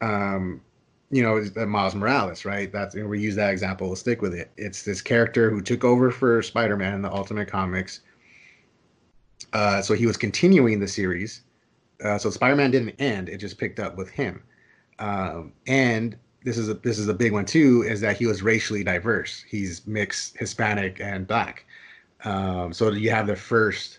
um, 0.00 0.60
you 1.10 1.22
know, 1.22 1.66
Miles 1.66 1.94
Morales, 1.94 2.44
right? 2.44 2.72
That's 2.72 2.94
you 2.94 3.02
know, 3.02 3.08
we 3.08 3.20
use 3.20 3.36
that 3.36 3.50
example. 3.50 3.86
We'll 3.86 3.96
stick 3.96 4.22
with 4.22 4.34
it. 4.34 4.50
It's 4.56 4.82
this 4.82 5.02
character 5.02 5.50
who 5.50 5.60
took 5.60 5.84
over 5.84 6.10
for 6.10 6.42
Spider-Man 6.42 6.94
in 6.94 7.02
the 7.02 7.12
Ultimate 7.12 7.48
Comics. 7.48 8.00
Uh, 9.52 9.82
so 9.82 9.94
he 9.94 10.06
was 10.06 10.16
continuing 10.16 10.80
the 10.80 10.88
series. 10.88 11.42
Uh, 12.02 12.18
so 12.18 12.30
Spider-Man 12.30 12.70
didn't 12.70 12.94
end; 12.98 13.28
it 13.28 13.38
just 13.38 13.58
picked 13.58 13.78
up 13.78 13.96
with 13.96 14.10
him. 14.10 14.42
Um, 14.98 15.52
and 15.66 16.16
this 16.44 16.58
is 16.58 16.68
a 16.68 16.74
this 16.74 16.98
is 16.98 17.08
a 17.08 17.14
big 17.14 17.32
one 17.32 17.44
too, 17.44 17.84
is 17.86 18.00
that 18.00 18.16
he 18.16 18.26
was 18.26 18.42
racially 18.42 18.82
diverse. 18.82 19.44
He's 19.48 19.86
mixed 19.86 20.36
Hispanic 20.38 21.00
and 21.00 21.26
black. 21.26 21.66
Um, 22.24 22.72
so 22.72 22.90
you 22.90 23.10
have 23.10 23.26
the 23.26 23.36
first 23.36 23.98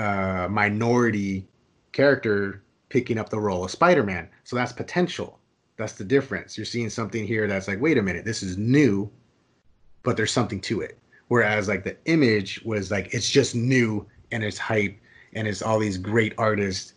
uh, 0.00 0.48
minority 0.48 1.46
character 1.92 2.62
picking 2.88 3.18
up 3.18 3.28
the 3.28 3.38
role 3.38 3.64
of 3.64 3.70
Spider-Man. 3.70 4.28
So 4.44 4.56
that's 4.56 4.72
potential. 4.72 5.38
That's 5.76 5.92
the 5.92 6.04
difference. 6.04 6.56
You're 6.56 6.64
seeing 6.64 6.88
something 6.88 7.26
here 7.26 7.46
that's 7.46 7.68
like, 7.68 7.80
wait 7.80 7.98
a 7.98 8.02
minute, 8.02 8.24
this 8.24 8.42
is 8.42 8.56
new, 8.56 9.10
but 10.02 10.16
there's 10.16 10.32
something 10.32 10.60
to 10.62 10.80
it. 10.80 10.98
Whereas 11.28 11.68
like 11.68 11.84
the 11.84 11.96
image 12.06 12.62
was 12.64 12.90
like 12.90 13.12
it's 13.14 13.30
just 13.30 13.54
new 13.54 14.06
and 14.32 14.42
it's 14.42 14.58
hype 14.58 14.98
and 15.34 15.46
it's 15.46 15.62
all 15.62 15.78
these 15.78 15.98
great 15.98 16.34
artists 16.38 16.94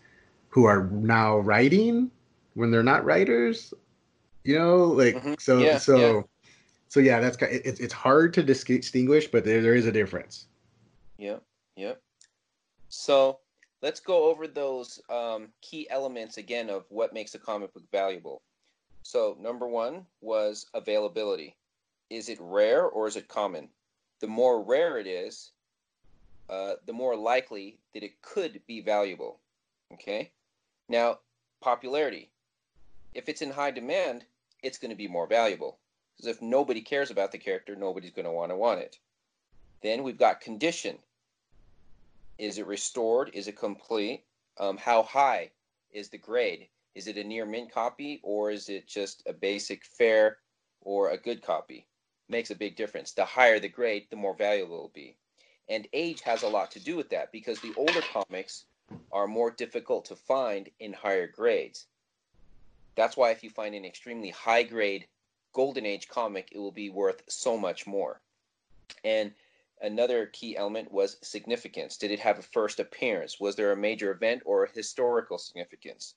who 0.50 0.64
are 0.66 0.86
now 0.92 1.40
writing 1.40 2.10
when 2.54 2.72
they're 2.72 2.84
not 2.84 3.04
writers. 3.04 3.74
You 4.46 4.58
know, 4.58 4.86
like 4.86 5.16
mm-hmm. 5.16 5.34
so 5.40 5.60
yeah, 5.60 5.78
so 5.78 5.98
yeah. 5.98 6.22
so 6.88 7.00
yeah, 7.00 7.20
that's 7.20 7.38
it's 7.42 7.80
it's 7.80 7.94
hard 7.94 8.34
to 8.36 8.44
distinguish, 8.44 9.28
but 9.28 9.44
there 9.44 9.62
there 9.62 9.76
is 9.76 9.88
a 9.88 9.92
difference. 9.92 10.48
Yep, 11.18 11.44
yep. 11.76 12.02
So 12.96 13.40
let's 13.82 14.00
go 14.00 14.26
over 14.26 14.46
those 14.46 15.02
um, 15.10 15.48
key 15.62 15.90
elements 15.90 16.38
again 16.38 16.70
of 16.70 16.86
what 16.90 17.12
makes 17.12 17.34
a 17.34 17.40
comic 17.40 17.74
book 17.74 17.90
valuable. 17.92 18.44
So, 19.02 19.36
number 19.42 19.68
one 19.68 20.06
was 20.22 20.68
availability. 20.76 21.56
Is 22.12 22.30
it 22.30 22.38
rare 22.40 22.86
or 22.86 23.08
is 23.08 23.16
it 23.16 23.28
common? 23.28 23.70
The 24.20 24.28
more 24.28 24.62
rare 24.62 25.00
it 25.00 25.08
is, 25.08 25.54
uh, 26.50 26.74
the 26.86 26.94
more 26.94 27.16
likely 27.16 27.80
that 27.96 28.04
it 28.04 28.22
could 28.22 28.62
be 28.68 28.80
valuable. 28.80 29.40
Okay? 29.92 30.32
Now, 30.88 31.18
popularity. 31.62 32.30
If 33.16 33.28
it's 33.28 33.42
in 33.42 33.50
high 33.50 33.72
demand, 33.72 34.24
it's 34.62 34.78
going 34.78 34.92
to 34.92 34.96
be 34.96 35.08
more 35.08 35.26
valuable. 35.26 35.80
Because 36.16 36.30
if 36.30 36.44
nobody 36.44 36.82
cares 36.82 37.10
about 37.10 37.32
the 37.32 37.40
character, 37.40 37.76
nobody's 37.76 38.14
going 38.14 38.26
to 38.26 38.32
want 38.32 38.52
to 38.52 38.56
want 38.56 38.82
it. 38.82 39.00
Then 39.82 40.04
we've 40.04 40.20
got 40.20 40.42
condition. 40.42 41.00
Is 42.38 42.58
it 42.58 42.68
restored? 42.68 43.30
Is 43.34 43.48
it 43.48 43.58
complete? 43.58 44.26
Um, 44.58 44.78
how 44.78 45.04
high 45.04 45.52
is 45.92 46.10
the 46.10 46.18
grade? 46.18 46.68
Is 46.96 47.08
it 47.08 47.18
a 47.18 47.24
near 47.24 47.46
mint 47.46 47.72
copy 47.72 48.20
or 48.24 48.52
is 48.52 48.70
it 48.70 48.88
just 48.88 49.24
a 49.26 49.34
basic 49.34 49.84
fair 49.86 50.38
or 50.82 51.10
a 51.10 51.18
good 51.18 51.42
copy? 51.42 51.88
Makes 52.30 52.52
a 52.52 52.56
big 52.56 52.76
difference. 52.76 53.12
The 53.12 53.26
higher 53.26 53.60
the 53.60 53.70
grade, 53.70 54.08
the 54.10 54.16
more 54.16 54.36
valuable 54.36 54.78
it 54.78 54.82
will 54.82 54.92
be. 54.94 55.18
And 55.70 55.88
age 55.94 56.22
has 56.22 56.44
a 56.44 56.48
lot 56.48 56.72
to 56.72 56.80
do 56.80 56.96
with 56.96 57.10
that 57.10 57.32
because 57.32 57.60
the 57.60 57.74
older 57.78 58.02
comics 58.02 58.66
are 59.12 59.28
more 59.28 59.52
difficult 59.52 60.06
to 60.06 60.16
find 60.16 60.70
in 60.80 60.94
higher 60.94 61.28
grades. 61.28 61.88
That's 62.96 63.18
why 63.18 63.32
if 63.32 63.44
you 63.44 63.50
find 63.50 63.74
an 63.74 63.86
extremely 63.86 64.30
high 64.30 64.64
grade 64.64 65.08
golden 65.54 65.86
age 65.86 66.08
comic, 66.08 66.50
it 66.52 66.60
will 66.60 66.72
be 66.72 66.90
worth 66.90 67.24
so 67.28 67.58
much 67.58 67.88
more. 67.88 68.22
And 69.04 69.34
Another 69.84 70.28
key 70.28 70.56
element 70.56 70.90
was 70.94 71.18
significance. 71.22 71.98
Did 71.98 72.10
it 72.10 72.20
have 72.22 72.40
a 72.40 72.42
first 72.42 72.80
appearance? 72.80 73.42
Was 73.42 73.58
there 73.58 73.74
a 73.74 73.78
major 73.78 74.12
event 74.12 74.42
or 74.46 74.64
a 74.64 74.72
historical 74.72 75.38
significance? 75.38 76.16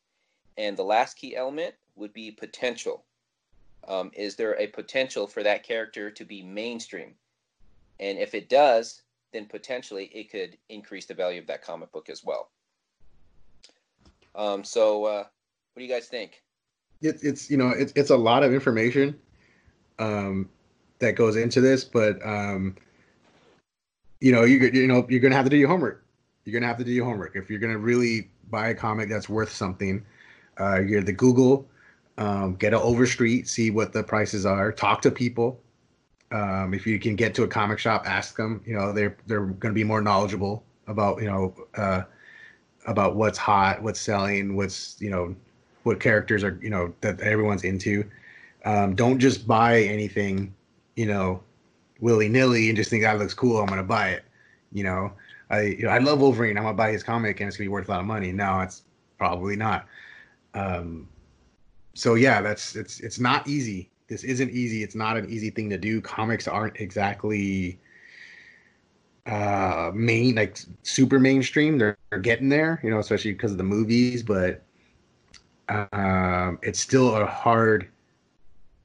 And 0.57 0.77
the 0.77 0.85
last 0.85 1.15
key 1.19 1.35
element 1.35 1.75
would 1.97 2.13
be 2.13 2.31
potential. 2.31 3.05
Um, 3.89 4.13
is 4.15 4.37
there 4.37 4.59
a 4.61 4.69
potential 4.69 5.27
for 5.27 5.43
that 5.43 5.65
character 5.65 6.13
to 6.13 6.25
be 6.25 6.43
mainstream? 6.43 7.15
And 7.99 8.19
if 8.19 8.35
it 8.35 8.49
does, 8.49 9.03
then 9.33 9.47
potentially 9.47 10.05
it 10.15 10.31
could 10.31 10.57
increase 10.69 11.07
the 11.07 11.15
value 11.15 11.41
of 11.41 11.49
that 11.49 11.63
comic 11.63 11.91
book 11.91 12.09
as 12.09 12.25
well. 12.25 12.51
Um, 14.37 14.63
so, 14.63 15.05
uh, 15.07 15.25
what 15.73 15.81
do 15.81 15.85
you 15.85 15.91
guys 15.91 16.07
think? 16.07 16.43
It, 17.03 17.19
it's 17.23 17.51
you 17.51 17.57
know 17.57 17.71
it's 17.71 17.93
it's 17.97 18.11
a 18.11 18.17
lot 18.17 18.43
of 18.43 18.55
information 18.55 19.19
um, 19.99 20.49
that 21.01 21.17
goes 21.17 21.37
into 21.37 21.61
this, 21.61 21.85
but 21.85 22.25
um, 22.25 22.77
you 24.21 24.33
know, 24.33 24.45
you 24.45 24.59
you 24.59 24.87
know, 24.87 25.07
you're 25.09 25.21
gonna 25.21 25.35
have 25.35 25.45
to 25.45 25.51
do 25.51 25.57
your 25.57 25.69
homework. 25.69 26.05
You're 26.45 26.55
gonna 26.59 26.67
have 26.67 26.79
to 26.79 26.85
do 26.85 26.93
your 26.93 27.05
homework 27.05 27.37
if 27.37 27.51
you're 27.51 27.59
gonna 27.59 27.79
really 27.79 28.31
buy 28.51 28.69
a 28.69 28.75
comic 28.75 29.09
that's 29.09 29.29
worth 29.29 29.51
something. 29.51 30.05
Uh, 30.59 30.81
you're 30.81 31.03
the 31.03 31.13
Google, 31.13 31.69
um, 32.19 32.55
get 32.57 32.73
an 32.73 32.81
Overstreet, 32.81 33.49
see 33.49 33.71
what 33.71 33.93
the 33.93 34.03
prices 34.03 34.47
are, 34.47 34.73
talk 34.73 35.03
to 35.03 35.11
people. 35.11 35.61
Um, 36.33 36.75
if 36.75 36.87
you 36.87 36.99
can 36.99 37.15
get 37.15 37.35
to 37.37 37.45
a 37.45 37.49
comic 37.49 37.79
shop, 37.79 38.05
ask 38.07 38.37
them. 38.37 38.63
You 38.67 38.75
know, 38.75 38.93
they're 38.93 39.17
they're 39.27 39.47
gonna 39.47 39.75
be 39.75 39.85
more 39.85 40.01
knowledgeable 40.01 40.65
about 40.87 41.21
you 41.21 41.29
know 41.29 41.55
uh, 41.77 42.03
about 42.87 43.17
what's 43.17 43.39
hot, 43.39 43.83
what's 43.83 44.01
selling, 44.01 44.57
what's 44.57 45.01
you 45.01 45.11
know 45.11 45.35
what 45.83 46.01
characters 46.01 46.43
are 46.43 46.59
you 46.63 46.71
know 46.71 46.93
that 47.01 47.21
everyone's 47.21 47.65
into. 47.65 48.05
Um, 48.65 48.95
don't 48.97 49.19
just 49.21 49.47
buy 49.47 49.83
anything, 49.83 50.53
you 50.97 51.07
know, 51.07 51.43
willy 52.01 52.29
nilly 52.29 52.69
and 52.69 52.77
just 52.77 52.91
think 52.91 53.03
that 53.03 53.19
looks 53.19 53.35
cool. 53.35 53.59
I'm 53.59 53.67
gonna 53.67 53.83
buy 53.83 54.11
it. 54.11 54.25
You 54.73 54.85
know, 54.85 55.13
I 55.51 55.61
you 55.63 55.85
know, 55.85 55.91
I 55.91 55.99
love 55.99 56.21
Wolverine. 56.21 56.57
I'm 56.57 56.65
gonna 56.65 56.77
buy 56.77 56.93
his 56.93 57.03
comic 57.03 57.41
and 57.41 57.49
it's 57.49 57.57
gonna 57.57 57.67
be 57.67 57.69
worth 57.69 57.89
a 57.89 57.93
lot 57.93 58.01
of 58.01 58.07
money. 58.07 58.33
No, 58.33 58.61
it's 58.61 58.83
probably 59.19 59.57
not. 59.57 59.87
Um, 60.55 61.09
so 61.95 62.15
yeah, 62.15 62.41
that's 62.41 62.77
it's 62.77 63.01
it's 63.01 63.19
not 63.19 63.47
easy. 63.49 63.91
This 64.09 64.25
isn't 64.25 64.51
easy. 64.51 64.83
It's 64.83 64.95
not 64.95 65.17
an 65.17 65.29
easy 65.29 65.51
thing 65.51 65.71
to 65.71 65.79
do. 65.79 66.01
Comics 66.01 66.47
aren't 66.47 66.77
exactly 66.81 67.81
uh 69.27 69.91
main 69.93 70.37
like 70.37 70.57
super 70.85 71.19
mainstream 71.19 71.79
they're, 71.79 71.99
they're 72.11 72.21
getting 72.21 72.49
there 72.49 72.79
you 72.85 72.91
know 72.91 73.01
especially 73.01 73.33
because 73.33 73.51
of 73.51 73.59
the 73.59 73.65
movies 73.65 74.23
but 74.23 74.63
um 75.69 76.59
it's 76.63 76.79
still 76.79 77.17
a 77.17 77.27
hard 77.27 77.89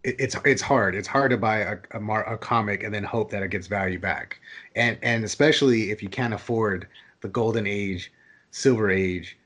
it's 0.04 0.36
it's 0.46 0.62
hard. 0.62 0.96
It's 0.96 1.08
hard 1.08 1.32
to 1.32 1.38
buy 1.38 1.60
a, 1.60 1.78
a, 1.92 2.00
mar, 2.00 2.24
a 2.32 2.38
comic 2.38 2.84
and 2.84 2.94
then 2.94 3.04
hope 3.04 3.30
that 3.32 3.44
it 3.44 3.50
gets 3.50 3.68
value 3.68 4.00
back, 4.00 4.40
and 4.76 4.98
and 5.02 5.24
especially 5.24 5.92
if 5.92 6.02
you 6.02 6.10
can't 6.10 6.34
afford 6.34 6.88
the 7.22 7.28
golden 7.28 7.68
age 7.68 8.12
Silver 8.52 8.90
Age 8.90 9.38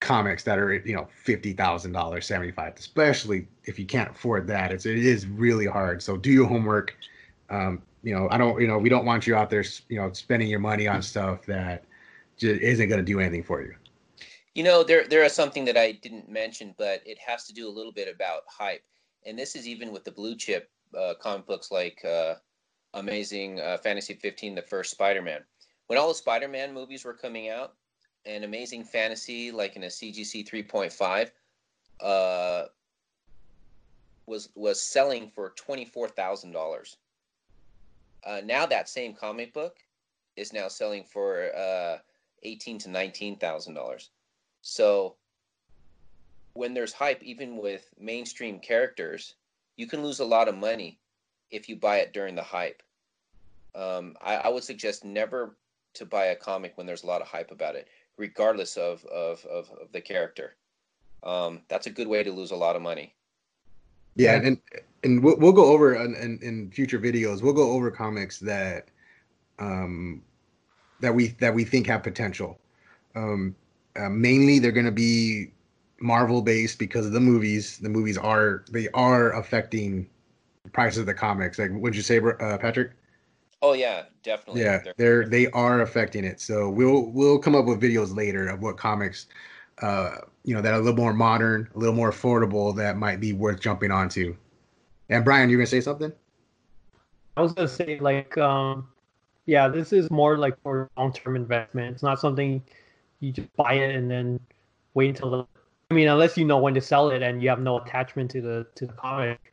comics 0.00 0.44
that 0.44 0.58
are 0.58 0.74
you 0.74 0.94
know 0.94 1.06
fifty 1.22 1.52
thousand 1.52 1.92
dollars, 1.92 2.26
seventy 2.26 2.50
five. 2.50 2.74
Especially 2.76 3.46
if 3.64 3.78
you 3.78 3.86
can't 3.86 4.10
afford 4.10 4.46
that, 4.48 4.72
it's 4.72 4.86
it 4.86 4.98
is 4.98 5.26
really 5.26 5.66
hard. 5.66 6.02
So 6.02 6.16
do 6.16 6.30
your 6.30 6.46
homework. 6.46 6.96
Um, 7.48 7.82
you 8.02 8.14
know, 8.14 8.28
I 8.30 8.38
don't 8.38 8.60
you 8.60 8.66
know 8.66 8.78
we 8.78 8.88
don't 8.88 9.04
want 9.04 9.26
you 9.26 9.36
out 9.36 9.50
there 9.50 9.64
you 9.88 10.00
know 10.00 10.12
spending 10.12 10.48
your 10.48 10.60
money 10.60 10.88
on 10.88 11.02
stuff 11.02 11.46
that 11.46 11.84
just 12.36 12.60
isn't 12.60 12.88
going 12.88 13.00
to 13.00 13.04
do 13.04 13.20
anything 13.20 13.42
for 13.42 13.62
you. 13.62 13.74
You 14.54 14.64
know, 14.64 14.82
there 14.82 15.06
there 15.06 15.22
is 15.22 15.32
something 15.32 15.64
that 15.66 15.76
I 15.76 15.92
didn't 15.92 16.28
mention, 16.28 16.74
but 16.78 17.00
it 17.06 17.18
has 17.18 17.46
to 17.46 17.52
do 17.52 17.68
a 17.68 17.70
little 17.70 17.92
bit 17.92 18.12
about 18.12 18.42
hype, 18.48 18.82
and 19.26 19.38
this 19.38 19.54
is 19.56 19.66
even 19.66 19.92
with 19.92 20.04
the 20.04 20.10
blue 20.10 20.36
chip 20.36 20.70
uh, 20.96 21.14
comic 21.20 21.46
books 21.46 21.70
like 21.70 22.02
uh, 22.04 22.34
Amazing 22.94 23.60
uh, 23.60 23.76
Fantasy 23.78 24.14
15, 24.14 24.54
the 24.54 24.62
first 24.62 24.92
Spider-Man. 24.92 25.40
When 25.88 25.98
all 25.98 26.08
the 26.08 26.14
Spider-Man 26.14 26.72
movies 26.72 27.04
were 27.04 27.12
coming 27.12 27.50
out, 27.50 27.74
and 28.24 28.44
Amazing 28.44 28.84
Fantasy, 28.84 29.52
like 29.52 29.76
in 29.76 29.84
a 29.84 29.88
CGC 29.88 30.48
3.5, 30.48 31.30
uh, 32.00 32.66
was 34.26 34.48
was 34.54 34.82
selling 34.82 35.30
for 35.30 35.50
twenty 35.50 35.84
four 35.84 36.08
thousand 36.08 36.50
dollars. 36.50 36.96
Uh, 38.24 38.40
now 38.44 38.66
that 38.66 38.88
same 38.88 39.14
comic 39.14 39.54
book 39.54 39.76
is 40.36 40.52
now 40.52 40.66
selling 40.68 41.04
for 41.04 41.54
uh, 41.56 41.98
eighteen 42.42 42.76
to 42.78 42.90
nineteen 42.90 43.36
thousand 43.36 43.74
dollars. 43.74 44.10
So 44.62 45.14
when 46.56 46.74
there's 46.74 46.92
hype, 46.92 47.22
even 47.22 47.56
with 47.56 47.88
mainstream 47.98 48.58
characters, 48.58 49.34
you 49.76 49.86
can 49.86 50.02
lose 50.02 50.20
a 50.20 50.24
lot 50.24 50.48
of 50.48 50.56
money 50.56 50.98
if 51.50 51.68
you 51.68 51.76
buy 51.76 51.98
it 51.98 52.12
during 52.12 52.34
the 52.34 52.42
hype. 52.42 52.82
Um, 53.74 54.16
I, 54.20 54.36
I 54.36 54.48
would 54.48 54.64
suggest 54.64 55.04
never 55.04 55.56
to 55.94 56.06
buy 56.06 56.26
a 56.26 56.36
comic 56.36 56.76
when 56.76 56.86
there's 56.86 57.02
a 57.02 57.06
lot 57.06 57.20
of 57.20 57.28
hype 57.28 57.50
about 57.50 57.76
it 57.76 57.88
regardless 58.16 58.76
of 58.76 59.04
of 59.06 59.44
of, 59.46 59.70
of 59.80 59.92
the 59.92 60.00
character. 60.00 60.56
Um, 61.22 61.62
that's 61.68 61.86
a 61.86 61.90
good 61.90 62.08
way 62.08 62.22
to 62.22 62.32
lose 62.32 62.50
a 62.50 62.56
lot 62.56 62.76
of 62.76 62.82
money. 62.82 63.14
Yeah, 64.14 64.40
and 64.42 64.58
and 65.02 65.22
we'll, 65.22 65.36
we'll 65.36 65.52
go 65.52 65.66
over 65.66 65.94
in, 65.94 66.14
in, 66.14 66.38
in 66.42 66.70
future 66.70 66.98
videos. 66.98 67.42
We'll 67.42 67.52
go 67.52 67.70
over 67.70 67.90
comics 67.90 68.38
that 68.40 68.88
um 69.58 70.22
that 71.00 71.14
we 71.14 71.28
that 71.40 71.54
we 71.54 71.64
think 71.64 71.86
have 71.86 72.02
potential. 72.02 72.58
Um, 73.14 73.54
uh, 73.96 74.10
mainly, 74.10 74.58
they're 74.58 74.72
going 74.72 74.86
to 74.86 74.92
be 74.92 75.52
Marvel 76.00 76.42
based 76.42 76.78
because 76.78 77.06
of 77.06 77.12
the 77.12 77.20
movies. 77.20 77.78
The 77.78 77.88
movies 77.88 78.18
are 78.18 78.64
they 78.70 78.88
are 78.90 79.32
affecting 79.32 80.08
the 80.64 80.70
price 80.70 80.96
of 80.96 81.06
the 81.06 81.14
comics. 81.14 81.58
Like, 81.58 81.70
what 81.70 81.80
would 81.82 81.96
you 81.96 82.02
say, 82.02 82.18
uh, 82.18 82.58
Patrick? 82.58 82.92
Oh 83.62 83.72
yeah, 83.72 84.04
definitely. 84.22 84.62
Yeah, 84.62 84.78
they're, 84.84 84.94
they're 84.96 85.28
they 85.28 85.46
are 85.52 85.80
affecting 85.80 86.24
it. 86.24 86.40
So 86.40 86.68
we'll 86.68 87.06
we'll 87.06 87.38
come 87.38 87.54
up 87.54 87.64
with 87.64 87.80
videos 87.80 88.14
later 88.14 88.48
of 88.48 88.60
what 88.60 88.76
comics, 88.76 89.26
uh, 89.82 90.16
you 90.44 90.54
know, 90.54 90.60
that 90.60 90.72
are 90.72 90.76
a 90.76 90.82
little 90.82 90.96
more 90.96 91.14
modern, 91.14 91.68
a 91.74 91.78
little 91.78 91.94
more 91.94 92.10
affordable, 92.10 92.76
that 92.76 92.96
might 92.96 93.20
be 93.20 93.32
worth 93.32 93.60
jumping 93.60 93.90
onto. 93.90 94.36
And 95.08 95.24
Brian, 95.24 95.48
you 95.48 95.56
gonna 95.56 95.66
say 95.66 95.80
something? 95.80 96.12
I 97.36 97.42
was 97.42 97.52
gonna 97.52 97.68
say 97.68 97.98
like, 97.98 98.36
um, 98.38 98.88
yeah, 99.46 99.68
this 99.68 99.92
is 99.92 100.10
more 100.10 100.36
like 100.36 100.60
for 100.62 100.90
long 100.96 101.12
term 101.12 101.36
investment. 101.36 101.94
It's 101.94 102.02
not 102.02 102.20
something 102.20 102.62
you 103.20 103.32
just 103.32 103.54
buy 103.56 103.74
it 103.74 103.94
and 103.94 104.10
then 104.10 104.40
wait 104.94 105.08
until 105.08 105.30
the. 105.30 105.46
I 105.90 105.94
mean, 105.94 106.08
unless 106.08 106.36
you 106.36 106.44
know 106.44 106.58
when 106.58 106.74
to 106.74 106.80
sell 106.80 107.10
it 107.10 107.22
and 107.22 107.42
you 107.42 107.48
have 107.48 107.60
no 107.60 107.78
attachment 107.78 108.30
to 108.32 108.40
the 108.40 108.66
to 108.74 108.86
the 108.86 108.92
comic 108.92 109.52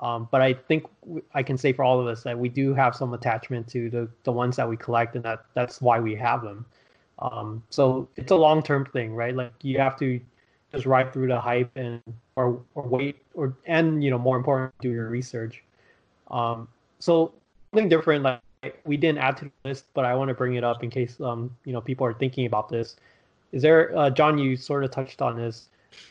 um, 0.00 0.28
but 0.30 0.40
I 0.40 0.54
think 0.54 0.86
I 1.34 1.42
can 1.42 1.58
say 1.58 1.72
for 1.72 1.84
all 1.84 2.00
of 2.00 2.06
us 2.06 2.22
that 2.22 2.38
we 2.38 2.48
do 2.48 2.74
have 2.74 2.96
some 2.96 3.12
attachment 3.12 3.68
to 3.68 3.90
the, 3.90 4.08
the 4.24 4.32
ones 4.32 4.56
that 4.56 4.68
we 4.68 4.76
collect, 4.76 5.14
and 5.14 5.24
that 5.24 5.44
that's 5.54 5.80
why 5.80 6.00
we 6.00 6.14
have 6.14 6.42
them. 6.42 6.64
Um, 7.18 7.62
so 7.68 8.08
it's 8.16 8.30
a 8.30 8.36
long 8.36 8.62
term 8.62 8.86
thing, 8.86 9.14
right? 9.14 9.34
Like 9.36 9.52
you 9.62 9.78
have 9.78 9.98
to 9.98 10.18
just 10.72 10.86
ride 10.86 11.12
through 11.12 11.28
the 11.28 11.38
hype 11.38 11.70
and 11.76 12.02
or 12.36 12.62
or 12.74 12.88
wait 12.88 13.16
or 13.34 13.54
and 13.66 14.02
you 14.02 14.10
know 14.10 14.18
more 14.18 14.38
important 14.38 14.72
do 14.80 14.90
your 14.90 15.10
research. 15.10 15.62
Um, 16.30 16.68
so 16.98 17.34
something 17.72 17.90
different, 17.90 18.24
like 18.24 18.40
we 18.86 18.96
didn't 18.96 19.18
add 19.18 19.36
to 19.38 19.44
the 19.44 19.68
list, 19.68 19.84
but 19.92 20.06
I 20.06 20.14
want 20.14 20.28
to 20.28 20.34
bring 20.34 20.54
it 20.54 20.64
up 20.64 20.82
in 20.82 20.88
case 20.88 21.20
um 21.20 21.54
you 21.66 21.74
know 21.74 21.80
people 21.82 22.06
are 22.06 22.14
thinking 22.14 22.46
about 22.46 22.70
this. 22.70 22.96
Is 23.52 23.62
there, 23.62 23.96
uh, 23.96 24.10
John? 24.10 24.38
You 24.38 24.56
sort 24.56 24.84
of 24.84 24.90
touched 24.90 25.22
on 25.22 25.36
this. 25.36 25.68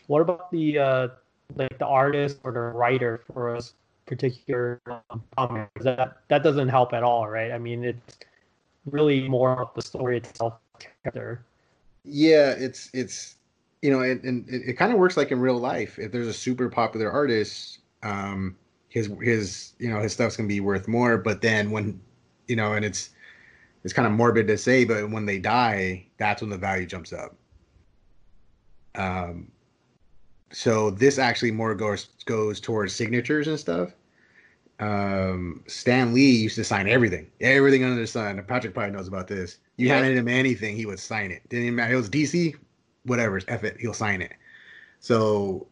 What 0.08 0.22
about 0.22 0.52
the 0.52 0.78
uh, 0.78 1.08
like 1.56 1.78
the 1.78 1.86
artist 1.86 2.40
or 2.44 2.52
the 2.52 2.60
writer 2.60 3.22
for 3.28 3.56
a 3.56 3.62
particular 4.10 4.82
um, 4.88 5.24
comic. 5.38 5.70
That 5.82 6.18
that 6.28 6.44
doesn't 6.44 6.68
help 6.68 6.94
at 6.94 7.04
all, 7.04 7.30
right? 7.30 7.52
I 7.52 7.58
mean, 7.58 7.84
it's 7.84 8.18
really 8.86 9.30
more 9.30 9.62
of 9.62 9.74
the 9.76 9.82
story 9.82 10.18
itself. 10.18 10.56
Character. 11.04 11.46
Yeah, 12.04 12.52
it's 12.52 12.90
it's 12.94 13.36
you 13.82 13.92
know, 13.92 14.02
and, 14.02 14.24
and 14.24 14.50
it, 14.50 14.70
it 14.70 14.74
kind 14.74 14.92
of 14.92 15.00
works 15.00 15.16
like 15.16 15.32
in 15.32 15.40
real 15.40 15.58
life. 15.58 16.00
If 16.00 16.12
there's 16.12 16.28
a 16.28 16.34
super 16.34 16.70
popular 16.70 17.12
artist, 17.12 17.80
um, 18.04 18.58
his 18.90 19.10
his 19.22 19.74
you 19.80 19.90
know 19.90 20.00
his 20.00 20.14
stuff's 20.14 20.36
gonna 20.36 20.48
be 20.48 20.60
worth 20.60 20.88
more. 20.88 21.18
But 21.18 21.42
then 21.42 21.72
when 21.72 22.02
you 22.48 22.56
know, 22.56 22.74
and 22.74 22.84
it's 22.84 23.12
it's 23.84 23.94
kind 23.94 24.06
of 24.06 24.14
morbid 24.14 24.48
to 24.48 24.58
say, 24.58 24.84
but 24.84 25.10
when 25.10 25.26
they 25.26 25.40
die, 25.40 26.06
that's 26.18 26.42
when 26.42 26.50
the 26.50 26.58
value 26.58 26.86
jumps 26.86 27.14
up. 27.14 27.36
Um, 28.96 29.52
so 30.52 30.92
this 30.92 31.18
actually 31.20 31.52
more 31.52 31.76
goes 31.76 32.10
goes 32.26 32.60
towards 32.60 32.94
signatures 32.94 33.48
and 33.48 33.60
stuff. 33.60 33.94
Um, 34.80 35.64
Stan 35.68 36.14
Lee 36.14 36.32
used 36.32 36.56
to 36.56 36.64
sign 36.64 36.88
everything, 36.88 37.28
everything 37.42 37.84
under 37.84 38.00
the 38.00 38.08
sun. 38.08 38.44
Patrick 38.48 38.74
probably 38.74 38.92
knows 38.92 39.08
about 39.08 39.28
this. 39.28 39.58
You 39.78 39.88
yeah. 39.88 39.96
handed 39.96 40.18
him 40.18 40.28
anything, 40.28 40.76
he 40.76 40.86
would 40.86 41.00
sign 41.00 41.32
it. 41.32 41.48
Didn't 41.50 41.66
even 41.66 41.76
matter. 41.76 41.94
It 41.94 41.98
was 41.98 42.10
DC, 42.10 42.56
whatever. 43.04 43.42
F 43.48 43.64
it, 43.64 43.78
he'll 43.80 43.94
sign 43.94 44.22
it. 44.22 44.34
So 45.00 45.68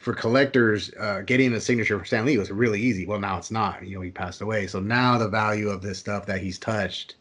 for 0.00 0.12
collectors, 0.12 0.90
uh, 0.98 1.22
getting 1.22 1.52
a 1.54 1.60
signature 1.60 1.96
from 1.98 2.06
Stan 2.06 2.26
Lee 2.26 2.38
was 2.38 2.50
really 2.50 2.80
easy. 2.80 3.06
Well, 3.06 3.20
now 3.20 3.38
it's 3.38 3.50
not. 3.50 3.84
You 3.86 3.96
know, 3.96 4.02
he 4.02 4.10
passed 4.10 4.40
away. 4.40 4.66
So 4.66 4.80
now 4.80 5.18
the 5.18 5.28
value 5.28 5.68
of 5.68 5.82
this 5.82 5.98
stuff 5.98 6.26
that 6.26 6.40
he's 6.40 6.58
touched 6.58 7.16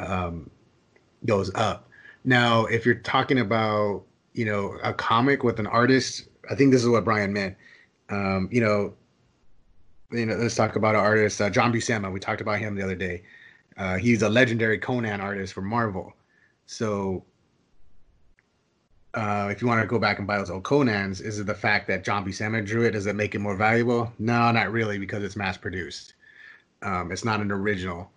um, 0.00 0.50
goes 1.24 1.50
up. 1.54 1.88
Now, 2.24 2.66
if 2.66 2.84
you're 2.84 2.96
talking 2.96 3.38
about 3.38 4.04
you 4.32 4.44
know, 4.44 4.78
a 4.82 4.92
comic 4.92 5.44
with 5.44 5.58
an 5.58 5.66
artist. 5.66 6.28
I 6.50 6.54
think 6.54 6.72
this 6.72 6.82
is 6.82 6.88
what 6.88 7.04
Brian 7.04 7.32
meant. 7.32 7.56
Um, 8.08 8.48
you 8.50 8.60
know, 8.60 8.94
you 10.12 10.26
know, 10.26 10.36
let's 10.36 10.54
talk 10.54 10.76
about 10.76 10.94
an 10.94 11.00
artist, 11.00 11.40
uh, 11.40 11.50
John 11.50 11.72
Buscema. 11.72 12.12
We 12.12 12.20
talked 12.20 12.40
about 12.40 12.58
him 12.58 12.74
the 12.74 12.82
other 12.82 12.96
day. 12.96 13.22
Uh, 13.76 13.96
he's 13.96 14.22
a 14.22 14.28
legendary 14.28 14.78
Conan 14.78 15.20
artist 15.20 15.52
for 15.52 15.62
Marvel. 15.62 16.12
So, 16.66 17.24
uh, 19.14 19.48
if 19.50 19.60
you 19.60 19.68
want 19.68 19.80
to 19.80 19.86
go 19.86 19.98
back 19.98 20.18
and 20.18 20.26
buy 20.26 20.38
those 20.38 20.50
old 20.50 20.62
Conans, 20.62 21.20
is 21.20 21.38
it 21.38 21.46
the 21.46 21.54
fact 21.54 21.86
that 21.88 22.04
John 22.04 22.24
Buscema 22.24 22.64
drew 22.64 22.84
it? 22.84 22.92
Does 22.92 23.06
it 23.06 23.16
make 23.16 23.34
it 23.34 23.40
more 23.40 23.56
valuable? 23.56 24.12
No, 24.18 24.50
not 24.52 24.70
really, 24.72 24.98
because 24.98 25.22
it's 25.22 25.36
mass 25.36 25.56
produced. 25.56 26.14
Um, 26.82 27.12
it's 27.12 27.24
not 27.24 27.40
an 27.40 27.50
original 27.50 28.10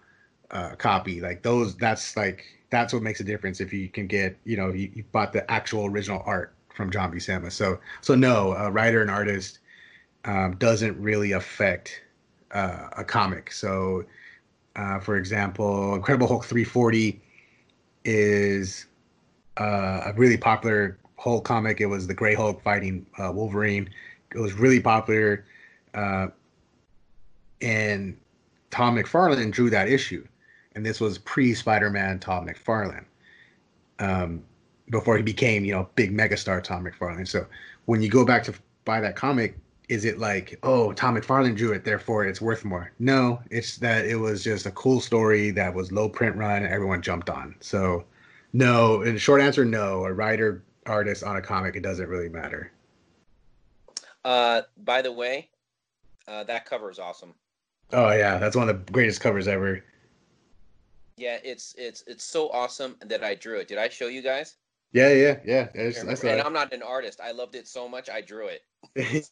uh, 0.53 0.75
copy. 0.75 1.19
Like 1.19 1.41
those, 1.41 1.75
that's 1.75 2.15
like 2.15 2.45
that's 2.69 2.93
what 2.93 3.03
makes 3.03 3.19
a 3.19 3.23
difference 3.23 3.59
if 3.59 3.73
you 3.73 3.89
can 3.89 4.07
get 4.07 4.37
you 4.45 4.55
know 4.55 4.71
you, 4.71 4.89
you 4.93 5.03
bought 5.11 5.33
the 5.33 5.49
actual 5.51 5.85
original 5.87 6.23
art 6.25 6.53
from 6.73 6.91
John 6.91 7.11
Buscema. 7.11 7.51
So 7.51 7.79
so 8.01 8.15
no, 8.15 8.53
a 8.53 8.71
writer 8.71 9.01
and 9.01 9.11
artist 9.11 9.59
um, 10.25 10.55
doesn't 10.57 10.99
really 10.99 11.33
affect 11.33 12.01
uh, 12.51 12.89
a 12.97 13.03
comic. 13.03 13.51
So 13.51 14.05
uh, 14.75 14.99
for 14.99 15.17
example, 15.17 15.95
Incredible 15.95 16.27
Hulk 16.27 16.45
340 16.45 17.21
is 18.05 18.85
uh, 19.59 20.01
a 20.05 20.13
really 20.15 20.37
popular 20.37 20.97
Hulk 21.17 21.45
comic. 21.45 21.81
It 21.81 21.85
was 21.87 22.07
the 22.07 22.13
Gray 22.13 22.35
Hulk 22.35 22.61
fighting 22.63 23.05
uh, 23.17 23.31
Wolverine. 23.31 23.89
It 24.33 24.39
was 24.39 24.53
really 24.53 24.79
popular, 24.79 25.45
uh, 25.93 26.27
and 27.61 28.17
Tom 28.71 28.95
McFarlane 28.95 29.51
drew 29.51 29.69
that 29.69 29.87
issue 29.87 30.27
and 30.75 30.85
this 30.85 30.99
was 30.99 31.17
pre 31.17 31.53
Spider-Man 31.53 32.19
Tom 32.19 32.47
McFarlane, 32.47 33.05
um, 33.99 34.43
before 34.89 35.17
he 35.17 35.23
became 35.23 35.65
you 35.65 35.73
know 35.73 35.87
big 35.95 36.15
megastar 36.15 36.63
Tom 36.63 36.85
McFarlane. 36.85 37.27
So 37.27 37.45
when 37.85 38.01
you 38.01 38.09
go 38.09 38.25
back 38.25 38.43
to 38.45 38.53
buy 38.85 39.01
that 39.01 39.15
comic, 39.15 39.57
is 39.89 40.05
it 40.05 40.19
like 40.19 40.59
oh 40.63 40.93
Tom 40.93 41.15
McFarlane 41.15 41.55
drew 41.55 41.71
it, 41.71 41.83
therefore 41.83 42.25
it's 42.25 42.41
worth 42.41 42.65
more? 42.65 42.91
No, 42.99 43.41
it's 43.49 43.77
that 43.77 44.05
it 44.05 44.15
was 44.15 44.43
just 44.43 44.65
a 44.65 44.71
cool 44.71 44.99
story 44.99 45.51
that 45.51 45.73
was 45.73 45.91
low 45.91 46.09
print 46.09 46.35
run, 46.35 46.65
everyone 46.65 47.01
jumped 47.01 47.29
on. 47.29 47.55
So 47.59 48.05
no, 48.53 49.01
in 49.01 49.17
short 49.17 49.41
answer, 49.41 49.65
no. 49.65 50.05
A 50.05 50.13
writer 50.13 50.63
artist 50.85 51.23
on 51.23 51.37
a 51.37 51.41
comic, 51.41 51.75
it 51.75 51.81
doesn't 51.81 52.07
really 52.07 52.29
matter. 52.29 52.71
Uh, 54.23 54.61
by 54.77 55.01
the 55.01 55.11
way, 55.11 55.49
uh, 56.27 56.43
that 56.45 56.65
cover 56.65 56.89
is 56.89 56.99
awesome. 56.99 57.33
Oh 57.91 58.11
yeah, 58.11 58.37
that's 58.37 58.55
one 58.55 58.69
of 58.69 58.85
the 58.85 58.91
greatest 58.91 59.21
covers 59.21 59.47
ever. 59.47 59.83
Yeah, 61.17 61.37
it's 61.43 61.75
it's 61.77 62.03
it's 62.07 62.23
so 62.23 62.49
awesome 62.49 62.95
that 63.05 63.23
I 63.23 63.35
drew 63.35 63.59
it. 63.59 63.67
Did 63.67 63.77
I 63.77 63.89
show 63.89 64.07
you 64.07 64.21
guys? 64.21 64.55
Yeah, 64.93 65.11
yeah, 65.11 65.39
yeah. 65.43 65.67
and 65.73 66.41
I'm 66.41 66.53
not 66.53 66.71
an 66.71 66.83
artist. 66.83 67.19
I 67.19 67.31
loved 67.31 67.55
it 67.55 67.67
so 67.67 67.89
much 67.89 68.11
I 68.11 68.21
drew 68.21 68.47
it. 68.47 68.61
it 68.95 69.31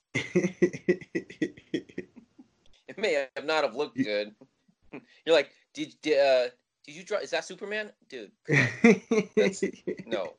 may 2.98 3.28
have 3.36 3.46
not 3.46 3.64
have 3.64 3.76
looked 3.76 3.96
good. 3.96 4.34
You're 5.26 5.36
like, 5.36 5.52
did 5.74 5.94
did, 6.02 6.20
uh, 6.20 6.50
did 6.86 6.96
you 6.96 7.04
draw? 7.04 7.20
Is 7.20 7.30
that 7.30 7.46
Superman, 7.46 7.92
dude? 8.10 8.32
That's 9.36 9.64
No. 10.08 10.34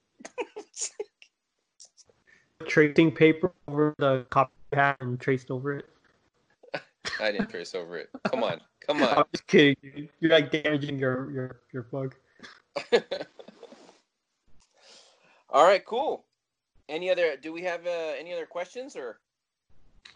Tracing 2.67 3.13
paper 3.13 3.53
over 3.69 3.95
the 3.99 4.27
copy 4.31 4.53
pad 4.73 4.97
and 5.01 5.21
traced 5.21 5.51
over 5.51 5.79
it. 5.79 5.89
I 7.21 7.33
didn't 7.33 7.49
trace 7.49 7.75
over 7.75 7.97
it. 7.99 8.11
Come 8.31 8.43
on, 8.45 8.61
come 8.87 9.03
on. 9.03 9.19
I'm 9.19 9.25
just 9.33 9.47
kidding. 9.47 10.09
You're 10.21 10.31
like 10.31 10.51
damaging 10.51 10.99
your 10.99 11.31
your 11.31 11.61
your 11.73 11.83
plug. 11.83 12.15
All 15.51 15.65
right, 15.65 15.85
cool. 15.85 16.25
Any 16.89 17.11
other? 17.11 17.37
Do 17.37 17.53
we 17.53 17.63
have 17.63 17.87
uh, 17.87 18.13
any 18.19 18.33
other 18.33 18.47
questions 18.47 18.97
or? 18.97 19.19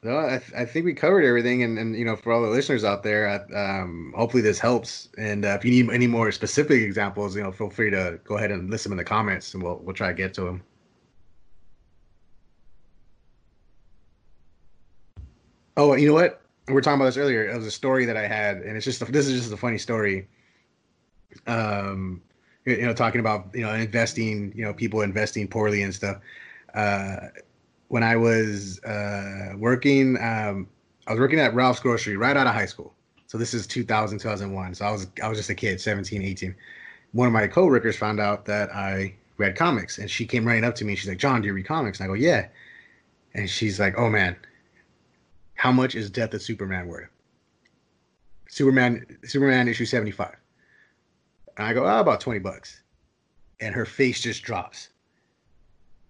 No, 0.02 0.18
I, 0.18 0.39
th- 0.39 0.52
I 0.55 0.64
think 0.64 0.85
we 0.85 0.93
covered 0.94 1.24
everything, 1.24 1.62
and, 1.62 1.78
and 1.78 1.97
you 1.97 2.05
know, 2.05 2.16
for 2.16 2.32
all 2.32 2.43
the 2.43 2.48
listeners 2.48 2.85
out 2.85 3.02
there, 3.02 3.28
I, 3.28 3.81
um, 3.81 4.12
hopefully 4.16 4.43
this 4.43 4.59
helps. 4.59 5.09
And 5.16 5.44
uh, 5.44 5.56
if 5.59 5.64
you 5.64 5.70
need 5.70 5.93
any 5.93 6.06
more 6.06 6.31
specific 6.32 6.82
examples, 6.82 7.35
you 7.35 7.43
know, 7.43 7.51
feel 7.51 7.70
free 7.70 7.90
to 7.90 8.20
go 8.24 8.36
ahead 8.36 8.51
and 8.51 8.70
list 8.70 8.85
them 8.85 8.93
in 8.93 8.98
the 8.98 9.05
comments, 9.05 9.55
and 9.55 9.62
we'll 9.62 9.78
we'll 9.82 9.94
try 9.94 10.09
to 10.09 10.14
get 10.14 10.35
to 10.35 10.43
them. 10.43 10.62
Oh, 15.77 15.94
you 15.94 16.09
know 16.09 16.14
what? 16.14 16.43
We 16.68 16.74
were 16.74 16.80
talking 16.80 17.01
about 17.01 17.06
this 17.06 17.16
earlier. 17.16 17.48
It 17.48 17.56
was 17.56 17.66
a 17.66 17.70
story 17.70 18.05
that 18.06 18.16
I 18.16 18.26
had, 18.26 18.59
and 18.59 18.76
it's 18.76 18.84
just 18.84 19.01
this 19.12 19.26
is 19.26 19.40
just 19.40 19.52
a 19.52 19.56
funny 19.56 19.78
story. 19.78 20.28
Um, 21.47 22.22
you 22.64 22.82
know, 22.82 22.93
talking 22.93 23.20
about 23.20 23.48
you 23.55 23.62
know 23.62 23.72
investing, 23.72 24.52
you 24.56 24.64
know, 24.64 24.74
people 24.74 25.02
investing 25.02 25.47
poorly 25.47 25.82
and 25.82 25.94
stuff. 25.94 26.18
Uh, 26.74 27.28
when 27.88 28.02
I 28.02 28.16
was 28.16 28.82
uh, 28.82 29.52
working, 29.56 30.16
um, 30.16 30.68
I 31.06 31.12
was 31.12 31.20
working 31.20 31.38
at 31.38 31.55
Ralph's 31.55 31.80
Grocery 31.80 32.16
right 32.16 32.36
out 32.36 32.47
of 32.47 32.55
high 32.55 32.66
school. 32.66 32.93
So 33.28 33.38
this 33.38 33.55
is 33.55 33.66
2000, 33.66 34.18
2001. 34.18 34.74
So 34.74 34.84
I 34.84 34.90
was 34.90 35.06
I 35.22 35.28
was 35.28 35.38
just 35.38 35.51
a 35.51 35.55
kid, 35.55 35.80
17, 35.80 36.22
18. 36.22 36.55
One 37.12 37.28
of 37.28 37.32
my 37.32 37.47
coworkers 37.47 37.97
found 37.97 38.20
out 38.20 38.44
that 38.47 38.74
I 38.74 39.14
read 39.38 39.56
comics, 39.56 39.98
and 39.98 40.10
she 40.10 40.26
came 40.26 40.44
running 40.44 40.64
up 40.64 40.74
to 40.76 40.84
me. 40.84 40.97
She's 40.97 41.09
like, 41.09 41.18
"John, 41.18 41.40
do 41.40 41.47
you 41.47 41.55
read 41.55 41.66
comics?" 41.66 42.01
And 42.01 42.05
I 42.05 42.09
go, 42.09 42.14
"Yeah." 42.14 42.48
And 43.34 43.48
she's 43.48 43.78
like, 43.78 43.98
"Oh 43.98 44.09
man, 44.09 44.36
how 45.57 45.73
much 45.73 45.95
is 45.95 46.11
Death 46.11 46.35
of 46.35 46.43
Superman 46.43 46.87
worth?" 46.87 47.11
Superman, 48.49 49.19
Superman 49.24 49.69
issue 49.69 49.85
75. 49.85 50.35
And 51.57 51.66
I 51.66 51.73
go, 51.73 51.85
oh, 51.85 52.01
about 52.01 52.20
20 52.20 52.39
bucks. 52.41 52.83
And 53.61 53.74
her 53.74 53.85
face 53.85 54.20
just 54.20 54.43
drops. 54.43 54.91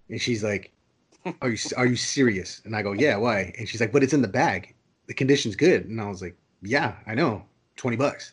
And 0.09 0.20
she's 0.20 0.44
like, 0.44 0.73
are 1.43 1.51
you 1.51 1.59
are 1.77 1.86
you 1.86 1.97
serious? 1.97 2.62
And 2.64 2.77
I 2.77 2.82
go, 2.82 2.93
yeah, 2.93 3.16
why? 3.16 3.52
And 3.59 3.68
she's 3.68 3.81
like, 3.81 3.93
but 3.93 4.02
it's 4.02 4.12
in 4.12 4.23
the 4.23 4.28
bag. 4.28 4.74
The 5.06 5.14
condition's 5.14 5.56
good. 5.56 5.86
And 5.86 6.01
I 6.01 6.09
was 6.09 6.23
like, 6.23 6.36
yeah, 6.62 6.94
I 7.06 7.14
know, 7.14 7.44
20 7.77 7.97
bucks. 7.97 8.32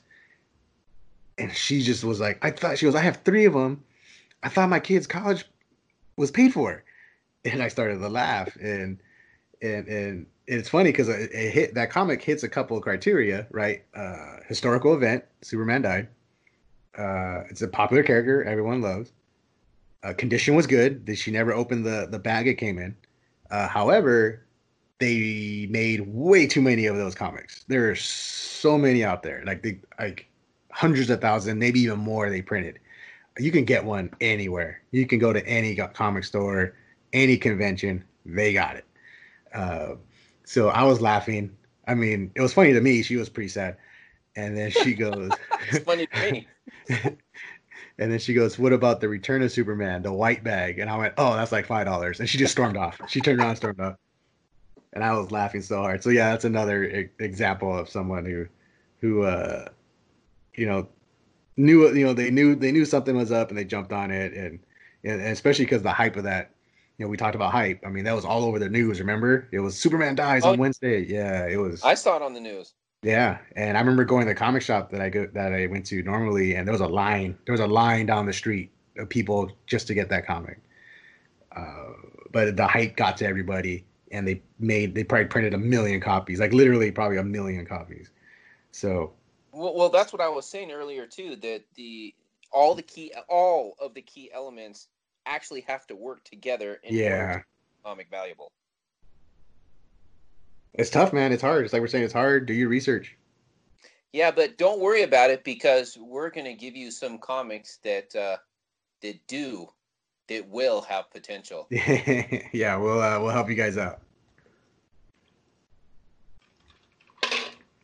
And 1.37 1.51
she 1.51 1.81
just 1.81 2.03
was 2.03 2.19
like, 2.19 2.37
I 2.43 2.51
thought 2.51 2.77
she 2.77 2.85
goes, 2.85 2.95
I 2.95 3.01
have 3.01 3.21
three 3.23 3.45
of 3.45 3.53
them. 3.53 3.83
I 4.43 4.49
thought 4.49 4.69
my 4.69 4.79
kid's 4.79 5.07
college 5.07 5.45
was 6.17 6.29
paid 6.29 6.53
for. 6.53 6.83
And 7.45 7.61
I 7.61 7.67
started 7.67 7.99
to 7.99 8.09
laugh. 8.09 8.55
And 8.57 8.99
and 9.63 9.87
and 9.87 10.25
it's 10.45 10.69
funny 10.69 10.91
because 10.91 11.07
it, 11.09 11.31
it 11.33 11.51
hit 11.51 11.73
that 11.73 11.89
comic 11.89 12.21
hits 12.21 12.43
a 12.43 12.49
couple 12.49 12.77
of 12.77 12.83
criteria, 12.83 13.47
right? 13.49 13.83
Uh, 13.95 14.37
historical 14.47 14.93
event, 14.93 15.23
Superman 15.41 15.81
died. 15.81 16.07
Uh, 16.97 17.43
it's 17.49 17.61
a 17.61 17.67
popular 17.67 18.03
character 18.03 18.43
everyone 18.43 18.81
loves. 18.81 19.11
Uh, 20.03 20.13
condition 20.13 20.53
was 20.53 20.67
good. 20.67 21.05
That 21.05 21.15
she 21.15 21.31
never 21.31 21.53
opened 21.53 21.85
the 21.85 22.07
the 22.09 22.19
bag 22.19 22.47
it 22.47 22.55
came 22.55 22.77
in. 22.77 22.95
Uh, 23.49 23.67
however, 23.67 24.45
they 24.99 25.67
made 25.69 26.01
way 26.07 26.45
too 26.45 26.61
many 26.61 26.85
of 26.85 26.97
those 26.97 27.15
comics. 27.15 27.63
There 27.67 27.89
are 27.89 27.95
so 27.95 28.77
many 28.77 29.03
out 29.03 29.23
there, 29.23 29.43
like 29.45 29.65
like 29.97 30.27
hundreds 30.71 31.09
of 31.09 31.21
thousands, 31.21 31.57
maybe 31.57 31.79
even 31.81 31.99
more. 31.99 32.29
They 32.29 32.41
printed. 32.41 32.79
You 33.39 33.51
can 33.51 33.65
get 33.65 33.83
one 33.83 34.11
anywhere. 34.21 34.81
You 34.91 35.07
can 35.07 35.19
go 35.19 35.33
to 35.33 35.45
any 35.47 35.75
comic 35.75 36.23
store, 36.25 36.75
any 37.13 37.37
convention. 37.37 38.03
They 38.25 38.53
got 38.53 38.75
it. 38.75 38.85
Uh, 39.53 39.95
so 40.43 40.69
I 40.69 40.83
was 40.83 41.01
laughing. 41.01 41.55
I 41.87 41.95
mean, 41.95 42.31
it 42.35 42.41
was 42.41 42.53
funny 42.53 42.73
to 42.73 42.81
me. 42.81 43.03
She 43.03 43.17
was 43.17 43.29
pretty 43.29 43.49
sad. 43.49 43.77
And 44.35 44.57
then 44.57 44.71
she 44.71 44.93
goes, 44.95 45.31
It's 45.69 45.83
funny 45.85 46.07
to 46.07 46.31
me. 46.31 46.47
and 47.97 48.11
then 48.11 48.19
she 48.19 48.33
goes, 48.33 48.57
"What 48.57 48.73
about 48.73 49.01
the 49.01 49.09
Return 49.09 49.41
of 49.41 49.51
Superman, 49.51 50.01
the 50.01 50.13
white 50.13 50.43
bag?" 50.43 50.79
And 50.79 50.89
I 50.89 50.97
went, 50.97 51.13
"Oh, 51.17 51.35
that's 51.35 51.51
like 51.51 51.65
five 51.65 51.85
dollars." 51.85 52.19
And 52.19 52.29
she 52.29 52.37
just 52.37 52.51
stormed 52.51 52.77
off. 52.77 52.99
She 53.07 53.21
turned 53.21 53.39
around, 53.39 53.49
and 53.49 53.57
stormed 53.57 53.79
off, 53.79 53.95
and 54.93 55.03
I 55.03 55.13
was 55.17 55.31
laughing 55.31 55.61
so 55.61 55.77
hard. 55.77 56.03
So 56.03 56.09
yeah, 56.09 56.31
that's 56.31 56.45
another 56.45 56.83
e- 56.83 57.09
example 57.19 57.77
of 57.77 57.89
someone 57.89 58.25
who, 58.25 58.47
who, 58.99 59.23
uh, 59.23 59.69
you 60.55 60.65
know, 60.65 60.87
knew 61.57 61.87
you 61.93 62.05
know 62.05 62.13
they 62.13 62.31
knew 62.31 62.55
they 62.55 62.71
knew 62.71 62.85
something 62.85 63.15
was 63.15 63.31
up 63.31 63.49
and 63.49 63.57
they 63.57 63.65
jumped 63.65 63.93
on 63.93 64.11
it, 64.11 64.33
and 64.33 64.59
and 65.03 65.21
especially 65.21 65.65
because 65.65 65.83
the 65.83 65.93
hype 65.93 66.15
of 66.15 66.23
that. 66.23 66.52
You 66.97 67.05
know, 67.05 67.09
we 67.09 67.17
talked 67.17 67.35
about 67.35 67.51
hype. 67.51 67.81
I 67.85 67.89
mean, 67.89 68.03
that 68.03 68.15
was 68.15 68.23
all 68.25 68.43
over 68.43 68.59
the 68.59 68.69
news. 68.69 68.99
Remember, 68.99 69.47
it 69.51 69.59
was 69.59 69.77
Superman 69.77 70.15
dies 70.15 70.43
Oh, 70.45 70.51
on 70.51 70.59
Wednesday. 70.59 71.03
Yeah, 71.03 71.47
it 71.47 71.57
was. 71.57 71.83
I 71.83 71.95
saw 71.95 72.15
it 72.17 72.21
on 72.21 72.33
the 72.33 72.39
news. 72.39 72.73
Yeah, 73.01 73.39
and 73.55 73.75
I 73.75 73.81
remember 73.81 74.05
going 74.05 74.25
to 74.25 74.31
the 74.31 74.35
comic 74.35 74.61
shop 74.61 74.91
that 74.91 75.01
I 75.01 75.09
go 75.09 75.27
that 75.33 75.53
I 75.53 75.65
went 75.65 75.85
to 75.87 76.01
normally, 76.03 76.55
and 76.55 76.67
there 76.67 76.71
was 76.71 76.81
a 76.81 76.87
line. 76.87 77.37
There 77.45 77.51
was 77.53 77.59
a 77.59 77.67
line 77.67 78.05
down 78.05 78.25
the 78.25 78.33
street 78.33 78.71
of 78.97 79.09
people 79.09 79.51
just 79.67 79.87
to 79.87 79.93
get 79.93 80.07
that 80.09 80.25
comic. 80.25 80.59
Uh, 81.55 81.89
but 82.31 82.55
the 82.55 82.65
hype 82.65 82.95
got 82.95 83.17
to 83.17 83.27
everybody, 83.27 83.83
and 84.11 84.27
they 84.27 84.41
made 84.59 84.95
they 84.95 85.03
probably 85.03 85.25
printed 85.25 85.53
a 85.53 85.57
million 85.57 85.99
copies, 85.99 86.39
like 86.39 86.53
literally 86.53 86.91
probably 86.91 87.17
a 87.17 87.23
million 87.23 87.65
copies. 87.65 88.11
So 88.71 89.13
Well, 89.51 89.75
well, 89.75 89.89
that's 89.89 90.13
what 90.13 90.21
I 90.21 90.29
was 90.29 90.45
saying 90.45 90.71
earlier 90.71 91.05
too. 91.05 91.35
That 91.37 91.63
the 91.75 92.13
all 92.51 92.75
the 92.75 92.83
key, 92.83 93.11
all 93.27 93.75
of 93.81 93.93
the 93.95 94.01
key 94.01 94.31
elements 94.33 94.87
actually 95.25 95.61
have 95.61 95.87
to 95.87 95.95
work 95.95 96.23
together 96.23 96.79
in 96.83 96.91
to 96.91 96.95
yeah, 96.95 97.41
comic 97.83 98.07
valuable. 98.09 98.51
it's 100.73 100.89
tough, 100.89 101.13
man. 101.13 101.31
It's 101.31 101.41
hard. 101.41 101.65
It's 101.65 101.73
like 101.73 101.81
we're 101.81 101.87
saying, 101.87 102.03
it's 102.03 102.13
hard. 102.13 102.45
Do 102.45 102.53
your 102.53 102.69
research. 102.69 103.15
Yeah, 104.11 104.29
but 104.29 104.57
don't 104.57 104.79
worry 104.79 105.01
about 105.01 105.31
it 105.31 105.43
because 105.43 105.97
we're 105.97 106.29
going 106.29 106.45
to 106.45 106.53
give 106.53 106.75
you 106.75 106.91
some 106.91 107.17
comics 107.17 107.77
that 107.77 108.15
uh, 108.15 108.37
that 109.01 109.25
do 109.27 109.67
that 110.27 110.47
will 110.47 110.81
have 110.81 111.09
potential. 111.11 111.67
yeah, 111.71 112.77
we'll 112.77 113.01
uh, 113.01 113.19
we'll 113.19 113.31
help 113.31 113.49
you 113.49 113.55
guys 113.55 113.77
out. 113.77 114.01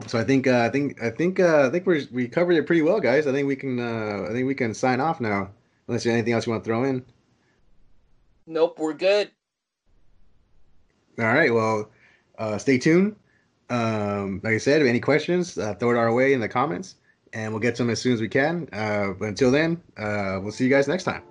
So 0.07 0.17
I 0.17 0.23
think 0.23 0.47
uh, 0.47 0.61
I 0.61 0.69
think 0.69 1.01
I 1.03 1.09
think 1.09 1.39
uh, 1.39 1.67
I 1.67 1.69
think 1.69 1.85
we're 1.85 2.01
we 2.11 2.27
covered 2.27 2.53
it 2.53 2.65
pretty 2.65 2.81
well, 2.81 2.99
guys. 2.99 3.27
I 3.27 3.31
think 3.31 3.47
we 3.47 3.55
can 3.55 3.79
uh, 3.79 4.27
I 4.29 4.31
think 4.31 4.47
we 4.47 4.55
can 4.55 4.73
sign 4.73 5.01
off 5.01 5.19
now. 5.19 5.49
Unless 5.87 6.03
there's 6.03 6.13
anything 6.13 6.33
else 6.33 6.45
you 6.45 6.51
want 6.51 6.63
to 6.63 6.67
throw 6.67 6.83
in. 6.83 7.03
Nope, 8.49 8.79
we're 8.79 8.93
good. 8.93 9.29
All 11.19 11.25
right. 11.25 11.53
Well, 11.53 11.91
uh, 12.39 12.57
stay 12.57 12.79
tuned. 12.79 13.15
Um, 13.69 14.41
like 14.43 14.53
I 14.53 14.57
said, 14.57 14.81
if 14.81 14.87
any 14.87 14.99
questions, 14.99 15.55
uh, 15.59 15.75
throw 15.75 15.91
it 15.91 15.97
our 15.97 16.11
way 16.11 16.33
in 16.33 16.39
the 16.39 16.49
comments, 16.49 16.95
and 17.31 17.53
we'll 17.53 17.59
get 17.59 17.75
to 17.75 17.83
them 17.83 17.91
as 17.91 18.01
soon 18.01 18.13
as 18.13 18.21
we 18.21 18.27
can. 18.27 18.67
Uh, 18.73 19.13
but 19.19 19.27
until 19.27 19.51
then, 19.51 19.79
uh, 19.97 20.39
we'll 20.41 20.51
see 20.51 20.63
you 20.63 20.69
guys 20.71 20.87
next 20.87 21.03
time. 21.03 21.21